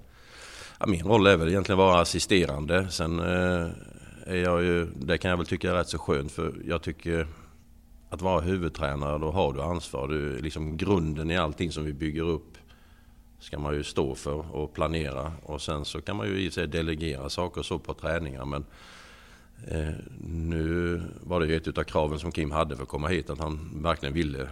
Ja, 0.79 0.87
min 0.87 1.03
roll 1.03 1.27
är 1.27 1.37
väl 1.37 1.49
egentligen 1.49 1.79
vara 1.79 2.01
assisterande. 2.01 2.91
Sen 2.91 3.19
eh, 3.19 3.69
är 4.27 4.37
jag 4.37 4.63
ju, 4.63 4.87
det 4.87 5.19
kan 5.19 5.31
jag 5.31 5.39
väl 5.39 5.47
tycka 5.47 5.71
är 5.71 5.75
rätt 5.75 5.89
så 5.89 5.99
skönt 5.99 6.33
för 6.33 6.55
jag 6.65 6.83
tycker 6.83 7.27
att 8.11 8.23
vara 8.23 8.41
huvudtränare, 8.41 9.19
då 9.19 9.31
har 9.31 9.53
du 9.53 9.63
ansvar. 9.63 10.09
Du, 10.09 10.39
liksom 10.39 10.77
grunden 10.77 11.31
i 11.31 11.37
allting 11.37 11.73
som 11.73 11.85
vi 11.85 11.93
bygger 11.93 12.23
upp 12.23 12.50
ska 13.41 13.59
man 13.59 13.75
ju 13.75 13.85
stå 13.85 14.15
för 14.15 14.57
och 14.57 14.73
planera. 14.73 15.33
Och 15.43 15.63
sen 15.63 15.85
så 15.85 16.01
kan 16.01 16.17
man 16.17 16.27
ju 16.27 16.41
i 16.41 16.51
sig 16.51 16.67
delegera 16.67 17.29
saker 17.29 17.63
så 17.63 17.79
på 17.79 17.95
träningar. 17.95 18.45
Men 18.45 18.65
eh, 19.69 19.95
nu 20.25 21.03
var 21.21 21.41
det 21.41 21.47
ju 21.47 21.57
ett 21.57 21.79
av 21.79 21.83
kraven 21.83 22.19
som 22.19 22.33
Kim 22.33 22.51
hade 22.51 22.77
för 22.77 22.83
att 22.83 22.89
komma 22.89 23.09
hit, 23.09 23.31
att 23.31 23.39
han 23.39 23.83
verkligen 23.83 24.15
ville 24.15 24.49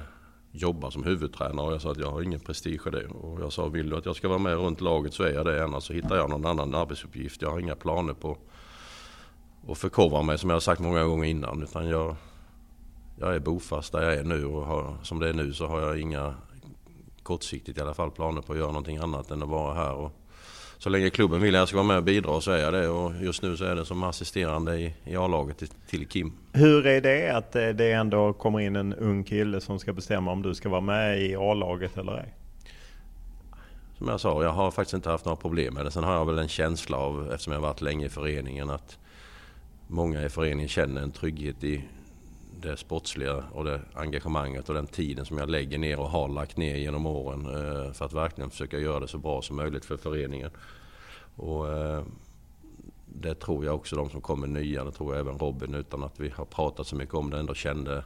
jobba 0.53 0.91
som 0.91 1.05
huvudtränare. 1.05 1.67
Och 1.67 1.73
jag 1.73 1.83
sa 1.83 1.91
att 1.91 1.99
jag 1.99 2.11
har 2.11 2.23
ingen 2.23 2.41
prestige 2.41 2.87
i 2.87 2.91
det. 2.91 3.07
Och 3.07 3.41
jag 3.41 3.53
sa, 3.53 3.67
vill 3.69 3.91
du 3.91 3.97
att 3.97 4.07
jag 4.07 4.17
ska 4.17 4.29
vara 4.29 4.39
med 4.39 4.57
runt 4.57 4.81
laget 4.81 5.15
så 5.15 5.23
är 5.23 5.33
jag 5.33 5.47
det. 5.47 5.65
Annars 5.65 5.85
så 5.85 5.93
hittar 5.93 6.17
jag 6.17 6.31
någon 6.31 6.47
annan 6.47 6.75
arbetsuppgift. 6.75 7.43
Jag 7.43 7.51
har 7.51 7.61
inga 7.61 7.75
planer 7.75 8.15
på 8.15 8.39
att 9.69 9.79
förkovra 9.79 10.23
mig 10.23 10.39
som 10.39 10.51
jag 10.51 10.55
har 10.55 10.61
sagt 10.61 10.81
många 10.81 11.05
gånger 11.05 11.25
innan. 11.29 11.63
Utan 11.63 11.89
jag, 11.89 12.17
jag 13.19 13.35
är 13.35 13.41
bofast 13.41 13.93
där 13.93 14.03
jag 14.03 14.15
är 14.15 14.25
nu 14.25 14.45
och 14.45 14.67
har, 14.67 14.97
som 15.03 15.19
det 15.19 15.29
är 15.29 15.33
nu 15.33 15.53
så 15.53 15.67
har 15.67 15.81
jag 15.81 16.01
inga 16.01 16.35
kortsiktigt 17.29 17.79
i 17.79 17.81
alla 17.81 17.95
fall 17.95 18.11
planer 18.11 18.43
på 18.43 18.53
att 18.53 18.59
göra 18.59 18.69
någonting 18.69 18.97
annat 18.97 19.31
än 19.31 19.43
att 19.43 19.49
vara 19.49 19.75
här. 19.75 19.95
Och 19.95 20.13
så 20.79 20.89
länge 20.89 21.11
klubben 21.11 21.41
vill 21.41 21.55
att 21.55 21.59
jag 21.59 21.69
ska 21.69 21.77
vara 21.77 21.87
med 21.87 21.97
och 21.97 22.03
bidra 22.03 22.41
så 22.41 22.51
är 22.51 22.59
jag 22.59 22.73
det 22.73 22.89
och 22.89 23.13
just 23.23 23.43
nu 23.43 23.57
så 23.57 23.65
är 23.65 23.75
det 23.75 23.85
som 23.85 24.03
assisterande 24.03 24.77
i, 24.77 24.95
i 25.05 25.17
A-laget 25.17 25.63
till, 25.87 26.09
Kim. 26.09 26.33
Hur 26.53 26.87
är 26.87 27.01
det 27.01 27.31
att 27.31 27.53
det 27.53 27.93
ändå 27.93 28.33
kommer 28.33 28.61
in 28.61 28.77
en 28.77 28.95
ung 28.95 29.25
kille 29.25 29.61
som 29.61 29.79
ska 29.79 29.93
bestämma 29.93 30.33
om 30.33 30.43
du 30.43 30.55
ska 30.55 30.69
vara 30.69 30.81
med 30.81 31.23
i 31.23 31.37
A-laget 31.37 31.99
eller 31.99 32.13
ej? 32.13 32.35
Som 33.99 34.09
jag 34.09 34.21
sa, 34.21 34.43
jag 34.43 34.53
har 34.53 34.71
faktiskt 34.71 34.95
inte 34.95 35.11
haft 35.11 35.25
några 35.25 35.37
problem 35.37 35.75
med 35.75 35.85
det. 35.85 35.91
Sen 35.91 36.05
har 36.05 36.15
jag 36.15 36.27
väl 36.27 36.39
en 36.39 36.49
känsla 36.49 36.97
av, 36.97 37.33
eftersom 37.33 37.53
jag 37.53 37.61
varit 37.61 37.81
länge 37.81 38.07
i 38.07 38.09
föreningen, 38.09 38.71
att 38.71 38.99
många 39.87 40.25
i 40.25 40.29
föreningen 40.29 40.69
känner 40.69 41.03
en 41.03 41.11
trygghet 41.11 41.65
i 41.65 41.85
det 42.61 42.77
sportsliga 42.77 43.35
och 43.53 43.65
det 43.65 43.81
engagemanget 43.95 44.69
och 44.69 44.75
den 44.75 44.87
tiden 44.87 45.25
som 45.25 45.39
jag 45.39 45.51
lägger 45.51 45.79
ner 45.79 46.01
och 46.01 46.11
har 46.11 46.29
lagt 46.29 46.57
ner 46.57 46.77
genom 46.77 47.07
åren 47.07 47.47
eh, 47.47 47.93
för 47.93 48.05
att 48.05 48.13
verkligen 48.13 48.51
försöka 48.51 48.79
göra 48.79 49.01
det 49.01 49.09
så 49.09 49.19
bra 49.19 49.43
som 49.43 49.57
möjligt 49.57 49.85
för 49.85 49.97
föreningen. 49.97 50.51
Och 51.37 51.73
eh, 51.73 52.03
det 53.07 53.35
tror 53.35 53.65
jag 53.65 53.75
också 53.75 53.97
de 53.97 54.11
som 54.11 54.21
kommer 54.21 54.47
nya, 54.47 54.85
det 54.85 54.93
tror 54.93 55.15
jag 55.15 55.21
även 55.21 55.39
Robin 55.39 55.75
utan 55.75 56.05
att 56.05 56.21
vi 56.21 56.29
har 56.29 56.45
pratat 56.45 56.87
så 56.87 56.97
mycket 56.97 57.15
om 57.15 57.31
det 57.31 57.39
ändå 57.39 57.55
kände 57.55 58.05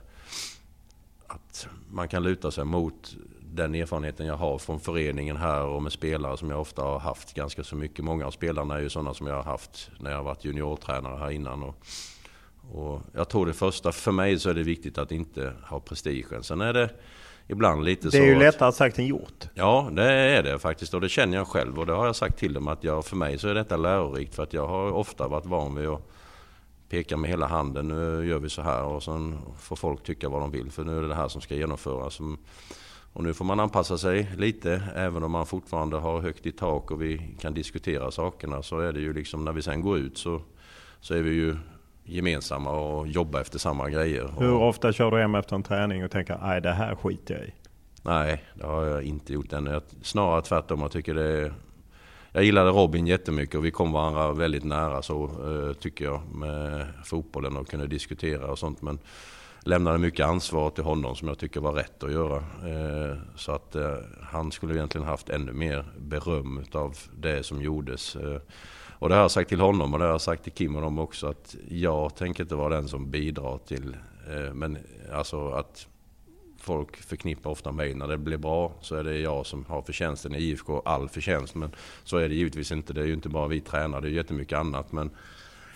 att 1.27 1.67
man 1.91 2.09
kan 2.09 2.23
luta 2.23 2.51
sig 2.51 2.65
mot 2.65 3.17
den 3.41 3.75
erfarenheten 3.75 4.27
jag 4.27 4.37
har 4.37 4.59
från 4.59 4.81
föreningen 4.81 5.37
här 5.37 5.65
och 5.65 5.83
med 5.83 5.93
spelare 5.93 6.37
som 6.37 6.51
jag 6.51 6.61
ofta 6.61 6.83
har 6.83 6.99
haft 6.99 7.35
ganska 7.35 7.65
så 7.65 7.77
mycket. 7.77 8.05
Många 8.05 8.27
av 8.27 8.31
spelarna 8.31 8.75
är 8.75 8.81
ju 8.81 8.91
sådana 8.91 9.15
som 9.15 9.27
jag 9.27 9.35
har 9.35 9.43
haft 9.43 9.91
när 10.01 10.11
jag 10.11 10.19
har 10.19 10.25
varit 10.25 10.45
juniortränare 10.45 11.19
här 11.19 11.31
innan. 11.31 11.63
Och, 11.63 11.77
och 12.75 13.01
jag 13.13 13.29
tror 13.29 13.47
det 13.47 13.53
första, 13.53 13.93
för 13.93 14.13
mig 14.13 14.39
så 14.39 14.51
är 14.51 14.55
det 14.55 14.63
viktigt 14.63 14.99
att 14.99 15.13
inte 15.13 15.53
ha 15.65 15.81
prestigen. 15.81 16.43
Sen 16.43 16.61
är 16.61 16.73
det 16.73 16.91
ibland 17.47 17.85
lite 17.85 18.11
så... 18.11 18.17
Det 18.17 18.23
är 18.23 18.27
ju 18.27 18.39
lättare 18.39 18.73
sagt 18.73 18.99
än 18.99 19.07
gjort. 19.07 19.49
Ja, 19.55 19.91
det 19.93 20.13
är 20.13 20.43
det 20.43 20.59
faktiskt 20.59 20.95
och 20.95 21.01
det 21.01 21.09
känner 21.09 21.37
jag 21.37 21.47
själv 21.47 21.79
och 21.79 21.87
det 21.87 21.93
har 21.93 22.07
jag 22.07 22.17
sagt 22.17 22.39
till 22.39 22.53
dem 22.53 22.69
att 22.69 22.85
jag, 22.85 23.05
för 23.05 23.17
mig 23.17 23.39
så 23.39 23.49
är 23.49 23.55
detta 23.55 23.77
lärorikt 23.77 24.35
för 24.35 24.43
att 24.43 24.53
jag 24.53 24.69
har 24.69 24.93
ofta 24.93 25.29
varit 25.29 25.47
van 25.47 25.75
vid 25.75 25.89
att 25.89 26.09
peka 26.89 27.17
med 27.17 27.31
hela 27.31 27.47
handen. 27.47 27.89
Nu 27.89 28.27
gör 28.27 28.39
vi 28.39 28.49
så 28.49 28.63
här 28.63 28.85
och 28.85 29.03
sen 29.03 29.39
får 29.59 29.77
folk 29.77 30.03
tycka 30.03 30.29
vad 30.29 30.41
de 30.41 30.51
vill 30.51 30.71
för 30.71 30.85
nu 30.85 30.97
är 30.97 31.03
det 31.03 31.09
det 31.09 31.15
här 31.15 31.29
som 31.29 31.41
ska 31.41 31.55
genomföras. 31.55 32.21
Och 33.13 33.25
nu 33.25 33.35
får 33.35 33.45
man 33.45 33.61
anpassa 33.61 33.99
sig 33.99 34.31
lite, 34.37 34.83
även 34.95 35.23
om 35.23 35.31
man 35.31 35.47
fortfarande 35.47 35.97
har 35.97 36.21
högt 36.21 36.47
i 36.47 36.53
tak 36.53 36.91
och 36.91 37.03
vi 37.03 37.37
kan 37.41 37.55
diskutera 37.55 38.11
sakerna 38.11 38.63
så 38.63 38.79
är 38.79 38.93
det 38.93 39.01
ju 39.01 39.13
liksom 39.13 39.45
när 39.45 39.53
vi 39.53 39.63
sen 39.63 39.81
går 39.81 39.99
ut 39.99 40.19
så, 40.19 40.41
så 41.01 41.15
är 41.15 41.23
vi 41.23 41.31
ju 41.31 41.57
gemensamma 42.05 42.71
och 42.71 43.09
jobbar 43.09 43.41
efter 43.41 43.59
samma 43.59 43.91
grejer. 43.91 44.31
Hur 44.39 44.55
ofta 44.55 44.93
kör 44.93 45.11
du 45.11 45.19
hem 45.19 45.35
efter 45.35 45.57
en 45.57 45.63
träning 45.63 46.05
och 46.05 46.11
tänker 46.11 46.39
nej 46.43 46.61
det 46.61 46.73
här 46.73 46.95
skiter 46.95 47.35
jag 47.35 47.45
i? 47.45 47.53
Nej, 48.03 48.45
det 48.55 48.67
har 48.67 48.85
jag 48.85 49.03
inte 49.03 49.33
gjort 49.33 49.53
än. 49.53 49.81
snarare 50.03 50.43
tvärtom. 50.43 50.81
Jag 50.81 50.93
tycker 50.93 51.15
det 51.15 51.53
Jag 52.33 52.45
gillade 52.45 52.71
Robin 52.71 53.07
jättemycket 53.07 53.55
och 53.55 53.65
vi 53.65 53.71
kom 53.71 53.93
varandra 53.93 54.33
väldigt 54.33 54.65
nära 54.65 55.03
så 55.03 55.25
eh, 55.25 55.73
tycker 55.77 56.05
jag 56.05 56.21
med 56.35 56.87
fotbollen 57.05 57.57
och 57.57 57.69
kunde 57.69 57.87
diskutera 57.87 58.47
och 58.47 58.59
sånt. 58.59 58.83
Men 58.83 58.99
lämnade 59.65 59.99
mycket 59.99 60.27
ansvar 60.27 60.71
till 60.71 60.85
honom 60.85 61.17
som 61.17 61.29
jag 61.29 61.39
tycker 61.39 61.61
var 61.61 61.73
rätt 61.73 62.03
att 62.05 62.13
göra. 62.13 62.37
Eh, 62.37 63.17
så 63.37 63.53
att 63.53 63.75
eh, 63.75 63.97
han 64.23 64.53
skulle 64.53 64.75
egentligen 64.75 65.07
haft 65.07 65.29
ännu 65.29 65.53
mer 65.53 65.85
beröm 65.99 66.65
av 66.73 66.97
det 67.17 67.43
som 67.43 67.63
gjordes. 67.63 68.17
Och 69.03 69.09
det 69.09 69.15
har 69.15 69.23
jag 69.23 69.31
sagt 69.31 69.49
till 69.49 69.61
honom 69.61 69.93
och 69.93 69.99
det 69.99 70.05
har 70.05 70.13
jag 70.13 70.21
sagt 70.21 70.43
till 70.43 70.53
Kim 70.53 70.77
och 70.77 70.83
dem 70.83 70.99
också 70.99 71.27
att 71.27 71.57
jag 71.69 72.15
tänker 72.15 72.43
inte 72.43 72.55
vara 72.55 72.75
den 72.75 72.89
som 72.89 73.11
bidrar 73.11 73.59
till, 73.59 73.97
eh, 74.31 74.55
men 74.55 74.79
alltså 75.13 75.51
att 75.51 75.87
folk 76.59 76.97
förknippar 76.97 77.51
ofta 77.51 77.73
mig 77.73 77.95
när 77.95 78.09
det 78.09 78.19
blir 78.19 78.37
bra 78.37 78.73
så 78.81 78.97
är 78.97 79.05
det 79.05 79.19
jag 79.19 79.47
som 79.47 79.65
har 79.65 79.83
förtjänsten 79.83 80.35
i 80.35 80.39
IFK, 80.39 80.83
all 80.85 81.09
förtjänst. 81.09 81.55
Men 81.55 81.71
så 82.05 82.17
är 82.17 82.29
det 82.29 82.35
givetvis 82.35 82.73
inte, 82.73 82.93
det 82.93 83.01
är 83.01 83.07
ju 83.07 83.13
inte 83.13 83.29
bara 83.29 83.49
vi 83.49 83.61
tränare, 83.61 84.01
det 84.01 84.09
är 84.09 84.11
jättemycket 84.11 84.59
annat. 84.59 84.93
Men 84.93 85.11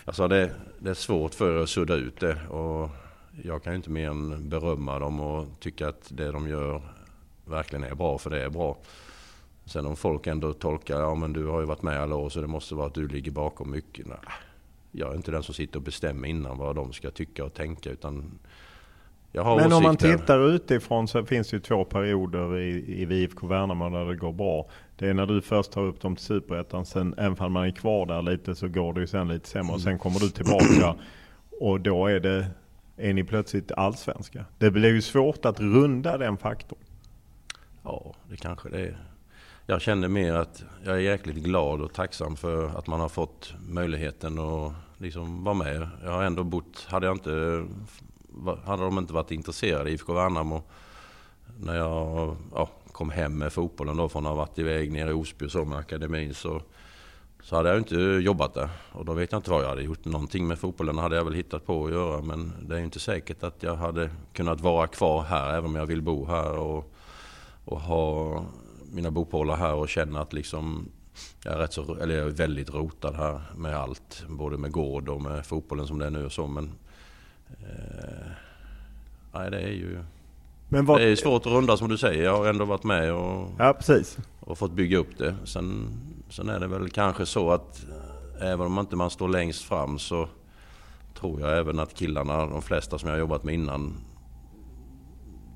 alltså 0.05 0.27
det, 0.27 0.51
det 0.79 0.89
är 0.89 0.93
svårt 0.93 1.33
för 1.33 1.63
att 1.63 1.69
sudda 1.69 1.95
ut 1.95 2.19
det 2.19 2.47
och 2.47 2.89
jag 3.43 3.63
kan 3.63 3.73
ju 3.73 3.77
inte 3.77 3.89
mer 3.89 4.09
än 4.09 4.49
berömma 4.49 4.99
dem 4.99 5.19
och 5.19 5.47
tycka 5.59 5.87
att 5.87 6.07
det 6.09 6.31
de 6.31 6.47
gör 6.49 6.81
verkligen 7.45 7.83
är 7.83 7.95
bra, 7.95 8.17
för 8.17 8.29
det 8.29 8.43
är 8.43 8.49
bra. 8.49 8.77
Sen 9.67 9.85
om 9.85 9.95
folk 9.95 10.27
ändå 10.27 10.53
tolkar, 10.53 10.99
ja 10.99 11.15
men 11.15 11.33
du 11.33 11.45
har 11.45 11.59
ju 11.59 11.65
varit 11.65 11.81
med 11.81 11.99
alla 11.99 12.15
år 12.15 12.29
så 12.29 12.41
det 12.41 12.47
måste 12.47 12.75
vara 12.75 12.87
att 12.87 12.93
du 12.93 13.07
ligger 13.07 13.31
bakom 13.31 13.71
mycket. 13.71 14.07
Nej, 14.07 14.17
jag 14.91 15.11
är 15.11 15.15
inte 15.15 15.31
den 15.31 15.43
som 15.43 15.53
sitter 15.53 15.79
och 15.79 15.83
bestämmer 15.83 16.27
innan 16.27 16.57
vad 16.57 16.75
de 16.75 16.93
ska 16.93 17.11
tycka 17.11 17.45
och 17.45 17.53
tänka 17.53 17.89
utan 17.89 18.39
jag 19.31 19.43
har 19.43 19.55
Men 19.55 19.65
åsikter. 19.65 19.77
om 19.77 19.83
man 19.83 19.97
tittar 19.97 20.49
utifrån 20.49 21.07
så 21.07 21.25
finns 21.25 21.49
det 21.49 21.55
ju 21.55 21.61
två 21.61 21.85
perioder 21.85 22.57
i, 22.57 23.01
i 23.01 23.05
VIFK 23.05 23.43
Värnamo 23.43 23.89
där 23.89 24.05
det 24.05 24.15
går 24.15 24.33
bra. 24.33 24.67
Det 24.95 25.07
är 25.07 25.13
när 25.13 25.25
du 25.25 25.41
först 25.41 25.71
tar 25.71 25.81
upp 25.81 26.01
dem 26.01 26.15
till 26.15 26.25
Superettan, 26.25 26.85
sen 26.85 27.13
även 27.17 27.37
om 27.37 27.53
man 27.53 27.65
är 27.65 27.71
kvar 27.71 28.05
där 28.05 28.21
lite 28.21 28.55
så 28.55 28.67
går 28.67 28.93
det 28.93 28.99
ju 28.99 29.07
sen 29.07 29.27
lite 29.27 29.49
sämre 29.49 29.73
och 29.73 29.81
sen 29.81 29.99
kommer 29.99 30.19
du 30.19 30.29
tillbaka 30.29 30.95
och 31.59 31.81
då 31.81 32.07
är 32.07 32.19
det 32.19 32.47
är 32.97 33.13
ni 33.13 33.23
plötsligt 33.23 33.71
allsvenska. 33.71 34.45
Det 34.57 34.71
blir 34.71 34.93
ju 34.93 35.01
svårt 35.01 35.45
att 35.45 35.59
runda 35.59 36.17
den 36.17 36.37
faktorn. 36.37 36.79
Ja, 37.83 38.13
det 38.29 38.37
kanske 38.37 38.69
det 38.69 38.79
är 38.79 38.97
jag 39.69 39.81
känner 39.81 40.07
mer 40.07 40.33
att 40.33 40.63
jag 40.83 40.95
är 40.95 40.99
jäkligt 40.99 41.35
glad 41.35 41.81
och 41.81 41.93
tacksam 41.93 42.35
för 42.35 42.67
att 42.67 42.87
man 42.87 42.99
har 42.99 43.09
fått 43.09 43.53
möjligheten 43.69 44.39
att 44.39 44.73
liksom 44.97 45.43
vara 45.43 45.55
med. 45.55 45.89
Jag 46.03 46.11
har 46.11 46.23
ändå 46.23 46.43
bott, 46.43 46.87
hade, 46.89 47.05
jag 47.05 47.15
inte, 47.15 47.65
hade 48.65 48.83
de 48.83 48.97
inte 48.97 49.13
varit 49.13 49.31
intresserade 49.31 49.89
i 49.89 49.93
IFK 49.93 50.13
Värnamo 50.13 50.63
när 51.59 51.75
jag 51.75 52.35
ja, 52.53 52.69
kom 52.91 53.09
hem 53.09 53.37
med 53.37 53.53
fotbollen 53.53 53.97
då 53.97 54.09
från 54.09 54.25
att 54.25 54.29
ha 54.29 54.35
varit 54.35 54.59
iväg 54.59 54.91
nere 54.91 55.09
i 55.09 55.13
Osby 55.13 55.45
och 55.45 55.51
så 55.51 55.65
med 55.65 55.79
akademin 55.79 56.33
så, 56.33 56.61
så 57.43 57.55
hade 57.55 57.69
jag 57.69 57.77
inte 57.77 57.95
jobbat 57.95 58.53
där. 58.53 58.69
Och 58.91 59.05
då 59.05 59.13
vet 59.13 59.31
jag 59.31 59.39
inte 59.39 59.51
vad 59.51 59.63
jag 59.63 59.69
hade 59.69 59.83
gjort. 59.83 60.05
Någonting 60.05 60.47
med 60.47 60.59
fotbollen 60.59 60.97
hade 60.97 61.15
jag 61.15 61.25
väl 61.25 61.33
hittat 61.33 61.65
på 61.65 61.85
att 61.85 61.91
göra 61.91 62.21
men 62.21 62.53
det 62.61 62.75
är 62.75 62.79
inte 62.79 62.99
säkert 62.99 63.43
att 63.43 63.63
jag 63.63 63.75
hade 63.75 64.09
kunnat 64.33 64.61
vara 64.61 64.87
kvar 64.87 65.23
här 65.23 65.49
även 65.49 65.65
om 65.65 65.75
jag 65.75 65.85
vill 65.85 66.01
bo 66.01 66.25
här 66.25 66.57
och, 66.57 66.93
och 67.65 67.79
ha 67.79 68.45
mina 68.91 69.11
bopålar 69.11 69.55
här 69.55 69.73
och 69.73 69.89
känna 69.89 70.21
att 70.21 70.33
liksom 70.33 70.89
jag 71.43 71.53
är, 71.53 71.57
rätt 71.57 71.73
så, 71.73 71.95
eller 71.95 72.17
jag 72.17 72.27
är 72.27 72.31
väldigt 72.31 72.73
rotad 72.73 73.15
här 73.15 73.41
med 73.55 73.75
allt. 73.75 74.25
Både 74.29 74.57
med 74.57 74.71
gård 74.71 75.09
och 75.09 75.21
med 75.21 75.45
fotbollen 75.45 75.87
som 75.87 75.99
det 75.99 76.05
är 76.05 76.09
nu 76.09 76.25
och 76.25 76.31
så. 76.31 76.47
Men 76.47 76.71
eh, 77.49 78.27
nej, 79.33 79.51
det 79.51 79.59
är 79.59 79.73
ju 79.73 79.99
vad, 80.69 81.01
det 81.01 81.09
är 81.09 81.15
svårt 81.15 81.45
att 81.45 81.51
runda 81.51 81.77
som 81.77 81.89
du 81.89 81.97
säger. 81.97 82.23
Jag 82.23 82.37
har 82.37 82.47
ändå 82.47 82.65
varit 82.65 82.83
med 82.83 83.13
och, 83.13 83.49
ja, 83.59 83.73
och 84.39 84.57
fått 84.57 84.71
bygga 84.71 84.97
upp 84.97 85.17
det. 85.17 85.35
Sen, 85.45 85.87
sen 86.29 86.49
är 86.49 86.59
det 86.59 86.67
väl 86.67 86.89
kanske 86.89 87.25
så 87.25 87.51
att 87.51 87.85
även 88.41 88.65
om 88.65 88.79
inte 88.79 88.95
man 88.95 89.09
står 89.09 89.29
längst 89.29 89.63
fram 89.63 89.99
så 89.99 90.29
tror 91.19 91.41
jag 91.41 91.57
även 91.57 91.79
att 91.79 91.93
killarna, 91.93 92.45
de 92.45 92.61
flesta 92.61 92.99
som 92.99 93.09
jag 93.09 93.15
har 93.15 93.19
jobbat 93.19 93.43
med 93.43 93.53
innan, 93.53 93.93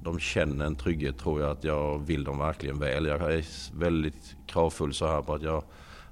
de 0.04 0.20
känner 0.20 0.66
en 0.66 0.76
trygghet 0.76 1.18
tror 1.18 1.42
jag 1.42 1.52
att 1.52 1.64
jag 1.64 2.00
vill 2.00 2.24
dem 2.24 2.40
verkligen 2.40 2.80
väl. 2.80 3.06
Jag 3.06 3.34
är 3.34 3.46
väldigt 3.80 4.36
kravfull 4.48 4.94
så 4.94 5.08
här 5.08 5.22
på 5.22 5.34
att 5.34 5.44
jag 5.44 5.64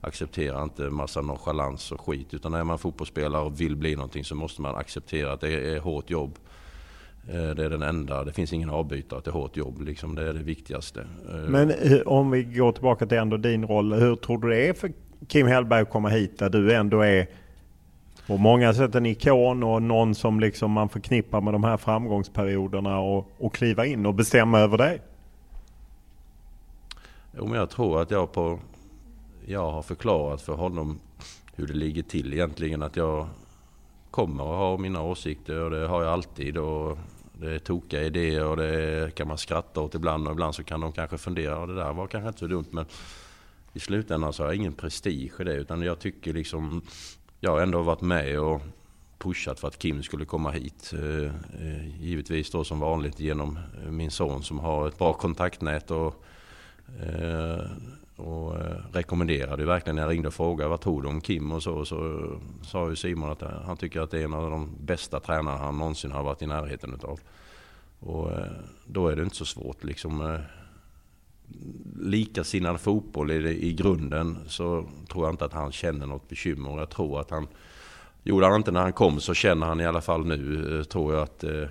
accepterar 0.01 0.63
inte 0.63 0.81
massa 0.81 1.21
nonchalans 1.21 1.91
och 1.91 2.01
skit. 2.01 2.33
Utan 2.33 2.53
är 2.53 2.63
man 2.63 2.79
fotbollsspelare 2.79 3.41
och 3.41 3.61
vill 3.61 3.75
bli 3.75 3.95
någonting 3.95 4.23
så 4.23 4.35
måste 4.35 4.61
man 4.61 4.75
acceptera 4.75 5.33
att 5.33 5.41
det 5.41 5.75
är 5.75 5.79
hårt 5.79 6.09
jobb. 6.09 6.39
Eh, 7.27 7.49
det 7.49 7.65
är 7.65 7.69
den 7.69 7.81
enda, 7.81 8.23
det 8.23 8.33
finns 8.33 8.53
ingen 8.53 8.69
avbytare 8.69 9.21
till 9.21 9.31
hårt 9.31 9.57
jobb. 9.57 9.81
Liksom. 9.81 10.15
Det 10.15 10.29
är 10.29 10.33
det 10.33 10.43
viktigaste. 10.43 11.07
Eh, 11.29 11.35
Men 11.35 11.71
eh, 11.71 11.99
om 12.05 12.31
vi 12.31 12.43
går 12.43 12.71
tillbaka 12.71 13.05
till 13.05 13.17
ändå 13.17 13.37
din 13.37 13.65
roll. 13.65 13.93
Hur 13.93 14.15
tror 14.15 14.37
du 14.37 14.49
det 14.49 14.67
är 14.67 14.73
för 14.73 14.91
Kim 15.27 15.47
Hellberg 15.47 15.81
att 15.81 15.89
komma 15.89 16.09
hit 16.09 16.39
där 16.39 16.49
du 16.49 16.73
ändå 16.73 17.01
är 17.01 17.27
på 18.29 18.37
många 18.37 18.73
sätt 18.73 18.95
en 18.95 19.05
ikon 19.05 19.63
och 19.63 19.81
någon 19.81 20.15
som 20.15 20.39
liksom 20.39 20.71
man 20.71 20.89
förknippar 20.89 21.41
med 21.41 21.53
de 21.53 21.63
här 21.63 21.77
framgångsperioderna 21.77 22.99
och, 22.99 23.31
och 23.37 23.53
kliva 23.53 23.85
in 23.85 24.05
och 24.05 24.13
bestämma 24.13 24.59
över 24.59 24.77
dig? 24.77 25.01
Jo, 27.37 27.45
men 27.45 27.59
jag 27.59 27.69
tror 27.69 28.01
att 28.01 28.11
jag 28.11 28.31
på... 28.31 28.59
Jag 29.45 29.71
har 29.71 29.81
förklarat 29.81 30.41
för 30.41 30.53
honom 30.53 30.99
hur 31.55 31.67
det 31.67 31.73
ligger 31.73 32.03
till 32.03 32.33
egentligen. 32.33 32.83
Att 32.83 32.95
jag 32.95 33.27
kommer 34.11 34.43
att 34.43 34.57
ha 34.57 34.77
mina 34.77 35.01
åsikter 35.01 35.59
och 35.61 35.71
det 35.71 35.87
har 35.87 36.03
jag 36.03 36.13
alltid. 36.13 36.57
Och 36.57 36.97
det 37.33 37.51
är 37.55 37.59
tokiga 37.59 38.03
idéer 38.03 38.45
och 38.45 38.57
det 38.57 39.15
kan 39.15 39.27
man 39.27 39.37
skratta 39.37 39.81
åt 39.81 39.95
ibland 39.95 40.27
och 40.27 40.33
ibland 40.33 40.55
så 40.55 40.63
kan 40.63 40.81
de 40.81 40.91
kanske 40.91 41.17
fundera. 41.17 41.59
Och 41.59 41.67
det 41.67 41.75
där 41.75 41.93
var 41.93 42.07
kanske 42.07 42.27
inte 42.27 42.39
så 42.39 42.47
dumt 42.47 42.69
men 42.71 42.85
i 43.73 43.79
slutändan 43.79 44.33
så 44.33 44.43
har 44.43 44.47
jag 44.47 44.55
ingen 44.55 44.73
prestige 44.73 45.31
i 45.39 45.43
det 45.43 45.53
utan 45.53 45.81
jag 45.81 45.99
tycker 45.99 46.33
liksom 46.33 46.81
jag 47.39 47.51
har 47.51 47.61
ändå 47.61 47.81
varit 47.81 48.01
med 48.01 48.39
och 48.39 48.61
pushat 49.17 49.59
för 49.59 49.67
att 49.67 49.79
Kim 49.79 50.03
skulle 50.03 50.25
komma 50.25 50.51
hit. 50.51 50.93
Eh, 50.93 51.25
eh, 51.67 52.01
givetvis 52.01 52.51
då 52.51 52.63
som 52.63 52.79
vanligt 52.79 53.19
genom 53.19 53.59
eh, 53.83 53.91
min 53.91 54.11
son 54.11 54.43
som 54.43 54.59
har 54.59 54.87
ett 54.87 54.97
bra 54.97 55.13
kontaktnät 55.13 55.91
och, 55.91 56.23
och 58.15 58.55
rekommenderade 58.93 59.65
verkligen 59.65 59.95
när 59.95 60.03
jag 60.03 60.11
ringde 60.11 60.27
och 60.27 60.33
frågade 60.33 60.69
vad 60.69 60.81
tror 60.81 61.01
du 61.01 61.07
om 61.07 61.21
Kim 61.21 61.51
och 61.51 61.63
så. 61.63 61.85
Så 61.85 62.29
sa 62.63 62.89
ju 62.89 62.95
Simon 62.95 63.29
att 63.29 63.41
han 63.65 63.77
tycker 63.77 64.01
att 64.01 64.11
det 64.11 64.19
är 64.19 64.23
en 64.23 64.33
av 64.33 64.51
de 64.51 64.69
bästa 64.79 65.19
tränarna 65.19 65.57
han 65.57 65.77
någonsin 65.77 66.11
har 66.11 66.23
varit 66.23 66.41
i 66.41 66.47
närheten 66.47 66.93
utav. 66.93 67.19
Och 67.99 68.31
då 68.85 69.07
är 69.07 69.15
det 69.15 69.23
inte 69.23 69.35
så 69.35 69.45
svårt 69.45 69.83
liksom 69.83 70.39
likasinnad 71.99 72.79
fotboll 72.79 73.31
i, 73.31 73.67
i 73.67 73.73
grunden 73.73 74.37
så 74.47 74.85
tror 75.11 75.25
jag 75.25 75.33
inte 75.33 75.45
att 75.45 75.53
han 75.53 75.71
känner 75.71 76.05
något 76.05 76.29
bekymmer. 76.29 76.79
Jag 76.79 76.89
tror 76.89 77.19
att 77.19 77.31
han, 77.31 77.47
gjorde 78.23 78.45
han 78.45 78.55
inte 78.55 78.71
när 78.71 78.81
han 78.81 78.93
kom 78.93 79.19
så 79.19 79.33
känner 79.33 79.67
han 79.67 79.81
i 79.81 79.85
alla 79.85 80.01
fall 80.01 80.25
nu, 80.25 80.77
eh, 80.79 80.83
tror 80.83 81.13
jag 81.13 81.23
att 81.23 81.43
eh, 81.43 81.63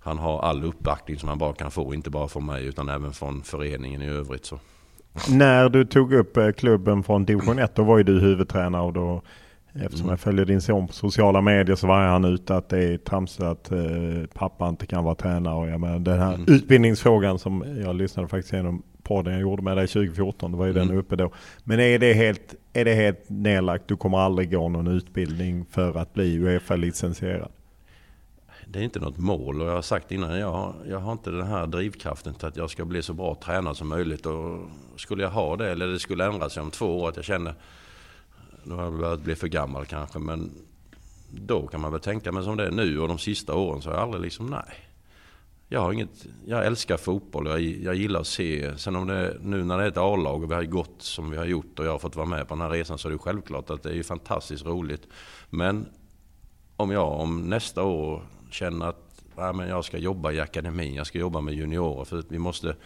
han 0.00 0.18
har 0.18 0.40
all 0.42 0.64
uppbackning 0.64 1.18
som 1.18 1.28
han 1.28 1.38
bara 1.38 1.52
kan 1.52 1.70
få. 1.70 1.94
Inte 1.94 2.10
bara 2.10 2.28
från 2.28 2.46
mig 2.46 2.66
utan 2.66 2.88
även 2.88 3.12
från 3.12 3.42
föreningen 3.42 4.02
i 4.02 4.08
övrigt. 4.08 4.44
Så. 4.44 4.58
När 5.28 5.68
du 5.68 5.84
tog 5.84 6.12
upp 6.12 6.36
eh, 6.36 6.50
klubben 6.50 7.02
från 7.02 7.24
division 7.24 7.58
1 7.58 7.74
då 7.74 7.82
var 7.82 7.98
ju 7.98 8.04
du 8.04 8.20
huvudtränare 8.20 8.82
och 8.82 8.92
då 8.92 9.22
Eftersom 9.72 10.00
mm. 10.00 10.10
jag 10.10 10.20
följer 10.20 10.44
din 10.44 10.60
son 10.60 10.86
på 10.86 10.92
sociala 10.92 11.40
medier 11.40 11.76
så 11.76 11.86
var 11.86 12.00
han 12.00 12.24
ute 12.24 12.56
att 12.56 12.68
det 12.68 12.84
är 12.84 12.98
trams 12.98 13.40
att 13.40 13.72
eh, 13.72 13.78
pappa 14.34 14.68
inte 14.68 14.86
kan 14.86 15.04
vara 15.04 15.14
tränare. 15.14 15.54
Och 15.54 15.68
jag 15.68 15.80
menar, 15.80 15.98
den 15.98 16.18
här 16.18 16.34
mm. 16.34 16.46
utbildningsfrågan 16.48 17.38
som 17.38 17.64
jag 17.84 17.96
lyssnade 17.96 18.28
faktiskt 18.28 18.52
igenom 18.52 18.82
podden 19.10 19.32
jag 19.32 19.42
gjorde 19.42 19.62
med 19.62 19.76
dig 19.76 19.86
2014. 19.86 20.52
Det 20.52 20.58
var 20.58 20.66
ju 20.66 20.72
mm. 20.72 20.88
den 20.88 20.96
uppe 20.96 21.16
då. 21.16 21.32
Men 21.64 21.80
är 21.80 21.98
det, 21.98 22.12
helt, 22.14 22.54
är 22.72 22.84
det 22.84 22.94
helt 22.94 23.28
nedlagt? 23.28 23.88
Du 23.88 23.96
kommer 23.96 24.18
aldrig 24.18 24.50
gå 24.50 24.68
någon 24.68 24.86
utbildning 24.86 25.64
för 25.70 25.98
att 25.98 26.14
bli 26.14 26.38
Uefa-licensierad? 26.38 27.50
det 28.72 28.78
är 28.78 28.82
inte 28.82 29.00
något 29.00 29.18
mål 29.18 29.62
och 29.62 29.68
jag 29.68 29.74
har 29.74 29.82
sagt 29.82 30.12
innan, 30.12 30.38
jag, 30.38 30.74
jag 30.88 30.98
har 30.98 31.12
inte 31.12 31.30
den 31.30 31.46
här 31.46 31.66
drivkraften 31.66 32.34
till 32.34 32.48
att 32.48 32.56
jag 32.56 32.70
ska 32.70 32.84
bli 32.84 33.02
så 33.02 33.12
bra 33.14 33.34
tränare 33.34 33.74
som 33.74 33.88
möjligt. 33.88 34.26
Och 34.26 34.68
skulle 34.96 35.22
jag 35.22 35.30
ha 35.30 35.56
det, 35.56 35.70
eller 35.70 35.86
det 35.86 35.98
skulle 35.98 36.26
ändra 36.26 36.50
sig 36.50 36.62
om 36.62 36.70
två 36.70 37.00
år, 37.00 37.08
att 37.08 37.16
jag 37.16 37.24
känner, 37.24 37.54
nu 38.64 38.74
har 38.74 38.82
jag 38.82 38.98
börjat 38.98 39.20
bli 39.20 39.36
för 39.36 39.48
gammal 39.48 39.86
kanske, 39.86 40.18
men 40.18 40.50
då 41.30 41.66
kan 41.66 41.80
man 41.80 41.92
väl 41.92 42.00
tänka, 42.00 42.32
men 42.32 42.44
som 42.44 42.56
det 42.56 42.66
är 42.66 42.70
nu 42.70 43.00
och 43.00 43.08
de 43.08 43.18
sista 43.18 43.54
åren 43.54 43.82
så 43.82 43.88
har 43.88 43.96
jag 43.96 44.02
aldrig 44.02 44.22
liksom, 44.22 44.46
nej. 44.46 44.89
Jag, 45.72 45.80
har 45.80 45.92
inget, 45.92 46.26
jag 46.46 46.66
älskar 46.66 46.96
fotboll 46.96 47.46
jag, 47.46 47.60
jag 47.60 47.94
gillar 47.94 48.20
att 48.20 48.26
se. 48.26 48.78
Sen 48.78 48.96
om 48.96 49.06
det 49.06 49.36
nu 49.40 49.64
när 49.64 49.78
det 49.78 49.84
är 49.84 49.88
ett 49.88 49.96
A-lag 49.96 50.42
och 50.42 50.50
vi 50.50 50.54
har 50.54 50.64
gått 50.64 51.02
som 51.02 51.30
vi 51.30 51.36
har 51.36 51.44
gjort 51.44 51.78
och 51.78 51.86
jag 51.86 51.92
har 51.92 51.98
fått 51.98 52.16
vara 52.16 52.26
med 52.26 52.48
på 52.48 52.54
den 52.54 52.60
här 52.62 52.70
resan 52.70 52.98
så 52.98 53.08
är 53.08 53.12
det 53.12 53.18
självklart 53.18 53.70
att 53.70 53.82
det 53.82 53.98
är 53.98 54.02
fantastiskt 54.02 54.66
roligt. 54.66 55.02
Men 55.50 55.86
om 56.76 56.90
jag 56.90 57.20
om 57.20 57.48
nästa 57.48 57.82
år 57.82 58.22
känner 58.50 58.86
att 58.86 59.22
ja, 59.36 59.52
men 59.52 59.68
jag 59.68 59.84
ska 59.84 59.98
jobba 59.98 60.32
i 60.32 60.40
akademin, 60.40 60.94
jag 60.94 61.06
ska 61.06 61.18
jobba 61.18 61.40
med 61.40 61.54
juniorer 61.54 62.04
för 62.04 62.18
att 62.18 62.32
vi 62.32 62.38
måste 62.38 62.76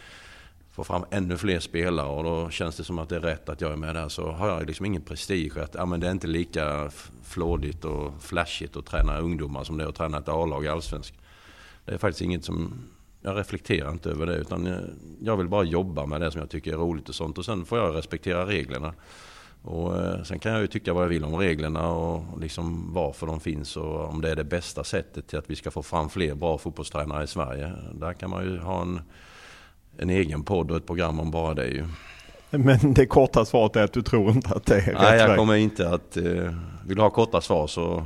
få 0.71 0.83
fram 0.83 1.05
ännu 1.11 1.37
fler 1.37 1.59
spelare 1.59 2.07
och 2.07 2.23
då 2.23 2.49
känns 2.49 2.77
det 2.77 2.83
som 2.83 2.99
att 2.99 3.09
det 3.09 3.15
är 3.15 3.19
rätt 3.19 3.49
att 3.49 3.61
jag 3.61 3.71
är 3.71 3.75
med 3.77 3.95
där. 3.95 4.09
Så 4.09 4.31
har 4.31 4.47
jag 4.47 4.67
liksom 4.67 4.85
ingen 4.85 5.01
prestige 5.01 5.57
att 5.57 5.75
ja, 5.75 5.85
men 5.85 5.99
det 5.99 6.07
är 6.07 6.11
inte 6.11 6.27
lika 6.27 6.91
flådigt 7.23 7.85
och 7.85 8.13
flashigt 8.21 8.77
att 8.77 8.85
träna 8.85 9.19
ungdomar 9.19 9.63
som 9.63 9.77
det 9.77 9.83
är 9.83 9.87
att 9.87 9.95
träna 9.95 10.17
ett 10.17 10.29
A-lag 10.29 10.65
i 10.65 10.67
Allsvenskan. 10.67 11.17
Det 11.85 11.93
är 11.93 11.97
faktiskt 11.97 12.21
inget 12.21 12.45
som... 12.45 12.73
Jag 13.21 13.37
reflekterar 13.37 13.91
inte 13.91 14.09
över 14.09 14.25
det 14.25 14.35
utan 14.35 14.77
jag 15.21 15.37
vill 15.37 15.47
bara 15.47 15.63
jobba 15.63 16.05
med 16.05 16.21
det 16.21 16.31
som 16.31 16.41
jag 16.41 16.49
tycker 16.49 16.73
är 16.73 16.77
roligt 16.77 17.09
och 17.09 17.15
sånt 17.15 17.37
och 17.37 17.45
sen 17.45 17.65
får 17.65 17.77
jag 17.77 17.95
respektera 17.95 18.45
reglerna. 18.45 18.93
Och 19.65 19.97
eh, 19.97 20.23
sen 20.23 20.39
kan 20.39 20.51
jag 20.51 20.61
ju 20.61 20.67
tycka 20.67 20.93
vad 20.93 21.03
jag 21.03 21.09
vill 21.09 21.23
om 21.23 21.35
reglerna 21.35 21.89
och 21.89 22.39
liksom 22.39 22.93
varför 22.93 23.27
de 23.27 23.39
finns 23.39 23.77
och 23.77 24.09
om 24.09 24.21
det 24.21 24.31
är 24.31 24.35
det 24.35 24.43
bästa 24.43 24.83
sättet 24.83 25.27
till 25.27 25.39
att 25.39 25.49
vi 25.49 25.55
ska 25.55 25.71
få 25.71 25.83
fram 25.83 26.09
fler 26.09 26.35
bra 26.35 26.57
fotbollstränare 26.57 27.23
i 27.23 27.27
Sverige. 27.27 27.73
Där 27.93 28.13
kan 28.13 28.29
man 28.29 28.43
ju 28.43 28.59
ha 28.59 28.81
en, 28.81 29.01
en 29.97 30.09
egen 30.09 30.43
podd 30.43 30.71
och 30.71 30.77
ett 30.77 30.87
program 30.87 31.19
om 31.19 31.31
bara 31.31 31.53
det 31.53 31.67
ju. 31.67 31.85
Men 32.49 32.93
det 32.93 33.05
korta 33.05 33.45
svaret 33.45 33.75
är 33.75 33.83
att 33.83 33.93
du 33.93 34.01
tror 34.01 34.31
inte 34.31 34.49
att 34.49 34.65
det 34.65 34.75
är 34.75 34.81
rätt 34.81 35.01
Nej, 35.01 35.19
jag 35.19 35.37
kommer 35.37 35.55
inte 35.55 35.89
att... 35.89 36.17
Eh, 36.17 36.53
vill 36.85 36.95
du 36.95 37.01
ha 37.01 37.09
korta 37.09 37.41
svar 37.41 37.67
så 37.67 38.05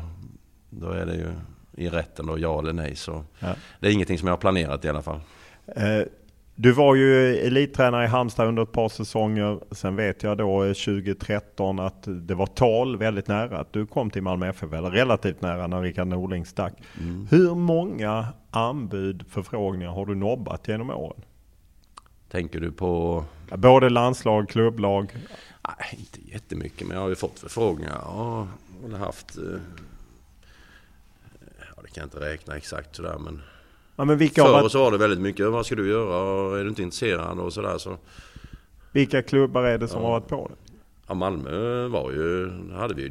då 0.70 0.90
är 0.90 1.06
det 1.06 1.16
ju 1.16 1.32
i 1.80 1.90
rätten 1.90 2.26
då, 2.26 2.40
ja 2.40 2.60
eller 2.60 2.74
nej. 2.74 2.96
Så 2.96 3.24
ja. 3.40 3.56
det 3.80 3.88
är 3.88 3.92
ingenting 3.92 4.18
som 4.20 4.28
jag 4.28 4.34
har 4.34 4.40
planerat 4.40 4.86
i 4.86 4.90
alla 4.90 5.02
fall. 5.02 5.20
Eh, 5.76 6.02
du 6.56 6.72
var 6.72 6.96
ju 6.96 7.38
elittränare 7.38 8.04
i 8.04 8.08
Halmstad 8.08 8.48
under 8.48 8.64
ett 8.64 8.72
par 8.72 8.90
säsonger. 8.90 9.60
Sen 9.72 9.96
vet 9.96 10.24
jag 10.24 10.38
då 10.38 10.62
2013 10.62 11.80
att 11.80 12.04
det 12.08 12.36
var 12.36 12.46
tal 12.46 12.98
väldigt 12.98 13.28
nära 13.28 13.60
att 13.60 13.74
du 13.74 13.86
kom 13.86 14.10
till 14.10 14.22
Malmö 14.22 14.50
FF, 14.50 14.74
eller 14.74 14.90
relativt 14.92 15.42
nära 15.42 15.68
när 15.68 15.82
Rickard 15.82 16.08
Norling 16.08 16.46
stack. 16.46 16.74
Mm. 17.00 17.28
Hur 17.32 17.56
många 17.56 18.28
anbud, 18.52 19.26
förfrågningar 19.30 19.92
har 19.92 20.06
du 20.06 20.16
nobbat 20.16 20.68
genom 20.68 20.90
åren? 20.90 21.22
Tänker 22.32 22.60
du 22.60 22.72
på? 22.72 23.24
Både 23.56 23.90
landslag, 23.90 24.50
klubblag? 24.50 25.12
Nej, 25.68 26.00
inte 26.00 26.32
jättemycket, 26.32 26.88
men 26.88 26.98
jag 26.98 27.04
har 27.04 27.10
ju 27.10 27.16
fått 27.16 27.40
förfrågningar. 27.40 28.02
Ja, 28.06 28.48
jag 28.84 28.98
har 28.98 29.06
haft... 29.06 29.38
Ja, 31.80 31.84
det 31.84 31.92
kan 31.92 32.02
jag 32.02 32.06
inte 32.06 32.20
räkna 32.20 32.58
exakt 32.58 32.96
sådär, 32.96 33.18
men 33.20 33.42
Ja, 33.96 34.06
men 34.06 34.18
vilka 34.18 34.44
Förr 34.44 34.52
varit... 34.52 34.72
så 34.72 34.80
var 34.80 34.92
det 34.92 34.98
väldigt 34.98 35.20
mycket, 35.20 35.52
vad 35.52 35.66
ska 35.66 35.76
du 35.76 35.90
göra? 35.90 36.60
Är 36.60 36.64
du 36.64 36.70
inte 36.70 36.84
intresserad? 36.84 37.40
Och 37.40 37.54
sådär, 37.54 37.78
så. 37.78 37.98
Vilka 38.92 39.22
klubbar 39.22 39.64
är 39.64 39.78
det 39.78 39.88
som 39.88 40.02
ja. 40.02 40.08
har 40.08 40.20
varit 40.20 40.28
på 40.28 40.48
det? 40.48 40.74
Ja, 41.08 41.14
Malmö 41.14 41.88
var 41.88 42.12
ju, 42.12 42.50
hade 42.72 42.94
vi 42.94 43.02
ju 43.02 43.10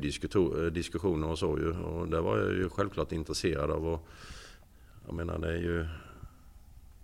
diskussioner 0.70 1.28
och 1.28 1.38
så 1.38 1.58
ju. 1.58 1.70
Och 1.70 2.08
det 2.08 2.20
var 2.20 2.38
jag 2.38 2.52
ju 2.52 2.68
självklart 2.68 3.12
intresserad 3.12 3.70
av. 3.70 3.86
Och, 3.86 4.08
jag 5.06 5.14
menar 5.14 5.38
det 5.38 5.48
är 5.48 5.60
ju... 5.60 5.86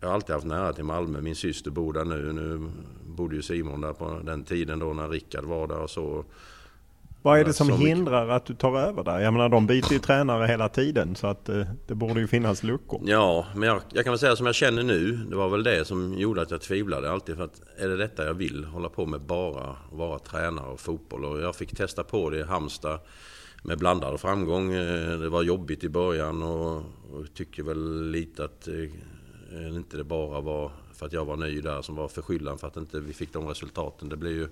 Jag 0.00 0.08
har 0.08 0.14
alltid 0.14 0.34
haft 0.34 0.46
nära 0.46 0.72
till 0.72 0.84
Malmö. 0.84 1.20
Min 1.20 1.36
syster 1.36 1.70
bor 1.70 1.92
där 1.92 2.04
nu. 2.04 2.32
Nu 2.32 2.70
bodde 3.06 3.36
ju 3.36 3.42
Simon 3.42 3.80
där 3.80 3.92
på 3.92 4.20
den 4.24 4.44
tiden 4.44 4.78
då 4.78 4.92
när 4.92 5.08
Rickard 5.08 5.44
var 5.44 5.66
där 5.66 5.78
och 5.78 5.90
så. 5.90 6.24
Vad 7.24 7.38
är 7.38 7.44
det 7.44 7.52
som 7.52 7.70
hindrar 7.70 8.28
att 8.28 8.46
du 8.46 8.54
tar 8.54 8.78
över 8.78 9.04
där? 9.04 9.20
Jag 9.20 9.32
menar 9.32 9.48
de 9.48 9.66
byter 9.66 9.92
ju 9.92 9.98
tränare 9.98 10.46
hela 10.46 10.68
tiden 10.68 11.16
så 11.16 11.26
att 11.26 11.48
eh, 11.48 11.66
det 11.86 11.94
borde 11.94 12.20
ju 12.20 12.26
finnas 12.26 12.62
luckor. 12.62 13.00
Ja, 13.04 13.46
men 13.54 13.68
jag, 13.68 13.80
jag, 13.92 14.04
kan 14.04 14.12
väl 14.12 14.18
säga 14.18 14.36
som 14.36 14.46
jag 14.46 14.54
känner 14.54 14.82
nu. 14.82 15.16
Det 15.30 15.36
var 15.36 15.48
väl 15.48 15.62
det 15.62 15.84
som 15.84 16.18
gjorde 16.18 16.42
att 16.42 16.50
jag 16.50 16.60
tvivlade 16.60 17.10
alltid. 17.10 17.36
För 17.36 17.44
att 17.44 17.60
är 17.78 17.88
det 17.88 17.96
detta 17.96 18.26
jag 18.26 18.34
vill? 18.34 18.64
Hålla 18.64 18.88
på 18.88 19.06
med 19.06 19.20
bara 19.20 19.76
vara 19.92 20.18
tränare 20.18 20.66
och 20.66 20.80
fotboll. 20.80 21.24
Och 21.24 21.40
jag 21.40 21.56
fick 21.56 21.76
testa 21.76 22.04
på 22.04 22.30
det 22.30 22.38
i 22.38 22.42
Halmstad 22.42 23.00
med 23.62 23.78
blandad 23.78 24.20
framgång. 24.20 24.72
Eh, 24.72 25.18
det 25.18 25.28
var 25.28 25.42
jobbigt 25.42 25.84
i 25.84 25.88
början 25.88 26.42
och, 26.42 26.76
och 27.12 27.34
tycker 27.34 27.62
väl 27.62 28.10
lite 28.10 28.44
att 28.44 28.68
eh, 28.68 29.76
inte 29.76 29.96
det 29.96 30.04
bara 30.04 30.40
var 30.40 30.72
för 30.92 31.06
att 31.06 31.12
jag 31.12 31.24
var 31.24 31.36
ny 31.36 31.60
där 31.60 31.82
som 31.82 31.96
var 31.96 32.08
förskyllan 32.08 32.58
för 32.58 32.66
att 32.66 32.76
inte 32.76 33.00
vi 33.00 33.12
fick 33.12 33.32
de 33.32 33.48
resultaten. 33.48 34.08
Det 34.08 34.16
blev 34.16 34.32
ju 34.32 34.48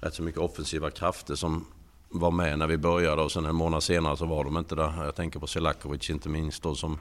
rätt 0.00 0.14
så 0.14 0.22
mycket 0.22 0.40
offensiva 0.40 0.90
krafter 0.90 1.34
som 1.34 1.66
var 2.10 2.30
med 2.30 2.58
när 2.58 2.66
vi 2.66 2.76
började 2.76 3.22
och 3.22 3.32
sen 3.32 3.44
en 3.44 3.54
månad 3.54 3.82
senare 3.82 4.16
så 4.16 4.26
var 4.26 4.44
de 4.44 4.56
inte 4.56 4.74
där. 4.74 5.04
Jag 5.04 5.14
tänker 5.14 5.40
på 5.40 5.46
Selakovic 5.46 6.10
inte 6.10 6.28
minst 6.28 6.62
då 6.62 6.74
som, 6.74 6.98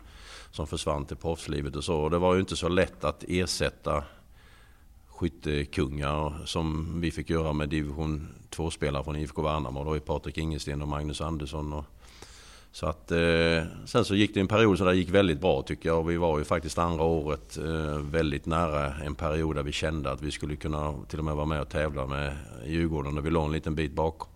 som 0.52 0.68
försvann 0.68 1.06
till 1.06 1.18
proffslivet 1.18 1.76
och 1.76 1.84
så. 1.84 2.00
Och 2.00 2.12
det 2.12 2.18
var 2.18 2.34
ju 2.34 2.40
inte 2.40 2.56
så 2.56 2.70
lätt 2.70 3.04
att 3.04 3.24
ersätta 3.28 4.04
skyttekungar 5.08 6.46
som 6.46 6.94
vi 7.02 7.12
fick 7.12 7.30
göra 7.30 7.54
med 7.54 7.70
division 7.70 8.28
2-spelare 8.50 9.04
från 9.04 9.16
IFK 9.16 9.42
Värnamo. 9.42 9.84
Då 9.84 9.94
är 9.94 10.00
Patrik 10.00 10.38
Ingesten 10.38 10.82
och 10.82 10.88
Magnus 10.88 11.22
Andersson. 11.22 11.74
Och, 11.74 11.86
så 12.72 12.86
att, 12.86 13.12
eh, 13.12 13.64
sen 13.86 14.06
så 14.06 14.16
gick 14.16 14.34
det 14.34 14.40
en 14.40 14.48
period 14.48 14.78
som 14.78 14.88
det 14.88 14.96
gick 14.96 15.10
väldigt 15.10 15.42
bra 15.42 15.62
tycker 15.62 15.90
jag. 15.90 16.00
Och 16.00 16.10
vi 16.10 16.18
var 16.18 16.38
ju 16.38 16.44
faktiskt 16.44 16.78
andra 16.78 17.04
året 17.04 17.58
eh, 17.58 17.98
väldigt 17.98 18.46
nära 18.46 18.94
en 18.94 19.16
period 19.16 19.56
där 19.56 19.64
vi 19.64 19.72
kände 19.72 20.12
att 20.12 20.22
vi 20.22 20.32
skulle 20.32 20.56
kunna 20.56 20.94
till 21.08 21.20
och 21.20 21.26
med 21.26 21.36
vara 21.36 21.46
med 21.46 21.62
och 21.62 21.70
tävla 21.70 22.06
med 22.06 22.38
Djurgården. 22.66 23.16
Där 23.16 23.22
vi 23.22 23.30
låg 23.30 23.46
en 23.46 23.52
liten 23.52 23.76
bit 23.76 23.92
bakom. 23.92 24.30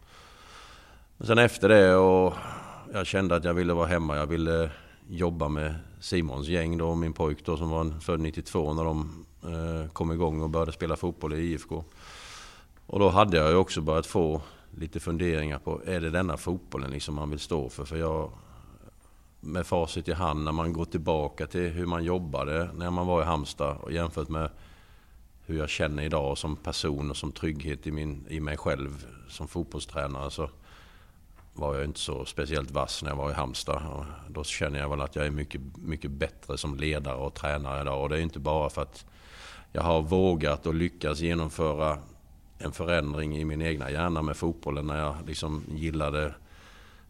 Men 1.17 1.27
Sen 1.27 1.37
efter 1.37 1.69
det 1.69 1.95
och 1.95 2.33
jag 2.93 3.07
kände 3.07 3.35
att 3.35 3.43
jag 3.43 3.53
ville 3.53 3.73
vara 3.73 3.87
hemma. 3.87 4.17
Jag 4.17 4.27
ville 4.27 4.71
jobba 5.07 5.47
med 5.47 5.75
Simons 5.99 6.47
gäng 6.47 6.77
då, 6.77 6.95
min 6.95 7.13
pojk 7.13 7.45
då 7.45 7.57
som 7.57 7.69
var 7.69 7.99
född 7.99 8.19
92 8.19 8.73
när 8.73 8.83
de 8.83 9.25
eh, 9.43 9.91
kom 9.91 10.11
igång 10.11 10.41
och 10.41 10.49
började 10.49 10.71
spela 10.71 10.95
fotboll 10.95 11.33
i 11.33 11.37
IFK. 11.37 11.83
Och 12.85 12.99
då 12.99 13.09
hade 13.09 13.37
jag 13.37 13.49
ju 13.49 13.55
också 13.55 13.81
börjat 13.81 14.05
få 14.05 14.41
lite 14.77 14.99
funderingar 14.99 15.59
på, 15.59 15.81
är 15.85 16.01
det 16.01 16.09
denna 16.09 16.37
fotbollen 16.37 16.91
liksom 16.91 17.15
man 17.15 17.29
vill 17.29 17.39
stå 17.39 17.69
för? 17.69 17.85
För 17.85 17.97
jag, 17.97 18.31
med 19.39 19.67
facit 19.67 20.07
i 20.07 20.13
hand, 20.13 20.43
när 20.43 20.51
man 20.51 20.73
går 20.73 20.85
tillbaka 20.85 21.47
till 21.47 21.69
hur 21.69 21.85
man 21.85 22.03
jobbade 22.03 22.69
när 22.73 22.91
man 22.91 23.07
var 23.07 23.21
i 23.21 23.25
Halmstad 23.25 23.77
och 23.81 23.91
jämfört 23.91 24.29
med 24.29 24.49
hur 25.45 25.57
jag 25.57 25.69
känner 25.69 26.03
idag 26.03 26.37
som 26.37 26.55
person 26.55 27.09
och 27.09 27.17
som 27.17 27.31
trygghet 27.31 27.87
i, 27.87 27.91
min, 27.91 28.25
i 28.29 28.39
mig 28.39 28.57
själv 28.57 29.05
som 29.29 29.47
fotbollstränare. 29.47 30.31
Så 30.31 30.49
var 31.53 31.75
jag 31.75 31.85
inte 31.85 31.99
så 31.99 32.25
speciellt 32.25 32.71
vass 32.71 33.03
när 33.03 33.09
jag 33.09 33.15
var 33.15 33.31
i 33.31 33.33
Halmstad. 33.33 33.81
Och 33.93 34.05
då 34.29 34.43
känner 34.43 34.79
jag 34.79 34.89
väl 34.89 35.01
att 35.01 35.15
jag 35.15 35.25
är 35.25 35.31
mycket, 35.31 35.61
mycket 35.77 36.11
bättre 36.11 36.57
som 36.57 36.75
ledare 36.75 37.15
och 37.15 37.33
tränare 37.33 37.81
idag. 37.81 38.01
Och 38.01 38.09
det 38.09 38.17
är 38.17 38.21
inte 38.21 38.39
bara 38.39 38.69
för 38.69 38.81
att 38.81 39.05
jag 39.71 39.81
har 39.81 40.01
vågat 40.01 40.65
och 40.65 40.73
lyckats 40.73 41.19
genomföra 41.19 41.97
en 42.57 42.71
förändring 42.71 43.37
i 43.37 43.45
min 43.45 43.61
egna 43.61 43.91
hjärna 43.91 44.21
med 44.21 44.37
fotbollen 44.37 44.87
när 44.87 44.99
jag 44.99 45.15
liksom 45.27 45.63
gillade 45.69 46.33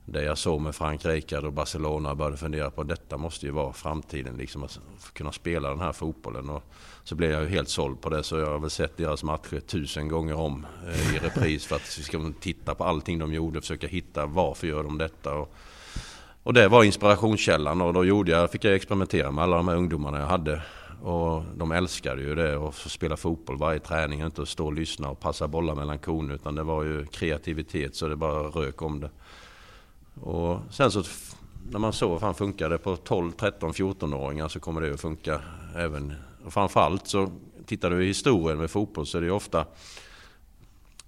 det 0.05 0.23
jag 0.23 0.37
såg 0.37 0.61
med 0.61 0.75
Frank 0.75 1.05
Rijkaard 1.05 1.45
och 1.45 1.53
Barcelona 1.53 2.11
och 2.11 2.17
började 2.17 2.37
fundera 2.37 2.71
på 2.71 2.81
att 2.81 2.87
detta 2.87 3.17
måste 3.17 3.45
ju 3.45 3.51
vara 3.51 3.73
framtiden, 3.73 4.37
liksom 4.37 4.63
att 4.63 4.79
kunna 5.13 5.31
spela 5.31 5.69
den 5.69 5.79
här 5.79 5.91
fotbollen. 5.91 6.49
Och 6.49 6.63
så 7.03 7.15
blev 7.15 7.31
jag 7.31 7.41
ju 7.41 7.47
helt 7.47 7.69
såld 7.69 8.01
på 8.01 8.09
det 8.09 8.23
så 8.23 8.37
jag 8.37 8.47
har 8.47 8.59
väl 8.59 8.69
sett 8.69 8.97
deras 8.97 9.23
matcher 9.23 9.59
tusen 9.59 10.07
gånger 10.07 10.33
om 10.33 10.65
eh, 10.87 11.15
i 11.15 11.19
repris 11.19 11.65
för 11.65 11.75
att 11.75 11.95
vi 11.99 12.03
ska 12.03 12.31
titta 12.39 12.75
på 12.75 12.83
allting 12.83 13.19
de 13.19 13.33
gjorde, 13.33 13.61
försöka 13.61 13.87
hitta 13.87 14.25
varför 14.25 14.67
gör 14.67 14.83
de 14.83 14.97
detta. 14.97 15.33
Och, 15.33 15.53
och 16.43 16.53
det 16.53 16.67
var 16.67 16.83
inspirationskällan 16.83 17.81
och 17.81 17.93
då 17.93 18.05
gjorde 18.05 18.31
jag, 18.31 18.51
fick 18.51 18.63
jag 18.63 18.75
experimentera 18.75 19.31
med 19.31 19.43
alla 19.43 19.57
de 19.57 19.67
här 19.67 19.75
ungdomarna 19.75 20.19
jag 20.19 20.27
hade. 20.27 20.61
Och 21.03 21.43
de 21.55 21.71
älskade 21.71 22.21
ju 22.21 22.35
det 22.35 22.57
och 22.57 22.75
spela 22.75 23.17
fotboll 23.17 23.57
varje 23.57 23.79
träning, 23.79 24.21
inte 24.21 24.41
att 24.41 24.49
stå 24.49 24.65
och 24.65 24.73
lyssna 24.73 25.09
och 25.09 25.19
passa 25.19 25.47
bollar 25.47 25.75
mellan 25.75 25.99
kon 25.99 26.31
utan 26.31 26.55
det 26.55 26.63
var 26.63 26.83
ju 26.83 27.05
kreativitet 27.05 27.95
så 27.95 28.07
det 28.07 28.15
bara 28.15 28.43
rök 28.43 28.81
om 28.81 28.99
det. 28.99 29.09
Och 30.21 30.59
sen 30.69 30.91
så 30.91 31.03
när 31.71 31.79
man 31.79 31.93
såg 31.93 32.11
vad 32.11 32.19
fan 32.19 32.35
funkar 32.35 32.69
det 32.69 32.77
på 32.77 32.95
12, 32.95 33.31
13, 33.31 33.71
14-åringar 33.71 34.47
så 34.47 34.59
kommer 34.59 34.81
det 34.81 34.93
att 34.93 35.01
funka 35.01 35.41
även. 35.75 36.13
Och 36.45 36.53
framförallt 36.53 37.07
så 37.07 37.29
tittar 37.65 37.89
du 37.89 38.03
i 38.03 38.07
historien 38.07 38.57
med 38.57 38.71
fotboll 38.71 39.05
så 39.05 39.17
är 39.17 39.21
det 39.21 39.31
ofta 39.31 39.65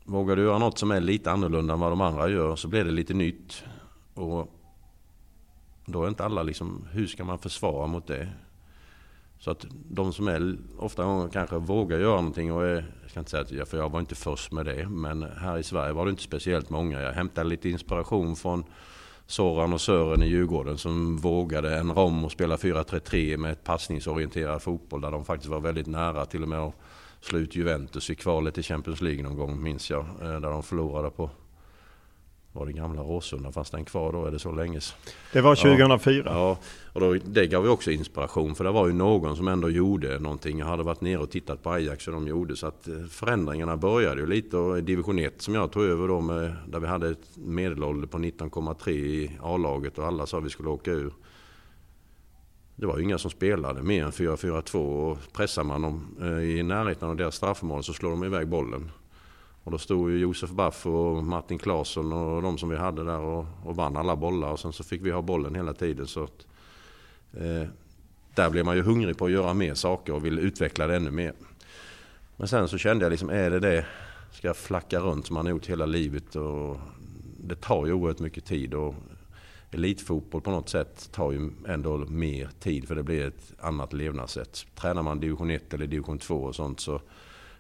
Vågar 0.08 0.36
du 0.36 0.44
göra 0.44 0.58
något 0.58 0.78
som 0.78 0.92
är 0.92 1.02
lite 1.02 1.32
annorlunda 1.32 1.74
än 1.74 1.80
vad 1.80 1.92
de 1.92 2.02
andra 2.02 2.30
gör 2.30 2.56
så 2.56 2.68
blir 2.68 2.84
det 2.84 2.92
lite 2.92 3.14
nytt. 3.14 3.64
Och 4.14 4.52
då 5.86 6.04
är 6.04 6.08
inte 6.08 6.26
alla 6.26 6.44
liksom, 6.44 6.88
hur 6.92 7.08
ska 7.08 7.24
man 7.24 7.40
försvara 7.40 7.88
mot 7.88 8.08
det? 8.08 8.30
Så 9.40 9.52
att 9.52 9.66
de 9.90 10.14
som 10.14 10.28
är 10.28 10.58
ofta 10.78 11.30
kanske 11.34 11.58
vågar 11.58 12.00
göra 12.00 12.16
någonting 12.16 12.52
och 12.52 12.66
är, 12.66 12.94
jag 13.02 13.12
ska 13.12 13.20
inte 13.20 13.32
säga 13.32 13.62
att 13.64 13.70
för 13.70 13.78
jag 13.78 13.90
var 13.90 14.00
inte 14.00 14.16
först 14.16 14.52
med 14.52 14.66
det, 14.66 14.90
men 14.90 15.24
här 15.24 15.58
i 15.58 15.64
Sverige 15.64 15.94
var 15.94 16.06
det 16.06 16.10
inte 16.10 16.24
speciellt 16.24 16.70
många. 16.70 17.02
Jag 17.02 17.14
hämtade 17.14 17.50
lite 17.50 17.70
inspiration 17.70 18.36
från 18.36 18.64
Soran 19.28 19.74
och 19.74 19.82
Sören 19.82 20.24
i 20.24 20.28
Djurgården 20.28 20.78
som 20.78 21.18
vågade 21.18 21.78
en 21.78 21.92
rom 21.92 22.26
och 22.26 22.32
spela 22.32 22.56
4-3-3 22.56 23.38
med 23.38 23.52
ett 23.52 23.64
passningsorienterad 23.64 24.62
fotboll 24.62 25.02
där 25.02 25.12
de 25.12 25.26
faktiskt 25.26 25.52
var 25.52 25.60
väldigt 25.60 25.88
nära 25.88 26.26
till 26.26 26.44
och 26.44 26.50
med 26.50 26.60
att 26.60 26.76
slå 27.22 27.40
ut 27.40 27.56
Juventus 27.56 28.10
i 28.10 28.16
kvalet 28.16 28.58
i 28.58 28.64
Champions 28.64 29.02
League 29.02 29.24
någon 29.24 29.38
gång 29.38 29.64
minns 29.64 29.90
jag. 29.90 30.06
Eh, 30.22 30.40
där 30.40 30.50
de 30.50 30.64
förlorade 30.64 31.10
på 31.10 31.30
var 32.56 32.66
det 32.66 32.72
gamla 32.72 33.02
Råsunda, 33.02 33.52
fanns 33.52 33.70
den 33.70 33.86
kvar 33.86 34.12
då? 34.12 34.26
Är 34.26 34.32
det 34.32 34.40
så 34.40 34.52
länge 34.52 34.80
Det 35.34 35.42
var 35.42 35.56
2004. 35.56 36.24
Ja, 36.26 36.32
ja 36.34 36.58
och 36.94 37.02
då, 37.02 37.14
det 37.14 37.48
gav 37.48 37.64
ju 37.64 37.70
också 37.70 37.92
inspiration 37.92 38.56
för 38.56 38.64
det 38.64 38.72
var 38.72 38.88
ju 38.88 38.94
någon 38.94 39.36
som 39.36 39.48
ändå 39.48 39.70
gjorde 39.70 40.20
någonting. 40.20 40.60
Jag 40.60 40.66
hade 40.66 40.84
varit 40.84 41.02
nere 41.02 41.18
och 41.18 41.30
tittat 41.30 41.64
på 41.64 41.70
Ajax 41.70 42.08
och 42.08 42.14
de 42.14 42.28
gjorde 42.28 42.56
så 42.56 42.68
att 42.68 42.88
eh, 42.88 43.04
förändringarna 43.10 43.78
började 43.78 44.22
ju 44.22 44.28
lite 44.28 44.58
och 44.58 44.84
division 44.84 45.20
1 45.20 45.42
som 45.42 45.56
jag 45.56 45.72
tog 45.72 45.84
över 45.84 46.08
då 46.08 46.22
med, 46.22 46.56
där 46.68 46.80
vi 46.80 46.88
hade 46.88 47.10
ett 47.10 47.38
medelålder 47.38 48.08
på 48.08 48.18
19,3 48.18 48.90
i 48.90 49.32
A-laget 49.42 49.98
och 49.98 50.06
alla 50.06 50.26
sa 50.26 50.38
att 50.38 50.46
vi 50.46 50.50
skulle 50.50 50.70
åka 50.70 50.92
ur. 50.92 51.14
Det 52.76 52.86
var 52.86 52.98
ju 52.98 53.04
inga 53.04 53.18
som 53.18 53.32
spelade 53.32 53.84
mer 53.84 54.04
än 54.04 54.12
4-4-2 54.12 54.78
och 54.78 55.18
pressar 55.34 55.64
man 55.64 55.82
dem 55.82 56.18
eh, 56.22 56.58
i 56.58 56.64
närheten 56.64 57.10
av 57.10 57.16
deras 57.16 57.36
straffområde 57.36 57.84
så 57.84 57.94
slår 57.94 58.10
de 58.10 58.24
iväg 58.24 58.48
bollen. 58.48 58.92
Och 59.66 59.72
då 59.72 59.78
stod 59.78 60.12
ju 60.12 60.18
Josef 60.18 60.50
Baff 60.50 60.86
och 60.86 61.24
Martin 61.24 61.60
Claesson 61.60 62.14
och 62.14 62.42
de 62.42 62.58
som 62.58 62.70
vi 62.70 62.78
hade 62.78 63.04
där 63.04 63.20
och, 63.20 63.46
och 63.64 63.76
vann 63.76 63.98
alla 63.98 64.16
bollar. 64.16 64.52
Och 64.52 64.60
sen 64.60 64.74
så 64.74 64.84
fick 64.84 65.06
vi 65.06 65.12
ha 65.12 65.22
bollen 65.22 65.56
hela 65.56 65.74
tiden. 65.74 66.08
Så 66.08 66.24
att, 66.24 66.48
eh, 67.34 67.70
där 68.36 68.50
blev 68.50 68.66
man 68.66 68.76
ju 68.76 68.82
hungrig 68.82 69.18
på 69.18 69.26
att 69.26 69.32
göra 69.32 69.54
mer 69.54 69.74
saker 69.74 70.14
och 70.14 70.26
vill 70.26 70.40
utveckla 70.40 70.88
det 70.88 70.96
ännu 70.96 71.12
mer. 71.12 71.34
Men 72.38 72.48
sen 72.48 72.68
så 72.68 72.78
kände 72.78 73.06
jag 73.06 73.12
liksom, 73.12 73.30
är 73.30 73.50
det 73.50 73.60
det? 73.60 73.86
Ska 74.32 74.48
jag 74.48 74.58
flacka 74.58 75.00
runt 75.00 75.28
som 75.28 75.34
man 75.34 75.46
har 75.46 75.52
gjort 75.52 75.66
hela 75.66 75.86
livet? 75.86 76.36
Och 76.36 76.78
det 77.38 77.56
tar 77.56 77.86
ju 77.86 77.94
oerhört 77.94 78.20
mycket 78.20 78.46
tid. 78.46 78.74
Och 78.74 78.96
elitfotboll 79.72 80.42
på 80.42 80.52
något 80.52 80.70
sätt 80.70 81.10
tar 81.12 81.32
ju 81.32 81.52
ändå 81.68 81.98
mer 81.98 82.50
tid 82.60 82.88
för 82.88 82.96
det 82.96 83.04
blir 83.04 83.28
ett 83.28 83.54
annat 83.60 83.94
levnadssätt. 83.94 84.66
Tränar 84.76 85.04
man 85.04 85.20
division 85.20 85.50
1 85.50 85.74
eller 85.74 85.88
division 85.88 86.20
2 86.20 86.36
och 86.36 86.56
sånt 86.56 86.80
så 86.80 87.02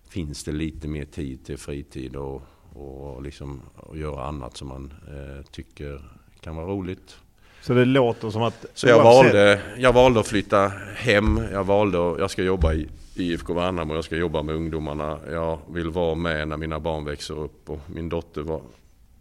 finns 0.10 0.44
det 0.44 0.52
lite 0.52 0.88
mer 0.88 1.06
tid 1.06 1.45
till 1.45 1.57
fritid 1.57 2.15
och, 2.15 2.41
och 2.73 3.22
liksom 3.23 3.61
och 3.76 3.98
göra 3.98 4.26
annat 4.26 4.57
som 4.57 4.68
man 4.68 4.94
eh, 5.07 5.45
tycker 5.52 6.02
kan 6.41 6.56
vara 6.56 6.68
roligt. 6.68 7.18
Så 7.61 7.73
det 7.73 7.86
låter 7.86 8.30
som 8.30 8.44
att... 8.44 8.65
Så 8.73 8.88
jag 8.88 9.03
valde, 9.03 9.61
jag 9.77 9.94
valde 9.94 10.19
att 10.19 10.27
flytta 10.27 10.72
hem. 10.95 11.41
Jag 11.52 11.64
valde 11.64 12.11
att 12.11 12.19
jag 12.19 12.32
ska 12.32 12.44
jobba 12.44 12.73
i 12.73 12.90
IFK 13.15 13.53
Värnamo. 13.53 13.95
Jag 13.95 14.03
ska 14.03 14.15
jobba 14.15 14.41
med 14.41 14.56
ungdomarna. 14.56 15.19
Jag 15.32 15.60
vill 15.69 15.90
vara 15.90 16.15
med 16.15 16.48
när 16.48 16.57
mina 16.57 16.80
barn 16.80 17.06
växer 17.06 17.40
upp. 17.40 17.69
Och 17.69 17.80
min 17.88 18.10
dotter 18.10 18.41
var, 18.41 18.61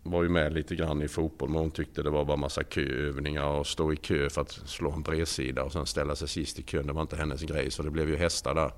var 0.02 0.23
ju 0.23 0.28
med 0.28 0.52
lite 0.52 0.74
grann 0.74 1.02
i 1.02 1.09
fotboll. 1.09 1.48
Men 1.48 1.61
hon 1.61 1.70
tyckte 1.70 2.02
det 2.02 2.11
var 2.11 2.24
bara 2.24 2.36
massa 2.36 2.62
köövningar 2.65 3.47
och 3.47 3.66
stå 3.66 3.93
i 3.93 3.97
kö 3.97 4.31
för 4.31 4.40
att 4.40 4.51
slå 4.51 4.93
en 4.93 5.02
bredsida 5.02 5.62
och 5.62 5.73
sen 5.73 5.86
ställa 5.86 6.16
sig 6.16 6.28
sist 6.28 6.59
i 6.59 6.62
kön. 6.62 6.86
Det 6.86 6.93
var 6.93 7.02
inte 7.02 7.16
hennes 7.16 7.43
grej. 7.43 7.70
Så 7.70 7.82
det 7.82 7.90
blev 7.90 8.09
ju 8.09 8.16
hästar 8.16 8.55
där. 8.55 8.70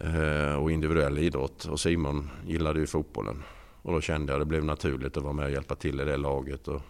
Eh, 0.00 0.54
och 0.54 0.70
individuell 0.70 1.18
idrott. 1.18 1.64
Och 1.64 1.80
Simon 1.80 2.30
gillade 2.46 2.80
ju 2.80 2.86
fotbollen. 2.86 3.42
Och 3.82 3.92
då 3.92 4.00
kände 4.00 4.32
jag 4.32 4.40
att 4.40 4.46
det 4.46 4.48
blev 4.48 4.64
naturligt 4.64 5.16
att 5.16 5.22
vara 5.22 5.32
med 5.32 5.44
och 5.44 5.50
hjälpa 5.50 5.74
till 5.74 6.00
i 6.00 6.04
det 6.04 6.16
laget. 6.16 6.68
Och, 6.68 6.80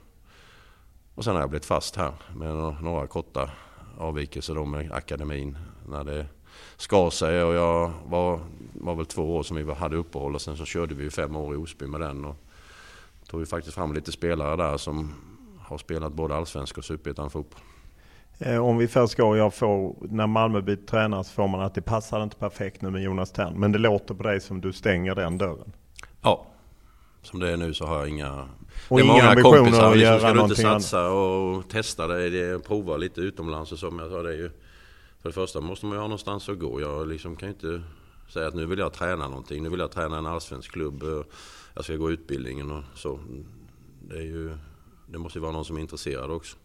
och 1.15 1.25
sen 1.25 1.35
har 1.35 1.41
jag 1.41 1.51
blivit 1.51 1.65
fast 1.65 1.97
här 1.97 2.13
med 2.35 2.55
några 2.83 3.07
korta 3.07 3.51
avvikelser 3.99 4.55
då 4.55 4.65
med 4.65 4.93
akademin. 4.93 5.57
När 5.89 6.05
det 6.05 6.27
skar 6.77 7.11
sig 7.11 7.43
och 7.45 7.55
jag 7.55 7.93
var, 8.07 8.41
var 8.73 8.95
väl 8.95 9.07
två 9.07 9.37
år 9.37 9.43
som 9.43 9.57
vi 9.57 9.73
hade 9.73 9.97
uppehåll 9.97 10.35
och 10.35 10.43
sen 10.43 10.57
så 10.57 10.65
körde 10.65 10.95
vi 10.95 11.11
fem 11.11 11.37
år 11.37 11.55
i 11.55 11.57
Osby 11.57 11.87
med 11.87 12.01
den. 12.01 12.25
Och 12.25 12.37
tog 13.27 13.41
vi 13.41 13.47
faktiskt 13.47 13.75
fram 13.75 13.95
lite 13.95 14.13
spelare 14.13 14.57
där 14.57 14.77
som 14.77 15.15
har 15.61 15.79
spelat 15.79 16.13
både 16.13 16.35
allsvensk 16.35 16.79
och 16.79 16.85
superettan 16.85 17.31
fotboll. 17.31 17.61
Eh, 18.39 18.65
om 18.65 18.79
vi 18.79 18.89
först 18.89 19.15
går, 19.15 19.37
jag 19.37 19.55
får, 19.55 19.97
när 20.01 20.27
Malmö 20.27 20.61
byter 20.61 20.87
tränare 20.87 21.25
så 21.25 21.33
får 21.33 21.49
man 21.49 21.61
att 21.61 21.75
det 21.75 21.83
passar 21.83 22.23
inte 22.23 22.37
perfekt 22.37 22.83
nu 22.83 22.91
med 22.91 23.03
Jonas 23.03 23.33
Tern. 23.33 23.55
Men 23.57 23.73
det 23.73 23.79
låter 23.79 24.15
på 24.15 24.23
dig 24.23 24.41
som 24.41 24.61
du 24.61 24.73
stänger 24.73 25.15
den 25.15 25.39
dörren. 25.39 25.73
Ja, 26.23 26.47
som 27.23 27.41
det 27.41 27.53
är 27.53 27.57
nu 27.57 27.75
så 27.75 27.87
har 27.87 27.99
jag 27.99 28.09
inga... 28.09 28.49
Och 28.89 28.99
det 28.99 29.03
är 29.03 29.05
inga 29.05 29.13
många 29.13 29.43
kompisar 29.43 29.93
att 29.93 29.99
göra 29.99 30.19
ska 30.19 30.33
du 30.33 30.41
inte 30.41 30.55
satsa 30.57 31.09
och 31.11 31.69
testa 31.69 32.07
det, 32.07 32.65
prova 32.65 32.97
lite 32.97 33.21
utomlands 33.21 33.73
och 33.73 33.79
som 33.79 33.99
jag 33.99 34.11
sa. 34.11 34.23
Det 34.23 34.31
är 34.31 34.37
ju, 34.37 34.51
för 35.23 35.29
det 35.29 35.33
första 35.33 35.61
måste 35.61 35.87
man 35.87 35.95
ju 35.95 36.01
ha 36.01 36.07
någonstans 36.07 36.49
att 36.49 36.59
gå. 36.59 36.81
Jag 36.81 37.09
liksom 37.09 37.37
kan 37.37 37.49
ju 37.49 37.55
inte 37.55 37.83
säga 38.33 38.49
att 38.49 38.55
nu 38.55 38.67
vill 38.67 38.79
jag 38.79 38.93
träna 38.93 39.29
någonting. 39.29 39.63
Nu 39.63 39.69
vill 39.69 39.81
jag 39.81 39.91
träna 39.91 40.19
en 40.19 40.27
allsvensk 40.27 40.73
klubb. 40.73 41.05
Jag 41.75 41.85
ska 41.85 41.97
gå 41.97 42.11
utbildningen 42.11 42.71
och 42.71 42.83
så. 42.95 43.19
Det, 44.09 44.23
ju, 44.23 44.57
det 45.07 45.19
måste 45.19 45.39
ju 45.39 45.43
vara 45.43 45.53
någon 45.53 45.65
som 45.65 45.77
är 45.77 45.81
intresserad 45.81 46.31
också. 46.31 46.57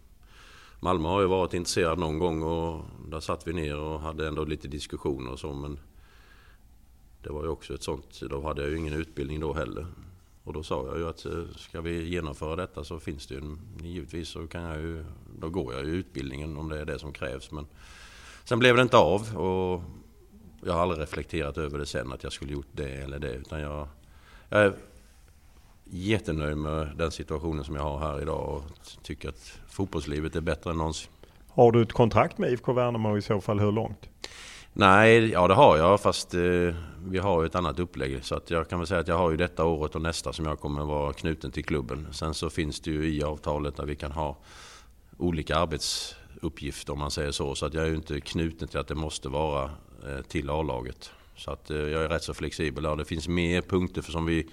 Malmö 0.79 1.07
har 1.07 1.21
ju 1.21 1.27
varit 1.27 1.53
intresserad 1.53 1.99
någon 1.99 2.19
gång 2.19 2.43
och 2.43 2.85
där 3.07 3.19
satt 3.19 3.47
vi 3.47 3.53
ner 3.53 3.79
och 3.79 3.99
hade 3.99 4.27
ändå 4.27 4.43
lite 4.43 4.67
diskussioner 4.67 5.31
och 5.31 5.39
så 5.39 5.53
men 5.53 5.79
det 7.23 7.29
var 7.29 7.43
ju 7.43 7.49
också 7.49 7.73
ett 7.73 7.83
sånt, 7.83 8.21
då 8.21 8.41
hade 8.41 8.61
jag 8.61 8.71
ju 8.71 8.77
ingen 8.77 8.93
utbildning 8.93 9.39
då 9.39 9.53
heller. 9.53 9.85
Och 10.43 10.53
då 10.53 10.63
sa 10.63 10.85
jag 10.85 10.97
ju 10.97 11.09
att 11.09 11.25
eh, 11.25 11.43
ska 11.55 11.81
vi 11.81 12.09
genomföra 12.09 12.55
detta 12.55 12.83
så 12.83 12.99
finns 12.99 13.27
det 13.27 13.35
ju 13.35 13.57
givetvis 13.81 14.29
så 14.29 14.47
kan 14.47 14.61
jag 14.63 14.81
ju, 14.81 15.05
då 15.39 15.49
går 15.49 15.73
jag 15.73 15.85
ju 15.85 15.91
utbildningen 15.91 16.57
om 16.57 16.69
det 16.69 16.79
är 16.79 16.85
det 16.85 16.99
som 16.99 17.13
krävs. 17.13 17.51
Men 17.51 17.67
sen 18.43 18.59
blev 18.59 18.75
det 18.75 18.81
inte 18.81 18.97
av 18.97 19.37
och 19.37 19.81
jag 20.61 20.73
har 20.73 20.81
aldrig 20.81 21.01
reflekterat 21.01 21.57
över 21.57 21.79
det 21.79 21.85
sen 21.85 22.11
att 22.11 22.23
jag 22.23 22.33
skulle 22.33 22.53
gjort 22.53 22.67
det 22.71 22.91
eller 22.91 23.19
det 23.19 23.33
utan 23.33 23.59
jag, 23.59 23.87
jag 24.49 24.73
jättenöjd 25.89 26.57
med 26.57 26.87
den 26.97 27.11
situationen 27.11 27.63
som 27.63 27.75
jag 27.75 27.83
har 27.83 27.99
här 27.99 28.21
idag 28.21 28.49
och 28.49 28.63
tycker 29.03 29.29
att 29.29 29.59
fotbollslivet 29.69 30.35
är 30.35 30.41
bättre 30.41 30.69
än 30.69 30.77
någonsin. 30.77 31.11
Har 31.49 31.71
du 31.71 31.81
ett 31.81 31.93
kontrakt 31.93 32.37
med 32.37 32.51
IFK 32.51 32.73
Värnamo 32.73 33.17
i 33.17 33.21
så 33.21 33.41
fall, 33.41 33.59
hur 33.59 33.71
långt? 33.71 34.09
Nej, 34.73 35.31
ja 35.31 35.47
det 35.47 35.53
har 35.53 35.77
jag 35.77 36.01
fast 36.01 36.33
eh, 36.33 36.75
vi 37.07 37.17
har 37.17 37.45
ett 37.45 37.55
annat 37.55 37.79
upplägg. 37.79 38.25
Så 38.25 38.35
att 38.35 38.49
jag 38.49 38.69
kan 38.69 38.79
väl 38.79 38.87
säga 38.87 38.99
att 38.99 39.07
jag 39.07 39.17
har 39.17 39.31
ju 39.31 39.37
detta 39.37 39.65
året 39.65 39.95
och 39.95 40.01
nästa 40.01 40.33
som 40.33 40.45
jag 40.45 40.59
kommer 40.59 40.85
vara 40.85 41.13
knuten 41.13 41.51
till 41.51 41.65
klubben. 41.65 42.07
Sen 42.11 42.33
så 42.33 42.49
finns 42.49 42.79
det 42.79 42.91
ju 42.91 43.13
i 43.13 43.23
avtalet 43.23 43.75
där 43.75 43.85
vi 43.85 43.95
kan 43.95 44.11
ha 44.11 44.37
olika 45.17 45.57
arbetsuppgifter 45.57 46.93
om 46.93 46.99
man 46.99 47.11
säger 47.11 47.31
så. 47.31 47.55
Så 47.55 47.65
att 47.65 47.73
jag 47.73 47.83
är 47.83 47.87
ju 47.87 47.95
inte 47.95 48.21
knuten 48.21 48.67
till 48.67 48.79
att 48.79 48.87
det 48.87 48.95
måste 48.95 49.29
vara 49.29 49.63
eh, 50.07 50.21
till 50.27 50.49
A-laget. 50.49 51.11
Så 51.37 51.51
att 51.51 51.71
eh, 51.71 51.77
jag 51.77 52.03
är 52.03 52.09
rätt 52.09 52.23
så 52.23 52.33
flexibel 52.33 52.83
där. 52.83 52.95
Det 52.95 53.05
finns 53.05 53.27
mer 53.27 53.61
punkter 53.61 54.01
som 54.01 54.25
vi 54.25 54.47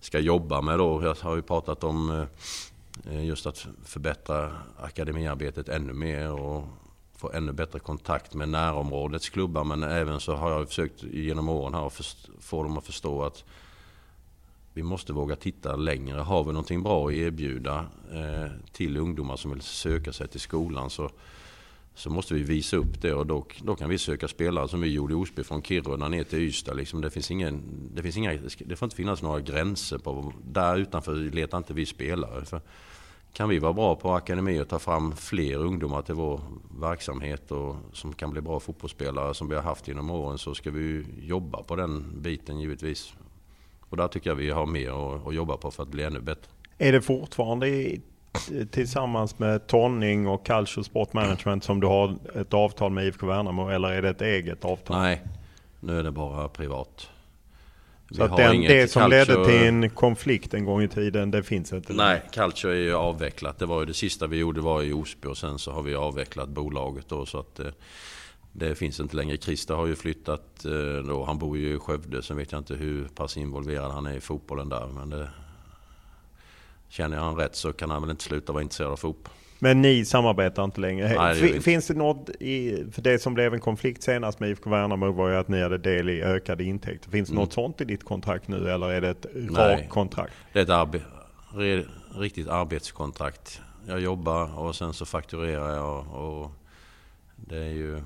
ska 0.00 0.18
jobba 0.18 0.60
med 0.60 0.78
då. 0.78 1.02
Jag 1.02 1.14
har 1.14 1.36
ju 1.36 1.42
pratat 1.42 1.84
om 1.84 2.10
eh, 2.10 3.14
eh, 3.14 3.24
just 3.24 3.46
att 3.46 3.66
förbättra 3.84 4.52
akademiarbetet 4.80 5.68
ännu 5.68 5.92
mer 5.92 6.32
och 6.32 6.64
få 7.16 7.32
ännu 7.32 7.52
bättre 7.52 7.78
kontakt 7.78 8.34
med 8.34 8.48
närområdets 8.48 9.28
klubbar. 9.28 9.64
Men 9.64 9.82
även 9.82 10.20
så 10.20 10.34
har 10.34 10.50
jag 10.50 10.68
försökt 10.68 11.02
genom 11.02 11.48
åren 11.48 11.74
här 11.74 11.86
att 11.86 12.26
få 12.40 12.62
dem 12.62 12.78
att 12.78 12.84
förstå 12.84 13.24
att 13.24 13.44
vi 14.72 14.82
måste 14.82 15.12
våga 15.12 15.36
titta 15.36 15.76
längre. 15.76 16.20
Har 16.20 16.44
vi 16.44 16.52
någonting 16.52 16.82
bra 16.82 17.08
att 17.08 17.12
erbjuda 17.12 17.86
till 18.72 18.96
ungdomar 18.96 19.36
som 19.36 19.50
vill 19.50 19.62
söka 19.62 20.12
sig 20.12 20.28
till 20.28 20.40
skolan 20.40 20.90
så 20.90 21.10
så 21.96 22.10
måste 22.10 22.34
vi 22.34 22.42
visa 22.42 22.76
upp 22.76 23.02
det 23.02 23.14
och 23.14 23.26
då, 23.26 23.46
då 23.62 23.76
kan 23.76 23.88
vi 23.88 23.98
söka 23.98 24.28
spelare 24.28 24.68
som 24.68 24.80
vi 24.80 24.88
gjorde 24.88 25.14
i 25.14 25.16
Osby 25.16 25.44
från 25.44 25.62
Kiruna 25.62 26.08
ner 26.08 26.24
till 26.24 26.38
Ystad. 26.38 26.74
Liksom 26.74 27.00
det, 27.00 27.10
finns 27.10 27.30
ingen, 27.30 27.62
det, 27.94 28.02
finns 28.02 28.16
inga, 28.16 28.38
det 28.58 28.76
får 28.76 28.86
inte 28.86 28.96
finnas 28.96 29.22
några 29.22 29.40
gränser. 29.40 29.98
på 29.98 30.32
Där 30.44 30.76
utanför 30.76 31.14
letar 31.14 31.58
inte 31.58 31.74
vi 31.74 31.86
spelare. 31.86 32.44
För 32.44 32.60
kan 33.32 33.48
vi 33.48 33.58
vara 33.58 33.72
bra 33.72 33.96
på 33.96 34.12
akademi 34.12 34.60
och 34.60 34.68
ta 34.68 34.78
fram 34.78 35.16
fler 35.16 35.56
ungdomar 35.56 36.02
till 36.02 36.14
vår 36.14 36.40
verksamhet 36.80 37.50
och 37.50 37.76
som 37.92 38.12
kan 38.12 38.30
bli 38.30 38.40
bra 38.40 38.60
fotbollsspelare 38.60 39.34
som 39.34 39.48
vi 39.48 39.54
har 39.54 39.62
haft 39.62 39.88
genom 39.88 40.10
åren 40.10 40.38
så 40.38 40.54
ska 40.54 40.70
vi 40.70 41.04
jobba 41.20 41.62
på 41.62 41.76
den 41.76 42.22
biten 42.22 42.60
givetvis. 42.60 43.14
Och 43.80 43.96
där 43.96 44.08
tycker 44.08 44.30
jag 44.30 44.34
vi 44.34 44.50
har 44.50 44.66
mer 44.66 45.14
att, 45.14 45.26
att 45.26 45.34
jobba 45.34 45.56
på 45.56 45.70
för 45.70 45.82
att 45.82 45.88
bli 45.88 46.04
ännu 46.04 46.20
bättre. 46.20 46.50
Är 46.78 46.92
det 46.92 47.02
fortfarande 47.02 47.96
tillsammans 48.70 49.38
med 49.38 49.66
Tonning 49.66 50.28
och 50.28 50.46
Calcio 50.46 50.82
Sport 50.82 51.12
Management 51.12 51.64
som 51.64 51.80
du 51.80 51.86
har 51.86 52.16
ett 52.34 52.54
avtal 52.54 52.92
med 52.92 53.06
IFK 53.06 53.26
Värnamo 53.26 53.68
eller 53.68 53.88
är 53.88 54.02
det 54.02 54.08
ett 54.08 54.22
eget 54.22 54.64
avtal? 54.64 55.00
Nej, 55.00 55.22
nu 55.80 55.98
är 55.98 56.02
det 56.02 56.10
bara 56.10 56.48
privat. 56.48 57.08
Så 58.10 58.22
att 58.22 58.36
den, 58.36 58.60
det 58.60 58.90
som 58.90 59.10
Calcio... 59.10 59.34
ledde 59.34 59.44
till 59.44 59.68
en 59.68 59.90
konflikt 59.90 60.54
en 60.54 60.64
gång 60.64 60.82
i 60.82 60.88
tiden, 60.88 61.30
det 61.30 61.42
finns 61.42 61.72
inte? 61.72 61.92
Nej, 61.92 62.22
Calcio 62.32 62.70
är 62.70 62.74
ju 62.74 62.94
avvecklat. 62.94 63.58
Det 63.58 63.66
var 63.66 63.80
ju 63.80 63.86
det 63.86 63.94
sista 63.94 64.26
vi 64.26 64.36
gjorde 64.36 64.60
var 64.60 64.82
i 64.82 64.92
Osby 64.92 65.28
och 65.28 65.36
sen 65.36 65.58
så 65.58 65.72
har 65.72 65.82
vi 65.82 65.94
avvecklat 65.94 66.48
bolaget 66.48 67.08
då 67.08 67.26
så 67.26 67.38
att 67.38 67.54
det, 67.54 67.66
eh, 67.66 67.72
det 68.52 68.74
finns 68.74 69.00
inte 69.00 69.16
längre. 69.16 69.36
Christer 69.36 69.74
har 69.74 69.86
ju 69.86 69.96
flyttat 69.96 70.64
eh, 70.64 71.06
då. 71.08 71.24
Han 71.24 71.38
bor 71.38 71.58
ju 71.58 71.74
i 71.74 71.78
Skövde. 71.78 72.22
Sen 72.22 72.36
vet 72.36 72.52
jag 72.52 72.58
inte 72.58 72.74
hur 72.74 73.04
pass 73.04 73.36
involverad 73.36 73.90
han 73.92 74.06
är 74.06 74.14
i 74.14 74.20
fotbollen 74.20 74.68
där. 74.68 74.86
Men 74.86 75.10
det, 75.10 75.28
Känner 76.88 77.16
jag 77.16 77.24
han 77.24 77.36
rätt 77.36 77.56
så 77.56 77.72
kan 77.72 77.90
han 77.90 78.02
väl 78.02 78.10
inte 78.10 78.24
sluta 78.24 78.52
vara 78.52 78.62
intresserad 78.62 78.90
av 78.90 78.96
fotboll. 78.96 79.32
Men 79.58 79.82
ni 79.82 80.04
samarbetar 80.04 80.64
inte 80.64 80.80
längre? 80.80 81.14
Nej, 81.18 81.40
det 81.40 81.60
Finns 81.60 81.86
det 81.86 81.94
något 81.94 82.30
i, 82.40 82.84
för 82.92 83.02
det 83.02 83.18
som 83.18 83.34
blev 83.34 83.54
en 83.54 83.60
konflikt 83.60 84.02
senast 84.02 84.40
med 84.40 84.50
IFK 84.50 84.70
Värnamo 84.70 85.12
var 85.12 85.28
ju 85.28 85.36
att 85.36 85.48
ni 85.48 85.62
hade 85.62 85.78
del 85.78 86.08
i 86.08 86.22
ökade 86.22 86.64
intäkter. 86.64 87.10
Finns 87.10 87.28
det 87.28 87.32
mm. 87.32 87.44
något 87.44 87.52
sånt 87.52 87.80
i 87.80 87.84
ditt 87.84 88.04
kontrakt 88.04 88.48
nu 88.48 88.70
eller 88.70 88.90
är 88.90 89.00
det 89.00 89.08
ett 89.08 89.26
rakt 89.50 89.88
kontrakt? 89.88 90.32
Det 90.52 90.58
är 90.58 90.62
ett 90.62 90.70
arbe 90.70 91.00
riktigt 92.14 92.48
arbetskontrakt. 92.48 93.60
jag 93.86 94.00
jobbar 94.00 94.58
och 94.58 94.76
sen 94.76 94.92
så 94.92 95.06
fakturerar 95.06 95.76
jag 95.76 96.14
och 96.14 96.50
det 97.36 97.58
är 97.58 97.72
ju 97.72 98.02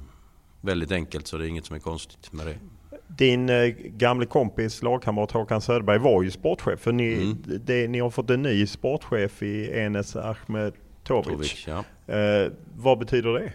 väldigt 0.61 0.93
enkelt 0.93 1.27
så 1.27 1.37
det 1.37 1.47
är 1.47 1.49
inget 1.49 1.67
som 1.67 1.77
är 1.77 1.81
konstigt 1.81 2.33
med 2.33 2.47
det. 2.47 2.57
Din 3.17 3.49
eh, 3.51 3.69
gamle 3.77 4.27
kompis, 4.27 4.83
lagkamrat 4.83 5.33
Håkan 5.33 5.61
Söderberg 5.61 5.99
var 5.99 6.23
ju 6.23 6.31
sportchef. 6.31 6.81
För 6.81 6.93
ni, 6.93 7.15
Mm. 7.15 7.37
det, 7.65 7.89
ni 7.89 7.99
har 8.01 8.11
fått 8.11 8.31
en 8.31 8.43
ny 8.43 8.67
sportchef 8.67 9.43
i 9.43 9.71
Enes 9.81 10.17
Ahmetovic. 10.17 10.75
Tovic, 11.27 11.67
ja. 11.69 11.85
Eh, 12.15 12.53
vad 12.77 12.99
betyder 12.99 13.33
det? 13.33 13.53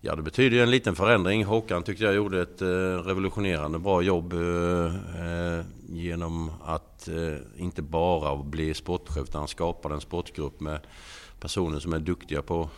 Ja, 0.00 0.16
det 0.16 0.22
betyder 0.22 0.56
ju 0.56 0.62
en 0.62 0.70
liten 0.70 0.94
förändring. 0.96 1.44
Håkan 1.44 1.82
tyckte 1.82 2.04
jag 2.04 2.14
gjorde 2.14 2.42
ett 2.42 2.62
eh, 2.62 2.66
revolutionerande 3.06 3.78
bra 3.78 4.02
jobb 4.02 4.32
eh, 4.32 5.60
genom 5.88 6.50
att 6.64 7.08
inte 7.56 7.82
bara 7.82 8.36
bli 8.36 8.74
sportchef 8.74 9.22
utan 9.22 9.38
han 9.38 9.48
skapade 9.48 9.94
en 9.94 10.00
sportgrupp 10.00 10.60
med 10.60 10.80
personer 11.40 11.78
som 11.78 11.92
är 11.92 11.98
duktiga 11.98 12.42
på, 12.42 12.68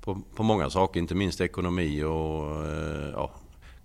på, 0.00 0.20
på 0.36 0.42
många 0.42 0.70
saker, 0.70 1.00
inte 1.00 1.14
minst 1.14 1.40
ekonomi 1.40 2.02
och 2.02 2.66
ja, 3.12 3.30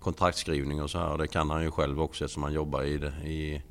kontraktskrivning 0.00 0.82
och 0.82 0.90
så 0.90 0.98
här. 0.98 1.18
Det 1.18 1.28
kan 1.28 1.50
han 1.50 1.62
ju 1.62 1.70
själv 1.70 2.00
också 2.00 2.24
eftersom 2.24 2.42
han 2.42 2.52
jobbar 2.52 2.82
i, 2.82 2.98
det, 2.98 3.12
i, 3.24 3.62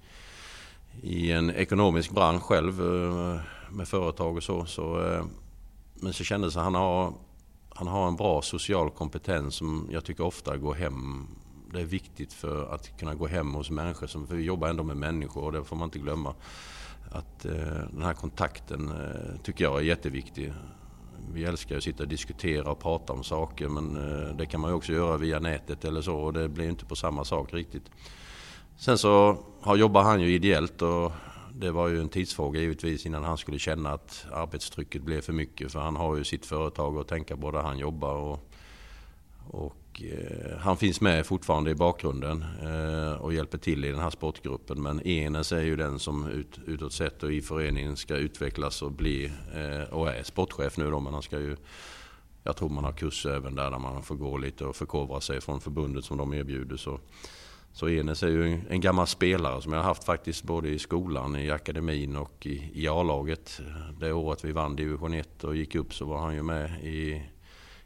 i 1.02 1.32
en 1.32 1.50
ekonomisk 1.50 2.12
bransch 2.12 2.44
själv 2.44 2.82
eh, 2.82 3.40
med 3.70 3.88
företag 3.88 4.38
och 4.38 4.44
så. 4.44 4.66
så 4.66 5.02
eh, 5.02 5.26
men 5.96 6.14
så 6.14 6.24
kändes 6.24 6.54
det 6.54 6.60
att 6.60 6.64
han 6.64 6.76
har 6.76 7.14
han 7.70 7.88
har 7.88 8.08
en 8.08 8.16
bra 8.16 8.42
social 8.42 8.90
kompetens 8.90 9.56
som 9.56 9.88
jag 9.92 10.06
tycker 10.06 10.24
ofta 10.24 10.58
går 10.58 10.74
hem. 10.74 11.28
Det 11.74 11.82
är 11.82 11.86
viktigt 11.86 12.34
för 12.34 12.74
att 12.74 12.98
kunna 13.00 13.16
gå 13.16 13.28
hem 13.28 13.54
hos 13.54 13.70
människor, 13.70 14.08
som, 14.08 14.28
för 14.28 14.36
vi 14.36 14.44
jobbar 14.44 14.68
ändå 14.68 14.84
med 14.84 14.98
människor 14.98 15.44
och 15.44 15.52
det 15.52 15.64
får 15.64 15.76
man 15.76 15.88
inte 15.88 16.00
glömma. 16.00 16.36
Att 17.12 17.46
eh, 17.46 17.52
den 17.92 18.02
här 18.02 18.14
kontakten 18.14 18.94
tycker 19.44 19.64
jag 19.64 19.78
är 19.78 19.82
jätteviktig. 19.82 20.54
Vi 21.34 21.44
älskar 21.44 21.78
att 21.78 21.84
sitta 21.84 22.04
och 22.04 22.10
diskutera 22.10 22.72
och 22.72 22.80
prata 22.80 23.14
om 23.14 23.24
saker 23.24 23.68
men 23.68 23.96
eh, 23.96 24.36
det 24.36 24.46
kan 24.46 24.62
man 24.62 24.72
ju 24.72 24.76
också 24.76 24.94
göra 24.94 25.18
via 25.18 25.40
nätet 25.40 25.86
eller 25.86 26.02
så 26.02 26.16
och 26.16 26.34
det 26.34 26.50
blir 26.50 26.70
inte 26.70 26.86
på 26.86 26.96
samma 26.96 27.26
sak 27.26 27.54
riktigt. 27.54 27.84
Sen 28.78 28.98
så 28.98 29.38
har, 29.62 29.76
jobbar 29.76 30.04
han 30.04 30.22
ju 30.22 30.34
ideellt 30.34 30.82
och 30.82 31.12
det 31.54 31.72
var 31.72 31.88
ju 31.88 32.02
en 32.02 32.10
tidsfråga 32.10 32.60
givetvis 32.60 33.06
innan 33.06 33.24
han 33.24 33.38
skulle 33.38 33.60
känna 33.60 33.90
att 33.90 34.26
arbetstrycket 34.32 35.02
blev 35.02 35.22
för 35.22 35.34
mycket. 35.34 35.72
För 35.72 35.80
han 35.80 35.96
har 35.96 36.18
ju 36.18 36.24
sitt 36.24 36.46
företag 36.46 36.98
att 36.98 37.08
tänka 37.08 37.38
på 37.38 37.52
där 37.52 37.62
han 37.62 37.78
jobbar. 37.78 38.16
Och, 38.16 38.50
och 39.48 39.76
eh, 40.04 40.58
han 40.58 40.78
finns 40.78 41.02
med 41.02 41.26
fortfarande 41.26 41.72
i 41.72 41.76
bakgrunden 41.76 42.46
eh, 42.62 43.14
och 43.14 43.34
hjälper 43.34 43.58
till 43.58 43.86
i 43.86 43.92
den 43.92 44.00
här 44.00 44.10
sportgruppen. 44.10 44.82
Men 44.82 45.08
Enes 45.08 45.52
är 45.52 45.62
ju 45.62 45.76
den 45.76 46.00
som 46.00 46.28
ut, 46.28 46.60
utåt 46.66 46.94
sett 46.94 47.24
och 47.24 47.34
i 47.34 47.42
föreningen 47.42 47.98
ska 47.98 48.16
utvecklas 48.16 48.82
och 48.82 48.92
bli 48.92 49.32
eh, 49.54 49.94
och 49.94 50.10
är 50.10 50.24
sportchef 50.24 50.78
nu 50.78 50.92
då. 50.92 51.00
Men 51.00 51.14
han 51.14 51.24
ska 51.24 51.40
ju 51.40 51.58
jag 52.44 52.56
tror 52.56 52.70
man 52.70 52.84
har 52.84 52.92
kurser 52.92 53.30
även 53.30 53.56
där, 53.56 53.72
där 53.72 53.80
man 53.80 54.04
får 54.04 54.16
gå 54.16 54.38
lite 54.38 54.66
och 54.66 54.76
förkovra 54.76 55.22
sig 55.22 55.42
från 55.42 55.62
förbundet 55.62 56.06
som 56.06 56.18
de 56.18 56.34
erbjuder. 56.34 56.78
Så 56.78 57.00
så 57.74 57.90
Enes 57.90 58.24
är 58.24 58.28
ju 58.28 58.54
en, 58.54 58.62
en 58.70 58.82
gammal 58.82 59.08
spelare 59.08 59.62
som 59.62 59.74
jag 59.74 59.80
har 59.80 59.88
haft 59.88 60.04
faktiskt 60.04 60.44
både 60.44 60.70
i 60.70 60.80
skolan, 60.80 61.36
i 61.36 61.52
akademin 61.52 62.16
och 62.16 62.46
i, 62.46 62.72
i 62.74 62.88
A-laget. 62.88 63.62
Det 64.00 64.14
året 64.14 64.46
vi 64.46 64.52
vann 64.52 64.76
division 64.76 65.14
1 65.14 65.44
och 65.44 65.56
gick 65.56 65.76
upp 65.76 65.94
så 65.94 66.06
var 66.06 66.18
han 66.18 66.36
ju 66.36 66.44
med 66.44 66.84
i, 66.84 67.22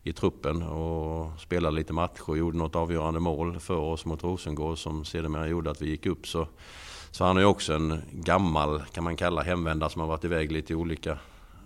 i 0.03 0.13
truppen 0.13 0.61
och 0.63 1.39
spelade 1.39 1.75
lite 1.75 1.93
matcher 1.93 2.30
och 2.30 2.38
gjorde 2.38 2.57
något 2.57 2.75
avgörande 2.75 3.19
mål 3.19 3.59
för 3.59 3.75
oss 3.77 4.05
mot 4.05 4.23
Rosengård 4.23 4.77
som 4.77 5.05
sedermera 5.05 5.47
gjorde 5.47 5.71
att 5.71 5.81
vi 5.81 5.89
gick 5.89 6.05
upp. 6.05 6.27
Så, 6.27 6.47
så 7.11 7.25
han 7.25 7.38
är 7.38 7.45
också 7.45 7.73
en 7.73 8.01
gammal, 8.11 8.81
kan 8.91 9.03
man 9.03 9.15
kalla 9.15 9.41
hemvändare 9.41 9.89
som 9.89 10.01
har 10.01 10.07
varit 10.07 10.23
iväg 10.23 10.51
lite 10.51 10.73
i 10.73 10.75
olika 10.75 11.17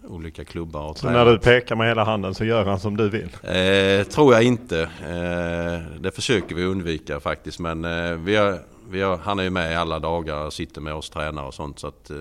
olika 0.08 0.46
klubbar 0.46 0.90
och 0.90 0.98
Så 0.98 1.02
tränat. 1.08 1.26
när 1.26 1.34
du 1.34 1.40
pekar 1.40 1.76
med 1.76 1.88
hela 1.88 2.04
handen 2.04 2.34
så 2.36 2.46
gör 2.46 2.66
han 2.66 2.80
som 2.80 2.98
du 2.98 3.10
vill? 3.10 3.30
Eh, 3.44 4.08
tror 4.08 4.34
jag 4.34 4.44
inte. 4.44 4.82
Eh, 4.82 6.00
det 6.02 6.12
försöker 6.16 6.56
vi 6.56 6.64
undvika 6.64 7.20
faktiskt. 7.20 7.60
Men 7.60 7.86
eh, 7.86 8.12
vi 8.12 8.36
har, 8.36 8.60
vi 8.90 9.02
har, 9.02 9.18
han 9.18 9.40
är 9.40 9.44
ju 9.44 9.50
med 9.50 9.72
i 9.72 9.76
alla 9.76 10.00
dagar 10.00 10.46
och 10.46 10.54
sitter 10.54 10.82
med 10.82 10.94
oss 10.94 11.10
tränare 11.10 11.46
och 11.48 11.54
sånt. 11.54 11.80
Så 11.80 11.88
att, 11.88 12.10
eh, 12.10 12.18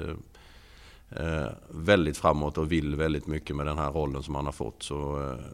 eh, 1.26 1.48
väldigt 1.68 2.16
framåt 2.18 2.59
och 2.59 2.72
vill 2.72 2.94
väldigt 2.94 3.26
mycket 3.26 3.56
med 3.56 3.66
den 3.66 3.78
här 3.78 3.90
rollen 3.93 4.22
som 4.22 4.34
han 4.34 4.44
har 4.44 4.52
fått. 4.52 4.82
Så, 4.82 5.22
eh, 5.30 5.44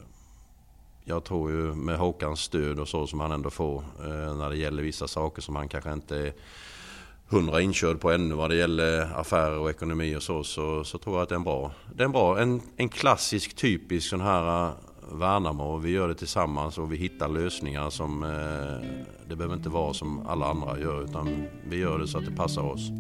jag 1.05 1.25
tror 1.25 1.51
ju 1.51 1.75
med 1.75 1.99
Håkans 1.99 2.41
stöd 2.41 2.79
och 2.79 2.89
så 2.89 3.07
som 3.07 3.21
han 3.21 3.33
ändå 3.33 3.51
får 3.51 3.79
eh, 3.79 4.37
när 4.37 4.51
det 4.51 4.57
gäller 4.57 4.83
vissa 4.83 5.09
saker 5.09 5.43
som 5.43 5.57
han 5.57 5.69
kanske 5.69 5.93
inte 5.93 6.17
är 6.17 6.33
hundra 7.29 7.61
inkörd 7.61 8.01
på 8.01 8.11
ännu 8.11 8.35
vad 8.35 8.51
det 8.51 8.57
gäller 8.57 9.21
affärer 9.21 9.59
och 9.59 9.71
ekonomi 9.71 10.17
och 10.17 10.23
så, 10.23 10.45
så, 10.45 10.85
så 10.85 10.99
tror 10.99 11.17
jag 11.17 11.23
att 11.23 11.29
det 11.29 11.35
är 11.35 11.37
en 11.37 11.45
bra, 11.45 11.73
det 11.95 12.03
är 12.03 12.05
en, 12.05 12.13
bra 12.13 12.41
en, 12.41 12.63
en 12.77 12.89
klassisk 12.89 13.57
typisk 13.57 14.09
sån 14.09 14.21
här 14.21 14.67
eh, 14.67 14.73
Värnamo. 15.13 15.79
Vi 15.79 15.91
gör 15.91 16.09
det 16.09 16.15
tillsammans 16.15 16.79
och 16.79 16.93
vi 16.93 16.97
hittar 16.97 17.29
lösningar 17.29 17.91
som, 17.91 18.23
eh, 18.23 18.89
det 19.29 19.37
behöver 19.37 19.55
inte 19.55 19.69
vara 19.69 19.95
som 19.95 20.27
alla 20.27 20.47
andra 20.47 20.79
gör 20.79 21.05
utan 21.05 21.45
vi 21.69 21.77
gör 21.77 21.99
det 21.99 22.09
så 22.09 22.19
att 22.19 22.25
det 22.25 22.37
passar 22.37 22.63
oss. 22.63 22.91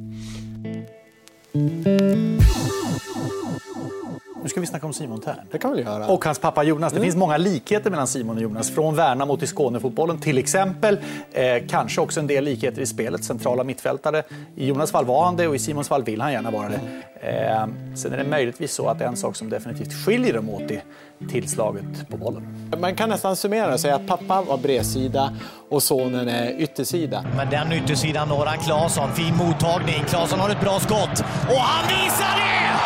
Nu 4.42 4.48
ska 4.48 4.60
vi 4.60 4.66
snacka 4.66 4.86
om 4.86 4.92
Simon 4.92 5.20
Tern. 5.20 5.34
Det 5.50 5.58
kan 5.58 5.72
vi 5.72 5.82
göra. 5.82 6.06
Och 6.06 6.24
hans 6.24 6.38
pappa 6.38 6.62
Jonas. 6.62 6.92
Det 6.92 6.96
Mm. 6.96 7.06
finns 7.06 7.16
många 7.16 7.36
likheter 7.36 7.90
mellan 7.90 8.06
Simon 8.06 8.36
och 8.36 8.42
Jonas. 8.42 8.70
Från 8.70 8.96
Värnamo 8.96 9.36
till 9.36 9.48
Skånefotbollen 9.48 10.18
till 10.20 10.38
exempel. 10.38 10.98
Eh, 11.32 11.44
kanske 11.68 12.00
också 12.00 12.20
en 12.20 12.26
del 12.26 12.44
likheter 12.44 12.82
i 12.82 12.86
spelet. 12.86 13.24
Centrala 13.24 13.64
mittfältare. 13.64 14.22
I 14.56 14.66
Jonas 14.66 14.90
fall 14.92 15.04
var 15.04 15.24
han 15.24 15.36
det 15.36 15.48
och 15.48 15.54
i 15.54 15.58
Simons 15.58 15.88
fall 15.88 16.02
vill 16.04 16.20
han 16.20 16.32
gärna 16.32 16.50
vara 16.50 16.68
det. 16.68 16.80
Eh, 17.28 17.66
sen 17.96 18.12
är 18.12 18.16
det 18.18 18.24
möjligtvis 18.24 18.72
så 18.74 18.88
att 18.88 19.00
en 19.00 19.16
sak 19.16 19.36
som 19.36 19.50
definitivt 19.50 19.92
skiljer 20.04 20.32
dem 20.32 20.48
åt 20.50 20.70
är 20.70 20.82
tillslaget 21.30 22.08
på 22.10 22.16
bollen. 22.16 22.70
Man 22.80 22.94
kan 22.94 23.08
nästan 23.08 23.36
summera 23.36 23.72
och 23.74 23.80
säga 23.80 23.94
att 23.94 24.06
pappa 24.06 24.42
var 24.42 24.58
bredsida 24.58 25.32
och 25.70 25.82
sonen 25.82 26.28
är 26.28 26.60
yttersida. 26.60 27.24
Men 27.36 27.50
den 27.50 27.72
yttersidan 27.72 28.28
når 28.28 28.46
han 28.46 28.58
Claesson. 28.58 29.12
Fin 29.12 29.36
mottagning. 29.36 30.04
Claesson 30.08 30.40
har 30.40 30.50
ett 30.50 30.60
bra 30.60 30.80
skott. 30.80 31.20
Och 31.48 31.56
han 31.60 31.88
visar 31.88 32.36
det! 32.36 32.81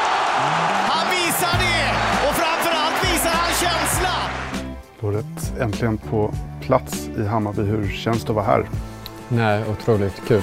Året 5.07 5.53
äntligen 5.61 5.99
på 5.99 6.35
plats 6.61 7.11
i 7.19 7.23
Hammarby. 7.25 7.63
Hur 7.63 7.89
känns 7.89 8.25
det 8.25 8.29
att 8.31 8.37
vara 8.37 8.45
här? 8.47 8.69
Nej, 9.29 9.65
otroligt 9.71 10.23
kul. 10.29 10.43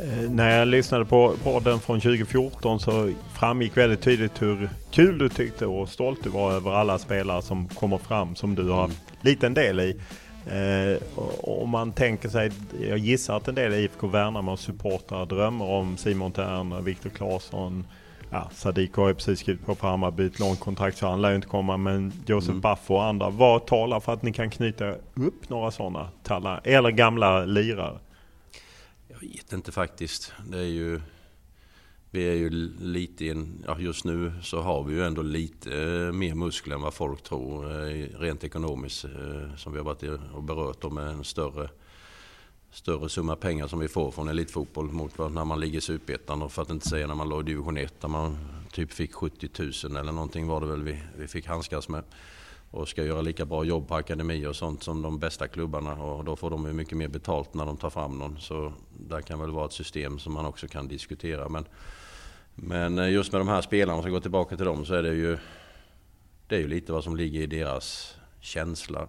Eh, 0.00 0.30
När 0.30 0.58
jag 0.58 0.68
lyssnade 0.68 1.04
på 1.04 1.34
podden 1.44 1.80
från 1.80 2.00
2014 2.00 2.80
så 2.80 3.12
framgick 3.34 3.76
väldigt 3.76 4.00
tydligt 4.02 4.42
hur 4.42 4.70
kul 4.90 5.18
du 5.18 5.28
tyckte 5.28 5.66
och 5.66 5.88
stolt 5.88 6.18
du 6.24 6.30
var 6.30 6.52
över 6.52 6.70
alla 6.72 6.98
spelare 6.98 7.42
som 7.42 7.68
kommer 7.68 7.98
fram 7.98 8.34
som 8.34 8.54
du 8.54 8.68
har 8.70 8.80
haft 8.82 9.02
liten 9.20 9.54
del 9.54 9.80
i. 9.80 9.96
Eh, 10.46 11.02
Om 11.40 11.70
man 11.70 11.92
tänker 11.92 12.28
sig, 12.28 12.50
jag 12.88 12.98
gissar 12.98 13.36
att 13.36 13.48
en 13.48 13.54
del 13.54 13.72
IFK 13.74 14.06
Värnamo 14.06 14.56
supportrar 14.56 15.26
drömmer 15.26 15.64
om 15.64 15.96
Simon 15.96 16.32
Thern, 16.32 16.84
Viktor 16.84 17.10
Claesson, 17.10 17.86
ja, 18.34 18.50
Sadiq 18.54 18.96
har 18.96 19.08
ju 19.08 19.14
precis 19.14 19.40
skrivit 19.40 19.66
på 19.66 19.74
för 19.74 19.88
Hammarby 19.88 20.26
ett 20.26 20.38
långt 20.40 20.60
kontrakt 20.60 20.98
så 20.98 21.06
han 21.06 21.22
lär 21.22 21.30
ju 21.30 21.36
inte 21.36 21.48
komma 21.48 21.76
men 21.76 22.12
Josef 22.26 22.48
Mm. 22.48 22.60
Baffo 22.60 22.94
och 22.94 23.04
andra. 23.04 23.30
Vad 23.30 23.66
talar 23.66 24.00
för 24.00 24.12
att 24.12 24.22
ni 24.22 24.32
kan 24.32 24.50
knyta 24.50 24.94
upp 25.14 25.48
några 25.48 25.70
sådana 25.70 26.08
talanger, 26.22 26.60
eller 26.64 26.90
gamla 26.90 27.44
lirare? 27.44 27.98
Jag 29.08 29.20
vet 29.20 29.52
inte 29.52 29.72
faktiskt. 29.72 30.32
Det 30.50 30.58
är 30.58 30.62
ju, 30.62 31.00
vi 32.10 32.28
är 32.28 32.34
ju 32.34 32.50
lite 32.80 33.28
en, 33.28 33.64
ja 33.66 33.76
just 33.78 34.04
nu 34.04 34.32
så 34.42 34.60
har 34.60 34.82
vi 34.82 34.94
ju 34.94 35.04
ändå 35.06 35.22
lite 35.22 35.70
eh, 35.82 36.12
mer 36.12 36.34
muskler 36.34 36.74
än 36.74 36.82
vad 36.82 36.94
folk 36.94 37.22
tror 37.22 37.70
eh, 37.88 38.06
rent 38.18 38.44
ekonomiskt. 38.44 39.04
eh, 39.04 39.56
Som 39.56 39.72
vi 39.72 39.78
har 39.78 39.84
varit 39.84 40.02
och 40.34 40.42
berört 40.42 40.92
med 40.92 41.06
en 41.06 41.24
större, 41.24 41.68
större 42.74 43.08
summa 43.08 43.36
pengar 43.36 43.68
som 43.68 43.78
vi 43.78 43.88
får 43.88 44.10
från 44.10 44.28
elitfotboll 44.28 44.92
mot 44.92 45.18
när 45.18 45.44
man 45.44 45.60
ligger 45.60 45.78
i 45.78 45.80
Superettan 45.80 46.42
och 46.42 46.52
för 46.52 46.62
att 46.62 46.70
inte 46.70 46.88
säga 46.88 47.06
när 47.06 47.14
man 47.14 47.28
låg 47.28 47.40
i 47.40 47.44
division 47.44 47.76
1 47.76 48.00
där 48.00 48.08
man 48.08 48.38
typ 48.72 48.92
fick 48.92 49.14
70 49.14 49.48
000 49.88 49.96
eller 49.96 50.12
någonting 50.12 50.46
var 50.46 50.60
det 50.60 50.66
väl 50.66 50.82
vi, 50.82 50.98
vi 51.16 51.26
fick 51.26 51.46
handskas 51.46 51.88
med 51.88 52.02
och 52.70 52.88
ska 52.88 53.04
göra 53.04 53.20
lika 53.20 53.44
bra 53.44 53.64
jobb 53.64 53.88
på 53.88 53.94
akademi 53.94 54.46
och 54.46 54.56
sånt 54.56 54.82
som 54.82 55.02
de 55.02 55.18
bästa 55.18 55.48
klubbarna 55.48 55.94
och 55.94 56.24
då 56.24 56.36
får 56.36 56.50
de 56.50 56.66
ju 56.66 56.72
mycket 56.72 56.98
mer 56.98 57.08
betalt 57.08 57.54
när 57.54 57.66
de 57.66 57.76
tar 57.76 57.90
fram 57.90 58.18
någon. 58.18 58.40
Så 58.40 58.72
där 59.08 59.20
kan 59.20 59.40
väl 59.40 59.50
vara 59.50 59.66
ett 59.66 59.72
system 59.72 60.18
som 60.18 60.32
man 60.32 60.46
också 60.46 60.68
kan 60.68 60.88
diskutera. 60.88 61.48
Men, 61.48 61.64
men 62.54 62.98
eh, 62.98 63.10
just 63.10 63.32
med 63.32 63.40
de 63.40 63.48
här 63.48 63.62
spelarna, 63.62 63.98
om 63.98 64.04
jag 64.04 64.12
går 64.12 64.20
tillbaka 64.20 64.56
till 64.56 64.66
dem, 64.66 64.86
så 64.86 64.94
är 64.94 65.02
det 65.02 65.14
ju 65.14 65.38
det 66.48 66.56
är 66.56 66.60
ju 66.60 66.68
lite 66.68 66.92
vad 66.92 67.04
som 67.04 67.16
ligger 67.16 67.40
i 67.40 67.46
deras 67.46 68.16
känsla. 68.40 69.08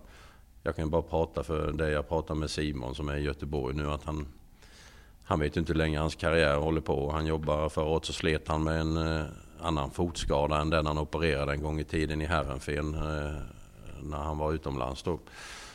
Jag 0.65 0.75
kan 0.75 0.89
bara 0.89 1.01
prata 1.01 1.43
för 1.43 1.71
det 1.71 1.91
jag 1.91 2.09
pratar 2.09 2.35
med 2.35 2.49
Simon 2.49 2.95
som 2.95 3.09
är 3.09 3.17
i 3.17 3.21
Göteborg 3.21 3.75
nu 3.75 3.91
att 3.91 4.03
han 4.03 4.27
han 5.23 5.39
vet 5.39 5.57
ju 5.57 5.59
inte 5.59 5.73
hur 5.73 5.77
länge 5.77 5.99
hans 5.99 6.15
karriär 6.15 6.55
håller 6.55 6.81
på. 6.81 7.11
Han 7.11 7.25
jobbar, 7.25 7.69
förra 7.69 7.85
året 7.85 8.05
så 8.05 8.13
slet 8.13 8.47
han 8.47 8.63
med 8.63 8.81
en 8.81 8.97
eh, 8.97 9.25
annan 9.61 9.91
fotskada 9.91 10.61
än 10.61 10.69
den 10.69 10.85
han 10.85 10.97
opererade 10.97 11.51
en 11.51 11.61
gång 11.61 11.79
i 11.79 11.83
tiden 11.83 12.21
i 12.21 12.25
Herrenfen 12.25 12.93
eh, 12.93 13.41
när 14.03 14.17
han 14.17 14.37
var 14.37 14.53
utomlands 14.53 15.03
då. 15.03 15.19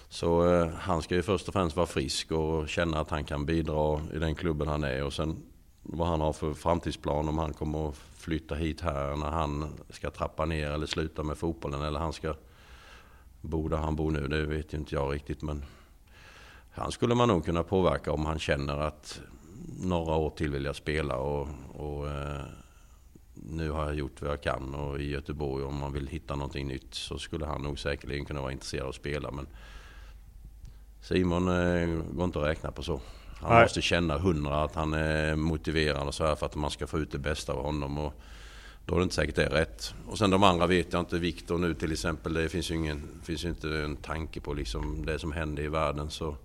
Så 0.09 0.55
eh, 0.55 0.69
han 0.69 1.03
ska 1.03 1.15
ju 1.15 1.23
först 1.23 1.49
och 1.49 1.55
främst 1.55 1.77
vara 1.77 1.87
frisk 1.87 2.33
och 2.33 2.69
känna 2.69 3.01
att 3.01 3.11
han 3.11 3.25
kan 3.25 3.47
bidra 3.47 4.01
i 4.15 4.19
den 4.19 4.35
klubben 4.35 4.69
han 4.69 4.85
är 4.85 5.05
och 5.05 5.13
sen 5.13 5.43
vad 5.83 6.09
han 6.09 6.21
har 6.21 6.33
för 6.33 6.55
framtidsplan, 6.55 7.29
om 7.29 7.39
han 7.39 7.53
kommer 7.53 7.89
att 7.89 7.97
flytta 7.97 8.55
hit 8.55 8.81
här 8.81 9.17
när 9.17 9.31
han 9.31 9.69
ska 9.91 10.11
trappa 10.11 10.45
ner 10.45 10.71
eller 10.71 10.87
sluta 10.87 11.23
med 11.23 11.39
fotbollen 11.39 11.83
eller 11.83 11.99
han 11.99 12.13
ska 12.13 12.35
bo 13.41 13.69
där 13.69 13.77
han 13.77 13.97
bor 13.97 14.11
nu, 14.11 14.29
det 14.29 14.47
vet 14.47 14.75
ju 14.75 14.79
inte 14.79 14.95
jag 14.95 15.15
riktigt 15.15 15.43
men 15.43 15.65
han 16.71 16.93
skulle 16.93 17.15
man 17.15 17.29
nog 17.29 17.45
kunna 17.45 17.63
påverka 17.63 18.13
om 18.13 18.27
han 18.27 18.39
känner 18.39 18.79
att 18.79 19.21
några 19.81 20.15
år 20.15 20.31
till 20.31 20.51
vill 20.51 20.65
jag 20.65 20.77
spela 20.77 21.17
och, 21.17 21.49
och 21.75 22.09
eh, 22.09 22.43
nu 23.35 23.71
har 23.71 23.85
jag 23.85 23.95
gjort 23.95 24.23
vad 24.23 24.31
jag 24.31 24.43
kan 24.43 24.75
och 24.75 25.01
i 25.01 25.11
Göteborg 25.11 25.65
om 25.65 25.79
man 25.79 25.93
vill 25.93 26.07
hitta 26.07 26.37
någonting 26.37 26.69
nytt 26.69 26.95
så 26.95 27.19
skulle 27.19 27.47
han 27.47 27.63
nog 27.63 27.79
säkerligen 27.79 28.25
kunna 28.25 28.41
vara 28.41 28.53
intresserad 28.53 28.83
av 28.83 28.89
att 28.89 28.95
spela 28.95 29.31
men 29.31 29.47
Simon 31.01 31.49
eh, 31.49 31.89
går 32.13 32.25
inte 32.25 32.39
att 32.39 32.47
räkna 32.47 32.73
på 32.73 32.83
så. 32.83 33.01
Han 33.41 33.53
Nej. 33.53 33.63
måste 33.63 33.83
känna 33.83 34.19
hundra 34.19 34.65
att 34.65 34.75
han 34.75 34.95
är 34.95 35.37
motiverad 35.37 36.07
och 36.07 36.15
så 36.15 36.27
här 36.27 36.35
för 36.35 36.47
att 36.47 36.55
man 36.55 36.71
ska 36.71 36.87
få 36.87 36.99
ut 36.99 37.13
det 37.13 37.19
bästa 37.19 37.53
av 37.53 37.63
honom. 37.63 37.99
Och 37.99 38.15
då 38.85 38.95
är 38.95 38.99
det 38.99 39.03
inte 39.03 39.15
säkert 39.15 39.37
det 39.37 39.45
är 39.45 39.51
rätt. 39.51 39.95
Och 40.07 40.19
sen 40.19 40.31
de 40.31 40.43
andra 40.43 40.67
vet 40.67 40.93
jag 40.93 41.01
inte. 41.01 41.19
Viktor 41.19 41.59
nu 41.59 41.75
till 41.75 41.93
exempel. 41.93 42.35
Det 42.35 42.49
finns 42.49 42.71
ju, 42.71 42.75
ingen, 42.75 43.03
finns 43.25 43.45
ju 43.45 43.49
inte 43.49 43.69
en 43.69 43.97
tanke 43.97 44.41
på 44.41 44.55
liksom 44.55 45.07
det 45.07 45.19
som 45.19 45.33
händer 45.33 45.63
i 45.63 45.69
världen. 45.69 46.11
Så 46.11 46.37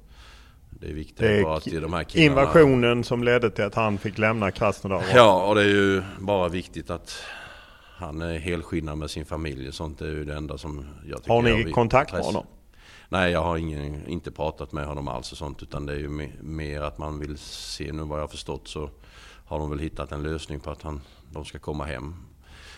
det 0.70 0.88
är 0.88 0.94
viktigt 0.94 1.18
det 1.18 1.40
är 1.40 1.58
att 1.58 1.66
de 1.66 1.94
här 1.94 2.04
killarna... 2.04 2.42
Invasionen 2.42 3.04
som 3.04 3.24
ledde 3.24 3.50
till 3.50 3.64
att 3.64 3.76
han 3.76 3.98
fick 3.98 4.18
lämna 4.18 4.52
Krasnodar. 4.52 5.04
Ja, 5.14 5.48
och 5.48 5.56
det 5.56 5.62
är 5.62 5.66
ju 5.66 6.02
bara 6.20 6.50
viktigt 6.50 6.90
att 6.90 7.24
han 7.98 8.22
är 8.22 8.38
helskinnad 8.38 8.98
med 8.98 9.10
sin 9.10 9.26
familj. 9.26 9.72
Sånt 9.72 10.02
är 10.02 10.06
ju 10.06 10.26
det 10.26 10.36
enda 10.36 10.58
som 10.58 10.86
jag 11.06 11.18
tycker 11.18 11.34
Har 11.34 11.42
ni 11.42 11.72
kontakt 11.72 12.14
med 12.14 12.22
honom? 12.22 12.46
Nej, 13.10 13.32
jag 13.32 13.44
har 13.44 13.58
ingen, 13.58 14.08
inte 14.08 14.32
pratat 14.32 14.72
med 14.72 14.86
honom 14.86 15.08
alls 15.08 15.32
och 15.32 15.38
sånt. 15.38 15.64
Utan 15.64 15.86
det 15.86 15.94
är 15.94 15.98
ju 15.98 16.30
mer 16.42 16.82
att 16.82 16.98
man 16.98 17.20
vill 17.20 17.38
se, 17.38 17.92
nu 17.92 18.04
vad 18.04 18.20
jag 18.20 18.24
har 18.24 18.28
förstått 18.28 18.68
så 18.68 18.90
har 19.46 19.60
de 19.60 19.70
väl 19.70 19.80
hittat 19.80 20.12
en 20.12 20.24
lösning 20.24 20.60
på 20.60 20.72
att 20.72 20.82
han, 20.82 21.02
de 21.36 21.46
ska 21.46 21.60
komma 21.60 21.86
hem. 21.86 22.16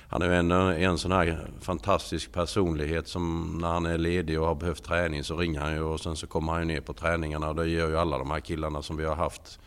Han 0.10 0.22
är 0.22 0.30
en, 0.30 0.52
en 0.52 0.98
sån 0.98 1.12
här 1.12 1.48
fantastisk 1.62 2.32
personlighet 2.32 3.08
som 3.08 3.58
när 3.62 3.68
han 3.68 3.86
är 3.86 3.98
ledig 3.98 4.42
och 4.42 4.48
har 4.48 4.56
behövt 4.56 4.84
träning 4.84 5.24
så 5.24 5.38
ringer 5.38 5.60
han 5.60 5.74
ju 5.74 5.82
och 5.82 6.00
sen 6.00 6.16
så 6.16 6.28
kommer 6.28 6.54
han 6.54 6.62
ju 6.62 6.68
ner 6.68 6.82
på 6.82 6.94
träningarna 6.94 7.50
och 7.50 7.56
det 7.56 7.68
gör 7.68 7.90
ju 7.90 7.98
alla 7.98 8.18
de 8.18 8.32
här 8.32 8.40
killarna 8.40 8.82
som 8.82 8.98
vi 8.98 9.06
har 9.06 9.16
haft. 9.16 9.60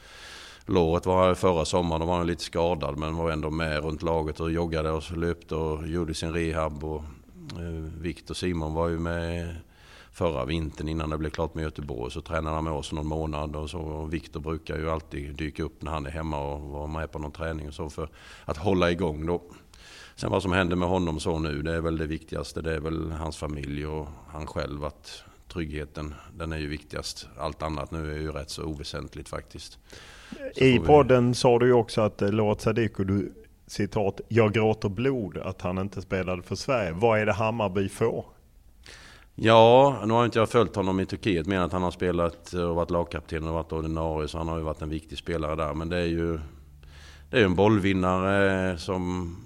Låret 0.67 1.07
var 1.07 1.35
förra 1.35 1.65
sommaren, 1.65 2.01
då 2.01 2.07
var 2.07 2.17
han 2.17 2.27
lite 2.27 2.45
skadad 2.45 2.99
men 2.99 3.17
var 3.17 3.31
ändå 3.31 3.51
med 3.51 3.85
runt 3.85 4.03
laget 4.03 4.41
och 4.41 4.53
joggade 4.53 4.91
och 4.91 5.17
löpte 5.17 5.55
och 5.55 5.89
gjorde 5.89 6.15
sin 6.15 6.33
rehab. 6.33 6.85
Och, 6.85 7.03
eh, 7.53 8.01
Viktor 8.01 8.35
Simon 8.35 8.75
var 8.75 8.89
ju 8.89 8.99
med 8.99 9.57
förra 10.21 10.45
vintern 10.45 10.89
innan 10.89 11.11
det 11.11 11.19
blev 11.19 11.31
klart 11.31 11.55
med 11.55 11.63
Göteborg. 11.63 12.13
Så 12.13 12.21
tränade 12.21 12.55
han 12.55 12.65
med 12.65 12.73
oss 12.73 12.93
någon 12.93 13.07
månad 13.07 13.57
och 13.57 13.71
så. 13.71 14.05
Viktor 14.05 14.41
brukar 14.41 14.79
ju 14.79 14.91
alltid 14.91 15.37
dyka 15.37 15.63
upp 15.63 15.83
när 15.83 15.91
han 15.91 16.07
är 16.07 16.11
hemma 16.11 16.41
och 16.41 16.61
vara 16.61 16.87
med 16.87 17.13
på 17.13 17.19
någon 17.19 17.33
träning 17.33 17.69
och 17.69 17.75
så 17.75 17.91
för 17.91 18.09
att 18.45 18.57
hålla 18.57 18.91
igång 18.91 19.27
då. 19.27 19.43
Sen 20.17 20.31
vad 20.31 20.43
som 20.43 20.53
händer 20.53 20.77
med 20.77 20.89
honom 20.89 21.21
så 21.21 21.39
nu, 21.39 21.63
det 21.63 21.75
är 21.75 21.81
väl 21.81 21.99
det 21.99 22.07
viktigaste. 22.07 22.63
Det 22.63 22.75
är 22.75 22.81
väl 22.81 23.11
hans 23.11 23.37
familj 23.37 23.87
och 23.87 24.09
han 24.29 24.47
själv. 24.47 24.85
att 24.85 25.25
Tryggheten, 25.53 26.15
den 26.37 26.53
är 26.53 26.59
ju 26.59 26.69
viktigast. 26.69 27.29
Allt 27.39 27.63
annat 27.63 27.91
nu 27.91 28.13
är 28.15 28.19
ju 28.19 28.33
rätt 28.33 28.51
så 28.51 28.65
oväsentligt 28.65 29.29
faktiskt. 29.29 29.79
Så 30.55 30.65
I 30.65 30.79
podden 30.79 31.29
vi... 31.29 31.35
sa 31.35 31.59
du 31.59 31.67
ju 31.67 31.73
också 31.73 32.01
att 32.01 32.23
eh, 32.23 32.31
Lord 32.31 32.61
Sadiku, 32.61 33.05
du 33.05 33.33
citat, 33.67 34.21
jag 34.29 34.53
gråter 34.53 34.89
blod 34.89 35.39
att 35.39 35.63
han 35.63 35.79
inte 35.79 36.03
spelade 36.03 36.43
för 36.43 36.55
Sverige. 36.55 36.93
Vad 36.93 37.21
är 37.21 37.27
det 37.27 37.33
Hammarby 37.33 37.89
får? 37.89 38.25
Ja, 39.35 40.03
nu 40.07 40.13
har 40.13 40.25
inte 40.25 40.39
jag 40.39 40.49
följt 40.49 40.77
honom 40.77 41.01
i 41.01 41.07
Turkiet 41.07 41.47
mer 41.47 41.57
än 41.57 41.63
att 41.63 41.73
han 41.73 41.83
har 41.83 41.91
spelat 41.91 42.53
och 42.53 42.75
varit 42.75 42.91
lagkapten 42.91 43.49
och 43.49 43.55
varit 43.55 43.73
ordinarie. 43.73 44.29
Så 44.29 44.39
han 44.39 44.49
har 44.49 44.59
ju 44.59 44.63
varit 44.63 44.83
en 44.83 44.91
viktig 44.91 45.19
spelare 45.19 45.57
där. 45.57 45.75
Men 45.75 45.89
det 45.89 45.97
är 45.97 46.07
ju 46.07 46.41
det 47.31 47.41
är 47.41 47.45
en 47.45 47.55
bollvinnare 47.55 48.79
som 48.79 49.37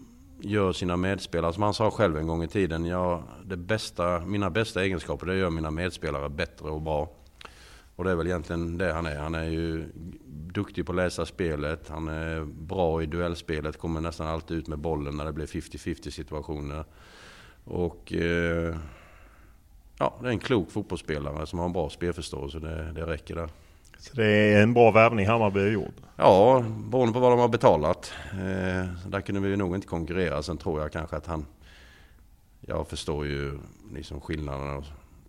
gör 0.40 0.72
sina 0.72 0.96
medspelare, 0.96 1.52
som 1.52 1.62
han 1.62 1.74
sa 1.74 1.90
själv 1.90 2.16
en 2.16 2.26
gång 2.26 2.42
i 2.42 2.48
tiden. 2.48 2.84
Ja, 2.84 3.22
det 3.44 3.56
bästa, 3.56 4.20
mina 4.20 4.50
bästa 4.50 4.84
egenskaper 4.84 5.26
det 5.26 5.36
gör 5.36 5.50
mina 5.50 5.70
medspelare 5.70 6.28
bättre 6.28 6.68
och 6.68 6.82
bra. 6.82 7.10
Och 7.96 8.04
det 8.04 8.10
är 8.10 8.14
väl 8.14 8.26
egentligen 8.26 8.78
det 8.78 8.92
han 8.92 9.06
är. 9.06 9.16
Han 9.16 9.34
är 9.34 9.44
ju 9.44 9.88
duktig 10.54 10.86
på 10.86 10.92
att 10.92 10.96
läsa 10.96 11.26
spelet. 11.26 11.88
Han 11.88 12.08
är 12.08 12.44
bra 12.44 13.02
i 13.02 13.06
duellspelet. 13.06 13.78
Kommer 13.78 14.00
nästan 14.00 14.26
alltid 14.26 14.56
ut 14.56 14.68
med 14.68 14.78
bollen 14.78 15.16
när 15.16 15.24
det 15.24 15.32
blir 15.32 15.46
50-50 15.46 16.10
situationer. 16.10 16.84
Och... 17.64 18.12
Eh, 18.12 18.76
ja, 20.04 20.14
det 20.22 20.28
är 20.28 20.32
en 20.32 20.38
klok 20.38 20.70
fotbollsspelare 20.70 21.46
som 21.46 21.58
har 21.58 21.66
en 21.66 21.72
bra 21.72 21.90
spelförståelse. 21.90 22.58
Det, 22.58 22.92
det 22.92 23.06
räcker 23.06 23.34
där. 23.34 23.48
Så 23.98 24.16
det 24.16 24.26
är 24.26 24.62
en 24.62 24.74
bra 24.74 24.90
värvning 24.90 25.26
Hammarby 25.26 25.60
har 25.60 25.66
gjort? 25.66 25.94
Ja, 26.16 26.64
beroende 26.90 27.12
på 27.12 27.20
vad 27.20 27.32
de 27.32 27.38
har 27.38 27.48
betalat. 27.48 28.12
Eh, 28.32 29.08
där 29.08 29.20
kunde 29.20 29.40
vi 29.40 29.56
nog 29.56 29.74
inte 29.74 29.86
konkurrera. 29.86 30.42
Sen 30.42 30.58
tror 30.58 30.80
jag 30.80 30.92
kanske 30.92 31.16
att 31.16 31.26
han... 31.26 31.46
Jag 32.60 32.88
förstår 32.88 33.26
ju 33.26 33.58
liksom 33.94 34.20
skillnaderna. 34.20 34.82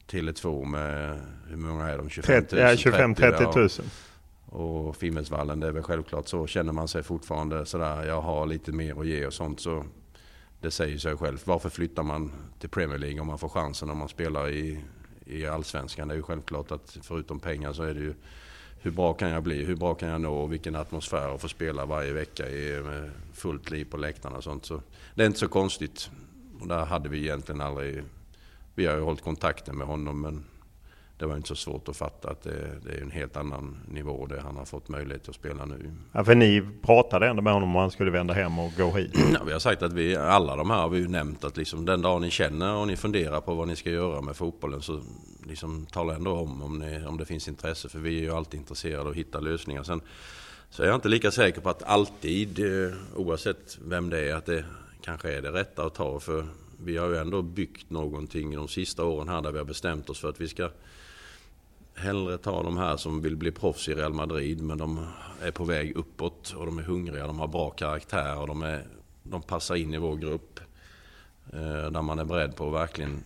Tele2 0.10 0.65
med, 0.65 1.19
hur 1.47 1.57
många 1.57 1.89
är 1.89 1.97
de? 1.97 2.10
25 2.10 2.45
000? 2.52 2.61
Ja, 2.61 2.68
25-30 2.68 3.57
000. 3.57 3.69
Och 4.45 4.95
Fimmelsvallen, 4.95 5.60
det 5.60 5.68
är 5.68 5.72
väl 5.72 5.84
självklart 5.84 6.27
så. 6.27 6.47
Känner 6.47 6.73
man 6.73 6.88
sig 6.88 7.03
fortfarande 7.03 7.65
sådär, 7.65 8.03
jag 8.03 8.22
har 8.22 8.45
lite 8.45 8.72
mer 8.72 8.99
att 8.99 9.07
ge 9.07 9.26
och 9.26 9.34
sånt 9.34 9.60
så 9.60 9.84
det 10.61 10.72
säger 10.72 10.98
sig 10.98 11.18
självt. 11.18 11.48
Varför 11.48 11.69
flyttar 11.69 12.03
man 12.03 12.32
till 12.60 12.69
Premier 12.69 12.98
League 12.98 13.19
om 13.19 13.27
man 13.27 13.40
får 13.40 13.49
chansen 13.49 13.90
om 13.90 13.98
man 13.98 14.10
spelar 14.10 14.49
i, 14.49 14.80
i 15.26 15.45
Allsvenskan? 15.45 16.07
Det 16.07 16.14
är 16.14 16.18
ju 16.18 16.23
självklart 16.23 16.72
att 16.72 16.98
förutom 17.02 17.40
pengar 17.40 17.73
så 17.73 17.84
är 17.84 17.94
det 17.94 17.99
ju 17.99 18.14
hur 18.86 18.91
bra 18.91 19.14
kan 19.14 19.30
jag 19.30 19.44
bli? 19.44 19.65
Hur 19.65 19.76
bra 19.76 19.94
kan 19.94 20.10
jag 20.10 20.22
nå? 20.22 20.34
Och 20.34 20.53
vilken 20.53 20.76
atmosfär 20.76 21.36
att 21.36 21.41
få 21.41 21.48
spela 21.48 21.86
varje 21.86 22.14
vecka 22.14 22.49
i, 22.49 22.82
med 22.84 23.11
fullt 23.34 23.69
liv 23.69 23.86
på 23.86 23.98
läktarna 23.98 24.38
och 24.38 24.44
sånt. 24.44 24.65
Så 24.65 24.82
det 25.15 25.23
är 25.23 25.27
inte 25.27 25.40
så 25.40 25.48
konstigt. 25.48 26.10
Och 26.60 26.68
där 26.68 26.86
hade 26.86 27.10
vi 27.10 27.19
egentligen 27.19 27.61
aldrig... 27.61 28.03
Vi 28.76 28.86
har 28.86 28.95
ju 28.95 29.02
hållit 29.02 29.22
kontakten 29.22 29.77
med 29.77 29.88
honom 29.88 30.22
men 30.22 30.45
det 31.17 31.25
var 31.25 31.35
inte 31.35 31.47
så 31.47 31.55
svårt 31.55 31.89
att 31.89 31.97
fatta 31.97 32.29
att 32.29 32.43
det, 32.43 32.79
det, 32.83 32.91
är 32.91 33.01
en 33.01 33.11
helt 33.11 33.37
annan 33.37 33.77
nivå 33.87 34.25
det 34.25 34.41
han 34.41 34.57
har 34.57 34.65
fått 34.65 34.89
möjlighet 34.89 35.29
att 35.29 35.35
spela 35.35 35.65
nu. 35.65 35.91
Ja, 36.11 36.23
för 36.23 36.35
ni 36.35 36.63
pratade 36.81 37.27
ändå 37.27 37.41
med 37.41 37.53
honom 37.53 37.75
om 37.75 37.81
han 37.81 37.91
skulle 37.91 38.11
vända 38.11 38.33
hem 38.33 38.59
och 38.59 38.71
gå 38.77 38.91
hit? 38.91 39.11
Ja, 39.33 39.43
vi 39.45 39.51
har 39.51 39.59
sagt 39.59 39.81
att 39.81 39.93
vi, 39.93 40.15
alla 40.15 40.55
de 40.55 40.69
här 40.69 40.77
har 40.77 40.89
vi 40.89 40.99
ju 40.99 41.07
nämnt 41.07 41.43
att 41.43 41.57
liksom 41.57 41.85
den 41.85 42.01
dag 42.01 42.21
ni 42.21 42.31
känner 42.31 42.75
och 42.75 42.87
ni 42.87 42.95
funderar 42.95 43.41
på 43.41 43.53
vad 43.53 43.67
ni 43.67 43.75
ska 43.75 43.89
göra 43.89 44.21
med 44.21 44.35
fotbollen 44.35 44.81
så 44.81 45.01
liksom 45.47 45.85
tala 45.85 46.15
ändå 46.15 46.31
om 46.31 46.63
om, 46.63 46.79
ni, 46.79 47.05
om 47.05 47.17
det 47.17 47.25
finns 47.25 47.47
intresse. 47.47 47.89
För 47.89 47.99
vi 47.99 48.17
är 48.17 48.21
ju 48.21 48.31
alltid 48.31 48.59
intresserade 48.59 49.01
av 49.01 49.07
att 49.07 49.15
hitta 49.15 49.39
lösningar. 49.39 49.83
Sen 49.83 50.01
så 50.69 50.83
är 50.83 50.87
jag 50.87 50.95
inte 50.95 51.09
lika 51.09 51.31
säker 51.31 51.61
på 51.61 51.69
att 51.69 51.83
alltid, 51.83 52.59
eh, 52.59 52.93
oavsett 53.15 53.77
vem 53.85 54.09
det 54.09 54.29
är, 54.29 54.35
att 54.35 54.45
det 54.45 54.65
kanske 55.01 55.33
är 55.37 55.41
det 55.41 55.51
rätta 55.51 55.85
att 55.85 55.95
ta. 55.95 56.19
För 56.19 56.45
vi 56.83 56.97
har 56.97 57.09
ju 57.09 57.17
ändå 57.17 57.41
byggt 57.41 57.89
någonting 57.89 58.55
de 58.55 58.67
sista 58.67 59.03
åren 59.03 59.29
här 59.29 59.41
där 59.41 59.51
vi 59.51 59.57
har 59.57 59.65
bestämt 59.65 60.09
oss 60.09 60.19
för 60.19 60.29
att 60.29 60.41
vi 60.41 60.47
ska 60.47 60.69
hellre 61.95 62.38
ta 62.38 62.63
de 62.63 62.77
här 62.77 62.97
som 62.97 63.22
vill 63.22 63.35
bli 63.35 63.51
proffs 63.51 63.89
i 63.89 63.93
Real 63.93 64.13
Madrid 64.13 64.61
men 64.61 64.77
de 64.77 65.07
är 65.41 65.51
på 65.51 65.63
väg 65.63 65.95
uppåt 65.95 66.53
och 66.57 66.65
de 66.65 66.80
är 66.80 66.84
hungriga, 66.84 67.27
de 67.27 67.39
har 67.39 67.47
bra 67.47 67.69
karaktär 67.69 68.39
och 68.39 68.47
de, 68.47 68.63
är, 68.63 68.88
de 69.23 69.41
passar 69.41 69.76
in 69.76 69.93
i 69.93 69.97
vår 69.97 70.15
grupp. 70.15 70.59
Eh, 71.53 71.91
där 71.91 72.01
man 72.01 72.19
är 72.19 72.26
beredd 72.26 72.55
på 72.55 72.67
att 72.67 72.73
verkligen 72.73 73.23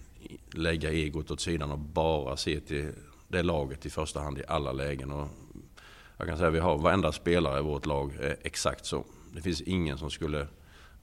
lägga 0.54 0.92
egot 0.92 1.32
åt 1.32 1.42
sidan 1.42 1.72
och 1.72 1.80
bara 1.80 2.38
se 2.38 2.60
till 2.60 2.92
det 3.28 3.44
laget 3.44 3.86
i 3.86 3.90
första 3.90 4.20
hand 4.20 4.38
i 4.38 4.44
alla 4.48 4.72
lägen. 4.72 5.12
Och 5.12 5.28
jag 6.18 6.28
kan 6.28 6.38
säga 6.38 6.48
att 6.48 6.54
vi 6.54 6.60
har 6.60 6.78
varenda 6.78 7.12
spelare 7.12 7.60
i 7.60 7.64
vårt 7.64 7.86
lag 7.86 8.16
är 8.20 8.38
exakt 8.42 8.86
så. 8.86 9.06
Det 9.34 9.42
finns 9.42 9.62
ingen 9.62 9.98
som 9.98 10.10
skulle 10.10 10.48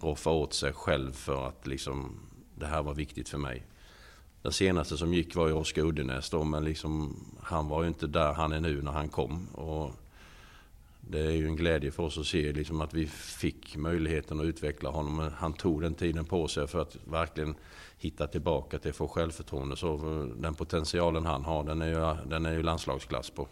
roffa 0.01 0.31
åt 0.31 0.55
sig 0.55 0.73
själv 0.73 1.13
för 1.13 1.49
att 1.49 1.67
liksom, 1.67 2.21
det 2.55 2.67
här 2.67 2.83
var 2.83 2.95
viktigt 2.95 3.29
för 3.29 3.39
mig. 3.39 3.67
Den 4.47 4.53
senaste 4.53 4.97
som 4.97 5.15
gick 5.15 5.35
var 5.35 5.47
ju 5.47 5.53
Oskar 5.53 5.83
Uddenäs 5.83 6.31
då, 6.31 6.45
men 6.45 6.65
liksom, 6.65 7.17
han 7.43 7.69
var 7.69 7.83
ju 7.83 7.89
inte 7.89 8.07
där 8.07 8.33
han 8.33 8.53
är 8.53 8.61
nu 8.61 8.83
när 8.83 8.93
han 8.93 9.09
kom. 9.09 9.47
Och 9.47 9.93
det 11.01 11.21
är 11.21 11.31
ju 11.31 11.47
en 11.47 11.57
glädje 11.57 11.91
för 11.91 12.03
oss 12.03 12.19
att 12.19 12.27
se 12.27 12.53
liksom, 12.53 12.81
att 12.81 12.95
vi 12.95 13.07
fick 13.07 13.77
möjligheten 13.77 14.41
att 14.41 14.47
utveckla 14.47 14.91
honom. 14.91 15.31
Han 15.39 15.53
tog 15.53 15.83
den 15.83 15.95
tiden 15.95 16.25
på 16.25 16.49
sig 16.49 16.67
för 16.67 16.83
att 16.83 16.97
verkligen 17.05 17.55
hitta 17.99 18.27
tillbaka 18.27 18.79
till 18.79 18.91
att 18.91 18.97
få 18.97 19.09
självförtroende. 19.09 19.77
Så 19.77 19.97
den 20.37 20.55
potentialen 20.55 21.27
han 21.27 21.45
har, 21.45 21.65
den 21.65 21.83
är 21.83 21.89
ju, 21.89 22.29
den 22.31 22.47
är 22.47 22.53
ju 22.53 22.63
landslagsklass 22.63 23.31
på. 23.31 23.49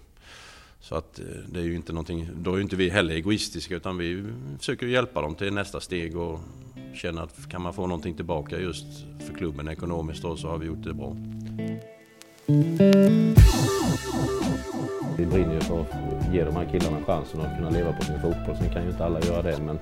Så 0.81 0.95
att 0.95 1.19
eh, 1.19 1.27
det 1.49 1.61
är 1.61 1.65
ju 1.65 1.75
inte 1.75 1.93
någonting, 1.93 2.29
då 2.35 2.53
är 2.53 2.57
ju 2.57 2.63
inte 2.63 2.77
vi 2.77 2.89
heller 2.89 3.15
egoistiska 3.15 3.77
utan 3.77 3.99
vi 3.99 4.25
försöker 4.59 4.87
hjälpa 4.87 5.23
dem 5.23 5.35
till 5.35 5.55
nästa 5.55 5.81
steg 5.81 6.17
och 6.17 6.41
känna 6.95 7.23
att 7.23 7.49
kan 7.49 7.63
man 7.63 7.73
få 7.73 7.87
någonting 7.87 8.15
tillbaka 8.15 8.59
just 8.59 8.87
för 9.19 9.35
klubben 9.35 9.69
ekonomiskt 9.69 10.23
då 10.23 10.37
så 10.37 10.49
har 10.49 10.59
vi 10.59 10.67
gjort 10.67 10.85
det 10.85 10.95
bra. 10.95 11.17
Vi 15.19 15.27
brinner 15.27 15.55
ju 15.55 15.61
för 15.61 15.81
att 15.81 16.35
ge 16.35 16.45
de 16.45 16.57
här 16.57 16.65
killarna 16.73 17.05
chansen 17.07 17.41
att 17.41 17.57
kunna 17.57 17.71
leva 17.71 17.93
på 17.93 18.05
sin 18.05 18.21
fotboll. 18.21 18.57
Sen 18.57 18.73
kan 18.73 18.83
ju 18.83 18.91
inte 18.91 19.05
alla 19.05 19.21
göra 19.21 19.43
det 19.43 19.59
men 19.59 19.79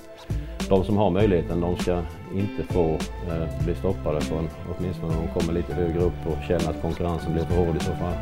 de 0.69 0.83
som 0.83 0.97
har 0.97 1.09
möjligheten 1.09 1.61
de 1.61 1.77
ska 1.77 2.01
inte 2.33 2.73
få 2.73 2.99
eh, 3.29 3.65
bli 3.65 3.75
stoppade 3.75 4.21
förrän 4.21 4.49
åtminstone 4.77 5.13
de 5.15 5.39
kommer 5.39 5.53
lite 5.53 5.73
högre 5.73 5.99
upp 5.99 6.27
och 6.27 6.37
känner 6.47 6.69
att 6.69 6.81
konkurrensen 6.81 7.33
blir 7.33 7.45
för 7.45 7.55
hård 7.55 7.75
i 7.75 7.79
så 7.79 7.91
fall. 7.91 8.15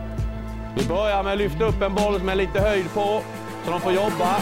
Vi 0.77 0.88
börjar 0.88 1.23
med 1.23 1.34
att 1.34 1.39
lyfta 1.39 1.65
upp 1.65 1.81
en 1.81 1.95
boll 1.95 2.23
med 2.23 2.38
lite 2.38 2.59
höjd 2.59 2.85
på, 2.93 3.22
så 3.65 3.72
de 3.72 3.81
får 3.81 3.91
jobba. 3.91 4.38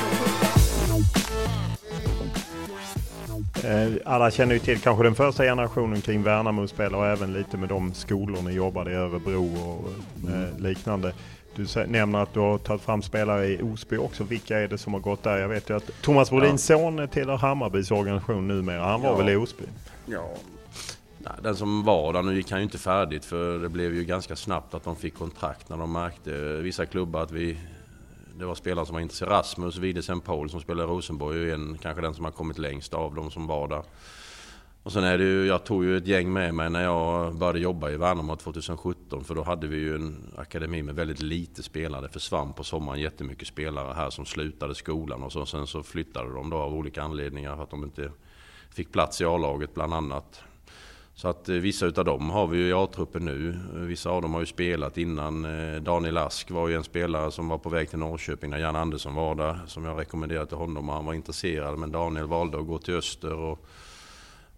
Eh, 3.64 3.94
alla 4.06 4.31
känner 4.31 4.53
ju 4.53 4.60
till 4.60 4.80
kanske 4.80 5.03
den 5.03 5.15
första 5.15 5.44
generationen 5.44 6.02
kring 6.02 6.23
Värnamo-spelare 6.23 7.02
och 7.02 7.07
även 7.07 7.34
lite 7.34 7.57
med 7.57 7.69
de 7.69 7.94
skolor 7.94 8.41
ni 8.41 8.52
jobbade 8.52 8.91
i 8.91 8.95
Örebro 8.95 9.56
och 9.56 9.90
eh, 10.30 10.60
liknande. 10.60 11.14
Du 11.56 11.86
nämner 11.88 12.19
att 12.19 12.34
du 12.34 12.40
har 12.40 12.57
tagit 12.57 12.81
fram 12.81 13.02
spelare 13.02 13.48
i 13.48 13.61
Osby 13.61 13.98
också. 13.98 14.23
Vilka 14.23 14.60
är 14.60 14.68
det 14.68 14.77
som 14.77 14.94
har 14.94 14.99
gått 14.99 15.23
där? 15.23 15.38
Jag 15.38 15.48
vet 15.48 15.69
ju 15.69 15.76
att 15.76 16.02
Thomas 16.02 16.30
Brodins 16.30 16.69
ja. 16.69 16.77
son 16.77 17.07
tillhör 17.07 17.38
Hammarbys 17.38 17.91
organisation 17.91 18.48
numera. 18.48 18.84
Han 18.84 19.02
var 19.02 19.10
ja. 19.10 19.15
väl 19.15 19.30
i 19.30 19.36
Osby? 19.36 19.64
Ja, 20.06 20.30
Nej, 21.22 21.34
den 21.44 21.56
som 21.56 21.84
var 21.84 22.14
där, 22.14 22.22
nu 22.22 22.36
gick 22.36 22.52
han 22.52 22.60
ju 22.60 22.64
inte 22.64 22.77
färdigt 22.77 23.26
för 23.26 23.60
det 23.60 23.69
blev 23.69 23.95
ju 23.95 24.03
ganska 24.03 24.36
snabbt 24.36 24.73
att 24.73 24.84
de 24.84 24.95
fick 24.95 25.15
kontrakt 25.15 25.69
när 25.69 25.77
de 25.77 25.91
märkte, 25.91 26.31
vissa 26.61 26.86
klubbar, 26.86 27.22
att 27.22 27.31
vi 27.31 27.57
det 28.39 28.45
var 28.45 28.55
spelare 28.55 28.85
som 28.85 28.93
var 28.93 29.01
intresserade. 29.01 29.35
Rasmus 29.35 29.77
Widesen 29.77 30.21
Paul 30.21 30.49
som 30.49 30.61
spelar 30.61 30.83
i 30.83 30.87
Rosenborg 30.87 31.49
är 31.49 31.53
en, 31.53 31.77
kanske 31.81 32.01
den 32.01 32.13
som 32.13 32.25
har 32.25 32.31
kommit 32.31 32.57
längst 32.57 32.93
av 32.93 33.15
de 33.15 33.31
som 33.31 33.47
var 33.47 33.67
där. 33.67 33.83
Och 34.83 34.91
sen 34.91 35.03
är 35.03 35.17
det 35.17 35.23
ju, 35.23 35.45
jag 35.45 35.63
tog 35.63 35.85
ju 35.85 35.97
ett 35.97 36.07
gäng 36.07 36.33
med 36.33 36.53
mig 36.53 36.69
när 36.69 36.83
jag 36.83 37.35
började 37.35 37.59
jobba 37.59 37.89
i 37.89 37.97
Värnamo 37.97 38.35
2017 38.35 39.23
för 39.23 39.35
då 39.35 39.43
hade 39.43 39.67
vi 39.67 39.77
ju 39.77 39.95
en 39.95 40.33
akademi 40.37 40.83
med 40.83 40.95
väldigt 40.95 41.21
lite 41.21 41.63
spelare. 41.63 42.01
Det 42.01 42.09
försvann 42.09 42.53
på 42.53 42.63
sommaren 42.63 42.99
jättemycket 42.99 43.47
spelare 43.47 43.93
här 43.93 44.09
som 44.09 44.25
slutade 44.25 44.75
skolan 44.75 45.23
och 45.23 45.31
så. 45.31 45.45
Sen 45.45 45.67
så 45.67 45.83
flyttade 45.83 46.33
de 46.33 46.49
då 46.49 46.57
av 46.57 46.73
olika 46.73 47.03
anledningar 47.03 47.55
för 47.55 47.63
att 47.63 47.69
de 47.69 47.83
inte 47.83 48.11
fick 48.69 48.91
plats 48.91 49.21
i 49.21 49.25
A-laget 49.25 49.73
bland 49.73 49.93
annat. 49.93 50.41
Så 51.19 51.27
att 51.27 51.49
eh, 51.49 51.55
vissa 51.55 51.85
utav 51.85 52.05
dem 52.05 52.29
har 52.29 52.47
vi 52.47 52.57
ju 52.57 52.67
i 52.67 52.73
A-truppen 52.73 53.25
nu. 53.25 53.59
Vissa 53.73 54.09
av 54.09 54.21
dem 54.21 54.33
har 54.33 54.39
ju 54.39 54.45
spelat 54.45 54.97
innan. 54.97 55.45
Eh, 55.45 55.81
Daniel 55.81 56.17
Ask 56.17 56.51
var 56.51 56.67
ju 56.67 56.75
en 56.75 56.83
spelare 56.83 57.31
som 57.31 57.49
var 57.49 57.57
på 57.57 57.69
väg 57.69 57.89
till 57.89 57.99
Norrköping 57.99 58.49
när 58.49 58.57
Jan 58.57 58.75
Andersson 58.75 59.15
var 59.15 59.35
där. 59.35 59.59
Som 59.67 59.85
jag 59.85 59.99
rekommenderade 59.99 60.45
till 60.45 60.57
honom 60.57 60.89
och 60.89 60.95
han 60.95 61.05
var 61.05 61.13
intresserad. 61.13 61.77
Men 61.77 61.91
Daniel 61.91 62.25
valde 62.25 62.59
att 62.59 62.67
gå 62.67 62.77
till 62.77 62.93
Öster. 62.93 63.33
Och, 63.33 63.65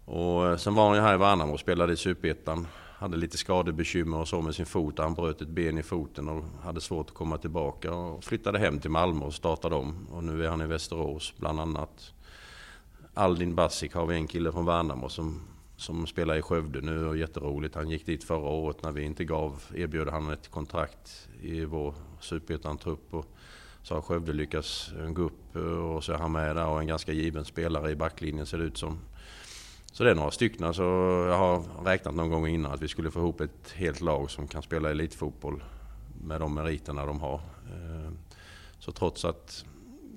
och 0.04 0.46
eh, 0.46 0.56
sen 0.56 0.74
var 0.74 0.86
han 0.86 0.96
ju 0.96 1.02
här 1.02 1.14
i 1.14 1.18
Värnamo 1.18 1.52
och 1.52 1.60
spelade 1.60 1.92
i 1.92 1.96
Superettan. 1.96 2.66
Hade 2.98 3.16
lite 3.16 3.36
skadebekymmer 3.36 4.18
och 4.18 4.28
så 4.28 4.42
med 4.42 4.54
sin 4.54 4.66
fot. 4.66 4.98
Han 4.98 5.14
bröt 5.14 5.42
ett 5.42 5.48
ben 5.48 5.78
i 5.78 5.82
foten 5.82 6.28
och 6.28 6.44
hade 6.64 6.80
svårt 6.80 7.10
att 7.10 7.16
komma 7.16 7.38
tillbaka. 7.38 7.94
Och 7.94 8.24
flyttade 8.24 8.58
hem 8.58 8.78
till 8.78 8.90
Malmö 8.90 9.24
och 9.24 9.34
startade 9.34 9.74
om. 9.74 10.06
Och 10.10 10.24
nu 10.24 10.44
är 10.44 10.48
han 10.48 10.60
i 10.60 10.66
Västerås 10.66 11.34
bland 11.36 11.60
annat. 11.60 12.12
Aldin 13.14 13.54
Basic 13.54 13.94
har 13.94 14.06
vi 14.06 14.14
en 14.14 14.26
kille 14.26 14.52
från 14.52 14.66
Värnamo 14.66 15.08
som 15.08 15.40
som 15.82 16.06
spelar 16.06 16.36
i 16.36 16.42
Skövde 16.42 16.80
nu 16.80 17.06
och 17.06 17.16
jätteroligt. 17.16 17.74
Han 17.74 17.90
gick 17.90 18.06
dit 18.06 18.24
förra 18.24 18.48
året 18.48 18.82
när 18.82 18.92
vi 18.92 19.02
inte 19.02 19.24
gav, 19.24 19.62
erbjöd 19.74 20.08
han 20.08 20.30
ett 20.30 20.48
kontrakt 20.48 21.28
i 21.42 21.64
vår 21.64 21.94
superettan-trupp. 22.20 23.14
Så 23.82 23.94
har 23.94 24.02
Skövde 24.02 24.32
lyckats 24.32 24.92
gå 25.08 25.22
upp 25.22 25.56
eh, 25.56 25.62
och 25.62 26.04
så 26.04 26.12
är 26.12 26.18
han 26.18 26.32
med 26.32 26.56
där 26.56 26.66
och 26.66 26.80
en 26.80 26.86
ganska 26.86 27.12
given 27.12 27.44
spelare 27.44 27.90
i 27.90 27.96
backlinjen 27.96 28.46
ser 28.46 28.58
det 28.58 28.64
ut 28.64 28.78
som. 28.78 28.98
Så 29.92 30.04
det 30.04 30.10
är 30.10 30.14
några 30.14 30.30
stycken. 30.30 30.74
Så 30.74 30.82
jag 31.28 31.38
har 31.38 31.84
räknat 31.84 32.14
någon 32.14 32.30
gång 32.30 32.46
innan 32.46 32.72
att 32.72 32.82
vi 32.82 32.88
skulle 32.88 33.10
få 33.10 33.18
ihop 33.18 33.40
ett 33.40 33.72
helt 33.74 34.00
lag 34.00 34.30
som 34.30 34.48
kan 34.48 34.62
spela 34.62 34.90
elitfotboll 34.90 35.64
med 36.24 36.40
de 36.40 36.54
meriterna 36.54 37.06
de 37.06 37.20
har. 37.20 37.40
Eh, 37.72 38.12
så 38.78 38.92
trots 38.92 39.24
att 39.24 39.64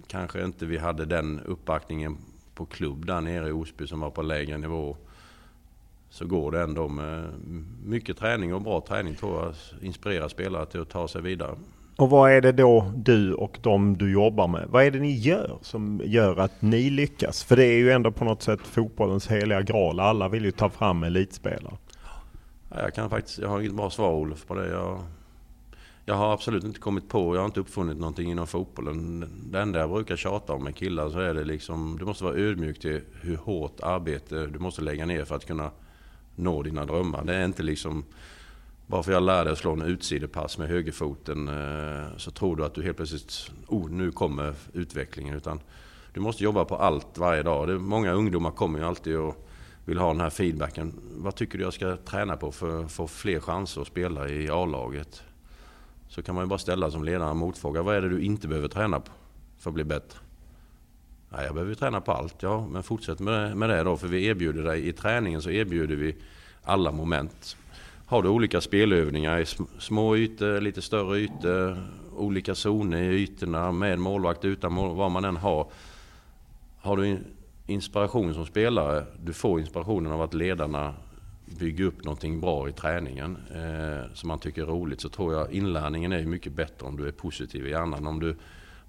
kanske 0.07 0.45
inte 0.45 0.65
vi 0.65 0.77
hade 0.77 1.05
den 1.05 1.39
uppbackningen 1.39 2.17
på 2.55 2.65
klubb 2.65 3.05
där 3.05 3.21
nere 3.21 3.49
i 3.49 3.51
Osby 3.51 3.87
som 3.87 3.99
var 3.99 4.11
på 4.11 4.21
lägre 4.21 4.57
nivå 4.57 4.97
så 6.15 6.25
går 6.25 6.51
det 6.51 6.61
ändå 6.61 6.87
med 6.87 7.29
mycket 7.85 8.17
träning 8.17 8.53
och 8.53 8.61
bra 8.61 8.81
träning 8.81 9.15
tror 9.15 9.43
jag 9.43 9.53
inspirerar 9.81 10.27
spelare 10.27 10.65
till 10.65 10.81
att 10.81 10.89
ta 10.89 11.07
sig 11.07 11.21
vidare. 11.21 11.55
Och 11.95 12.09
vad 12.09 12.31
är 12.31 12.41
det 12.41 12.51
då 12.51 12.91
du 12.95 13.33
och 13.33 13.57
de 13.61 13.97
du 13.97 14.11
jobbar 14.11 14.47
med, 14.47 14.67
vad 14.69 14.83
är 14.83 14.91
det 14.91 14.99
ni 14.99 15.17
gör 15.17 15.57
som 15.61 16.01
gör 16.03 16.39
att 16.39 16.61
ni 16.61 16.89
lyckas? 16.89 17.43
För 17.43 17.55
det 17.55 17.65
är 17.65 17.77
ju 17.77 17.91
ändå 17.91 18.11
på 18.11 18.25
något 18.25 18.41
sätt 18.41 18.59
fotbollens 18.61 19.27
heliga 19.27 19.61
graal. 19.61 19.99
Alla 19.99 20.29
vill 20.29 20.45
ju 20.45 20.51
ta 20.51 20.69
fram 20.69 21.03
elitspelare. 21.03 21.77
Jag 22.69 22.93
kan 22.93 23.09
faktiskt, 23.09 23.39
jag 23.39 23.49
har 23.49 23.59
inget 23.59 23.75
bra 23.75 23.89
svar 23.89 24.13
Olof 24.13 24.45
på 24.45 24.55
det. 24.55 24.67
Jag, 24.67 24.99
jag 26.05 26.15
har 26.15 26.33
absolut 26.33 26.63
inte 26.63 26.79
kommit 26.79 27.09
på, 27.09 27.35
jag 27.35 27.41
har 27.41 27.45
inte 27.45 27.59
uppfunnit 27.59 27.97
någonting 27.97 28.31
inom 28.31 28.47
fotbollen. 28.47 29.29
Det 29.51 29.59
enda 29.59 29.79
jag 29.79 29.89
brukar 29.89 30.15
tjata 30.15 30.53
om 30.53 30.63
med 30.63 30.75
killar 30.75 31.09
så 31.09 31.19
är 31.19 31.33
det 31.33 31.43
liksom, 31.43 31.97
du 31.99 32.05
måste 32.05 32.23
vara 32.23 32.35
ödmjuk 32.35 32.79
till 32.79 33.01
hur 33.21 33.37
hårt 33.37 33.79
arbete 33.83 34.45
du 34.45 34.59
måste 34.59 34.81
lägga 34.81 35.05
ner 35.05 35.25
för 35.25 35.35
att 35.35 35.45
kunna 35.45 35.71
nå 36.35 36.63
dina 36.63 36.85
drömmar. 36.85 37.23
Det 37.23 37.35
är 37.35 37.45
inte 37.45 37.63
liksom 37.63 38.03
bara 38.87 39.03
för 39.03 39.11
jag 39.11 39.23
lär 39.23 39.45
dig 39.45 39.53
att 39.53 39.59
slå 39.59 39.73
en 39.73 39.81
utsidepass 39.81 40.57
med 40.57 40.67
högerfoten 40.67 41.47
eh, 41.47 42.17
så 42.17 42.31
tror 42.31 42.55
du 42.55 42.65
att 42.65 42.73
du 42.73 42.83
helt 42.83 42.97
plötsligt, 42.97 43.51
oh 43.67 43.89
nu 43.89 44.11
kommer 44.11 44.53
utvecklingen. 44.73 45.35
Utan 45.35 45.59
du 46.13 46.19
måste 46.19 46.43
jobba 46.43 46.65
på 46.65 46.75
allt 46.75 47.17
varje 47.17 47.43
dag. 47.43 47.67
Det 47.67 47.73
är, 47.73 47.77
många 47.77 48.11
ungdomar 48.11 48.51
kommer 48.51 48.79
ju 48.79 48.85
alltid 48.85 49.17
och 49.17 49.47
vill 49.85 49.97
ha 49.97 50.07
den 50.07 50.21
här 50.21 50.29
feedbacken. 50.29 50.93
Vad 51.17 51.35
tycker 51.35 51.57
du 51.57 51.63
jag 51.63 51.73
ska 51.73 51.97
träna 51.97 52.37
på 52.37 52.51
för 52.51 52.83
att 52.83 52.91
få 52.91 53.07
fler 53.07 53.39
chanser 53.39 53.81
att 53.81 53.87
spela 53.87 54.29
i 54.29 54.49
A-laget? 54.49 55.23
Så 56.07 56.23
kan 56.23 56.35
man 56.35 56.43
ju 56.43 56.47
bara 56.47 56.59
ställa 56.59 56.91
som 56.91 57.03
ledare 57.03 57.29
en 57.29 57.37
motfråga. 57.37 57.81
Vad 57.81 57.95
är 57.95 58.01
det 58.01 58.09
du 58.09 58.21
inte 58.21 58.47
behöver 58.47 58.67
träna 58.67 58.99
på 58.99 59.11
för 59.57 59.69
att 59.69 59.73
bli 59.73 59.83
bättre? 59.83 60.19
Nej, 61.35 61.45
jag 61.45 61.53
behöver 61.53 61.75
träna 61.75 62.01
på 62.01 62.11
allt. 62.11 62.35
Ja, 62.43 62.67
men 62.71 62.83
fortsätt 62.83 63.19
med, 63.19 63.57
med 63.57 63.69
det 63.69 63.83
då. 63.83 63.97
För 63.97 64.07
vi 64.07 64.25
erbjuder 64.25 64.63
dig, 64.63 64.87
i 64.87 64.93
träningen 64.93 65.41
så 65.41 65.49
erbjuder 65.49 65.95
vi 65.95 66.15
alla 66.63 66.91
moment. 66.91 67.57
Har 68.05 68.23
du 68.23 68.29
olika 68.29 68.61
spelövningar 68.61 69.39
i 69.39 69.45
små 69.79 70.17
ytor, 70.17 70.61
lite 70.61 70.81
större 70.81 71.17
ytor, 71.17 71.77
olika 72.15 72.55
zoner 72.55 73.01
i 73.01 73.23
ytorna 73.23 73.71
med 73.71 73.99
målvakt, 73.99 74.45
utan 74.45 74.73
mål, 74.73 74.95
vad 74.95 75.11
man 75.11 75.25
än 75.25 75.37
har. 75.37 75.67
Har 76.81 76.97
du 76.97 77.17
inspiration 77.67 78.33
som 78.33 78.45
spelare, 78.45 79.05
du 79.23 79.33
får 79.33 79.59
inspirationen 79.59 80.11
av 80.11 80.21
att 80.21 80.33
ledarna 80.33 80.93
bygger 81.59 81.85
upp 81.85 82.03
någonting 82.03 82.41
bra 82.41 82.69
i 82.69 82.71
träningen 82.71 83.37
eh, 83.55 84.13
som 84.13 84.27
man 84.27 84.39
tycker 84.39 84.61
är 84.61 84.65
roligt 84.65 85.01
så 85.01 85.09
tror 85.09 85.33
jag 85.33 85.51
inlärningen 85.51 86.11
är 86.11 86.25
mycket 86.25 86.53
bättre 86.53 86.87
om 86.87 86.97
du 86.97 87.07
är 87.07 87.11
positiv 87.11 87.67
i 87.67 87.69
hjärnan. 87.69 88.07
Om 88.07 88.19
du 88.19 88.35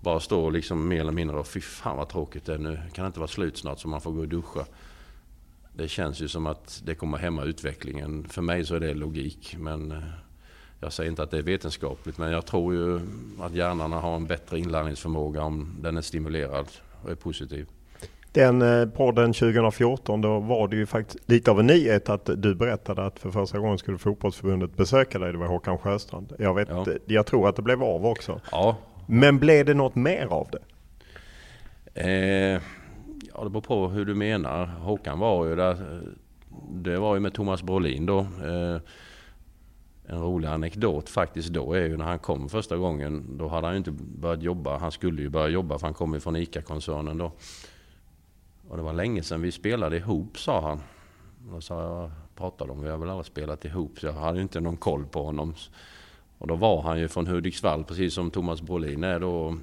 bara 0.00 0.20
står 0.20 0.50
liksom 0.50 0.88
mer 0.88 1.00
eller 1.00 1.12
mindre 1.12 1.36
och 1.36 1.46
fy 1.46 1.60
fan 1.60 1.96
vad 1.96 2.08
tråkigt 2.08 2.46
det 2.46 2.54
är 2.54 2.58
nu. 2.58 2.78
Kan 2.92 3.04
det 3.04 3.06
inte 3.06 3.20
vara 3.20 3.28
slut 3.28 3.56
snart 3.56 3.78
så 3.78 3.88
man 3.88 4.00
får 4.00 4.12
gå 4.12 4.20
och 4.20 4.28
duscha. 4.28 4.64
Det 5.74 5.88
känns 5.88 6.20
ju 6.20 6.28
som 6.28 6.46
att 6.46 6.82
det 6.84 6.94
kommer 6.94 7.18
hämma 7.18 7.44
utvecklingen. 7.44 8.28
För 8.28 8.42
mig 8.42 8.64
så 8.64 8.74
är 8.74 8.80
det 8.80 8.94
logik. 8.94 9.56
Men 9.58 9.92
eh, 9.92 9.98
jag 10.80 10.92
säger 10.92 11.10
inte 11.10 11.22
att 11.22 11.30
det 11.30 11.38
är 11.38 11.42
vetenskapligt. 11.42 12.18
Men 12.18 12.32
jag 12.32 12.46
tror 12.46 12.74
ju 12.74 13.00
att 13.40 13.54
hjärnan 13.54 13.92
har 13.92 14.16
en 14.16 14.26
bättre 14.26 14.58
inlärningsförmåga 14.58 15.42
om 15.42 15.76
den 15.80 15.96
är 15.96 16.02
stimulerad 16.02 16.66
och 17.02 17.10
är 17.10 17.14
positiv. 17.14 17.66
Den 18.32 18.62
eh, 18.62 18.88
podden 18.88 19.32
2014 19.32 20.20
då 20.20 20.40
var 20.40 20.68
det 20.68 20.76
ju 20.76 20.86
faktiskt 20.86 21.30
lite 21.30 21.50
av 21.50 21.60
en 21.60 21.66
nyhet 21.66 22.08
att 22.08 22.30
du 22.36 22.54
berättade 22.54 23.06
att 23.06 23.18
för 23.18 23.30
första 23.30 23.58
gången 23.58 23.78
skulle 23.78 23.98
fotbollsförbundet 23.98 24.76
besöka 24.76 25.18
dig. 25.18 25.32
Det 25.32 25.38
var 25.38 25.46
Håkan 25.46 25.78
Sjöstrand. 25.78 26.32
Jag, 26.38 26.54
vet, 26.54 26.68
ja. 26.68 26.86
jag 27.06 27.26
tror 27.26 27.48
att 27.48 27.56
det 27.56 27.62
blev 27.62 27.82
av 27.82 28.06
också. 28.06 28.40
Ja, 28.50 28.76
men 29.06 29.38
blev 29.38 29.66
det 29.66 29.74
något 29.74 29.94
mer 29.94 30.26
av 30.26 30.48
det? 30.52 30.62
Eh, 31.94 32.60
ja, 33.34 33.44
det 33.44 33.50
beror 33.50 33.60
på 33.60 33.88
hur 33.88 34.04
du 34.04 34.14
menar. 34.14 34.66
Håkan 34.66 35.18
var 35.18 35.46
ju 35.46 35.56
där. 35.56 36.02
Det 36.70 36.98
var 36.98 37.14
ju 37.14 37.20
med 37.20 37.34
Thomas 37.34 37.62
Brolin 37.62 38.06
då. 38.06 38.18
Eh, 38.20 38.80
en 40.08 40.20
rolig 40.20 40.48
anekdot 40.48 41.08
faktiskt 41.08 41.48
då 41.48 41.72
är 41.72 41.84
ju 41.84 41.96
när 41.96 42.04
han 42.04 42.18
kom 42.18 42.48
första 42.48 42.76
gången. 42.76 43.38
Då 43.38 43.48
hade 43.48 43.66
han 43.66 43.74
ju 43.74 43.78
inte 43.78 43.92
börjat 43.92 44.42
jobba. 44.42 44.78
Han 44.78 44.92
skulle 44.92 45.22
ju 45.22 45.28
börja 45.28 45.48
jobba 45.48 45.78
för 45.78 45.86
han 45.86 45.94
kom 45.94 46.14
ju 46.14 46.20
från 46.20 46.36
ICA-koncernen 46.36 47.18
då. 47.18 47.32
Och 48.68 48.76
det 48.76 48.82
var 48.82 48.92
länge 48.92 49.22
sedan 49.22 49.42
vi 49.42 49.52
spelade 49.52 49.96
ihop 49.96 50.38
sa 50.38 50.60
han. 50.60 50.80
Då 51.50 51.60
sa 51.60 51.82
jag, 51.82 52.10
pratade 52.34 52.72
om, 52.72 52.82
vi 52.82 52.88
har 52.88 52.98
väl 52.98 53.10
aldrig 53.10 53.26
spelat 53.26 53.64
ihop. 53.64 53.98
Så 53.98 54.06
jag 54.06 54.12
hade 54.12 54.38
ju 54.38 54.42
inte 54.42 54.60
någon 54.60 54.76
koll 54.76 55.06
på 55.06 55.24
honom. 55.24 55.54
Och 56.38 56.46
då 56.46 56.54
var 56.54 56.82
han 56.82 56.98
ju 56.98 57.08
från 57.08 57.26
Hudiksvall, 57.26 57.84
precis 57.84 58.14
som 58.14 58.30
Thomas 58.30 58.62
Brolin 58.62 59.04
är 59.04 59.20
då. 59.20 59.56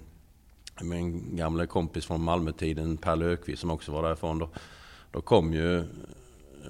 Min 0.82 1.36
gamla 1.36 1.66
kompis 1.66 2.06
från 2.06 2.24
Malmötiden, 2.24 2.98
Per 2.98 3.16
Löfqvist, 3.16 3.62
som 3.62 3.72
också 3.72 3.92
var 3.92 4.04
därifrån. 4.04 4.40
Då, 4.40 4.50
då 5.12 5.22
kom 5.22 5.54
ju 5.54 5.84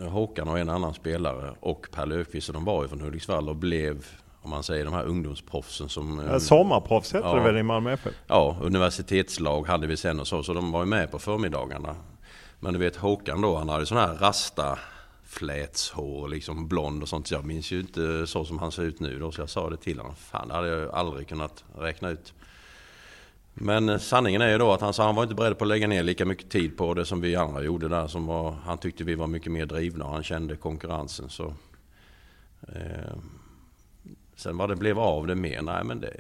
Håkan 0.10 0.48
och 0.48 0.60
en 0.60 0.70
annan 0.70 0.94
spelare 0.94 1.54
och 1.60 1.88
Per 1.92 2.06
Löfqvist, 2.06 2.48
så 2.48 2.54
de 2.54 2.66
var 2.66 2.84
ju 2.84 2.90
från 2.90 3.02
Hudiksvall 3.02 3.50
och 3.50 3.56
blev 3.56 4.06
om 4.44 4.50
man 4.50 4.64
säger 4.64 4.86
de 4.86 4.94
här 4.94 5.04
ungdomsproffsen 5.04 5.90
som... 5.90 6.22
Ja, 6.32 6.40
sommarproffs 6.40 7.14
hette 7.14 7.28
ja, 7.28 7.36
det 7.36 7.42
väl 7.42 7.58
i 7.58 7.64
Malmö 7.64 7.94
FF? 7.94 8.14
Ja, 8.28 8.58
universitetslag 8.62 9.68
hade 9.68 9.88
vi 9.88 9.98
sen 9.98 10.20
och 10.20 10.28
så, 10.28 10.44
så 10.44 10.54
de 10.54 10.72
var 10.72 10.80
ju 10.80 10.86
med 10.86 11.12
på 11.12 11.20
förmiddagarna. 11.20 11.96
Men 12.60 12.74
du 12.74 12.80
vet 12.80 12.96
Håkan 12.96 13.42
då, 13.42 13.56
han 13.56 13.70
hade 13.70 13.86
sån 13.86 13.98
här 13.98 14.14
rasta 14.14 14.80
flätshår, 15.34 16.28
liksom 16.28 16.68
blond 16.68 17.02
och 17.02 17.10
sånt. 17.10 17.28
Så 17.28 17.34
jag 17.34 17.46
minns 17.46 17.72
ju 17.72 17.80
inte 17.80 18.28
så 18.28 18.46
som 18.46 18.60
han 18.60 18.72
ser 18.72 18.84
ut 18.84 19.00
nu 19.00 19.20
då, 19.20 19.32
så 19.32 19.42
jag 19.42 19.50
sa 19.50 19.70
det 19.70 19.78
till 19.78 20.00
honom. 20.00 20.16
Fan, 20.16 20.48
det 20.48 20.54
hade 20.54 20.68
jag 20.68 20.92
aldrig 20.92 21.28
kunnat 21.28 21.64
räkna 21.78 22.10
ut. 22.10 22.34
Men 23.54 23.90
eh, 23.90 23.98
sanningen 23.98 24.42
är 24.42 24.50
ju 24.50 24.58
då 24.58 24.72
att 24.72 24.82
han 24.82 24.94
sa 24.94 25.06
han 25.06 25.16
var 25.16 25.24
inte 25.24 25.36
beredd 25.36 25.58
på 25.58 25.64
att 25.64 25.68
lägga 25.70 25.88
ner 25.88 26.04
lika 26.04 26.26
mycket 26.26 26.50
tid 26.50 26.78
på 26.78 26.94
det 26.94 27.06
som 27.06 27.22
vi 27.22 27.36
andra 27.36 27.64
gjorde 27.64 27.88
där. 27.88 28.08
Som 28.08 28.26
var, 28.26 28.52
han 28.52 28.78
tyckte 28.78 29.04
vi 29.04 29.16
var 29.16 29.28
mycket 29.28 29.52
mer 29.52 29.66
drivna 29.66 30.06
och 30.06 30.12
han 30.12 30.24
kände 30.24 30.56
konkurrensen. 30.56 31.30
Så, 31.30 31.54
eh, 32.68 33.14
sen 34.36 34.58
vad 34.58 34.70
det 34.70 34.76
blev 34.76 35.00
av 35.00 35.28
det 35.28 35.36
mer, 35.36 35.62
nej 35.62 35.84
men 35.84 36.02
det... 36.02 36.14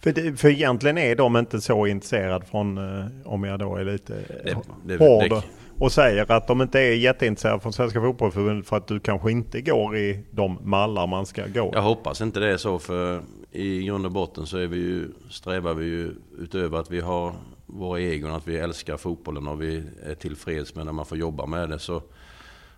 För, 0.00 0.12
det, 0.12 0.36
för 0.36 0.48
egentligen 0.48 0.98
är 0.98 1.16
de 1.16 1.36
inte 1.36 1.60
så 1.60 1.86
intresserade 1.86 2.44
från, 2.46 2.78
eh, 2.78 3.06
om 3.24 3.44
jag 3.44 3.58
då 3.58 3.76
är 3.76 3.84
lite 3.84 4.14
det, 4.44 4.56
det, 4.84 4.96
hård. 4.96 5.30
Det, 5.30 5.42
och 5.80 5.92
säger 5.92 6.32
att 6.32 6.46
de 6.46 6.62
inte 6.62 6.80
är 6.80 6.94
jätteintresserade 6.94 7.60
från 7.60 7.72
Svenska 7.72 8.00
Fotbollförbundet 8.00 8.68
för 8.68 8.76
att 8.76 8.86
du 8.86 9.00
kanske 9.00 9.30
inte 9.30 9.60
går 9.60 9.96
i 9.96 10.24
de 10.30 10.58
mallar 10.62 11.06
man 11.06 11.26
ska 11.26 11.46
gå. 11.46 11.70
Jag 11.74 11.82
hoppas 11.82 12.20
inte 12.20 12.40
det 12.40 12.52
är 12.52 12.56
så 12.56 12.78
för 12.78 13.22
i 13.52 13.84
grund 13.84 14.06
och 14.06 14.12
botten 14.12 14.46
så 14.46 14.58
är 14.58 14.66
vi 14.66 14.76
ju, 14.76 15.08
strävar 15.30 15.74
vi 15.74 15.84
ju 15.84 16.14
utöver 16.38 16.78
att 16.78 16.90
vi 16.90 17.00
har 17.00 17.32
våra 17.66 18.00
egon, 18.00 18.30
att 18.30 18.48
vi 18.48 18.58
älskar 18.58 18.96
fotbollen 18.96 19.48
och 19.48 19.62
vi 19.62 19.82
är 20.06 20.14
tillfreds 20.14 20.74
med 20.74 20.86
när 20.86 20.92
man 20.92 21.06
får 21.06 21.18
jobba 21.18 21.46
med 21.46 21.68
det 21.68 21.78
så 21.78 22.02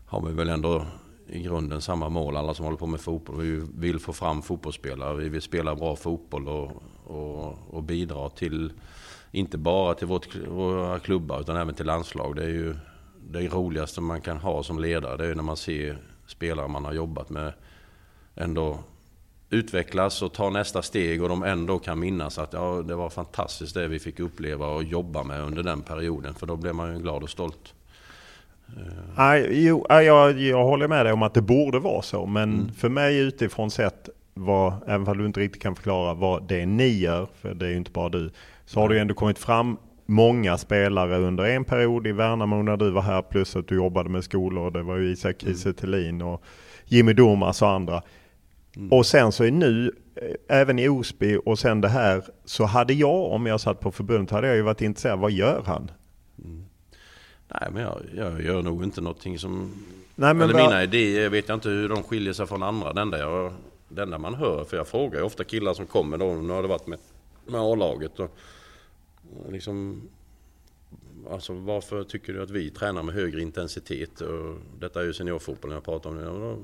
har 0.07 0.27
vi 0.27 0.33
väl 0.33 0.49
ändå 0.49 0.87
i 1.27 1.43
grunden 1.43 1.81
samma 1.81 2.09
mål, 2.09 2.37
alla 2.37 2.55
som 2.55 2.65
håller 2.65 2.79
på 2.79 2.87
med 2.87 3.01
fotboll. 3.01 3.41
Vi 3.41 3.66
vill 3.74 3.99
få 3.99 4.12
fram 4.12 4.43
fotbollsspelare, 4.43 5.16
vi 5.16 5.29
vill 5.29 5.43
spela 5.43 5.74
bra 5.74 5.97
fotboll 5.97 6.49
och, 6.49 6.83
och, 7.05 7.59
och 7.70 7.83
bidra 7.83 8.29
till, 8.29 8.73
inte 9.31 9.59
bara 9.59 9.95
till 9.95 10.07
vårt, 10.07 10.37
våra 10.49 10.99
klubbar 10.99 11.41
utan 11.41 11.57
även 11.57 11.74
till 11.74 11.87
landslag. 11.87 12.37
Det 12.37 12.45
är 12.45 12.49
ju 12.49 12.74
det 13.31 13.49
roligaste 13.49 14.01
man 14.01 14.20
kan 14.20 14.36
ha 14.36 14.62
som 14.62 14.78
ledare, 14.78 15.16
det 15.16 15.27
är 15.27 15.35
när 15.35 15.43
man 15.43 15.57
ser 15.57 15.99
spelare 16.27 16.69
man 16.69 16.85
har 16.85 16.93
jobbat 16.93 17.31
med 17.31 17.53
ändå 18.35 18.78
utvecklas 19.51 20.23
och 20.23 20.32
ta 20.32 20.51
nästa 20.51 20.82
steg 20.82 21.23
och 21.23 21.28
de 21.28 21.43
ändå 21.43 21.78
kan 21.78 21.99
minnas 21.99 22.39
att 22.39 22.53
ja, 22.53 22.82
det 22.89 22.94
var 22.94 23.11
fantastiskt 23.11 23.74
det 23.74 23.89
vi 23.89 23.99
fick 23.99 24.20
uppleva 24.20 24.66
och 24.66 24.85
jobba 24.85 25.23
med 25.23 25.40
under 25.40 25.62
den 25.62 25.82
perioden. 25.82 26.35
För 26.35 26.47
då 26.47 26.57
blir 26.57 26.73
man 26.73 26.94
ju 26.94 27.03
glad 27.03 27.23
och 27.23 27.31
stolt. 27.31 27.74
Nej, 29.16 29.65
jo, 29.65 29.86
jag, 29.89 30.40
jag 30.40 30.65
håller 30.65 30.89
med 30.89 31.07
dig 31.07 31.12
om 31.12 31.23
att 31.23 31.35
det 31.35 31.43
borde 31.43 31.78
vara 31.78 32.03
så. 32.03 32.27
Men 32.27 32.53
mm. 32.53 32.73
för 32.73 32.89
mig 32.89 33.19
utifrån 33.19 33.70
sett, 33.70 34.09
vad, 34.35 34.74
även 34.86 35.09
om 35.09 35.19
du 35.19 35.27
inte 35.27 35.40
riktigt 35.40 35.62
kan 35.62 35.77
förklara 35.77 36.15
vad 36.15 36.49
det 36.49 36.61
är 36.61 36.66
ni 36.66 36.89
gör, 36.89 37.28
för 37.40 37.55
det 37.55 37.66
är 37.66 37.70
ju 37.70 37.77
inte 37.77 37.90
bara 37.90 38.09
du, 38.09 38.31
så 38.65 38.81
har 38.81 38.89
det 38.89 38.94
ju 38.94 39.01
ändå 39.01 39.15
kommit 39.15 39.39
fram 39.39 39.77
många 40.13 40.59
spelare 40.59 41.19
under 41.19 41.45
en 41.45 41.65
period 41.65 42.07
i 42.07 42.13
Värnamo 42.13 42.63
när 42.63 42.77
du 42.77 42.91
var 42.91 43.03
här, 43.03 43.23
plus 43.23 43.57
att 43.57 43.69
du 43.69 43.75
jobbade 43.75 44.11
med 44.11 44.25
skolor. 44.25 44.71
Det 44.71 44.83
var 44.83 44.97
ju 44.97 45.13
Isak 45.13 45.37
Kiese 45.41 45.75
mm. 45.83 46.23
och 46.23 46.43
Jimmy 46.85 47.13
Domas 47.13 47.63
och 47.63 47.71
andra. 47.71 48.03
Mm. 48.77 48.93
Och 48.93 49.07
sen 49.07 49.33
så 49.33 49.45
är 49.45 49.51
nu, 49.51 49.93
eh, 50.15 50.59
även 50.61 50.79
i 50.79 50.89
Osby 50.89 51.39
och 51.45 51.59
sen 51.59 51.81
det 51.81 51.89
här, 51.89 52.23
så 52.45 52.65
hade 52.65 52.93
jag, 52.93 53.33
om 53.33 53.47
jag 53.47 53.61
satt 53.61 53.81
på 53.81 53.93
förbundet, 53.93 54.31
hade 54.31 54.47
jag 54.47 54.57
ju 54.57 54.63
varit 54.63 54.81
intresserad. 54.81 55.19
Vad 55.19 55.33
gör 55.33 55.63
han? 55.67 55.91
Mm. 56.45 56.65
Nej, 57.49 57.69
men 57.73 57.83
jag, 57.83 58.01
jag, 58.17 58.43
gör 58.43 58.63
nog 58.63 58.85
inte 58.85 59.01
någonting 59.01 59.39
som... 59.39 59.73
Nej, 60.15 60.35
men 60.35 60.43
eller 60.43 60.55
bara... 60.55 60.67
mina 60.67 60.83
idéer, 60.83 61.29
vet 61.29 61.49
jag 61.49 61.57
inte 61.57 61.69
hur 61.69 61.89
de 61.89 62.03
skiljer 62.03 62.33
sig 62.33 62.47
från 62.47 62.63
andra. 62.63 62.93
Det 62.93 63.01
enda, 63.01 63.19
jag, 63.19 63.53
det 63.89 64.03
enda 64.03 64.19
man 64.19 64.35
hör, 64.35 64.65
för 64.65 64.77
jag 64.77 64.89
frågar 64.89 65.19
ju 65.19 65.25
ofta 65.25 65.45
killar 65.45 65.75
som 65.75 65.87
kommer 65.87 66.19
då, 66.19 66.27
nu 66.35 66.53
har 66.53 66.63
det 66.63 66.69
varit 66.69 66.87
med, 66.87 66.99
med 67.47 67.61
A-laget. 67.61 68.21
Och, 68.21 68.37
liksom, 69.49 70.09
alltså 71.31 71.53
varför 71.53 72.05
tycker 72.05 72.33
du 72.33 72.43
att 72.43 72.51
vi 72.51 72.71
tränar 72.71 73.03
med 73.03 73.15
högre 73.15 73.41
intensitet? 73.43 74.21
Och 74.21 74.57
detta 74.79 75.01
är 75.01 75.05
ju 75.05 75.13
seniorfotbollen 75.13 75.75
jag 75.75 75.85
pratar 75.85 76.11
om. 76.11 76.17
nu. 76.17 76.57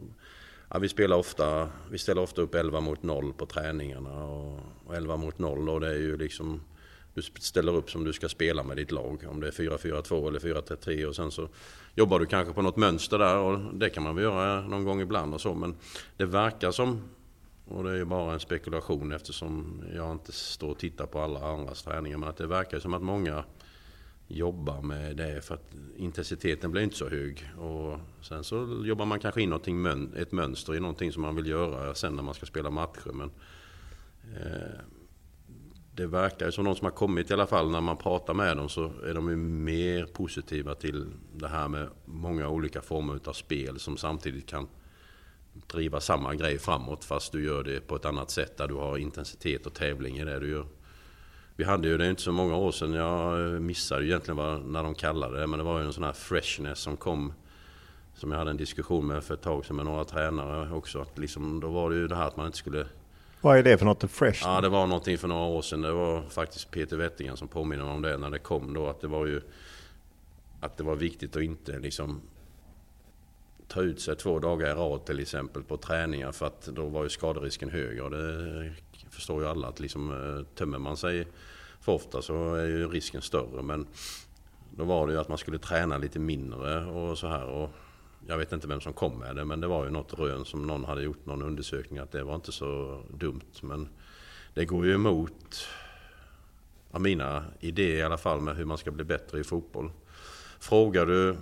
Ja, 0.71 0.79
vi 0.79 0.89
spelar 0.89 1.17
ofta, 1.17 1.69
vi 1.91 1.99
ställer 1.99 2.23
ofta 2.23 2.43
upp 2.43 2.55
11 2.55 2.81
mot 2.81 3.03
0 3.03 3.33
på 3.33 3.47
träningarna 3.47 4.25
och, 4.25 4.61
och 4.87 4.97
11 4.97 5.17
mot 5.17 5.39
0 5.39 5.69
och 5.69 5.81
det 5.81 5.89
är 5.89 5.99
ju 5.99 6.17
liksom 6.17 6.61
du 7.15 7.23
ställer 7.23 7.75
upp 7.75 7.91
som 7.91 8.05
du 8.05 8.13
ska 8.13 8.29
spela 8.29 8.63
med 8.63 8.77
ditt 8.77 8.91
lag. 8.91 9.25
Om 9.29 9.41
det 9.41 9.47
är 9.47 9.51
4-4-2 9.51 10.29
eller 10.29 10.41
4-3-3 10.41 11.05
och 11.05 11.17
sen 11.17 11.31
så 11.31 11.49
jobbar 11.95 12.19
du 12.19 12.27
kanske 12.27 12.55
på 12.55 12.63
något 12.63 12.77
mönster 12.77 13.19
där 13.19 13.37
och 13.37 13.75
det 13.75 13.91
kan 13.91 14.03
man 14.03 14.15
väl 14.15 14.25
göra 14.25 14.61
någon 14.61 14.85
gång 14.85 15.01
ibland 15.01 15.35
och 15.35 15.41
så 15.41 15.55
men 15.55 15.77
det 16.17 16.25
verkar 16.25 16.71
som 16.71 17.03
och 17.69 17.85
det 17.85 17.91
är 17.91 17.95
ju 17.95 18.05
bara 18.05 18.33
en 18.33 18.41
spekulation 18.41 19.13
eftersom 19.13 19.83
jag 19.95 20.13
inte 20.13 20.33
står 20.33 20.71
och 20.71 20.79
tittar 20.79 21.07
på 21.07 21.21
alla 21.21 21.41
andras 21.41 21.83
träningar 21.83 22.19
men 22.19 22.29
att 22.29 22.37
det 22.37 22.47
verkar 22.47 22.79
som 22.79 22.95
att 22.95 23.03
många 23.03 23.45
jobbar 24.29 24.83
med 24.83 25.17
det 25.17 25.45
för 25.45 25.55
att 25.55 25.75
intensiteten 25.97 26.71
blir 26.71 26.83
inte 26.83 26.97
så 26.97 27.09
hög. 27.09 27.51
Och 27.59 27.99
sen 28.21 28.45
så 28.45 28.83
jobbar 28.85 29.05
man 29.05 29.21
kanske 29.21 29.43
in 29.43 29.51
någonting, 29.51 29.87
ett 30.17 30.33
mönster 30.33 30.75
i 30.75 30.81
någonting 30.81 31.13
som 31.13 31.23
man 31.23 31.37
vill 31.37 31.47
göra 31.47 31.95
sen 31.95 32.17
när 32.17 32.23
man 32.23 32.35
ska 32.35 32.47
spela 32.47 32.71
matcher. 32.71 33.13
Men, 33.13 33.31
eh, 34.37 34.81
det 35.95 36.07
verkar 36.07 36.51
som 36.51 36.65
de 36.65 36.77
som 36.77 36.85
har 36.85 36.93
kommit 36.93 37.31
i 37.31 37.35
alla 37.35 37.47
fall 37.47 37.71
när 37.71 37.81
man 37.81 37.97
pratar 37.97 38.35
med 38.35 38.57
dem 38.57 38.69
så 38.69 38.93
är 39.07 39.15
de 39.15 39.29
ju 39.31 39.37
mer 39.37 40.07
positiva 40.07 40.75
till 40.75 41.07
det 41.35 41.49
här 41.49 41.69
med 41.69 41.89
många 42.05 42.49
olika 42.49 42.83
former 42.83 43.21
av 43.25 43.33
spel 43.33 43.79
som 43.79 43.97
samtidigt 43.97 44.47
kan 44.47 44.69
driva 45.67 46.01
samma 46.01 46.35
grej 46.35 46.59
framåt 46.59 47.05
fast 47.05 47.33
du 47.33 47.45
gör 47.45 47.63
det 47.63 47.81
på 47.81 47.97
ett 47.97 48.05
annat 48.05 48.31
sätt 48.31 48.57
där 48.57 48.69
du 48.69 48.75
har 48.75 48.99
intensitet 48.99 49.67
och 49.67 49.75
tävling 49.75 50.19
i 50.19 50.25
det 50.25 50.41
du 50.41 50.51
gör. 50.51 50.67
Vi 51.57 51.65
hade 51.65 51.89
ju 51.89 51.99
det 51.99 52.11
inte 52.11 52.23
så 52.23 52.33
många 52.33 52.57
år 52.57 52.73
sedan, 52.73 52.93
jag 52.93 53.63
missade 53.63 54.03
ju 54.03 54.09
egentligen 54.09 54.37
vad, 54.37 54.65
när 54.65 54.83
de 54.83 54.95
kallade 54.95 55.41
det, 55.41 55.47
men 55.47 55.59
det 55.59 55.65
var 55.65 55.79
ju 55.79 55.87
en 55.87 55.93
sån 55.93 56.05
här 56.05 56.13
freshness 56.13 56.79
som 56.79 56.97
kom 56.97 57.33
som 58.19 58.33
jag 58.33 58.39
hade 58.39 58.51
en 58.51 58.57
diskussion 58.57 59.07
med 59.07 59.25
för 59.25 59.35
ett 59.35 59.43
tag 59.43 59.67
sedan 59.67 59.77
med 59.77 59.85
några 59.85 60.05
tränare 60.05 60.73
också. 60.73 61.01
Att 61.01 61.19
liksom, 61.19 61.61
då 61.61 61.69
var 61.69 61.91
det 61.91 61.97
ju 61.97 62.09
det 62.09 62.17
här 62.17 62.27
att 62.27 62.37
man 62.37 62.47
inte 62.47 62.59
skulle... 62.59 62.87
Vad 63.41 63.59
är 63.59 63.63
det 63.63 63.79
för 63.79 63.85
något? 63.85 64.11
Fresh? 64.11 64.43
Ja, 64.45 64.61
det 64.61 64.69
var 64.69 64.87
någonting 64.87 65.19
för 65.19 65.29
några 65.29 65.45
år 65.45 65.63
sedan. 65.63 65.83
Det 65.83 65.93
var 65.93 66.23
faktiskt 66.23 66.71
Peter 66.71 66.97
Wettingan 66.97 67.37
som 67.37 67.49
påminner 67.49 67.85
om 67.85 68.03
det 68.03 68.17
när 68.17 68.31
det 68.31 68.39
kom 68.39 68.75
då. 68.75 68.89
Att 68.89 69.01
det 69.01 69.07
var 69.07 69.27
ju... 69.27 69.41
Att 70.61 70.77
det 70.77 70.85
var 70.85 70.97
viktigt 70.97 71.37
att 71.37 71.43
inte 71.43 71.79
liksom 71.79 72.21
ta 73.69 73.83
ut 73.83 74.01
sig 74.01 74.17
två 74.17 74.39
dagar 74.39 74.71
i 74.71 74.75
rad 74.75 75.05
till 75.05 75.21
exempel 75.21 75.63
på 75.63 75.77
träningar 75.77 76.33
för 76.33 76.47
att 76.47 76.67
då 76.67 76.89
var 76.89 77.03
ju 77.03 77.09
skaderisken 77.09 77.71
högre. 77.71 78.03
Och 78.03 78.11
det 78.11 78.73
förstår 79.11 79.43
ju 79.43 79.49
alla 79.49 79.69
att 79.69 79.81
liksom, 79.81 80.11
eh, 80.11 80.45
tömmer 80.55 80.79
man 80.79 80.97
sig 80.97 81.27
för 81.81 81.93
ofta 81.93 82.23
så 82.23 82.55
är 82.55 82.67
ju 82.67 82.89
risken 82.89 83.23
större. 83.23 83.63
Men 83.63 83.87
då 84.71 84.85
var 84.85 85.07
det 85.07 85.13
ju 85.13 85.21
att 85.21 85.29
man 85.29 85.39
skulle 85.39 85.59
träna 85.59 85.99
lite 85.99 86.19
mindre 86.19 86.85
och 86.85 87.19
så 87.19 87.27
här. 87.27 87.45
Och 87.45 87.71
jag 88.27 88.39
vet 88.39 88.53
inte 88.53 88.69
vem 88.69 88.81
som 88.81 88.93
kom 88.93 89.19
med 89.19 89.37
det 89.37 89.45
men 89.45 89.61
det 89.61 89.67
var 89.67 89.85
ju 89.85 89.91
något 89.91 90.19
rön 90.19 90.45
som 90.45 90.67
någon 90.67 90.85
hade 90.85 91.03
gjort 91.03 91.27
någon 91.27 91.43
undersökning 91.43 91.99
att 91.99 92.13
det 92.13 92.25
var 92.25 92.35
inte 92.35 92.53
så 92.53 93.03
dumt. 93.19 93.61
Men 93.63 93.89
det 94.55 94.65
går 94.65 94.87
ju 94.87 94.95
emot 94.95 95.69
mina 96.99 97.45
idéer 97.61 97.99
i 97.99 98.03
alla 98.03 98.19
fall 98.19 98.41
med 98.41 98.57
hur 98.57 98.65
man 98.65 98.79
ska 98.79 98.91
bli 98.91 99.05
bättre 99.05 99.41
i 99.41 99.45
fotboll. 99.45 99.91
Frågar 100.59 101.07
du 101.07 101.37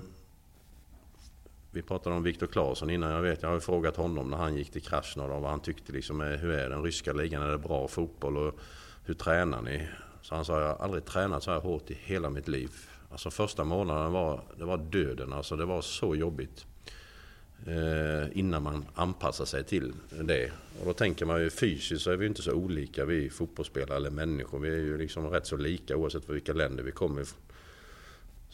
vi 1.76 1.82
pratade 1.82 2.16
om 2.16 2.22
Viktor 2.22 2.46
Claesson 2.46 2.90
innan. 2.90 3.12
Jag 3.12 3.22
vet, 3.22 3.42
jag 3.42 3.48
har 3.48 3.60
frågat 3.60 3.96
honom 3.96 4.30
när 4.30 4.36
han 4.36 4.56
gick 4.56 4.70
till 4.70 4.82
Krasnodar 4.82 5.40
vad 5.40 5.50
han 5.50 5.60
tyckte 5.60 5.92
liksom, 5.92 6.20
hur 6.20 6.50
är 6.50 6.70
den 6.70 6.82
ryska 6.82 7.12
ligan? 7.12 7.42
Är 7.42 7.50
det 7.50 7.58
bra 7.58 7.88
fotboll? 7.88 8.36
Och 8.36 8.54
hur 9.04 9.14
tränar 9.14 9.62
ni? 9.62 9.88
Så 10.22 10.34
han 10.34 10.44
sa, 10.44 10.60
jag 10.60 10.68
har 10.68 10.84
aldrig 10.84 11.04
tränat 11.04 11.42
så 11.42 11.50
här 11.50 11.60
hårt 11.60 11.90
i 11.90 11.94
hela 11.94 12.30
mitt 12.30 12.48
liv. 12.48 12.70
Alltså 13.10 13.30
första 13.30 13.64
månaden 13.64 14.12
var, 14.12 14.40
det 14.58 14.64
var 14.64 14.78
döden. 14.78 15.32
Alltså 15.32 15.56
det 15.56 15.64
var 15.64 15.80
så 15.80 16.14
jobbigt. 16.14 16.66
Eh, 17.66 18.38
innan 18.38 18.62
man 18.62 18.84
anpassar 18.94 19.44
sig 19.44 19.64
till 19.64 19.92
det. 20.22 20.52
Och 20.80 20.86
då 20.86 20.92
tänker 20.92 21.26
man 21.26 21.40
ju 21.40 21.50
fysiskt 21.50 22.02
så 22.02 22.10
är 22.10 22.16
vi 22.16 22.26
inte 22.26 22.42
så 22.42 22.52
olika 22.52 23.04
vi 23.04 23.30
fotbollsspelare 23.30 23.96
eller 23.96 24.10
människor. 24.10 24.58
Vi 24.58 24.68
är 24.68 24.78
ju 24.78 24.98
liksom 24.98 25.30
rätt 25.30 25.46
så 25.46 25.56
lika 25.56 25.96
oavsett 25.96 26.28
vilka 26.28 26.52
länder 26.52 26.84
vi 26.84 26.92
kommer 26.92 27.22
ifrån. 27.22 27.40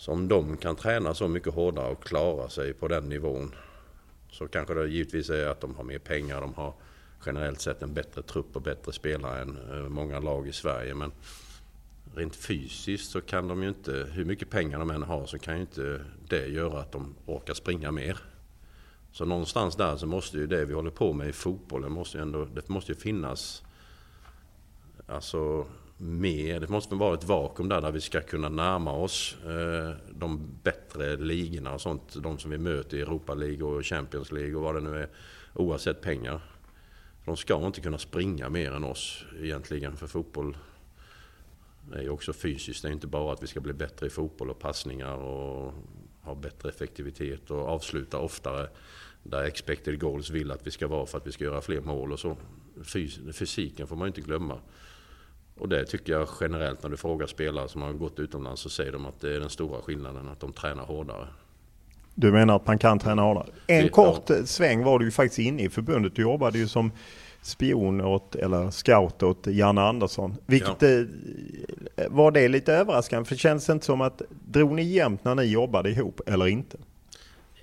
Så 0.02 0.12
om 0.12 0.28
de 0.28 0.56
kan 0.56 0.76
träna 0.76 1.14
så 1.14 1.28
mycket 1.28 1.54
hårdare 1.54 1.90
och 1.90 2.04
klara 2.04 2.48
sig 2.48 2.72
på 2.72 2.88
den 2.88 3.08
nivån 3.08 3.54
så 4.30 4.48
kanske 4.48 4.74
det 4.74 4.86
givetvis 4.86 5.30
är 5.30 5.46
att 5.46 5.60
de 5.60 5.74
har 5.74 5.84
mer 5.84 5.98
pengar, 5.98 6.40
de 6.40 6.54
har 6.54 6.74
generellt 7.26 7.60
sett 7.60 7.82
en 7.82 7.94
bättre 7.94 8.22
trupp 8.22 8.56
och 8.56 8.62
bättre 8.62 8.92
spelare 8.92 9.40
än 9.40 9.58
eh, 9.70 9.88
många 9.88 10.20
lag 10.20 10.48
i 10.48 10.52
Sverige. 10.52 10.94
Men 10.94 11.12
rent 12.14 12.36
fysiskt 12.36 13.10
så 13.10 13.20
kan 13.20 13.48
de 13.48 13.62
ju 13.62 13.68
inte, 13.68 14.08
hur 14.12 14.24
mycket 14.24 14.50
pengar 14.50 14.78
de 14.78 14.90
än 14.90 15.02
har, 15.02 15.26
så 15.26 15.38
kan 15.38 15.54
ju 15.54 15.60
inte 15.60 16.04
det 16.28 16.46
göra 16.46 16.80
att 16.80 16.92
de 16.92 17.14
orkar 17.26 17.54
springa 17.54 17.90
mer. 17.90 18.18
Så 19.12 19.24
någonstans 19.24 19.76
där 19.76 19.96
så 19.96 20.06
måste 20.06 20.36
ju 20.36 20.46
det 20.46 20.64
vi 20.64 20.74
håller 20.74 20.90
på 20.90 21.12
med 21.12 21.28
i 21.28 21.32
fotbollen, 21.32 21.92
måste 21.92 22.18
ju 22.18 22.22
ändå, 22.22 22.44
det 22.44 22.68
måste 22.68 22.92
ju 22.92 22.98
finnas 22.98 23.62
alltså 25.06 25.66
mer. 26.02 26.60
Det 26.60 26.68
måste 26.68 26.94
vara 26.94 27.14
ett 27.14 27.24
vakuum 27.24 27.68
där, 27.68 27.80
där 27.80 27.92
vi 27.92 28.00
ska 28.00 28.20
kunna 28.20 28.48
närma 28.48 28.92
oss 28.92 29.36
eh, 29.44 29.90
de 30.10 30.58
bättre 30.62 31.16
ligorna 31.16 31.74
och 31.74 31.80
sånt. 31.80 32.22
De 32.22 32.38
som 32.38 32.50
vi 32.50 32.58
möter 32.58 32.96
i 32.96 33.00
Europa 33.00 33.34
League 33.34 33.62
och 33.62 33.86
Champions 33.86 34.32
League 34.32 34.54
och 34.54 34.62
vad 34.62 34.74
det 34.74 34.80
nu 34.80 34.98
är. 34.98 35.08
Oavsett 35.54 36.00
pengar. 36.00 36.40
De 37.24 37.36
ska 37.36 37.66
inte 37.66 37.80
kunna 37.80 37.98
springa 37.98 38.48
mer 38.48 38.72
än 38.72 38.84
oss 38.84 39.24
egentligen. 39.42 39.96
För 39.96 40.06
fotboll 40.06 40.56
är 41.92 42.02
ju 42.02 42.10
också 42.10 42.32
fysiskt. 42.32 42.82
Det 42.82 42.88
är 42.88 42.92
inte 42.92 43.06
bara 43.06 43.32
att 43.32 43.42
vi 43.42 43.46
ska 43.46 43.60
bli 43.60 43.72
bättre 43.72 44.06
i 44.06 44.10
fotboll 44.10 44.50
och 44.50 44.58
passningar 44.58 45.16
och 45.16 45.72
ha 46.20 46.34
bättre 46.34 46.68
effektivitet 46.68 47.50
och 47.50 47.68
avsluta 47.68 48.18
oftare 48.18 48.68
där 49.22 49.44
expected 49.44 50.00
goals 50.00 50.30
vill 50.30 50.50
att 50.50 50.66
vi 50.66 50.70
ska 50.70 50.88
vara 50.88 51.06
för 51.06 51.18
att 51.18 51.26
vi 51.26 51.32
ska 51.32 51.44
göra 51.44 51.60
fler 51.60 51.80
mål 51.80 52.12
och 52.12 52.20
så. 52.20 52.36
Fys 52.84 53.20
fysiken 53.32 53.86
får 53.86 53.96
man 53.96 54.06
ju 54.06 54.08
inte 54.08 54.20
glömma. 54.20 54.58
Och 55.58 55.68
det 55.68 55.84
tycker 55.84 56.12
jag 56.12 56.28
generellt 56.40 56.82
när 56.82 56.90
du 56.90 56.96
frågar 56.96 57.26
spelare 57.26 57.68
som 57.68 57.82
har 57.82 57.92
gått 57.92 58.18
utomlands 58.18 58.60
så 58.62 58.70
säger 58.70 58.92
de 58.92 59.06
att 59.06 59.20
det 59.20 59.36
är 59.36 59.40
den 59.40 59.50
stora 59.50 59.80
skillnaden, 59.82 60.28
att 60.28 60.40
de 60.40 60.52
tränar 60.52 60.84
hårdare. 60.84 61.26
Du 62.14 62.32
menar 62.32 62.56
att 62.56 62.66
man 62.66 62.78
kan 62.78 62.98
träna 62.98 63.22
hårdare? 63.22 63.46
En 63.66 63.82
Det- 63.82 63.88
kort 63.88 64.30
eh, 64.30 64.42
sväng 64.44 64.84
var 64.84 64.98
du 64.98 65.04
ju 65.04 65.10
faktiskt 65.10 65.38
inne 65.38 65.62
i 65.62 65.68
förbundet. 65.68 66.14
Du 66.16 66.22
jobbade 66.22 66.58
ju 66.58 66.68
som 66.68 66.90
spion 67.42 68.00
åt, 68.00 68.34
eller 68.34 68.70
scout 68.70 69.22
åt 69.22 69.46
Janne 69.46 69.80
Andersson. 69.80 70.34
Vilket 70.46 70.82
eh, 70.82 70.90
var 72.10 72.30
det 72.30 72.48
lite 72.48 72.72
överraskande? 72.74 73.24
För 73.28 73.34
det 73.34 73.38
känns 73.38 73.70
inte 73.70 73.86
som 73.86 74.00
att, 74.00 74.22
drog 74.46 74.72
ni 74.72 74.82
jämnt 74.82 75.24
när 75.24 75.34
ni 75.34 75.42
jobbade 75.44 75.90
ihop 75.90 76.20
eller 76.26 76.46
inte? 76.46 76.76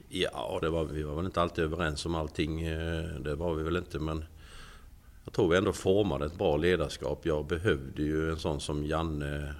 Ja, 0.09 0.57
det 0.61 0.69
var, 0.69 0.83
vi 0.83 1.03
var 1.03 1.15
väl 1.15 1.25
inte 1.25 1.41
alltid 1.41 1.63
överens 1.63 2.05
om 2.05 2.15
allting. 2.15 2.61
eh, 2.61 3.03
Det 3.19 3.35
var 3.35 3.53
vi 3.53 3.63
väl 3.63 3.75
inte 3.77 3.99
men 3.99 4.25
jag 5.29 5.33
tror 5.33 5.49
vi 5.49 5.57
ändå 5.57 5.73
formade 5.73 6.25
ett 6.25 6.37
bra 6.37 6.57
ledarskap. 6.57 7.25
Jag 7.25 7.45
behövde 7.45 8.03
ju 8.03 8.29
en 8.29 8.37
sån 8.37 8.59
som 8.59 8.85
Janne, 8.85 9.55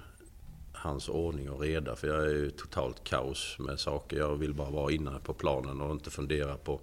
hans 0.72 1.08
ordning 1.08 1.50
och 1.50 1.60
reda. 1.60 1.96
För 1.96 2.08
jag 2.08 2.26
är 2.26 2.30
ju 2.30 2.50
totalt 2.50 3.04
kaos 3.04 3.56
med 3.58 3.80
saker. 3.80 4.16
Jag 4.16 4.36
vill 4.36 4.54
bara 4.54 4.70
vara 4.70 4.92
inne 4.92 5.10
på 5.24 5.32
planen 5.34 5.80
och 5.80 5.92
inte 5.92 6.10
fundera 6.10 6.56
på 6.56 6.80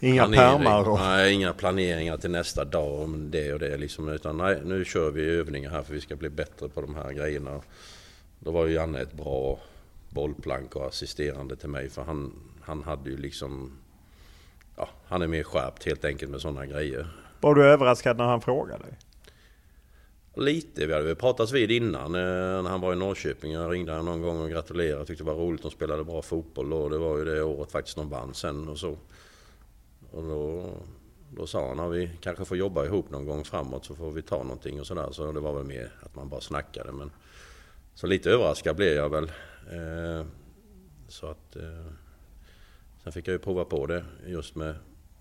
Inga 0.00 0.26
pärmar 0.28 0.88
och- 0.88 0.98
Nej, 0.98 1.32
inga 1.32 1.52
planeringar 1.52 2.16
till 2.16 2.30
nästa 2.30 2.64
dag 2.64 3.00
om 3.02 3.30
det 3.30 3.52
och 3.52 3.58
det 3.58 3.76
liksom. 3.76 4.08
Utan 4.08 4.36
nej, 4.36 4.60
nu 4.64 4.84
kör 4.84 5.10
vi 5.10 5.24
övningar 5.24 5.70
här 5.70 5.82
för 5.82 5.94
vi 5.94 6.00
ska 6.00 6.16
bli 6.16 6.28
bättre 6.30 6.68
på 6.68 6.80
de 6.80 6.94
här 6.94 7.12
grejerna. 7.12 7.60
Då 8.38 8.50
var 8.50 8.66
ju 8.66 8.74
Janne 8.74 9.00
ett 9.00 9.12
bra 9.12 9.58
bollplank 10.10 10.76
och 10.76 10.86
assisterande 10.86 11.56
till 11.56 11.68
mig 11.68 11.90
för 11.90 12.02
han, 12.02 12.32
han 12.60 12.82
hade 12.82 13.10
ju 13.10 13.16
liksom... 13.16 13.72
Ja, 14.76 14.88
han 15.06 15.22
är 15.22 15.26
mer 15.26 15.42
skärpt 15.42 15.84
helt 15.84 16.04
enkelt 16.04 16.30
med 16.30 16.40
sådana 16.40 16.66
grejer. 16.66 17.06
Var 17.42 17.54
du 17.54 17.64
överraskad 17.64 18.16
när 18.16 18.24
han 18.24 18.40
frågade? 18.40 18.84
Lite, 20.34 20.86
vi 20.86 20.92
hade 20.92 21.04
väl 21.04 21.16
pratats 21.16 21.52
vid 21.52 21.70
innan 21.70 22.14
eh, 22.14 22.62
när 22.62 22.70
han 22.70 22.80
var 22.80 22.92
i 22.92 22.96
Norrköping. 22.96 23.52
Jag 23.52 23.72
ringde 23.72 23.92
honom 23.92 24.06
någon 24.06 24.22
gång 24.22 24.40
och 24.40 24.50
gratulerade. 24.50 25.04
Tyckte 25.04 25.24
det 25.24 25.30
var 25.30 25.38
roligt. 25.38 25.62
De 25.62 25.70
spelade 25.70 26.04
bra 26.04 26.22
fotboll 26.22 26.72
och 26.72 26.90
det 26.90 26.98
var 26.98 27.18
ju 27.18 27.24
det 27.24 27.42
året 27.42 27.72
faktiskt 27.72 27.96
de 27.96 28.08
vann 28.10 28.34
sen 28.34 28.68
och 28.68 28.78
så. 28.78 28.96
Och 30.10 30.22
då, 30.22 30.70
då 31.36 31.46
sa 31.46 31.68
han 31.68 31.80
att 31.80 31.92
vi 31.92 32.10
kanske 32.20 32.44
får 32.44 32.56
jobba 32.56 32.84
ihop 32.84 33.10
någon 33.10 33.26
gång 33.26 33.44
framåt 33.44 33.84
så 33.84 33.94
får 33.94 34.10
vi 34.10 34.22
ta 34.22 34.42
någonting 34.42 34.80
och 34.80 34.86
sådär. 34.86 35.08
Så 35.10 35.32
det 35.32 35.40
var 35.40 35.54
väl 35.54 35.64
mer 35.64 35.92
att 36.02 36.14
man 36.14 36.28
bara 36.28 36.40
snackade. 36.40 36.92
Men, 36.92 37.10
så 37.94 38.06
lite 38.06 38.30
överraskad 38.30 38.76
blev 38.76 38.92
jag 38.92 39.10
väl. 39.10 39.32
Eh, 39.72 40.26
så 41.08 41.26
att... 41.26 41.56
Eh, 41.56 41.92
sen 43.02 43.12
fick 43.12 43.28
jag 43.28 43.32
ju 43.32 43.38
prova 43.38 43.64
på 43.64 43.86
det 43.86 44.04
just 44.26 44.54
med 44.54 44.74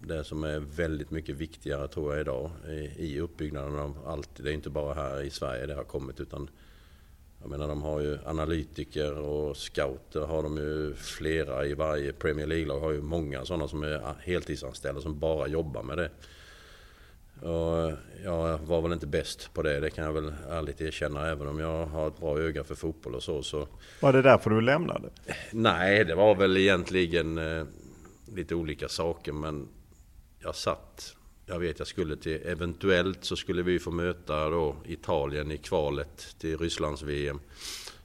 det 0.03 0.23
som 0.23 0.43
är 0.43 0.59
väldigt 0.59 1.11
mycket 1.11 1.35
viktigare 1.35 1.87
tror 1.87 2.13
jag 2.13 2.21
idag 2.21 2.51
i, 2.97 3.19
uppbyggnaden 3.19 3.79
av 3.79 3.97
allt. 4.05 4.29
Det 4.35 4.49
är 4.49 4.53
inte 4.53 4.69
bara 4.69 4.93
här 4.93 5.21
i 5.21 5.29
Sverige 5.29 5.65
det 5.65 5.75
har 5.75 5.83
kommit 5.83 6.19
utan 6.19 6.49
jag 7.41 7.49
menar 7.49 7.67
de 7.67 7.81
har 7.81 7.99
ju 7.99 8.17
analytiker 8.25 9.17
och 9.17 9.57
scouter 9.57 10.19
har 10.19 10.43
de 10.43 10.57
ju 10.57 10.93
flera 10.93 11.65
i 11.65 11.73
varje 11.73 12.13
Premier 12.13 12.47
League-lag 12.47 12.79
har 12.79 12.91
ju 12.91 13.01
många 13.01 13.45
sådana 13.45 13.67
som 13.67 13.83
är 13.83 14.15
heltidsanställda 14.19 15.01
som 15.01 15.19
bara 15.19 15.47
jobbar 15.47 15.83
med 15.83 15.97
det. 15.97 16.09
Och 17.47 17.91
jag 18.23 18.57
var 18.57 18.81
väl 18.81 18.93
inte 18.93 19.07
bäst 19.07 19.53
på 19.53 19.61
det, 19.61 19.79
det 19.79 19.89
kan 19.89 20.05
jag 20.05 20.13
väl 20.13 20.33
ärligt 20.49 20.81
erkänna 20.81 21.27
även 21.27 21.47
om 21.47 21.59
jag 21.59 21.85
har 21.85 22.07
ett 22.07 22.19
bra 22.19 22.39
öga 22.39 22.63
för 22.63 22.75
fotboll 22.75 23.15
och 23.15 23.23
så. 23.23 23.43
så 23.43 23.67
Var 23.99 24.13
det 24.13 24.21
därför 24.21 24.49
du 24.49 24.61
lämnade? 24.61 25.09
Nej, 25.51 26.05
det 26.05 26.15
var 26.15 26.35
väl 26.35 26.57
egentligen 26.57 27.37
eh, 27.37 27.65
lite 28.35 28.55
olika 28.55 28.89
saker 28.89 29.31
men 29.31 29.67
jag 30.43 30.55
satt, 30.55 31.15
jag 31.45 31.59
vet 31.59 31.79
jag 31.79 31.87
skulle 31.87 32.15
till, 32.15 32.41
eventuellt 32.45 33.25
så 33.25 33.35
skulle 33.35 33.61
vi 33.61 33.79
få 33.79 33.91
möta 33.91 34.49
då 34.49 34.75
Italien 34.85 35.51
i 35.51 35.57
kvalet 35.57 36.35
till 36.39 36.57
Rysslands 36.57 37.01
VM. 37.01 37.39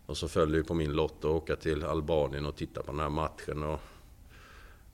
Och 0.06 0.16
så 0.16 0.28
föll 0.28 0.50
det 0.50 0.56
ju 0.56 0.64
på 0.64 0.74
min 0.74 0.92
lott 0.92 1.18
att 1.18 1.24
åka 1.24 1.56
till 1.56 1.84
Albanien 1.84 2.46
och 2.46 2.56
titta 2.56 2.82
på 2.82 2.92
den 2.92 3.00
här 3.00 3.08
matchen. 3.08 3.62
Och 3.62 3.80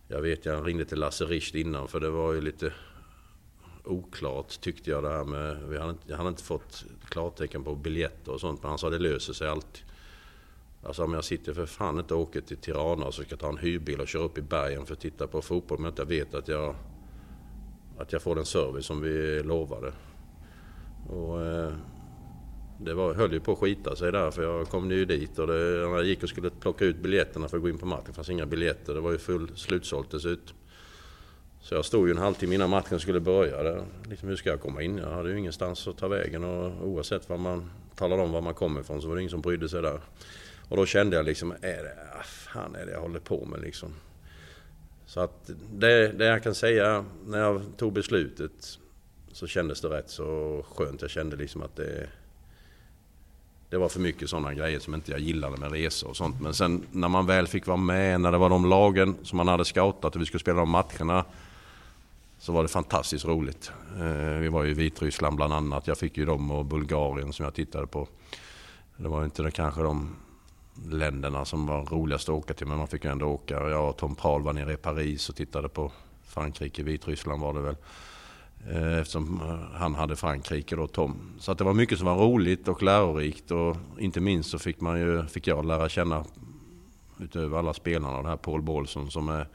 jag 0.09 0.23
vet, 0.23 0.45
jag 0.45 0.67
ringde 0.69 0.85
till 0.85 0.99
Lasse 0.99 1.25
Richt 1.25 1.55
innan 1.55 1.89
för 1.89 2.01
det 2.01 2.11
var 2.11 2.33
ju 2.33 2.41
lite 2.41 2.73
oklart 3.85 4.61
tyckte 4.61 4.91
jag 4.91 5.03
det 5.03 5.09
här 5.09 5.25
med, 5.25 5.69
vi 5.69 5.79
hade 5.79 5.91
inte, 5.91 6.05
jag 6.07 6.17
hade 6.17 6.29
inte 6.29 6.43
fått 6.43 6.85
klartecken 7.09 7.65
på 7.65 7.75
biljetter 7.75 8.33
och 8.33 8.41
sånt 8.41 8.63
men 8.63 8.69
han 8.69 8.79
sa 8.79 8.91
det 8.91 8.99
löser 8.99 9.33
sig 9.33 9.49
alltid. 9.49 9.85
Alltså 10.83 11.05
om 11.05 11.15
jag 11.15 11.25
sitter 11.25 11.55
för 11.55 11.67
fan 11.67 11.99
inte 11.99 12.15
och 12.15 12.21
åker 12.21 12.41
till 12.41 12.57
Tirana 12.57 13.07
och 13.07 13.15
så 13.15 13.23
ska 13.23 13.33
jag 13.33 13.41
ta 13.41 13.49
en 13.49 13.59
hyrbil 13.59 14.01
och 14.01 14.09
köra 14.09 14.23
upp 14.23 14.39
i 14.39 14.43
bergen 14.43 14.87
för 14.87 14.95
att 14.95 15.01
titta 15.01 15.27
på 15.27 15.43
fotboll 15.43 15.79
men 15.79 15.89
inte 15.89 16.05
vet 16.05 16.35
att 16.35 16.49
jag, 16.49 16.75
att 17.99 18.13
jag 18.13 18.23
får 18.23 18.35
den 18.35 18.45
service 18.45 18.87
som 18.87 19.01
vi 19.01 19.43
lovade. 19.43 19.93
Och, 21.09 21.47
eh, 21.47 21.73
det 22.85 22.95
var, 22.95 23.15
höll 23.15 23.33
ju 23.33 23.41
på 23.41 23.53
att 23.53 23.59
skita 23.59 23.97
sig 23.97 24.13
där 24.13 24.31
för 24.31 24.43
jag 24.43 24.69
kom 24.69 24.91
ju 24.91 25.05
dit 25.05 25.39
och 25.39 25.47
det, 25.47 25.53
när 25.53 25.97
jag 25.97 26.05
gick 26.05 26.23
och 26.23 26.29
skulle 26.29 26.51
plocka 26.51 26.85
ut 26.85 26.97
biljetterna 26.97 27.49
för 27.49 27.57
att 27.57 27.63
gå 27.63 27.69
in 27.69 27.79
på 27.79 27.87
matchen 27.87 28.05
det 28.07 28.13
fanns 28.13 28.31
inga 28.31 28.47
biljetter. 28.47 28.95
Det 28.95 29.01
var 29.01 29.13
ju 29.13 29.19
full 29.19 29.57
slutsålt 29.57 30.11
dessutom. 30.11 30.57
Så 31.61 31.75
jag 31.75 31.85
stod 31.85 32.09
ju 32.09 32.11
en 32.11 32.19
halvtimme 32.19 32.55
innan 32.55 32.71
matchen 32.71 33.01
skulle 33.01 33.21
börja. 33.21 33.63
Där. 33.63 33.85
Liksom, 34.09 34.29
hur 34.29 34.37
ska 34.37 34.51
jag 34.51 34.61
komma 34.61 34.83
in? 34.83 34.99
Jag 34.99 35.11
hade 35.11 35.31
ju 35.31 35.39
ingenstans 35.39 35.89
att 35.89 35.99
ta 35.99 36.09
vägen 36.09 36.45
och 36.45 36.89
oavsett 36.89 37.29
vad 37.29 37.41
man 37.41 37.71
talade 37.97 38.23
om 38.23 38.33
var 38.33 38.41
man 38.41 38.55
kommer 38.55 38.81
ifrån 38.81 39.03
så 39.03 39.09
var 39.09 39.15
det 39.15 39.21
ingen 39.21 39.31
som 39.31 39.41
brydde 39.41 39.69
sig 39.69 39.83
där. 39.83 40.01
Och 40.69 40.77
då 40.77 40.87
kände 40.87 41.17
jag 41.17 41.27
liksom, 41.27 41.53
är 41.53 41.83
det, 41.83 41.97
ah, 42.19 42.23
fan 42.23 42.75
är 42.75 42.87
det 42.87 42.93
jag 42.93 43.01
håller 43.01 43.21
på 43.21 43.45
med 43.45 43.61
liksom? 43.61 43.95
Så 45.13 45.21
att 45.21 45.51
det, 45.73 46.09
det 46.09 46.25
jag 46.25 46.43
kan 46.43 46.55
säga 46.55 47.05
när 47.27 47.39
jag 47.39 47.63
tog 47.77 47.93
beslutet 47.93 48.79
så 49.33 49.47
kändes 49.47 49.81
det 49.81 49.89
rätt 49.89 50.11
så 50.11 50.65
skönt. 50.71 51.03
Jag 51.03 51.11
kände 51.11 51.37
liksom 51.37 51.63
att 51.63 51.77
det, 51.77 52.09
det 53.69 53.79
var 53.79 53.89
för 53.89 54.01
mycket 54.01 54.31
sådana 54.31 54.55
grejer 54.55 54.81
som 54.81 54.95
inte 54.95 55.11
jag 55.11 55.21
gillade 55.21 55.57
med 55.57 55.73
resor 55.73 56.09
och 56.09 56.17
sånt. 56.17 56.41
Men 56.41 56.55
sen 56.55 56.87
när 56.91 57.09
man 57.09 57.27
väl 57.27 57.47
fick 57.47 57.67
vara 57.67 57.77
med, 57.77 58.21
när 58.21 58.33
det 58.33 58.39
var 58.39 58.51
de 58.51 58.69
lagen 58.69 59.17
som 59.23 59.37
man 59.37 59.49
hade 59.49 59.65
scoutat 59.65 60.15
och 60.15 60.21
vi 60.21 60.27
skulle 60.27 60.41
spela 60.41 60.61
de 60.61 60.71
matcherna. 60.71 61.25
Så 62.39 62.53
var 62.53 62.63
det 62.63 62.69
fantastiskt 62.69 63.25
roligt. 63.25 63.73
Eh, 63.97 64.39
vi 64.39 64.49
var 64.49 64.65
ju 64.65 64.71
i 64.71 64.75
Vitryssland 64.75 65.37
bland 65.37 65.53
annat. 65.53 65.87
Jag 65.87 65.99
fick 65.99 66.17
ju 66.17 66.25
dem 66.25 66.51
och 66.51 66.65
Bulgarien 66.65 67.33
som 67.33 67.45
jag 67.45 67.55
tittade 67.55 67.87
på. 67.87 68.09
Det 68.97 69.09
var 69.09 69.25
inte 69.25 69.43
det, 69.43 69.51
kanske 69.51 69.83
de 69.83 70.17
länderna 70.91 71.45
som 71.45 71.67
var 71.67 71.85
roligast 71.85 72.29
att 72.29 72.35
åka 72.35 72.55
till 72.55 72.67
men 72.67 72.79
man 72.79 72.87
fick 72.87 73.05
ju 73.05 73.11
ändå 73.11 73.27
åka. 73.27 73.55
Jag 73.69 73.89
och 73.89 73.97
Tom 73.97 74.15
Prahl 74.15 74.43
var 74.43 74.53
nere 74.53 74.73
i 74.73 74.77
Paris 74.77 75.29
och 75.29 75.37
tittade 75.37 75.69
på 75.69 75.93
Frankrike, 76.27 76.83
Vitryssland 76.83 77.43
var 77.43 77.53
det 77.55 77.61
väl. 77.61 77.77
Eh, 78.71 78.99
Eftersom 78.99 79.41
eh, 79.41 79.79
han 79.79 79.95
hade 79.95 80.17
Frankrike 80.17 80.77
då, 80.77 80.87
Tom. 80.87 81.17
Så 81.39 81.53
att 81.53 81.59
det 81.59 81.65
var 81.65 81.75
mycket 81.75 81.99
som 81.99 82.07
var 82.07 82.17
roligt 82.17 82.69
och 82.69 82.83
lärorikt 82.83 83.51
och 83.51 83.77
inte 83.99 84.21
minst 84.21 84.51
så 84.51 84.59
fick, 84.59 84.81
man 84.81 85.01
ju, 85.01 85.27
fick 85.27 85.47
jag 85.47 85.65
lära 85.67 85.89
känna 85.89 86.25
utöver 87.21 87.59
alla 87.59 87.75
spelarna 87.75 88.17
den 88.17 88.27
här 88.27 88.37
Paul 88.37 88.63
Bålsson 88.63 89.11
som 89.11 89.29
är 89.29 89.49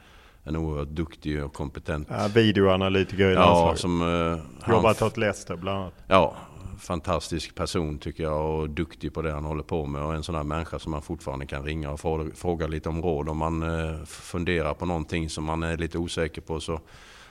en 0.44 0.56
oerhört 0.56 0.88
duktig 0.88 1.44
och 1.44 1.52
kompetent 1.54 2.08
Ja, 2.10 2.28
videoanalytiker 2.34 3.30
i 3.30 3.34
Ja, 3.34 3.40
landslaget. 3.40 3.80
som... 3.80 4.02
eh, 4.02 4.38
han- 4.62 4.74
Jobbat 4.74 5.02
åt 5.02 5.16
Leicester 5.16 5.56
bland 5.56 5.78
annat. 5.78 5.94
Ja, 6.08 6.36
fantastisk 6.78 7.54
person 7.54 7.98
tycker 7.98 8.22
jag 8.22 8.50
och 8.50 8.70
duktig 8.70 9.14
på 9.14 9.22
det 9.22 9.32
han 9.32 9.44
håller 9.44 9.62
på 9.62 9.86
med 9.86 10.02
och 10.02 10.14
en 10.14 10.22
sån 10.22 10.34
här 10.34 10.42
människa 10.42 10.78
som 10.78 10.92
man 10.92 11.02
fortfarande 11.02 11.46
kan 11.46 11.64
ringa 11.64 11.90
och 11.90 12.00
fråga, 12.34 12.66
lite 12.66 12.88
om 12.88 13.02
råd. 13.02 13.28
Om 13.28 13.38
man 13.38 13.62
eh, 13.62 14.04
funderar 14.04 14.74
på 14.74 14.86
någonting 14.86 15.30
som 15.30 15.44
man 15.44 15.62
är 15.62 15.76
lite 15.76 15.98
osäker 15.98 16.40
på 16.40 16.60
så 16.60 16.80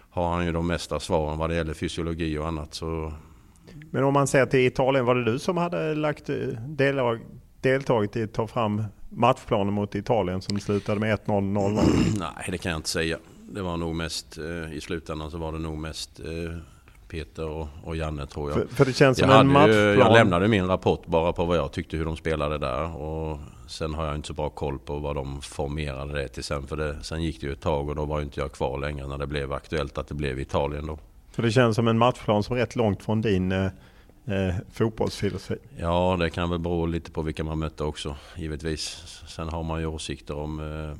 har 0.09 0.33
han 0.33 0.45
ju 0.45 0.51
de 0.51 0.67
mesta 0.67 0.99
svaren 0.99 1.37
vad 1.37 1.49
det 1.49 1.55
gäller 1.55 1.73
fysiologi 1.73 2.37
och 2.37 2.47
annat. 2.47 2.73
Så 2.73 3.13
Men 3.91 4.03
om 4.03 4.13
man 4.13 4.27
ser 4.27 4.45
till 4.45 4.67
Italien, 4.67 5.05
var 5.05 5.15
det 5.15 5.31
du 5.31 5.39
som 5.39 5.57
hade 5.57 5.95
lagt, 5.95 6.29
eh, 6.29 6.35
delag, 6.67 7.19
deltagit 7.61 8.15
i 8.15 8.23
att 8.23 8.33
ta 8.33 8.47
fram 8.47 8.83
matchplanen 9.09 9.73
mot 9.73 9.95
Italien 9.95 10.41
som 10.41 10.59
slutade 10.59 10.99
med 10.99 11.13
1-0, 11.13 11.25
0-0? 11.25 11.79
nej, 12.19 12.47
det 12.51 12.57
kan 12.57 12.71
jag 12.71 12.79
inte 12.79 12.89
säga. 12.89 13.17
Det 13.49 13.61
var 13.61 13.77
nog 13.77 13.95
mest, 13.95 14.37
eh, 14.37 14.73
i 14.73 14.81
slutändan 14.81 15.31
så 15.31 15.37
var 15.37 15.51
det 15.51 15.59
nog 15.59 15.77
mest 15.77 16.19
Peter 17.07 17.47
och, 17.49 17.67
och 17.83 17.95
Janne 17.95 18.25
tror 18.25 18.51
jag. 18.51 18.59
För- 18.59 18.75
för 18.75 18.85
det 18.85 18.93
känns 18.93 19.19
jag 19.19 19.29
som 19.29 19.39
en 19.49 19.55
hade 19.55 19.73
ju- 19.73 19.79
Jag 19.79 19.87
matchplan. 19.97 20.13
lämnade 20.13 20.47
min 20.47 20.67
rapport 20.67 21.05
bara 21.05 21.33
på 21.33 21.45
vad 21.45 21.57
jag 21.57 21.71
tyckte 21.71 21.97
hur 21.97 22.05
de 22.05 22.17
spelade 22.17 22.57
där. 22.57 22.95
Och 22.95 23.39
sen 23.67 23.93
har 23.93 24.05
jag 24.05 24.15
inte 24.15 24.27
så 24.27 24.33
bra 24.33 24.49
koll 24.49 24.79
på 24.79 24.99
vad 24.99 25.15
de 25.15 25.41
formerade 25.41 26.13
det 26.21 26.27
till 26.27 26.43
sen. 26.43 26.67
För 26.67 26.77
det, 26.77 27.03
sen 27.03 27.23
gick 27.23 27.41
det 27.41 27.47
ju 27.47 27.53
ett 27.53 27.61
tag 27.61 27.89
och 27.89 27.95
då 27.95 28.05
var 28.05 28.21
inte 28.21 28.39
jag 28.39 28.51
kvar 28.51 28.77
längre 28.79 29.07
när 29.07 29.17
det 29.17 29.27
blev 29.27 29.53
aktuellt 29.53 29.97
att 29.97 30.07
det 30.07 30.15
blev 30.15 30.39
Italien 30.39 30.87
då. 30.87 30.99
För 31.31 31.43
det 31.43 31.51
känns 31.51 31.75
som 31.75 31.87
en 31.87 31.97
matchplan 31.97 32.43
som 32.43 32.55
är 32.55 32.59
rätt 32.59 32.75
långt 32.75 33.03
från 33.03 33.21
din 33.21 33.51
eh, 33.51 33.65
eh, 34.27 34.55
fotbollsfilosofi. 34.71 35.55
Ja, 35.77 36.17
det 36.19 36.29
kan 36.29 36.49
väl 36.49 36.59
bero 36.59 36.85
lite 36.85 37.11
på 37.11 37.21
vilka 37.21 37.43
man 37.43 37.59
mötte 37.59 37.83
också, 37.83 38.15
givetvis. 38.35 39.03
Sen 39.27 39.49
har 39.49 39.63
man 39.63 39.79
ju 39.79 39.85
åsikter 39.85 40.37
om 40.37 40.59
eh, 40.59 40.97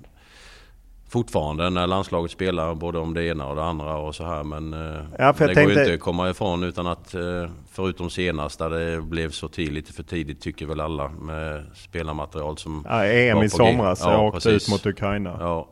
fortfarande 1.10 1.70
när 1.70 1.88
landslaget 1.88 2.32
spelar 2.32 2.76
både 2.76 3.00
om 3.00 3.14
det 3.14 3.24
ena 3.26 3.48
och 3.48 3.56
det 3.56 3.64
andra 3.64 3.98
och 3.98 4.16
så 4.16 4.24
här. 4.24 4.44
Men 4.44 4.74
eh, 4.74 4.80
Ja, 4.80 4.86
det 5.18 5.20
jag 5.20 5.36
går 5.38 5.48
ju 5.50 5.56
tänkte- 5.56 5.82
inte 5.82 5.94
att 5.94 6.00
komma 6.00 6.30
ifrån 6.30 6.64
utan 6.64 6.88
att 6.88 7.14
eh, 7.14 7.22
förutom 7.72 8.10
senast 8.10 8.60
där 8.60 8.70
det 8.70 9.02
blev 9.02 9.30
så 9.32 9.48
tid, 9.48 9.72
lite 9.74 9.94
för 9.94 10.04
tidigt 10.04 10.42
tycker 10.42 10.66
väl 10.66 10.80
alla 10.80 11.10
med 11.10 11.66
spelarmaterial 11.76 12.58
som 12.58 12.86
Ja, 12.90 13.06
EM 13.06 13.44
i 13.44 13.50
somras, 13.50 14.02
jag 14.02 14.24
åkte 14.24 14.50
ut 14.50 14.70
mot 14.70 14.86
Ukraina. 14.86 15.38
Ja, 15.40 15.68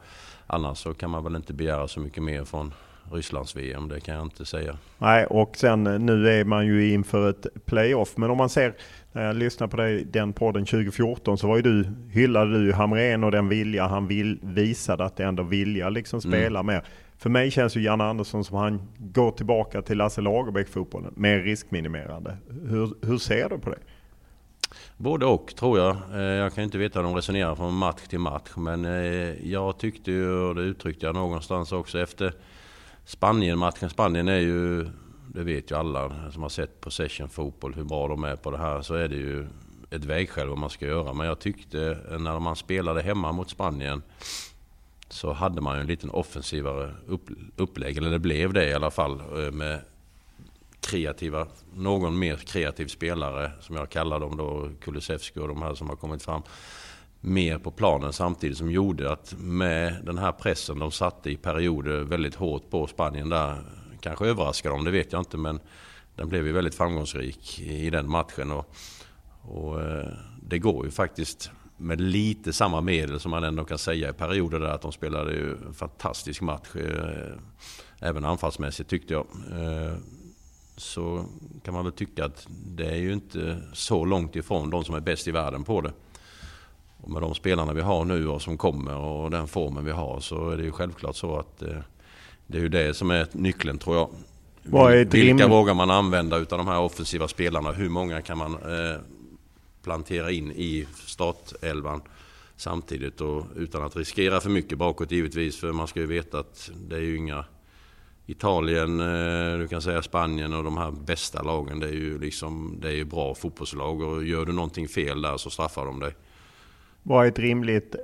annars 0.47 0.77
så 0.77 0.93
kan 0.93 1.09
man 1.09 1.23
väl 1.23 1.35
inte 1.35 1.53
begära 1.53 1.87
så 1.87 1.99
mycket 1.99 2.23
mer 2.23 2.43
från, 2.45 2.73
Rysslands-VM, 3.11 3.87
det 3.89 3.99
kan 3.99 4.15
jag 4.15 4.23
inte 4.23 4.45
säga. 4.45 4.77
Nej, 4.97 5.25
och 5.25 5.51
sen 5.57 5.87
eh, 5.87 5.99
nu 5.99 6.29
är 6.39 6.43
man 6.45 6.65
ju 6.65 6.93
inför 6.93 7.29
ett 7.29 7.47
playoff. 7.65 8.09
Men 8.17 8.29
om 8.29 8.37
man 8.37 8.49
ser, 8.49 8.73
när 9.15 9.25
jag 9.25 9.35
lyssnade 9.35 9.71
på 9.71 9.77
dig, 9.77 10.05
den 10.05 10.33
podden 10.33 10.65
2014 10.65 11.37
så 11.37 11.47
var 11.47 11.55
ju 11.55 11.61
du, 11.61 11.85
hyllade 12.11 12.65
du 12.65 12.73
Hamrén 12.73 13.23
och 13.23 13.31
den 13.31 13.49
vilja 13.49 13.87
han 13.87 14.07
vill, 14.07 14.39
visade 14.43 15.05
att 15.05 15.15
det 15.17 15.23
ändå 15.25 15.43
vilja 15.43 15.89
liksom 15.89 16.19
Mm. 16.25 16.31
spela 16.39 16.63
mer. 16.63 16.83
För 17.17 17.29
mig 17.29 17.51
känns 17.51 17.77
ju 17.77 17.81
Janne 17.81 18.03
Andersson 18.03 18.43
som 18.43 18.57
han 18.57 18.81
går 18.97 19.31
tillbaka 19.31 19.81
till 19.81 19.97
Lasse 19.97 20.21
Lagerbäck-fotbollen, 20.21 21.13
mer 21.15 21.39
riskminimerande. 21.39 22.37
Hur, 22.69 22.93
hur 23.07 23.17
ser 23.17 23.49
du 23.49 23.57
på 23.59 23.69
det? 23.69 23.79
Både 24.97 25.25
och 25.25 25.55
tror 25.55 25.79
jag. 25.79 25.97
Eh, 26.13 26.19
Jag 26.21 26.53
kan 26.53 26.63
inte 26.63 26.77
veta 26.77 26.99
hur 26.99 27.03
de 27.07 27.15
resonerar 27.15 27.55
från 27.55 27.73
match 27.73 28.07
till 28.09 28.19
match. 28.19 28.49
Men 28.57 28.85
eh, 28.85 29.47
jag 29.51 29.77
tyckte 29.77 30.11
ju, 30.11 30.29
och 30.31 30.55
det 30.55 30.61
uttryckte 30.61 31.05
jag 31.05 31.15
någonstans 31.15 31.71
också 31.71 31.99
efter 31.99 32.33
Spanien-matchen. 33.05 33.89
Spanien 33.89 34.27
är 34.27 34.39
ju, 34.39 34.87
det 35.35 35.43
vet 35.43 35.71
ju 35.71 35.75
alla 35.75 36.31
som 36.31 36.41
har 36.41 36.49
sett 36.49 36.81
possession 36.81 37.29
fotboll 37.29 37.73
hur 37.73 37.83
bra 37.83 38.07
de 38.07 38.23
är 38.23 38.35
på 38.35 38.51
det 38.51 38.57
här. 38.57 38.81
Så 38.81 38.93
är 38.93 39.07
det 39.07 39.15
ju 39.15 39.47
ett 39.89 40.03
vägskäl 40.03 40.49
vad 40.49 40.57
man 40.57 40.69
ska 40.69 40.85
göra. 40.85 41.13
Men 41.13 41.27
jag 41.27 41.39
tyckte 41.39 41.97
eh, 42.11 42.19
när 42.19 42.39
man 42.39 42.55
spelade 42.55 43.01
hemma 43.01 43.31
mot 43.31 43.49
Spanien 43.49 44.03
så 45.09 45.33
hade 45.33 45.61
man 45.61 45.75
ju 45.75 45.81
en 45.81 45.87
liten 45.87 46.09
offensivare 46.09 46.95
upp, 47.07 47.29
upplägg. 47.55 47.97
Eller 47.97 48.09
det 48.09 48.19
blev 48.19 48.53
det 48.53 48.69
i 48.69 48.73
alla 48.73 48.91
fall. 48.91 49.19
Eh, 49.19 49.51
med 49.51 49.81
kreativa, 50.79 51.47
någon 51.75 52.19
mer 52.19 52.35
kreativ 52.35 52.87
spelare 52.87 53.51
som 53.61 53.75
jag 53.75 53.89
kallar 53.89 54.19
dem 54.19 54.37
då, 54.37 54.69
Kulusevski 54.81 55.39
och 55.39 55.47
de 55.47 55.61
här 55.61 55.73
som 55.73 55.89
har 55.89 55.95
kommit 55.95 56.23
fram 56.23 56.41
mer 57.21 57.57
på 57.57 57.71
planen 57.71 58.13
samtidigt 58.13 58.57
som 58.57 58.71
gjorde 58.71 59.11
att 59.11 59.35
med 59.37 59.95
den 60.03 60.17
här 60.17 60.31
pressen 60.31 60.79
de 60.79 60.91
satte 60.91 61.31
i 61.31 61.37
perioder 61.37 61.99
väldigt 61.99 62.35
hårt 62.35 62.69
på 62.69 62.87
Spanien 62.87 63.29
där, 63.29 63.63
kanske 64.06 64.26
överraskade 64.26 64.76
dem, 64.76 64.84
det 64.84 64.91
vet 64.91 65.11
jag 65.11 65.22
inte 65.22 65.38
men 65.38 65.60
den 66.15 66.30
blev 66.30 66.48
ju 66.48 66.53
väldigt 66.53 66.76
framgångsrik 66.76 67.60
i 67.60 67.90
den 67.90 68.10
matchen 68.10 68.52
och, 68.52 68.76
och 69.41 69.82
eh, 69.82 70.07
det 70.41 70.60
går 70.60 70.86
ju 70.86 70.91
faktiskt 70.91 71.52
med 71.77 72.02
lite 72.02 72.53
samma 72.53 72.82
medel 72.82 73.19
som 73.19 73.32
man 73.32 73.44
ändå 73.44 73.64
kan 73.64 73.77
säga 73.77 74.10
i 74.10 74.14
perioder 74.14 74.60
där 74.60 74.68
att 74.68 74.82
de 74.82 74.91
spelade 74.91 75.34
ju 75.34 75.52
en 75.52 75.73
fantastisk 75.73 76.41
match. 76.41 76.76
Eh, 76.76 77.38
även 77.99 78.26
anfallsmässigt 78.26 78.90
tyckte 78.90 79.14
jag. 79.14 79.26
Eh, 79.52 79.98
så 80.77 81.26
kan 81.64 81.73
man 81.73 81.84
väl 81.84 81.94
tycka 81.94 82.26
att 82.26 82.48
det 82.49 82.90
är 82.90 82.95
ju 82.95 83.14
inte 83.14 83.61
så 83.73 84.06
långt 84.06 84.36
ifrån 84.36 84.69
de 84.69 84.84
som 84.84 84.95
är 84.95 84.99
bäst 84.99 85.27
i 85.27 85.32
världen 85.32 85.64
på 85.64 85.82
det. 85.82 85.94
Och 87.02 87.11
med 87.11 87.22
de 87.22 87.36
spelarna 87.36 87.73
vi 87.73 87.82
har 87.82 88.06
nu 88.06 88.27
och 88.27 88.41
som 88.41 88.57
kommer 88.57 88.95
och 88.95 89.32
den 89.32 89.48
formen 89.48 89.86
vi 89.86 89.91
har 89.91 90.19
så 90.19 90.49
är 90.49 90.57
det 90.57 90.64
ju 90.64 90.72
självklart 90.72 91.15
så 91.15 91.40
att 91.40 91.61
eh, 91.61 91.80
det 92.47 92.57
är 92.57 92.61
ju 92.61 92.69
det 92.69 92.93
som 92.93 93.11
är 93.11 93.27
nyckeln 93.31 93.77
tror 93.77 93.95
jag. 93.95 94.09
Vilka 94.63 95.17
rim- 95.17 95.49
vågar 95.49 95.73
man 95.73 95.91
använda 95.91 96.38
utav 96.38 96.57
de 96.57 96.67
här 96.67 96.80
offensiva 96.80 97.27
spelarna? 97.27 97.72
Hur 97.72 97.89
många 97.89 98.22
kan 98.22 98.38
man 98.38 98.53
eh, 98.53 98.99
plantera 99.84 100.31
in 100.31 100.51
i 100.51 100.88
startelvan 101.05 102.01
samtidigt 102.55 103.22
och 103.22 103.43
utan 103.55 103.84
att 103.84 103.95
riskera 103.95 104.41
för 104.41 104.49
mycket 104.49 104.77
bakåt 104.77 105.11
givetvis. 105.11 105.59
För 105.59 105.72
man 105.72 105.88
ska 105.88 105.99
ju 105.99 106.05
veta 106.05 106.39
att 106.39 106.72
det 106.88 106.95
är 106.95 107.01
ju 107.01 107.17
inga 107.17 107.45
Italien, 108.27 108.99
eh, 108.99 109.59
du 109.59 109.67
kan 109.67 109.81
säga 109.81 110.01
Spanien 110.01 110.53
och 110.53 110.63
de 110.63 110.77
här 110.77 110.91
bästa 110.91 111.41
lagen. 111.41 111.80
Det 111.80 111.88
är 111.88 111.93
ju 111.93 112.19
liksom, 112.19 112.77
det 112.81 112.88
är 112.88 112.93
ju 112.95 113.05
bra 113.05 113.35
fotbollslag 113.35 114.01
och 114.01 114.23
gör 114.23 114.45
du 114.45 114.51
någonting 114.53 114.88
fel 114.88 115.22
där 115.22 115.38
så 115.38 115.49
straffar 115.49 115.85
de 115.85 115.99
dig. 115.99 116.13
Vad 117.03 117.26
är 117.26 117.30
ett 117.30 117.39
rimligt 117.39 117.95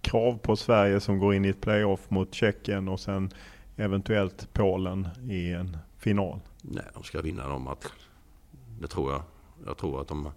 krav 0.00 0.38
på 0.38 0.56
Sverige 0.56 1.00
som 1.00 1.18
går 1.18 1.34
in 1.34 1.44
i 1.44 1.48
ett 1.48 1.60
playoff 1.60 2.00
mot 2.08 2.34
Tjeckien 2.34 2.88
och 2.88 3.00
sen 3.00 3.30
eventuellt 3.76 4.48
Polen 4.52 5.08
i 5.30 5.50
en 5.50 5.76
final? 5.98 6.40
Nej, 6.62 6.84
de 6.94 7.02
ska 7.02 7.22
vinna 7.22 7.48
de 7.48 7.62
matcherna. 7.62 7.94
Det 8.80 8.86
tror 8.86 9.12
jag. 9.12 9.22
Jag 9.66 9.76
tror 9.76 10.00
att 10.00 10.08
de 10.08 10.30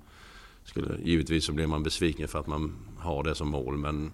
skulle... 0.63 0.97
Givetvis 1.03 1.45
så 1.45 1.53
blir 1.53 1.67
man 1.67 1.83
besviken 1.83 2.27
för 2.27 2.39
att 2.39 2.47
man 2.47 2.75
har 2.97 3.23
det 3.23 3.35
som 3.35 3.49
mål. 3.49 3.77
Men 3.77 4.11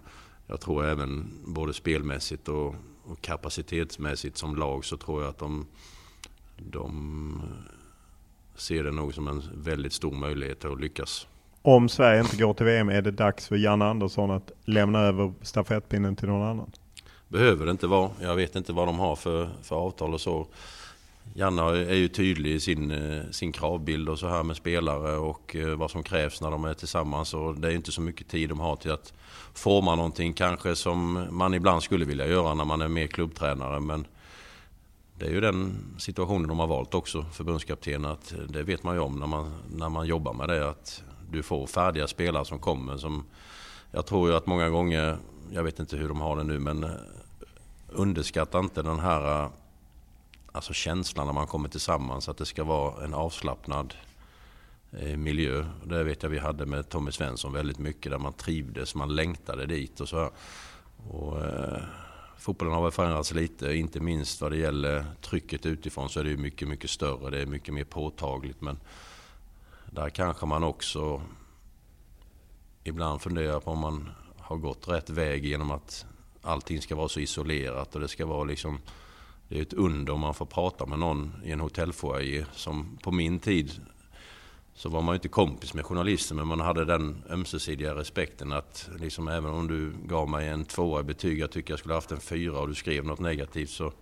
jag 0.47 0.61
tror 0.61 0.85
även 0.85 1.29
både 1.45 1.73
spelmässigt 1.73 2.49
och, 2.49 2.75
och 3.03 3.21
kapacitetsmässigt 3.21 4.37
som 4.37 4.55
lag 4.55 4.85
så 4.85 4.97
tror 4.97 5.21
jag 5.21 5.29
att 5.29 5.39
de, 5.39 5.65
de 6.57 7.41
ser 8.55 8.83
det 8.83 8.91
nog 8.91 9.13
som 9.13 9.27
en 9.27 9.43
väldigt 9.55 9.93
stor 9.93 10.11
möjlighet 10.11 10.65
att 10.65 10.81
lyckas. 10.81 11.27
Om 11.61 11.89
Sverige 11.89 12.21
inte 12.21 12.37
går 12.37 12.53
till 12.53 12.65
VM 12.65 12.89
är 12.89 13.01
det 13.01 13.11
dags 13.11 13.47
för 13.47 13.55
Janne 13.55 13.85
Andersson 13.85 14.31
att 14.31 14.51
lämna 14.65 14.99
över 14.99 15.33
stafettpinnen 15.41 16.15
till 16.15 16.27
någon 16.27 16.47
annan? 16.47 16.71
Behöver 17.33 17.65
det 17.65 17.71
inte 17.71 17.87
vara. 17.87 18.11
Jag 18.21 18.35
vet 18.35 18.55
inte 18.55 18.73
vad 18.73 18.87
de 18.87 18.99
har 18.99 19.15
för, 19.15 19.49
för 19.61 19.75
avtal 19.75 20.13
och 20.13 20.21
så. 20.21 20.47
Janne 21.33 21.61
är 21.61 21.95
ju 21.95 22.07
tydlig 22.07 22.51
i 22.51 22.59
sin, 22.59 22.91
eh, 22.91 23.23
sin 23.31 23.51
kravbild 23.51 24.09
och 24.09 24.19
så 24.19 24.27
här 24.27 24.43
med 24.43 24.55
spelare 24.55 25.17
och 25.17 25.55
eh, 25.55 25.75
vad 25.75 25.91
som 25.91 26.03
krävs 26.03 26.41
när 26.41 26.51
de 26.51 26.65
är 26.65 26.73
tillsammans. 26.73 27.33
Och 27.33 27.55
det 27.55 27.67
är 27.67 27.71
inte 27.71 27.91
så 27.91 28.01
mycket 28.01 28.27
tid 28.27 28.49
de 28.49 28.59
har 28.59 28.75
till 28.75 28.91
att 28.91 29.13
forma 29.53 29.95
någonting 29.95 30.33
kanske 30.33 30.75
som 30.75 31.27
man 31.31 31.53
ibland 31.53 31.83
skulle 31.83 32.05
vilja 32.05 32.27
göra 32.27 32.53
när 32.53 32.65
man 32.65 32.81
är 32.81 32.87
mer 32.87 33.07
klubbtränare. 33.07 33.79
Men 33.79 34.07
det 35.17 35.25
är 35.25 35.31
ju 35.31 35.41
den 35.41 35.75
situationen 35.97 36.47
de 36.47 36.59
har 36.59 36.67
valt 36.67 36.93
också, 36.93 37.25
förbundskaptenen. 37.31 38.11
Att 38.11 38.33
det 38.49 38.63
vet 38.63 38.83
man 38.83 38.95
ju 38.95 39.01
om 39.01 39.19
när 39.19 39.27
man, 39.27 39.53
när 39.75 39.89
man 39.89 40.07
jobbar 40.07 40.33
med 40.33 40.49
det. 40.49 40.69
Att 40.69 41.03
du 41.31 41.43
får 41.43 41.67
färdiga 41.67 42.07
spelare 42.07 42.45
som 42.45 42.59
kommer. 42.59 42.97
Som, 42.97 43.23
jag 43.91 44.05
tror 44.05 44.29
ju 44.29 44.35
att 44.35 44.45
många 44.45 44.69
gånger, 44.69 45.17
jag 45.51 45.63
vet 45.63 45.79
inte 45.79 45.97
hur 45.97 46.07
de 46.07 46.21
har 46.21 46.37
det 46.37 46.43
nu, 46.43 46.59
men 46.59 46.83
eh, 46.83 46.89
underskatta 47.93 48.59
inte 48.59 48.81
den 48.81 48.99
här 48.99 49.43
eh, 49.43 49.49
alltså 50.51 50.73
känslan 50.73 51.25
när 51.25 51.33
man 51.33 51.47
kommer 51.47 51.69
tillsammans. 51.69 52.29
Att 52.29 52.37
det 52.37 52.45
ska 52.45 52.63
vara 52.63 53.03
en 53.03 53.13
avslappnad 53.13 53.93
eh, 54.91 55.17
miljö. 55.17 55.65
Det 55.85 56.03
vet 56.03 56.23
jag 56.23 56.29
vi 56.29 56.39
hade 56.39 56.65
med 56.65 56.89
Tommy 56.89 57.11
Svensson 57.11 57.53
väldigt 57.53 57.79
mycket. 57.79 58.11
Där 58.11 58.19
man 58.19 58.33
trivdes, 58.33 58.95
man 58.95 59.15
längtade 59.15 59.65
dit 59.65 59.99
och 59.99 60.09
så 60.09 60.19
här. 60.19 60.29
Och, 61.09 61.41
eh, 61.41 61.81
fotbollen 62.37 62.73
har 62.73 62.81
väl 62.81 62.91
förändrats 62.91 63.33
lite, 63.33 63.73
inte 63.73 63.99
minst 63.99 64.41
vad 64.41 64.51
det 64.51 64.57
gäller 64.57 65.05
trycket 65.21 65.65
utifrån 65.65 66.09
så 66.09 66.19
är 66.19 66.23
det 66.23 66.29
ju 66.29 66.37
mycket, 66.37 66.67
mycket 66.67 66.89
större. 66.89 67.29
Det 67.29 67.41
är 67.41 67.45
mycket 67.45 67.73
mer 67.73 67.83
påtagligt. 67.83 68.61
Men 68.61 68.79
där 69.91 70.09
kanske 70.09 70.45
man 70.45 70.63
också 70.63 71.21
ibland 72.83 73.21
funderar 73.21 73.59
på 73.59 73.71
om 73.71 73.79
man 73.79 74.09
har 74.37 74.55
gått 74.55 74.87
rätt 74.87 75.09
väg 75.09 75.45
genom 75.45 75.71
att 75.71 76.05
allting 76.43 76.81
ska 76.81 76.95
vara 76.95 77.09
så 77.09 77.19
isolerat 77.19 77.95
och 77.95 78.01
det 78.01 78.07
ska 78.07 78.25
vara 78.25 78.43
liksom 78.43 78.79
det 79.47 79.57
är 79.57 79.61
ett 79.61 79.73
under 79.73 80.13
om 80.13 80.19
man 80.19 80.33
får 80.33 80.45
prata 80.45 80.85
med 80.85 80.99
någon 80.99 81.33
i 81.43 81.51
en 81.51 81.59
hotellfoyer 81.59 82.45
som 82.53 82.97
på 83.03 83.11
min 83.11 83.39
tid 83.39 83.71
så 84.75 84.89
var 84.89 85.01
man 85.01 85.13
ju 85.13 85.15
inte 85.15 85.27
kompis 85.27 85.73
med 85.73 85.85
journalister 85.85 86.35
men 86.35 86.47
man 86.47 86.59
hade 86.59 86.85
den 86.85 87.23
ömsesidiga 87.29 87.95
respekten 87.95 88.51
att 88.51 88.89
liksom 88.99 89.27
även 89.27 89.51
om 89.51 89.67
du 89.67 89.93
gav 90.05 90.29
mig 90.29 90.47
en 90.47 90.65
tvåa 90.65 90.99
i 90.99 91.03
betyg, 91.03 91.39
jag 91.39 91.51
tycker 91.51 91.71
jag 91.71 91.79
skulle 91.79 91.93
haft 91.93 92.11
en 92.11 92.19
fyra 92.19 92.59
och 92.59 92.67
du 92.67 92.75
skrev 92.75 93.05
något 93.05 93.19
negativt 93.19 93.69
så 93.69 93.93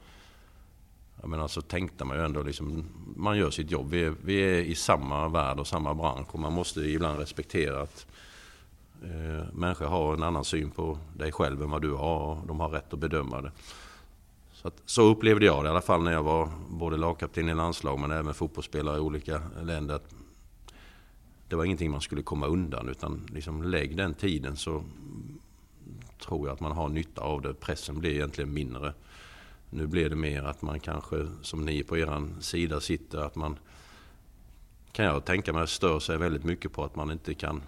jag 1.21 1.29
menar, 1.29 1.47
så 1.47 1.61
tänkte 1.61 2.05
man 2.05 2.17
ju 2.17 2.25
ändå 2.25 2.43
liksom, 2.43 2.85
man 3.15 3.37
gör 3.37 3.49
sitt 3.49 3.71
jobb. 3.71 3.89
Vi 3.89 4.03
är, 4.03 4.13
vi 4.23 4.35
är 4.35 4.61
i 4.61 4.75
samma 4.75 5.27
värld 5.27 5.59
och 5.59 5.67
samma 5.67 5.93
bransch 5.93 6.33
och 6.33 6.39
man 6.39 6.53
måste 6.53 6.81
ibland 6.81 7.19
respektera 7.19 7.81
att 7.81 8.07
eh, 9.01 9.53
människor 9.53 9.85
har 9.85 10.13
en 10.13 10.23
annan 10.23 10.45
syn 10.45 10.71
på 10.71 10.97
dig 11.13 11.31
själv 11.31 11.63
än 11.63 11.71
vad 11.71 11.81
du 11.81 11.91
har 11.91 12.19
och 12.19 12.47
de 12.47 12.59
har 12.59 12.69
rätt 12.69 12.93
att 12.93 12.99
bedöma 12.99 13.41
det. 13.41 13.51
Så, 14.51 14.67
att, 14.67 14.81
så 14.85 15.01
upplevde 15.01 15.45
jag 15.45 15.63
det 15.63 15.67
i 15.67 15.69
alla 15.69 15.81
fall 15.81 16.03
när 16.03 16.11
jag 16.11 16.23
var 16.23 16.49
både 16.69 16.97
lagkapten 16.97 17.49
i 17.49 17.53
landslag 17.53 17.99
men 17.99 18.11
även 18.11 18.33
fotbollsspelare 18.33 18.97
i 18.97 18.99
olika 18.99 19.41
länder. 19.61 19.95
Att 19.95 20.13
det 21.47 21.55
var 21.55 21.65
ingenting 21.65 21.91
man 21.91 22.01
skulle 22.01 22.21
komma 22.21 22.47
undan 22.47 22.89
utan 22.89 23.27
liksom 23.29 23.63
lägg 23.63 23.97
den 23.97 24.13
tiden 24.13 24.57
så 24.57 24.83
tror 26.25 26.47
jag 26.47 26.53
att 26.53 26.59
man 26.59 26.71
har 26.71 26.89
nytta 26.89 27.21
av 27.21 27.41
det. 27.41 27.53
Pressen 27.53 27.99
blir 27.99 28.11
egentligen 28.11 28.53
mindre. 28.53 28.93
Nu 29.69 29.87
blir 29.87 30.09
det 30.09 30.15
mer 30.15 30.43
att 30.43 30.61
man 30.61 30.79
kanske, 30.79 31.27
som 31.41 31.65
ni 31.65 31.83
på 31.83 31.97
er 31.97 32.41
sida 32.41 32.79
sitter, 32.79 33.17
att 33.17 33.35
man 33.35 33.57
kan 34.91 35.05
jag 35.05 35.25
tänka 35.25 35.53
mig 35.53 35.67
stör 35.67 35.99
sig 35.99 36.17
väldigt 36.17 36.43
mycket 36.43 36.73
på 36.73 36.83
att 36.83 36.95
man 36.95 37.11
inte 37.11 37.33
kan 37.33 37.61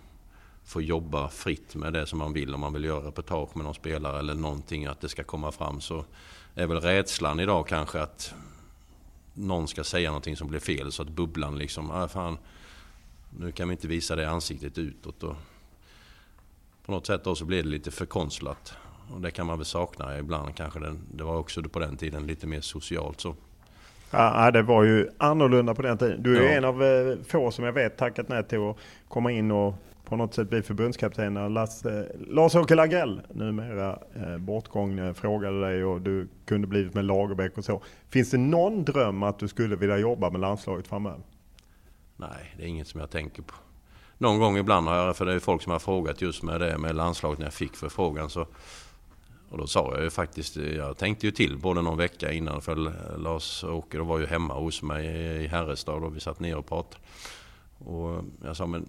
få 0.65 0.81
jobba 0.81 1.29
fritt 1.29 1.75
med 1.75 1.93
det 1.93 2.05
som 2.05 2.19
man 2.19 2.33
vill. 2.33 2.53
Om 2.53 2.59
man 2.59 2.73
vill 2.73 2.83
göra 2.83 3.07
reportage 3.07 3.49
med 3.57 3.65
någon 3.65 3.73
spelare 3.75 4.19
eller 4.19 4.33
någonting, 4.35 4.85
att 4.85 5.01
det 5.01 5.09
ska 5.09 5.23
komma 5.23 5.51
fram. 5.51 5.81
Så 5.81 6.05
är 6.55 6.67
väl 6.67 6.79
rädslan 6.81 7.39
idag 7.39 7.67
kanske 7.67 8.01
att 8.01 8.33
någon 9.33 9.67
ska 9.67 9.83
säga 9.83 10.09
någonting 10.09 10.35
som 10.35 10.47
blir 10.47 10.59
fel 10.59 10.91
så 10.91 11.01
att 11.01 11.09
bubblan 11.09 11.57
liksom, 11.57 11.91
ah, 11.91 12.07
fan, 12.07 12.37
nu 13.39 13.51
kan 13.51 13.67
vi 13.67 13.71
inte 13.71 13.87
visa 13.87 14.15
det 14.15 14.29
ansiktet 14.29 14.77
utåt. 14.77 15.23
Och 15.23 15.35
på 16.85 16.91
något 16.91 17.07
sätt 17.07 17.23
då 17.23 17.35
så 17.35 17.45
blir 17.45 17.63
det 17.63 17.69
lite 17.69 17.91
för 17.91 18.05
konstlat. 18.05 18.73
Och 19.13 19.21
det 19.21 19.31
kan 19.31 19.45
man 19.45 19.57
väl 19.57 19.65
sakna 19.65 20.17
ibland 20.19 20.55
kanske. 20.55 20.79
Den, 20.79 20.99
det 21.13 21.23
var 21.23 21.37
också 21.37 21.63
på 21.63 21.79
den 21.79 21.97
tiden 21.97 22.27
lite 22.27 22.47
mer 22.47 22.61
socialt 22.61 23.21
så. 23.21 23.35
Ja, 24.11 24.51
det 24.51 24.61
var 24.61 24.83
ju 24.83 25.09
annorlunda 25.17 25.75
på 25.75 25.81
den 25.81 25.97
tiden. 25.97 26.23
Du 26.23 26.37
är 26.37 26.43
Ja. 26.43 26.49
en 26.49 26.65
av 26.65 26.83
eh, 26.83 27.17
få 27.27 27.51
som 27.51 27.65
jag 27.65 27.73
vet 27.73 27.97
tackat 27.97 28.29
nej 28.29 28.43
till 28.43 28.69
att 28.69 28.77
komma 29.07 29.31
in 29.31 29.51
och 29.51 29.73
på 30.05 30.15
något 30.15 30.33
sätt 30.33 30.49
bli 30.49 30.61
förbundskapten 30.61 31.33
när 31.33 31.49
Lars-Åke 32.33 32.75
Lagrell, 32.75 33.21
numera 33.33 33.99
eh, 34.15 34.37
bortgång, 34.37 35.13
frågade 35.13 35.61
dig 35.61 35.83
och 35.83 36.01
du 36.01 36.27
kunde 36.45 36.67
blivit 36.67 36.93
med 36.93 37.05
Lagerbäck 37.05 37.57
och 37.57 37.65
så. 37.65 37.81
Finns 38.09 38.31
det 38.31 38.37
någon 38.37 38.85
dröm 38.85 39.23
att 39.23 39.39
du 39.39 39.47
skulle 39.47 39.75
vilja 39.75 39.97
jobba 39.97 40.29
med 40.29 40.41
landslaget 40.41 40.87
framöver? 40.87 41.21
Nej, 42.17 42.53
det 42.57 42.63
är 42.63 42.67
inget 42.67 42.87
som 42.87 42.99
jag 42.99 43.09
tänker 43.09 43.41
på. 43.41 43.53
Någon 44.17 44.39
gång 44.39 44.57
ibland 44.57 44.87
har 44.87 44.95
jag, 44.95 45.17
för 45.17 45.25
det 45.25 45.33
är 45.33 45.39
folk 45.39 45.61
som 45.61 45.71
har 45.71 45.79
frågat 45.79 46.21
just 46.21 46.43
med 46.43 46.61
det 46.61 46.77
med 46.77 46.95
landslaget 46.95 47.39
när 47.39 47.45
jag 47.45 47.53
fick 47.53 47.75
förfrågan 47.75 48.29
så 48.29 48.47
och 49.53 49.59
då 49.59 49.67
sa 49.67 49.91
jag 49.93 50.03
ju 50.03 50.09
faktiskt, 50.09 50.55
jag 50.55 50.97
tänkte 50.97 51.25
ju 51.25 51.31
till 51.31 51.57
både 51.57 51.81
någon 51.81 51.97
vecka 51.97 52.31
innan 52.31 52.61
för 52.61 52.75
Lars-Åke 53.17 53.99
var 53.99 54.19
ju 54.19 54.25
hemma 54.25 54.53
hos 54.53 54.81
mig 54.81 55.05
i 55.43 55.47
Herrestad 55.47 56.03
och 56.03 56.15
vi 56.15 56.19
satt 56.19 56.39
ner 56.39 56.57
och 56.57 56.65
pratade. 56.65 57.03
Och 57.77 58.23
jag 58.43 58.57
sa 58.57 58.65
men 58.65 58.85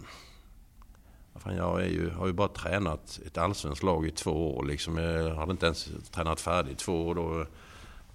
Fan, 1.37 1.57
jag 1.57 1.83
är 1.83 1.89
ju, 1.89 2.11
har 2.11 2.27
ju 2.27 2.33
bara 2.33 2.49
tränat 2.49 3.21
ett 3.27 3.39
allsvenskt 3.39 3.83
lag 3.83 4.07
i 4.07 4.11
två 4.11 4.57
år. 4.57 4.65
Liksom. 4.65 4.99
Jag 4.99 5.35
hade 5.35 5.53
inte 5.53 5.67
ens 5.67 5.89
tränat 6.11 6.41
färdigt 6.41 6.79
två 6.79 7.07
år. 7.07 7.15
Då. 7.15 7.47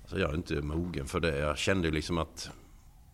Alltså, 0.01 0.19
jag 0.19 0.29
är 0.29 0.35
inte 0.35 0.61
mogen 0.61 1.05
för 1.05 1.19
det. 1.19 1.37
Jag 1.37 1.57
kände 1.57 1.87
ju 1.87 1.93
liksom 1.93 2.17
att 2.17 2.49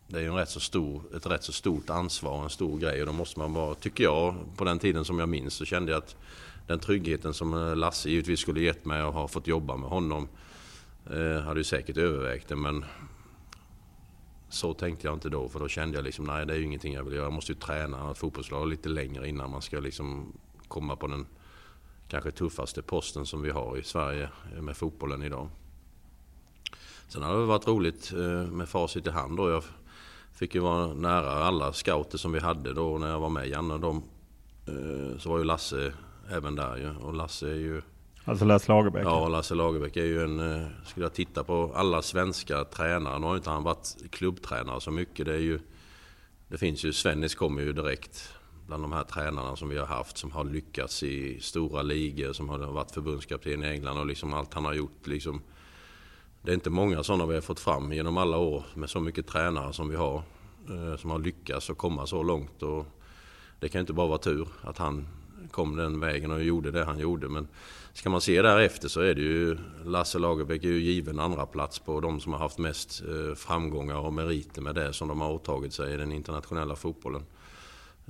det 0.07 0.22
är 0.22 0.26
en 0.26 0.36
rätt 0.36 0.49
så 0.49 0.60
stor, 0.60 1.02
ett 1.15 1.26
rätt 1.26 1.44
så 1.44 1.53
stort 1.53 1.90
ansvar, 1.90 2.44
en 2.44 2.49
stor 2.49 2.80
grej. 2.80 3.02
Och 3.02 3.07
då 3.07 3.14
måste 3.14 3.40
man 3.40 3.53
vara, 3.53 3.76
tycker 3.76 4.03
jag, 4.03 4.36
på 4.57 4.64
den 4.64 4.80
tiden 4.80 5.06
som 5.06 5.19
jag 5.19 5.30
minns 5.30 5.53
så 5.53 5.65
kände 5.65 5.91
jag 5.91 5.98
att 5.98 6.15
den 6.68 6.80
tryggheten 6.80 7.34
som 7.34 7.53
eh, 7.53 7.76
Lasse 7.76 8.10
givetvis 8.10 8.40
skulle 8.40 8.61
gett 8.61 8.86
mig 8.86 9.03
och 9.03 9.14
ha 9.14 9.27
fått 9.27 9.48
jobba 9.48 9.77
med 9.77 9.90
honom 9.90 10.27
eh, 11.11 11.41
hade 11.41 11.60
ju 11.60 11.64
säkert 11.64 11.98
övervägt 11.98 12.48
det. 12.48 12.56
Men 12.56 12.86
så 14.56 14.73
tänkte 14.73 15.07
jag 15.07 15.14
inte 15.14 15.30
då 15.30 15.49
för 15.49 15.60
då 15.60 15.68
kände 15.68 15.98
jag 15.98 16.03
liksom 16.03 16.26
nej 16.26 16.45
det 16.45 16.53
är 16.53 16.57
ju 16.57 16.64
ingenting 16.64 16.94
jag 16.94 17.03
vill 17.03 17.14
göra. 17.14 17.26
Jag 17.26 17.34
måste 17.34 17.52
ju 17.52 17.57
träna 17.57 18.11
ett 18.11 18.18
fotbollslag 18.18 18.68
lite 18.68 18.90
längre 18.90 19.30
innan 19.30 19.52
man 19.52 19.61
ska 19.61 19.80
liksom 19.80 20.34
komma 20.68 20.95
på 20.95 21.07
den 21.07 21.26
kanske 22.07 22.32
tuffaste 22.32 22.82
posten 22.82 23.26
som 23.26 23.41
vi 23.41 23.49
har 23.49 23.77
i 23.77 23.84
Sverige 23.84 24.30
med 24.61 24.77
fotbollen 24.77 25.23
idag. 25.23 25.49
Sen 27.07 27.23
har 27.23 27.40
det 27.40 27.45
varit 27.45 27.68
roligt 27.68 28.14
eh, 28.14 28.52
med 28.52 28.69
facit 28.69 29.07
i 29.07 29.10
hand 29.10 29.38
då. 29.38 29.49
Jag 29.49 29.64
fick 30.34 30.56
ju 30.56 30.61
vara 30.61 30.94
nära 30.94 31.32
alla 31.32 31.73
scouter 31.73 32.18
som 32.18 32.32
vi 32.32 32.40
hade 32.40 32.73
då 32.73 32.98
när 32.98 33.10
jag 33.10 33.19
var 33.19 33.30
med 33.30 33.48
Janne. 33.48 33.77
De, 33.77 34.03
eh, 34.68 35.18
så 35.18 35.30
var 35.30 35.38
ju 35.38 35.44
Lasse 35.44 35.94
även 36.30 36.56
där 36.56 36.77
ju. 36.77 36.95
Och 36.95 37.14
Lasse 37.14 37.49
är 37.49 37.56
ju 37.56 37.82
Alltså 38.27 38.45
Lasse 38.45 38.72
Lagerbäck? 38.72 39.06
Ja, 39.06 39.27
Lasse 39.27 39.56
Lagerbäck 39.56 39.97
är 39.97 40.06
ju 40.06 40.23
en... 40.23 40.39
Eh, 40.39 40.68
skulle 40.85 41.06
jag 41.06 41.14
titta 41.14 41.43
på 41.43 41.72
alla 41.76 42.02
svenska 42.02 42.64
tränare, 42.64 43.19
nu 43.19 43.26
har 43.26 43.35
inte 43.35 43.49
han 43.49 43.64
varit 43.64 43.95
klubbtränare 44.11 44.81
så 44.81 44.91
mycket. 44.91 45.26
Det 45.26 45.34
är 45.34 45.39
ju... 45.39 45.60
Det 46.47 46.57
finns 46.57 46.84
ju, 46.85 46.93
Svennis 46.93 47.35
kommer 47.35 47.61
ju 47.61 47.73
direkt 47.73 48.34
bland 48.68 48.84
de 48.84 48.91
här 48.91 49.03
tränarna 49.03 49.56
som 49.56 49.69
vi 49.69 49.77
har 49.77 49.85
haft 49.85 50.18
som 50.18 50.31
har 50.31 50.43
lyckats 50.43 51.03
i 51.03 51.39
stora 51.41 51.81
ligor, 51.81 52.34
som 52.34 52.49
har 52.49 52.57
varit 52.60 52.91
förbundskapten 52.91 53.64
i 53.64 53.68
England 53.68 53.97
och 53.97 54.06
liksom 54.06 54.34
allt 54.34 54.53
han 54.53 54.65
har 54.65 54.73
gjort 54.73 55.07
liksom. 55.07 55.41
Det 56.41 56.52
är 56.52 56.56
inte 56.56 56.69
många 56.69 57.03
sådana 57.03 57.26
vi 57.26 57.34
har 57.34 57.41
fått 57.41 57.60
fram 57.60 57.93
genom 57.93 58.18
alla 58.18 58.38
år 58.38 58.64
med 58.73 58.89
så 58.89 58.99
mycket 58.99 59.27
tränare 59.27 59.73
som 59.73 59.89
vi 59.89 59.95
har. 59.95 60.23
Eh, 60.69 60.97
som 60.97 61.10
har 61.10 61.19
lyckats 61.19 61.69
och 61.69 61.77
komma 61.77 62.07
så 62.07 62.23
långt 62.23 62.64
och 62.64 62.85
det 63.60 63.69
kan 63.69 63.81
inte 63.81 63.93
bara 63.93 64.07
vara 64.07 64.18
tur 64.18 64.47
att 64.61 64.77
han 64.77 65.07
kom 65.52 65.76
den 65.76 65.99
vägen 65.99 66.31
och 66.31 66.43
gjorde 66.43 66.72
det 66.72 66.85
han 66.85 66.99
gjorde. 66.99 67.30
Men 67.30 67.47
ska 67.95 68.09
man 68.09 68.22
se 68.22 68.41
därefter 68.41 68.88
så 68.88 69.01
är 69.01 69.15
det 69.15 69.22
ju 69.22 69.57
Lasse 69.85 70.19
Lagerbäck 70.19 70.63
är 70.63 70.67
ju 70.67 70.80
given 70.80 71.19
andra 71.19 71.45
plats 71.45 71.80
på 71.80 71.99
de 72.01 72.19
som 72.19 72.34
har 72.34 72.39
haft 72.39 72.57
mest 72.57 73.03
eh, 73.03 73.35
framgångar 73.35 73.95
och 73.95 74.13
meriter 74.13 74.61
med 74.61 74.76
det 74.76 74.93
som 74.93 75.07
de 75.07 75.22
har 75.22 75.31
åtagit 75.31 75.73
sig 75.73 75.93
i 75.93 75.97
den 75.97 76.11
internationella 76.11 76.76
fotbollen. 76.76 77.26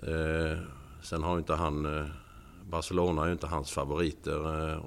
Eh, 0.03 0.57
sen 1.01 1.23
har 1.23 1.37
inte 1.37 1.53
han 1.53 1.97
eh, 1.97 2.05
Barcelona 2.69 3.21
är 3.21 3.25
ju 3.25 3.31
inte 3.31 3.47
hans 3.47 3.71
favoriter 3.71 4.39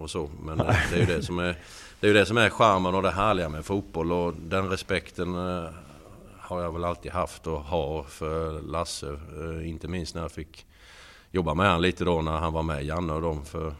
och 0.02 0.10
så. 0.10 0.30
Men 0.42 0.58
det 0.58 0.92
är 0.92 0.98
ju 0.98 1.06
det 1.06 1.22
som 1.22 1.38
är, 1.38 1.58
det 2.00 2.06
är, 2.06 2.08
ju 2.08 2.14
det 2.14 2.26
som 2.26 2.36
är 2.36 2.50
charmen 2.50 2.94
och 2.94 3.02
det 3.02 3.10
härliga 3.10 3.48
med 3.48 3.64
fotboll. 3.64 4.12
Och 4.12 4.34
den 4.34 4.68
respekten 4.68 5.34
har 6.38 6.62
jag 6.62 6.72
väl 6.72 6.84
alltid 6.84 7.12
haft 7.12 7.46
och 7.46 7.60
har 7.60 8.02
för 8.02 8.60
Lasse. 8.60 9.18
Inte 9.64 9.88
minst 9.88 10.14
när 10.14 10.22
jag 10.22 10.32
fick 10.32 10.66
jobba 11.30 11.54
med 11.54 11.70
han 11.70 11.82
lite 11.82 12.04
då 12.04 12.22
när 12.22 12.38
han 12.38 12.52
var 12.52 12.62
med 12.62 12.84
Janne 12.84 13.12
och 13.12 13.22
dem. 13.22 13.44
För 13.44 13.74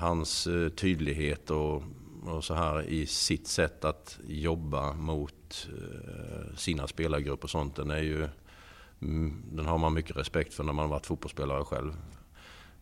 hans 0.00 0.46
eh, 0.46 0.68
tydlighet 0.68 1.50
och, 1.50 1.82
och 2.22 2.44
så 2.44 2.54
här 2.54 2.82
i 2.82 3.06
sitt 3.06 3.46
sätt 3.46 3.84
att 3.84 4.18
jobba 4.26 4.92
mot 4.92 5.68
eh, 5.68 6.56
sina 6.56 6.86
spelargrupper 6.86 7.44
och 7.44 7.50
sånt. 7.50 7.76
Den, 7.76 7.90
är 7.90 8.02
ju, 8.02 8.28
mm, 9.02 9.42
den 9.52 9.66
har 9.66 9.78
man 9.78 9.94
mycket 9.94 10.16
respekt 10.16 10.54
för 10.54 10.64
när 10.64 10.72
man 10.72 10.82
har 10.82 10.90
varit 10.90 11.06
fotbollsspelare 11.06 11.64
själv. 11.64 11.92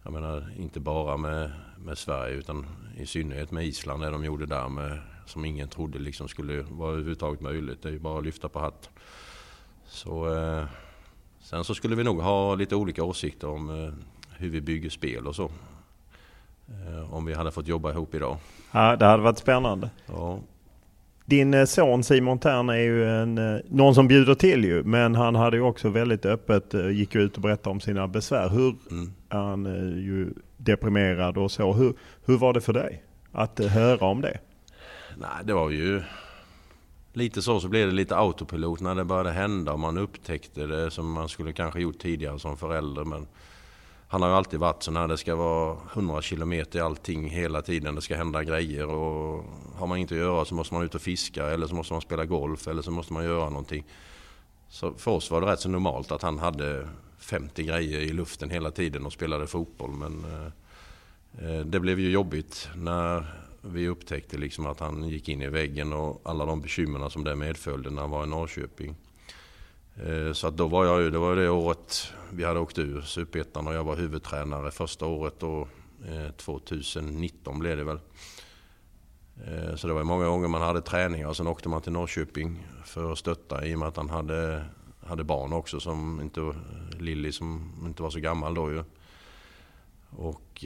Jag 0.03 0.13
menar 0.13 0.53
inte 0.57 0.81
bara 0.81 1.17
med, 1.17 1.51
med 1.79 1.99
Sverige 1.99 2.35
utan 2.35 2.67
i 2.97 3.07
synnerhet 3.07 3.51
med 3.51 3.67
Island, 3.67 4.03
det 4.03 4.11
de 4.11 4.25
gjorde 4.25 4.47
där 4.47 4.69
med, 4.69 5.01
som 5.27 5.45
ingen 5.45 5.69
trodde 5.69 5.99
liksom 5.99 6.29
skulle 6.29 6.63
vara 6.63 6.91
överhuvudtaget 6.91 7.41
möjligt. 7.41 7.83
Det 7.83 7.89
är 7.89 7.93
ju 7.93 7.99
bara 7.99 8.19
att 8.19 8.25
lyfta 8.25 8.49
på 8.49 8.59
hatten. 8.59 8.93
Så 9.87 10.35
eh, 10.35 10.65
Sen 11.41 11.65
så 11.65 11.75
skulle 11.75 11.97
vi 11.97 12.05
nog 12.05 12.21
ha 12.21 12.55
lite 12.55 12.77
olika 12.77 13.05
åsikter 13.05 13.49
om 13.49 13.71
eh, 13.71 13.93
hur 14.37 14.49
vi 14.49 14.61
bygger 14.61 14.91
spel 14.91 15.27
och 15.27 15.37
så. 15.37 15.51
Eh, 16.69 17.15
om 17.15 17.25
vi 17.25 17.35
hade 17.35 17.51
fått 17.51 17.69
jobba 17.69 17.91
ihop 17.91 18.15
idag. 18.15 18.37
Ja, 18.73 18.97
det 18.97 19.05
hade 19.05 19.23
varit 19.23 19.39
spännande. 19.39 19.91
Ja. 20.07 20.39
Din 21.25 21.55
eh, 21.55 21.65
son 21.65 22.05
Simon 22.05 22.39
Tern 22.39 22.69
är 22.69 22.75
ju 22.75 23.09
en, 23.09 23.61
någon 23.69 23.95
som 23.95 24.09
bjuder 24.09 24.35
till 24.35 24.65
ju, 24.65 24.83
men 24.85 25.15
han 25.15 25.35
hade 25.35 25.57
ju 25.57 25.63
också 25.63 25.89
väldigt 25.89 26.27
öppet, 26.27 26.75
gick 26.93 27.15
ut 27.15 27.37
och 27.37 27.43
berättade 27.43 27.71
om 27.71 27.81
sina 27.81 28.09
besvär. 28.09 28.49
Hur, 28.49 28.75
mm. 28.91 29.13
Han 29.29 29.67
är 29.67 29.97
ju 29.97 30.33
deprimerad 30.57 31.39
och 31.39 31.51
så. 31.51 31.73
Hur, 31.73 31.95
hur 32.25 32.39
var 32.39 32.53
det 32.53 32.61
för 32.61 32.73
dig 32.73 33.03
att 33.33 33.59
höra 33.59 34.07
om 34.07 34.21
det? 34.21 34.39
Nej, 35.17 35.45
det 35.45 35.53
var 35.53 35.71
ju 35.71 36.03
lite 37.13 37.43
så, 37.43 37.61
så 37.61 37.69
blev 37.69 37.87
det 37.87 37.95
lite 37.95 38.17
autopilot 38.17 38.81
när 38.81 38.95
det 38.95 39.05
började 39.05 39.31
hända 39.31 39.73
och 39.73 39.79
man 39.79 39.99
upptäckte 39.99 40.67
det 40.67 40.91
som 40.91 41.13
man 41.13 41.29
skulle 41.29 41.53
kanske 41.53 41.81
gjort 41.81 41.99
tidigare 41.99 42.39
som 42.39 42.57
förälder. 42.57 43.05
Men 43.05 43.27
han 44.11 44.23
har 44.23 44.29
ju 44.29 44.35
alltid 44.35 44.61
varit 44.61 44.83
så 44.83 44.91
när 44.91 45.09
det 45.09 45.17
ska 45.17 45.37
vara 45.37 45.77
100 45.93 46.23
km 46.23 46.65
allting 46.83 47.31
hela 47.31 47.63
tiden. 47.63 47.95
Det 47.95 48.03
ska 48.03 48.17
hända 48.17 48.45
grejer 48.45 48.87
och 48.87 49.45
har 49.77 49.87
man 49.87 49.99
inte 49.99 50.15
att 50.15 50.21
göra 50.21 50.45
så 50.45 50.55
måste 50.55 50.75
man 50.75 50.85
ut 50.85 50.95
och 50.95 51.01
fiska 51.01 51.47
eller 51.47 51.67
så 51.67 51.75
måste 51.75 51.93
man 51.93 52.01
spela 52.01 52.25
golf 52.25 52.69
eller 52.69 52.83
så 52.83 52.91
måste 52.91 53.13
man 53.13 53.25
göra 53.25 53.51
någonting. 53.51 53.85
Så 54.69 54.95
för 54.95 55.11
oss 55.11 55.31
var 55.31 55.41
det 55.41 55.47
rätt 55.47 55.61
så 55.61 55.69
normalt 55.69 56.13
att 56.13 56.23
han 56.23 56.39
hade 56.39 56.89
50 57.19 57.63
grejer 57.63 58.01
i 58.01 58.13
luften 58.13 58.51
hela 58.51 58.71
tiden 58.71 59.07
och 59.07 59.13
spelade 59.13 59.47
fotboll. 59.47 59.91
Men 59.91 60.25
eh, 60.25 60.47
eh 61.49 61.61
det 61.61 61.81
blev 61.81 62.01
ju 62.01 62.11
jobbigt 62.11 62.69
när 62.77 63.27
vi 63.61 63.89
upptäckte 63.89 64.39
liksom 64.39 64.67
att 64.67 64.81
han 64.81 65.09
gick 65.09 65.29
in 65.29 65.43
i 65.43 65.49
väggen 65.49 65.93
och 65.93 66.21
alla 66.25 66.47
de 66.47 66.61
bekymmerna 66.61 67.11
som 67.11 67.25
det 67.25 67.37
medföljde 67.37 67.91
när 67.91 68.03
han 68.03 68.11
var 68.11 68.25
i 68.25 68.29
Norrköping. 68.29 68.97
Eh, 70.07 70.33
så 70.33 70.47
att 70.47 70.57
då 70.57 70.69
var 70.69 70.85
jag 70.85 71.01
ju, 71.03 71.11
det 71.11 71.19
var 71.19 71.37
det 71.37 71.51
året 71.51 72.13
vi 72.31 72.45
hade 72.45 72.61
åkt 72.61 72.79
ur 72.79 73.01
Superettan 73.01 73.67
och 73.67 73.75
jag 73.75 73.85
var 73.85 73.97
huvudtränare 73.97 74.71
första 74.71 75.07
året 75.07 75.35
då, 75.39 75.69
eh, 76.09 76.33
2019 76.37 77.59
blev 77.59 77.77
det 77.77 77.85
väl. 77.85 78.01
Eh, 79.47 79.75
så 79.77 79.87
det 79.87 79.93
var 79.93 80.05
många 80.05 80.27
gånger 80.27 80.49
man 80.49 80.63
hade 80.63 80.81
träningar 80.81 81.29
och 81.29 81.37
sen 81.37 81.47
åkte 81.47 81.69
man 81.69 81.83
till 81.83 81.93
Norrköping 81.93 82.67
för 82.85 83.13
att 83.13 83.19
stötta 83.19 83.67
i 83.67 83.75
och 83.75 83.79
med 83.79 83.89
att 83.89 83.97
han 83.97 84.11
hade, 84.11 84.65
hade 85.07 85.25
barn 85.25 85.53
också 85.53 85.81
som 85.81 86.21
inte, 86.21 86.55
Lilly 86.99 87.33
som 87.33 87.73
inte 87.87 88.03
var 88.03 88.11
så 88.11 88.21
gammal 88.21 88.55
då 88.55 88.71
ju. 88.71 88.85
Och 90.11 90.65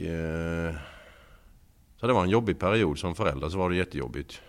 så 1.99 2.07
det 2.07 2.13
var 2.13 2.23
en 2.23 2.29
jobbig 2.29 2.59
period 2.59 2.99
som 2.99 3.15
förälder, 3.15 3.49
så 3.49 3.57
var 3.57 3.69
det 3.69 3.75
jättejobbigt. 3.75 4.41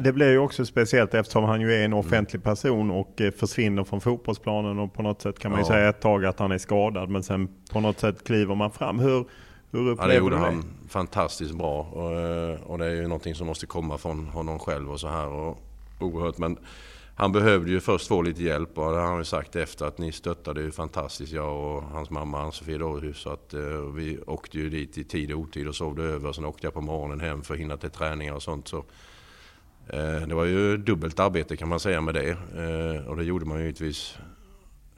Det 0.00 0.12
blir 0.12 0.30
ju 0.30 0.38
också 0.38 0.64
speciellt 0.64 1.14
eftersom 1.14 1.44
han 1.44 1.60
ju 1.60 1.74
är 1.74 1.84
en 1.84 1.92
offentlig 1.92 2.42
person 2.42 2.90
och 2.90 3.20
eh, 3.20 3.30
försvinner 3.30 3.84
från 3.84 4.00
fotbollsplanen 4.00 4.78
och 4.78 4.94
på 4.94 5.02
något 5.02 5.22
sätt 5.22 5.38
kan 5.38 5.50
man 5.50 5.60
ju 5.60 5.66
ja. 5.66 5.72
säga 5.72 5.88
ett 5.88 6.00
tag 6.00 6.24
att 6.24 6.38
han 6.38 6.52
är 6.52 6.58
skadad 6.58 7.08
men 7.08 7.22
sen 7.22 7.48
på 7.72 7.80
något 7.80 7.98
sätt 7.98 8.24
kliver 8.24 8.54
man 8.54 8.70
fram. 8.70 8.98
Hur, 8.98 9.24
hur 9.70 9.88
upplever 9.88 10.02
ja, 10.02 10.06
det 10.06 10.14
gjorde 10.14 10.36
du 10.36 10.40
det? 10.40 10.46
han 10.46 10.64
fantastiskt 10.88 11.54
bra 11.54 11.82
och, 11.82 12.20
eh, 12.20 12.60
och 12.62 12.78
det 12.78 12.86
är 12.86 12.94
ju 12.94 13.02
någonting 13.02 13.34
som 13.34 13.46
måste 13.46 13.66
komma 13.66 13.98
från 13.98 14.26
honom 14.26 14.58
själv 14.58 14.90
och 14.92 15.00
så 15.00 15.08
här 15.08 15.28
och 15.28 15.58
oerhört. 16.00 16.38
Men 16.38 16.58
han 17.14 17.32
behövde 17.32 17.70
ju 17.70 17.80
först 17.80 18.08
få 18.08 18.22
lite 18.22 18.42
hjälp 18.42 18.78
och 18.78 18.92
det 18.92 18.98
har 18.98 19.06
han 19.06 19.18
ju 19.18 19.24
sagt 19.24 19.56
efter 19.56 19.86
att 19.86 19.98
ni 19.98 20.12
stöttade 20.12 20.60
ju 20.60 20.70
fantastiskt, 20.70 21.32
jag 21.32 21.76
och 21.76 21.82
hans 21.82 22.10
mamma 22.10 22.42
Ann-Sofie. 22.42 23.14
Så 23.14 23.30
att 23.30 23.54
uh, 23.54 23.94
vi 23.94 24.18
åkte 24.26 24.58
ju 24.58 24.70
dit 24.70 24.98
i 24.98 25.04
tid 25.04 25.32
och 25.32 25.38
otid 25.38 25.68
och 25.68 25.74
sovde 25.74 26.02
över. 26.02 26.32
Sen 26.32 26.44
åkte 26.44 26.66
jag 26.66 26.74
på 26.74 26.80
morgonen 26.80 27.20
hem 27.20 27.42
för 27.42 27.54
att 27.54 27.60
hinna 27.60 27.76
till 27.76 27.90
träningar 27.90 28.34
och 28.34 28.42
sånt. 28.42 28.68
Så, 28.68 28.84
Eh, 29.88 30.26
det 30.28 30.34
var 30.34 30.44
ju 30.44 30.76
dubbelt 30.76 31.20
arbete 31.20 31.56
kan 31.56 31.68
man 31.68 31.80
säga 31.80 32.00
med 32.00 32.14
det. 32.14 32.30
Eh, 32.30 33.08
och 33.08 33.16
det 33.16 33.24
gjorde 33.24 33.46
man 33.46 33.58
ju 33.58 33.64
givetvis. 33.64 34.18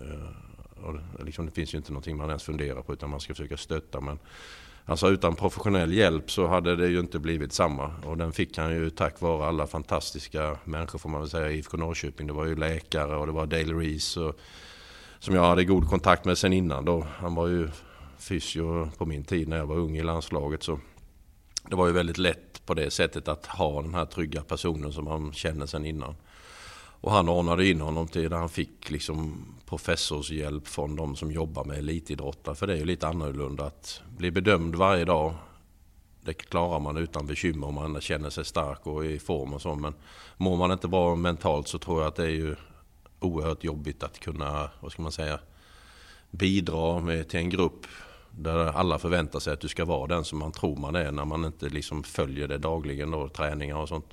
Eh, 0.00 0.84
och 0.84 1.24
liksom, 1.24 1.46
det 1.46 1.52
finns 1.52 1.74
ju 1.74 1.78
inte 1.78 1.92
någonting 1.92 2.16
man 2.16 2.28
ens 2.28 2.42
funderar 2.42 2.82
på 2.82 2.92
utan 2.92 3.10
man 3.10 3.20
ska 3.20 3.34
försöka 3.34 3.56
stötta. 3.56 4.00
Men 4.00 4.18
Alltså 4.90 5.08
utan 5.08 5.36
professionell 5.36 5.92
hjälp 5.92 6.30
så 6.30 6.46
hade 6.46 6.76
det 6.76 6.88
ju 6.88 7.00
inte 7.00 7.18
blivit 7.18 7.52
samma. 7.52 7.90
Och 8.04 8.16
den 8.16 8.32
fick 8.32 8.58
han 8.58 8.74
ju 8.74 8.90
tack 8.90 9.20
vare 9.20 9.46
alla 9.46 9.66
fantastiska 9.66 10.58
människor 10.64 10.98
får 10.98 11.08
man 11.08 11.20
väl 11.20 11.30
säga 11.30 11.50
i 11.50 11.58
IFK 11.58 11.76
Norrköping. 11.76 12.26
Det 12.26 12.32
var 12.32 12.46
ju 12.46 12.56
läkare 12.56 13.16
och 13.16 13.26
det 13.26 13.32
var 13.32 13.46
Dale 13.46 13.74
Reese 13.74 14.16
och, 14.16 14.38
som 15.18 15.34
jag 15.34 15.44
hade 15.44 15.64
god 15.64 15.88
kontakt 15.88 16.24
med 16.24 16.38
sen 16.38 16.52
innan 16.52 16.84
då. 16.84 17.06
Han 17.16 17.34
var 17.34 17.46
ju 17.46 17.68
fysio 18.18 18.90
på 18.98 19.06
min 19.06 19.24
tid 19.24 19.48
när 19.48 19.56
jag 19.56 19.66
var 19.66 19.76
ung 19.76 19.96
i 19.96 20.02
landslaget. 20.02 20.62
Så 20.62 20.80
det 21.68 21.76
var 21.76 21.86
ju 21.86 21.92
väldigt 21.92 22.18
lätt 22.18 22.49
på 22.70 22.74
det 22.74 22.90
sättet 22.90 23.28
att 23.28 23.47
ha 23.47 23.82
den 23.82 23.94
här 23.94 24.05
trygga 24.05 24.42
personen 24.42 24.92
som 24.92 25.05
man 25.05 25.32
känner 25.32 25.66
sedan 25.66 25.86
innan. 25.86 26.14
Och 27.01 27.12
han 27.12 27.28
ordnade 27.28 27.68
in 27.68 27.80
honom 27.80 28.09
till 28.09 28.30
där 28.30 28.36
han 28.36 28.48
fick 28.48 28.90
liksom 28.90 29.44
professorshjälp 29.66 30.68
från 30.68 30.97
de 30.97 31.16
som 31.16 31.32
jobbar 31.32 31.64
med 31.64 31.78
elitidrottare. 31.78 32.55
För 32.55 32.66
det 32.66 32.72
är 32.72 32.76
ju 32.76 32.84
lite 32.84 33.09
annorlunda 33.09 33.64
att 33.64 34.02
bli 34.16 34.30
bedömd 34.30 34.74
varje 34.74 35.05
dag. 35.05 35.34
Det 36.24 36.34
klarar 36.34 36.80
man 36.80 36.97
utan 36.97 37.26
bekymmer 37.26 37.66
om 37.66 37.74
man 37.74 38.01
känner 38.01 38.30
sig 38.30 38.44
stark 38.44 38.86
och 38.86 39.05
i 39.05 39.18
form 39.18 39.52
och 39.52 39.62
så. 39.62 39.74
Men 39.74 39.94
mår 40.36 40.56
man 40.56 40.72
inte 40.72 40.88
bra 40.88 41.16
mentalt 41.16 41.68
så 41.68 41.78
tror 41.78 42.01
jag 42.01 42.09
att 42.09 42.16
det 42.16 42.24
är 42.24 42.28
ju 42.28 42.56
oerhört 43.20 43.64
jobbigt 43.64 44.02
att 44.02 44.18
kunna, 44.18 44.70
vad 44.80 44.92
ska 44.92 45.02
man 45.02 45.12
säga, 45.12 45.38
bidra 46.30 47.01
med, 47.01 47.28
till 47.28 47.40
en 47.40 47.51
grupp 47.51 47.86
där 48.42 48.66
alla 48.66 48.98
förväntar 48.98 49.38
sig 49.38 49.52
att 49.52 49.60
du 49.60 49.68
ska 49.68 49.84
vara 49.84 50.06
den 50.06 50.24
som 50.24 50.38
man 50.38 50.52
tror 50.52 50.76
man 50.76 50.94
är 50.94 51.10
när 51.10 51.24
man 51.24 51.44
inte 51.44 51.68
liksom 51.68 52.02
följer 52.02 52.48
det 52.48 52.58
dagligen 52.58 53.10
då, 53.10 53.28
träningar 53.28 53.76
och 53.76 53.88
sånt. 53.88 54.06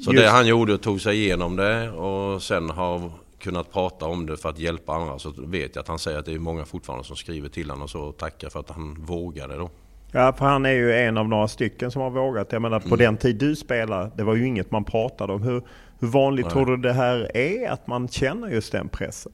Så 0.00 0.12
Just. 0.12 0.24
det 0.24 0.30
han 0.30 0.46
gjorde 0.46 0.78
tog 0.78 1.00
sig 1.00 1.16
igenom 1.16 1.56
det 1.56 1.90
och 1.90 2.42
sen 2.42 2.70
har 2.70 3.10
kunnat 3.38 3.72
prata 3.72 4.06
om 4.06 4.26
det 4.26 4.36
för 4.36 4.48
att 4.48 4.58
hjälpa 4.58 4.92
andra 4.92 5.18
så 5.18 5.32
vet 5.36 5.74
jag 5.74 5.82
att 5.82 5.88
han 5.88 5.98
säger 5.98 6.18
att 6.18 6.26
det 6.26 6.32
är 6.32 6.38
många 6.38 6.64
fortfarande 6.64 7.04
som 7.04 7.16
skriver 7.16 7.48
till 7.48 7.70
honom 7.70 7.82
och 7.82 7.90
så 7.90 8.00
och 8.00 8.16
tackar 8.16 8.48
för 8.48 8.60
att 8.60 8.70
han 8.70 8.96
vågade 9.04 9.56
då. 9.56 9.70
Ja, 10.12 10.32
för 10.32 10.44
han 10.44 10.66
är 10.66 10.72
ju 10.72 10.92
en 10.92 11.18
av 11.18 11.28
några 11.28 11.48
stycken 11.48 11.90
som 11.90 12.02
har 12.02 12.10
vågat. 12.10 12.52
Jag 12.52 12.62
menar 12.62 12.80
på 12.80 12.86
mm. 12.86 12.98
den 12.98 13.16
tid 13.16 13.36
du 13.36 13.56
spelade, 13.56 14.10
det 14.16 14.24
var 14.24 14.34
ju 14.34 14.46
inget 14.46 14.70
man 14.70 14.84
pratade 14.84 15.32
om. 15.32 15.42
Hur, 15.42 15.62
hur 15.98 16.08
vanligt 16.08 16.46
Nej. 16.46 16.52
tror 16.52 16.66
du 16.66 16.76
det 16.76 16.92
här 16.92 17.36
är 17.36 17.70
att 17.70 17.86
man 17.86 18.08
känner 18.08 18.48
just 18.48 18.72
den 18.72 18.88
pressen? 18.88 19.32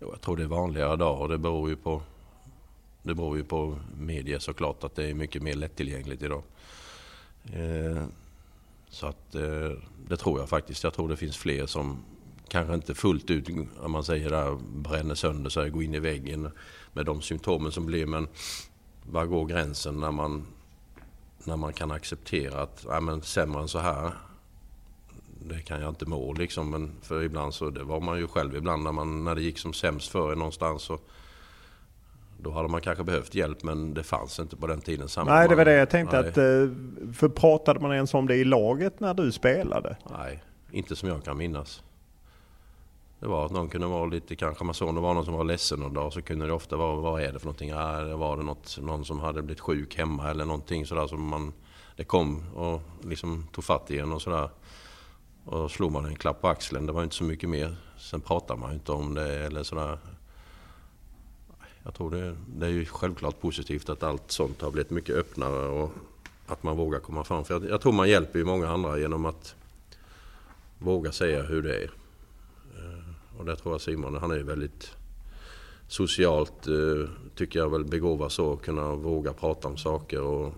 Jo, 0.00 0.08
jag 0.12 0.20
tror 0.20 0.36
det 0.36 0.42
är 0.42 0.46
vanligare 0.46 0.94
idag 0.94 1.20
och 1.20 1.28
det 1.28 1.38
beror 1.38 1.68
ju 1.68 1.76
på 1.76 2.02
det 3.02 3.14
beror 3.14 3.36
ju 3.36 3.44
på 3.44 3.78
media 3.98 4.40
såklart 4.40 4.84
att 4.84 4.94
det 4.94 5.04
är 5.04 5.14
mycket 5.14 5.42
mer 5.42 5.54
lättillgängligt 5.54 6.22
idag. 6.22 6.42
Eh, 7.52 8.04
så 8.88 9.06
att 9.06 9.34
eh, 9.34 9.70
det 10.08 10.16
tror 10.16 10.38
jag 10.40 10.48
faktiskt. 10.48 10.84
Jag 10.84 10.94
tror 10.94 11.08
det 11.08 11.16
finns 11.16 11.36
fler 11.36 11.66
som 11.66 12.04
kanske 12.48 12.74
inte 12.74 12.94
fullt 12.94 13.30
ut, 13.30 13.48
om 13.80 13.92
man 13.92 14.04
säger 14.04 14.30
där, 14.30 14.58
bränner 14.74 15.14
sönder 15.14 15.50
sig, 15.50 15.70
går 15.70 15.82
in 15.82 15.94
i 15.94 15.98
väggen 15.98 16.50
med 16.92 17.06
de 17.06 17.22
symptomen 17.22 17.72
som 17.72 17.86
blir. 17.86 18.06
Men 18.06 18.28
var 19.02 19.26
går 19.26 19.46
gränsen 19.46 20.00
när 20.00 20.10
man, 20.10 20.46
när 21.44 21.56
man 21.56 21.72
kan 21.72 21.90
acceptera 21.90 22.62
att 22.62 22.86
ja, 22.88 23.00
men 23.00 23.22
sämre 23.22 23.62
än 23.62 23.68
så 23.68 23.78
här, 23.78 24.12
det 25.44 25.62
kan 25.62 25.80
jag 25.80 25.88
inte 25.88 26.06
må 26.06 26.32
liksom. 26.32 26.70
Men 26.70 26.92
för 27.02 27.22
ibland 27.22 27.54
så, 27.54 27.70
det 27.70 27.84
var 27.84 28.00
man 28.00 28.18
ju 28.18 28.28
själv 28.28 28.56
ibland 28.56 28.82
när, 28.82 28.92
man, 28.92 29.24
när 29.24 29.34
det 29.34 29.42
gick 29.42 29.58
som 29.58 29.72
sämst 29.72 30.08
för 30.08 30.34
någonstans. 30.34 30.82
Så, 30.82 30.98
då 32.42 32.50
hade 32.50 32.68
man 32.68 32.80
kanske 32.80 33.04
behövt 33.04 33.34
hjälp 33.34 33.62
men 33.62 33.94
det 33.94 34.02
fanns 34.02 34.40
inte 34.40 34.56
på 34.56 34.66
den 34.66 34.80
tiden. 34.80 35.08
Samma 35.08 35.34
Nej, 35.34 35.48
det 35.48 35.54
var 35.54 35.64
det 35.64 35.72
jag 35.72 35.90
tänkte. 35.90 36.18
Att, 36.18 36.38
eh, 36.38 36.68
för 37.14 37.28
pratade 37.28 37.80
man 37.80 37.92
ens 37.92 38.14
om 38.14 38.26
det 38.26 38.36
i 38.36 38.44
laget 38.44 39.00
när 39.00 39.14
du 39.14 39.32
spelade? 39.32 39.96
Nej, 40.18 40.42
inte 40.70 40.96
som 40.96 41.08
jag 41.08 41.24
kan 41.24 41.36
minnas. 41.36 41.82
Det 43.20 43.26
var 43.26 43.46
att 43.46 43.52
någon 43.52 43.68
kunde 43.68 43.86
vara 43.86 44.06
lite, 44.06 44.36
kanske 44.36 44.64
man 44.64 44.74
såg 44.74 44.88
om 44.88 44.94
det 44.94 45.00
var 45.00 45.14
någon 45.14 45.24
som 45.24 45.34
var 45.34 45.44
ledsen 45.44 45.80
någon 45.80 45.94
dag 45.94 46.12
så 46.12 46.22
kunde 46.22 46.46
det 46.46 46.52
ofta 46.52 46.76
vara, 46.76 46.96
vad 46.96 47.22
är 47.22 47.32
det 47.32 47.38
för 47.38 47.46
någonting? 47.46 47.68
Ja, 47.68 48.16
var 48.16 48.36
det 48.36 48.42
något, 48.42 48.78
någon 48.80 49.04
som 49.04 49.20
hade 49.20 49.42
blivit 49.42 49.60
sjuk 49.60 49.98
hemma 49.98 50.30
eller 50.30 50.44
någonting 50.44 50.86
sådär 50.86 51.06
som 51.06 51.28
man, 51.28 51.52
det 51.96 52.04
kom 52.04 52.44
och 52.54 52.80
liksom 53.02 53.46
tog 53.52 53.64
fatt 53.64 53.90
i 53.90 53.98
en 53.98 54.12
och 54.12 54.22
sådär. 54.22 54.50
Och 55.44 55.70
slog 55.70 55.92
man 55.92 56.04
en 56.04 56.16
klapp 56.16 56.40
på 56.40 56.48
axeln, 56.48 56.86
det 56.86 56.92
var 56.92 57.02
inte 57.02 57.16
så 57.16 57.24
mycket 57.24 57.48
mer. 57.48 57.76
Sen 57.98 58.20
pratade 58.20 58.60
man 58.60 58.72
inte 58.72 58.92
om 58.92 59.14
det 59.14 59.46
eller 59.46 59.62
sådär. 59.62 59.98
Jag 61.84 61.94
tror 61.94 62.10
det, 62.10 62.36
det 62.46 62.66
är 62.66 62.70
ju 62.70 62.84
självklart 62.84 63.40
positivt 63.40 63.88
att 63.88 64.02
allt 64.02 64.30
sånt 64.30 64.60
har 64.60 64.70
blivit 64.70 64.90
mycket 64.90 65.16
öppnare 65.16 65.66
och 65.66 65.90
att 66.46 66.62
man 66.62 66.76
vågar 66.76 66.98
komma 66.98 67.24
fram. 67.24 67.44
För 67.44 67.54
jag, 67.54 67.64
jag 67.64 67.80
tror 67.80 67.92
man 67.92 68.08
hjälper 68.08 68.38
ju 68.38 68.44
många 68.44 68.68
andra 68.68 68.98
genom 68.98 69.24
att 69.24 69.54
våga 70.78 71.12
säga 71.12 71.42
hur 71.42 71.62
det 71.62 71.76
är. 71.76 71.90
Eh, 72.78 73.38
och 73.38 73.44
det 73.44 73.56
tror 73.56 73.74
jag 73.74 73.80
Simon, 73.80 74.14
han 74.14 74.30
är 74.30 74.38
väldigt 74.38 74.90
socialt, 75.88 76.66
eh, 76.66 77.08
tycker 77.34 77.58
jag 77.58 77.70
väl 77.70 77.84
begåvad 77.84 78.32
så, 78.32 78.52
att 78.52 78.62
kunna 78.62 78.94
våga 78.94 79.32
prata 79.32 79.68
om 79.68 79.76
saker. 79.76 80.22
Och 80.22 80.54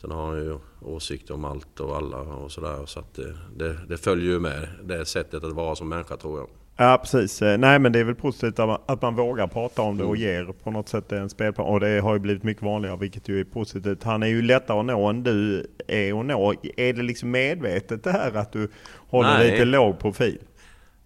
sen 0.00 0.10
har 0.10 0.26
han 0.26 0.36
ju 0.36 0.58
åsikter 0.82 1.34
om 1.34 1.44
allt 1.44 1.80
och 1.80 1.96
alla 1.96 2.18
och 2.18 2.52
sådär. 2.52 2.86
Så 2.86 3.00
att 3.00 3.14
det, 3.14 3.38
det, 3.56 3.78
det 3.88 3.96
följer 3.96 4.32
ju 4.32 4.40
med 4.40 4.68
det 4.82 5.04
sättet 5.04 5.44
att 5.44 5.52
vara 5.52 5.74
som 5.74 5.88
människa 5.88 6.16
tror 6.16 6.38
jag. 6.38 6.48
Ja 6.76 6.98
precis. 7.02 7.42
Eh, 7.42 7.58
nej 7.58 7.78
men 7.78 7.92
det 7.92 7.98
är 7.98 8.04
väl 8.04 8.14
positivt 8.14 8.58
att 8.58 9.02
man 9.02 9.16
vågar 9.16 9.46
prata 9.46 9.82
om 9.82 9.96
det 9.96 10.04
och 10.04 10.16
mm. 10.16 10.28
ger 10.28 10.52
på 10.62 10.70
något 10.70 10.88
sätt 10.88 11.12
en 11.12 11.30
spelplan. 11.30 11.66
Och 11.66 11.80
det 11.80 12.00
har 12.00 12.14
ju 12.14 12.18
blivit 12.18 12.42
mycket 12.42 12.62
vanligare 12.62 12.96
vilket 12.96 13.28
ju 13.28 13.40
är 13.40 13.44
positivt. 13.44 14.02
Han 14.02 14.22
är 14.22 14.26
ju 14.26 14.42
lättare 14.42 14.78
att 14.78 14.86
nå 14.86 15.08
än 15.08 15.22
du 15.22 15.66
är 15.88 16.20
att 16.20 16.26
nå. 16.26 16.54
Är 16.76 16.92
det 16.92 17.02
liksom 17.02 17.30
medvetet 17.30 18.04
det 18.04 18.12
här 18.12 18.36
att 18.36 18.52
du 18.52 18.68
håller 19.08 19.38
Nej. 19.38 19.50
lite 19.50 19.64
låg 19.64 19.98
profil? 19.98 20.38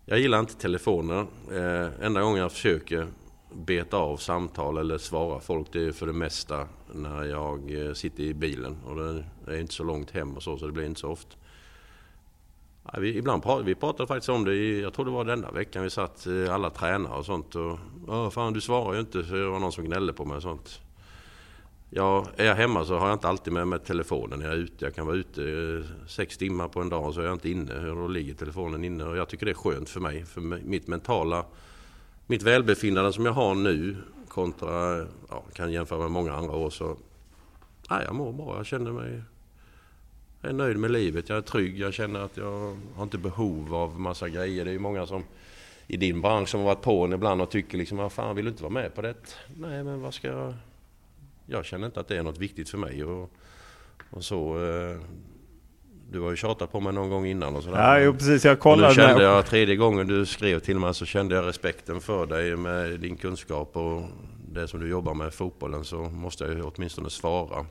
Jag 0.04 0.18
gillar 0.18 0.40
inte 0.40 0.54
telefoner. 0.54 1.26
Eh, 1.52 2.06
enda 2.06 2.20
gången 2.20 2.40
jag 2.40 2.52
försöker 2.52 3.06
beta 3.54 3.96
av 3.96 4.16
samtal 4.16 4.78
eller 4.78 4.98
svara 4.98 5.40
folk 5.40 5.66
det 5.72 5.86
är 5.86 5.92
för 5.92 6.06
det 6.06 6.12
mesta 6.12 6.68
när 6.92 7.24
jag 7.24 7.86
eh, 7.86 7.92
sitter 7.92 8.22
i 8.22 8.34
bilen. 8.34 8.76
Och 8.86 8.96
det 8.96 9.24
är 9.54 9.60
inte 9.60 9.74
så 9.74 9.84
långt 9.84 10.10
hem 10.10 10.36
och 10.36 10.42
så 10.42 10.56
så 10.56 10.66
det 10.66 10.72
blir 10.72 10.86
inte 10.86 11.00
så 11.00 11.08
ofta. 11.08 11.36
Ja, 12.92 13.00
vi, 13.00 13.18
ibland 13.18 13.42
pratade, 13.42 13.64
vi 13.64 13.74
pratade 13.74 14.06
faktiskt 14.06 14.28
om 14.28 14.44
det, 14.44 14.54
i, 14.54 14.80
jag 14.82 14.92
tror 14.92 15.04
det 15.04 15.10
var 15.10 15.24
denna 15.24 15.50
veckan 15.50 15.82
vi 15.82 15.90
satt 15.90 16.26
eh, 16.26 16.54
alla 16.54 16.70
tränare 16.70 17.18
och 17.18 17.26
sånt. 17.26 17.54
Och, 17.54 17.78
Åh, 18.08 18.30
fan 18.30 18.52
du 18.52 18.60
svarar 18.60 18.94
ju 18.94 19.00
inte, 19.00 19.24
så 19.24 19.34
det 19.34 19.46
var 19.46 19.58
någon 19.58 19.72
som 19.72 19.84
gnällde 19.84 20.12
på 20.12 20.24
mig 20.24 20.36
och 20.36 20.42
sånt. 20.42 20.80
Ja, 21.90 22.26
är 22.36 22.44
jag 22.46 22.54
hemma 22.54 22.84
så 22.84 22.98
har 22.98 23.08
jag 23.08 23.14
inte 23.14 23.28
alltid 23.28 23.52
med 23.52 23.68
mig 23.68 23.78
telefonen 23.78 24.38
när 24.38 24.46
jag 24.46 24.54
är 24.54 24.58
ute. 24.58 24.84
Jag 24.84 24.94
kan 24.94 25.06
vara 25.06 25.16
ute 25.16 25.42
eh, 25.42 26.06
sex 26.06 26.38
timmar 26.38 26.68
på 26.68 26.80
en 26.80 26.88
dag 26.88 27.04
och 27.04 27.14
så 27.14 27.20
är 27.20 27.24
jag 27.24 27.34
inte 27.34 27.50
inne. 27.50 27.90
Och 27.90 27.96
då 27.96 28.08
ligger 28.08 28.34
telefonen 28.34 28.84
inne 28.84 29.04
och 29.04 29.16
jag 29.16 29.28
tycker 29.28 29.46
det 29.46 29.52
är 29.52 29.54
skönt 29.54 29.88
för 29.88 30.00
mig. 30.00 30.24
För 30.24 30.40
mitt 30.40 30.86
mentala, 30.86 31.44
mitt 32.26 32.42
välbefinnande 32.42 33.12
som 33.12 33.26
jag 33.26 33.32
har 33.32 33.54
nu 33.54 33.96
kontra, 34.28 34.98
ja, 35.28 35.44
kan 35.52 35.72
jämföra 35.72 35.98
med 35.98 36.10
många 36.10 36.32
andra 36.34 36.56
år 36.56 36.70
så, 36.70 36.96
nej 37.90 38.04
jag 38.04 38.14
mår 38.14 38.32
bra. 38.32 38.56
Jag 38.56 38.66
känner 38.66 38.92
mig 38.92 39.22
jag 40.40 40.48
är 40.48 40.54
nöjd 40.54 40.78
med 40.78 40.90
livet, 40.90 41.28
jag 41.28 41.38
är 41.38 41.42
trygg, 41.42 41.78
jag 41.78 41.94
känner 41.94 42.20
att 42.20 42.36
jag 42.36 42.76
har 42.94 43.02
inte 43.02 43.18
behov 43.18 43.74
av 43.74 44.00
massa 44.00 44.28
grejer. 44.28 44.64
Det 44.64 44.70
är 44.70 44.72
ju 44.72 44.78
många 44.78 45.06
som 45.06 45.24
i 45.86 45.96
din 45.96 46.20
bransch 46.20 46.48
som 46.48 46.60
har 46.60 46.66
varit 46.66 46.82
på 46.82 47.04
en 47.04 47.12
ibland 47.12 47.42
och 47.42 47.50
tycker 47.50 47.78
liksom, 47.78 47.98
vad 47.98 48.12
fan 48.12 48.36
vill 48.36 48.44
du 48.44 48.50
inte 48.50 48.62
vara 48.62 48.72
med 48.72 48.94
på 48.94 49.02
det? 49.02 49.14
Nej 49.56 49.84
men 49.84 50.00
vad 50.00 50.14
ska 50.14 50.28
jag... 50.28 50.54
Jag 51.46 51.64
känner 51.64 51.86
inte 51.86 52.00
att 52.00 52.08
det 52.08 52.16
är 52.16 52.22
något 52.22 52.38
viktigt 52.38 52.68
för 52.68 52.78
mig 52.78 53.04
och, 53.04 53.30
och 54.10 54.24
så... 54.24 54.66
Eh, 54.66 55.00
du 56.10 56.20
har 56.20 56.30
ju 56.30 56.36
tjatat 56.36 56.72
på 56.72 56.80
mig 56.80 56.92
någon 56.92 57.10
gång 57.10 57.26
innan 57.26 57.56
och 57.56 57.62
sådär. 57.62 57.78
Ja, 57.78 58.00
jo, 58.00 58.12
precis. 58.12 58.44
Jag 58.44 58.60
kollade. 58.60 58.88
Och 58.88 58.96
nu 58.96 59.02
kände 59.02 59.22
jag, 59.22 59.46
tredje 59.46 59.76
gången 59.76 60.06
du 60.06 60.26
skrev 60.26 60.58
till 60.58 60.78
mig 60.78 60.94
så 60.94 61.06
kände 61.06 61.34
jag 61.34 61.46
respekten 61.46 62.00
för 62.00 62.26
dig 62.26 62.56
med 62.56 63.00
din 63.00 63.16
kunskap 63.16 63.76
och 63.76 64.02
det 64.52 64.68
som 64.68 64.80
du 64.80 64.88
jobbar 64.88 65.14
med, 65.14 65.34
fotbollen, 65.34 65.84
så 65.84 65.96
måste 65.96 66.44
jag 66.44 66.54
ju 66.54 66.62
åtminstone 66.62 67.10
svara. 67.10 67.66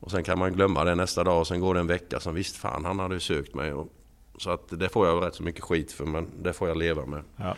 Och 0.00 0.10
sen 0.10 0.24
kan 0.24 0.38
man 0.38 0.52
glömma 0.52 0.84
det 0.84 0.94
nästa 0.94 1.24
dag 1.24 1.40
och 1.40 1.46
sen 1.46 1.60
går 1.60 1.74
det 1.74 1.80
en 1.80 1.86
vecka. 1.86 2.20
Sen 2.20 2.34
visst 2.34 2.56
fan, 2.56 2.84
han 2.84 2.98
hade 2.98 3.14
ju 3.14 3.20
sökt 3.20 3.54
mig. 3.54 3.72
Och, 3.72 3.88
så 4.38 4.50
att 4.50 4.80
det 4.80 4.88
får 4.88 5.06
jag 5.06 5.26
rätt 5.26 5.34
så 5.34 5.42
mycket 5.42 5.62
skit 5.64 5.92
för, 5.92 6.04
men 6.04 6.26
det 6.42 6.52
får 6.52 6.68
jag 6.68 6.76
leva 6.76 7.06
med. 7.06 7.22
Ja. 7.36 7.56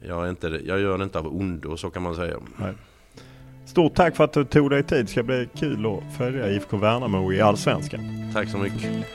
Jag, 0.00 0.26
är 0.26 0.30
inte, 0.30 0.46
jag 0.46 0.80
gör 0.80 0.98
det 0.98 1.04
inte 1.04 1.18
av 1.18 1.26
ondo, 1.26 1.76
så 1.76 1.90
kan 1.90 2.02
man 2.02 2.14
säga. 2.14 2.36
Nej. 2.56 2.72
Stort 3.66 3.94
tack 3.94 4.16
för 4.16 4.24
att 4.24 4.32
du 4.32 4.44
tog 4.44 4.70
dig 4.70 4.82
tid. 4.82 5.04
Det 5.04 5.10
ska 5.10 5.22
bli 5.22 5.48
kul 5.54 5.86
att 5.86 6.16
följa 6.16 6.48
IFK 6.48 6.76
Värnamo 6.76 7.32
i 7.32 7.40
Allsvenskan. 7.40 8.00
Tack 8.32 8.48
så 8.48 8.58
mycket. 8.58 9.06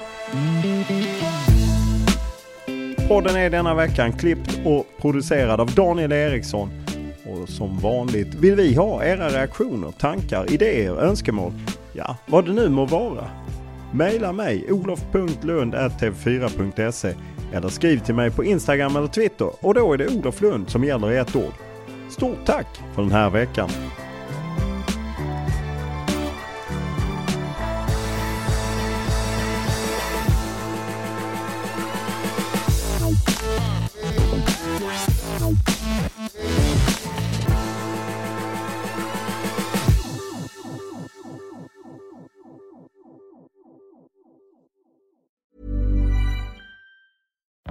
Podden 3.08 3.36
är 3.36 3.50
denna 3.50 3.76
veckan 3.76 4.14
klippt 4.14 4.60
och 4.66 4.88
producerad 5.02 5.60
av 5.60 5.72
Daniel 5.72 6.12
Eriksson. 6.12 6.70
Och 7.26 7.50
som 7.50 7.80
vanligt 7.80 8.36
vill 8.36 8.56
vi 8.56 8.76
ha 8.76 9.04
era 9.04 9.30
reaktioner, 9.30 9.91
tankar, 9.91 10.52
idéer, 10.54 10.91
önskemål 10.91 11.54
ja, 11.94 12.18
vad 12.26 12.45
det 12.45 12.53
nu 12.53 12.70
må 12.70 12.86
vara. 12.86 13.30
Maila 13.94 14.32
mig 14.32 14.72
olof.lund.tv4.se 14.72 17.16
eller 17.53 17.70
skriv 17.70 17.99
till 17.99 18.16
mig 18.16 18.32
på 18.32 18.44
Instagram 18.44 18.95
eller 18.95 19.07
Twitter 19.07 19.66
och 19.66 19.74
då 19.74 19.94
är 19.94 19.98
det 19.98 20.07
Olof 20.07 20.41
Lund 20.41 20.70
som 20.70 20.84
gäller 20.84 21.11
i 21.11 21.18
ett 21.18 21.36
ord. 21.36 21.53
Stort 22.10 22.45
tack 22.45 22.68
för 22.95 23.02
den 23.02 23.11
här 23.11 23.30
veckan! 23.30 23.70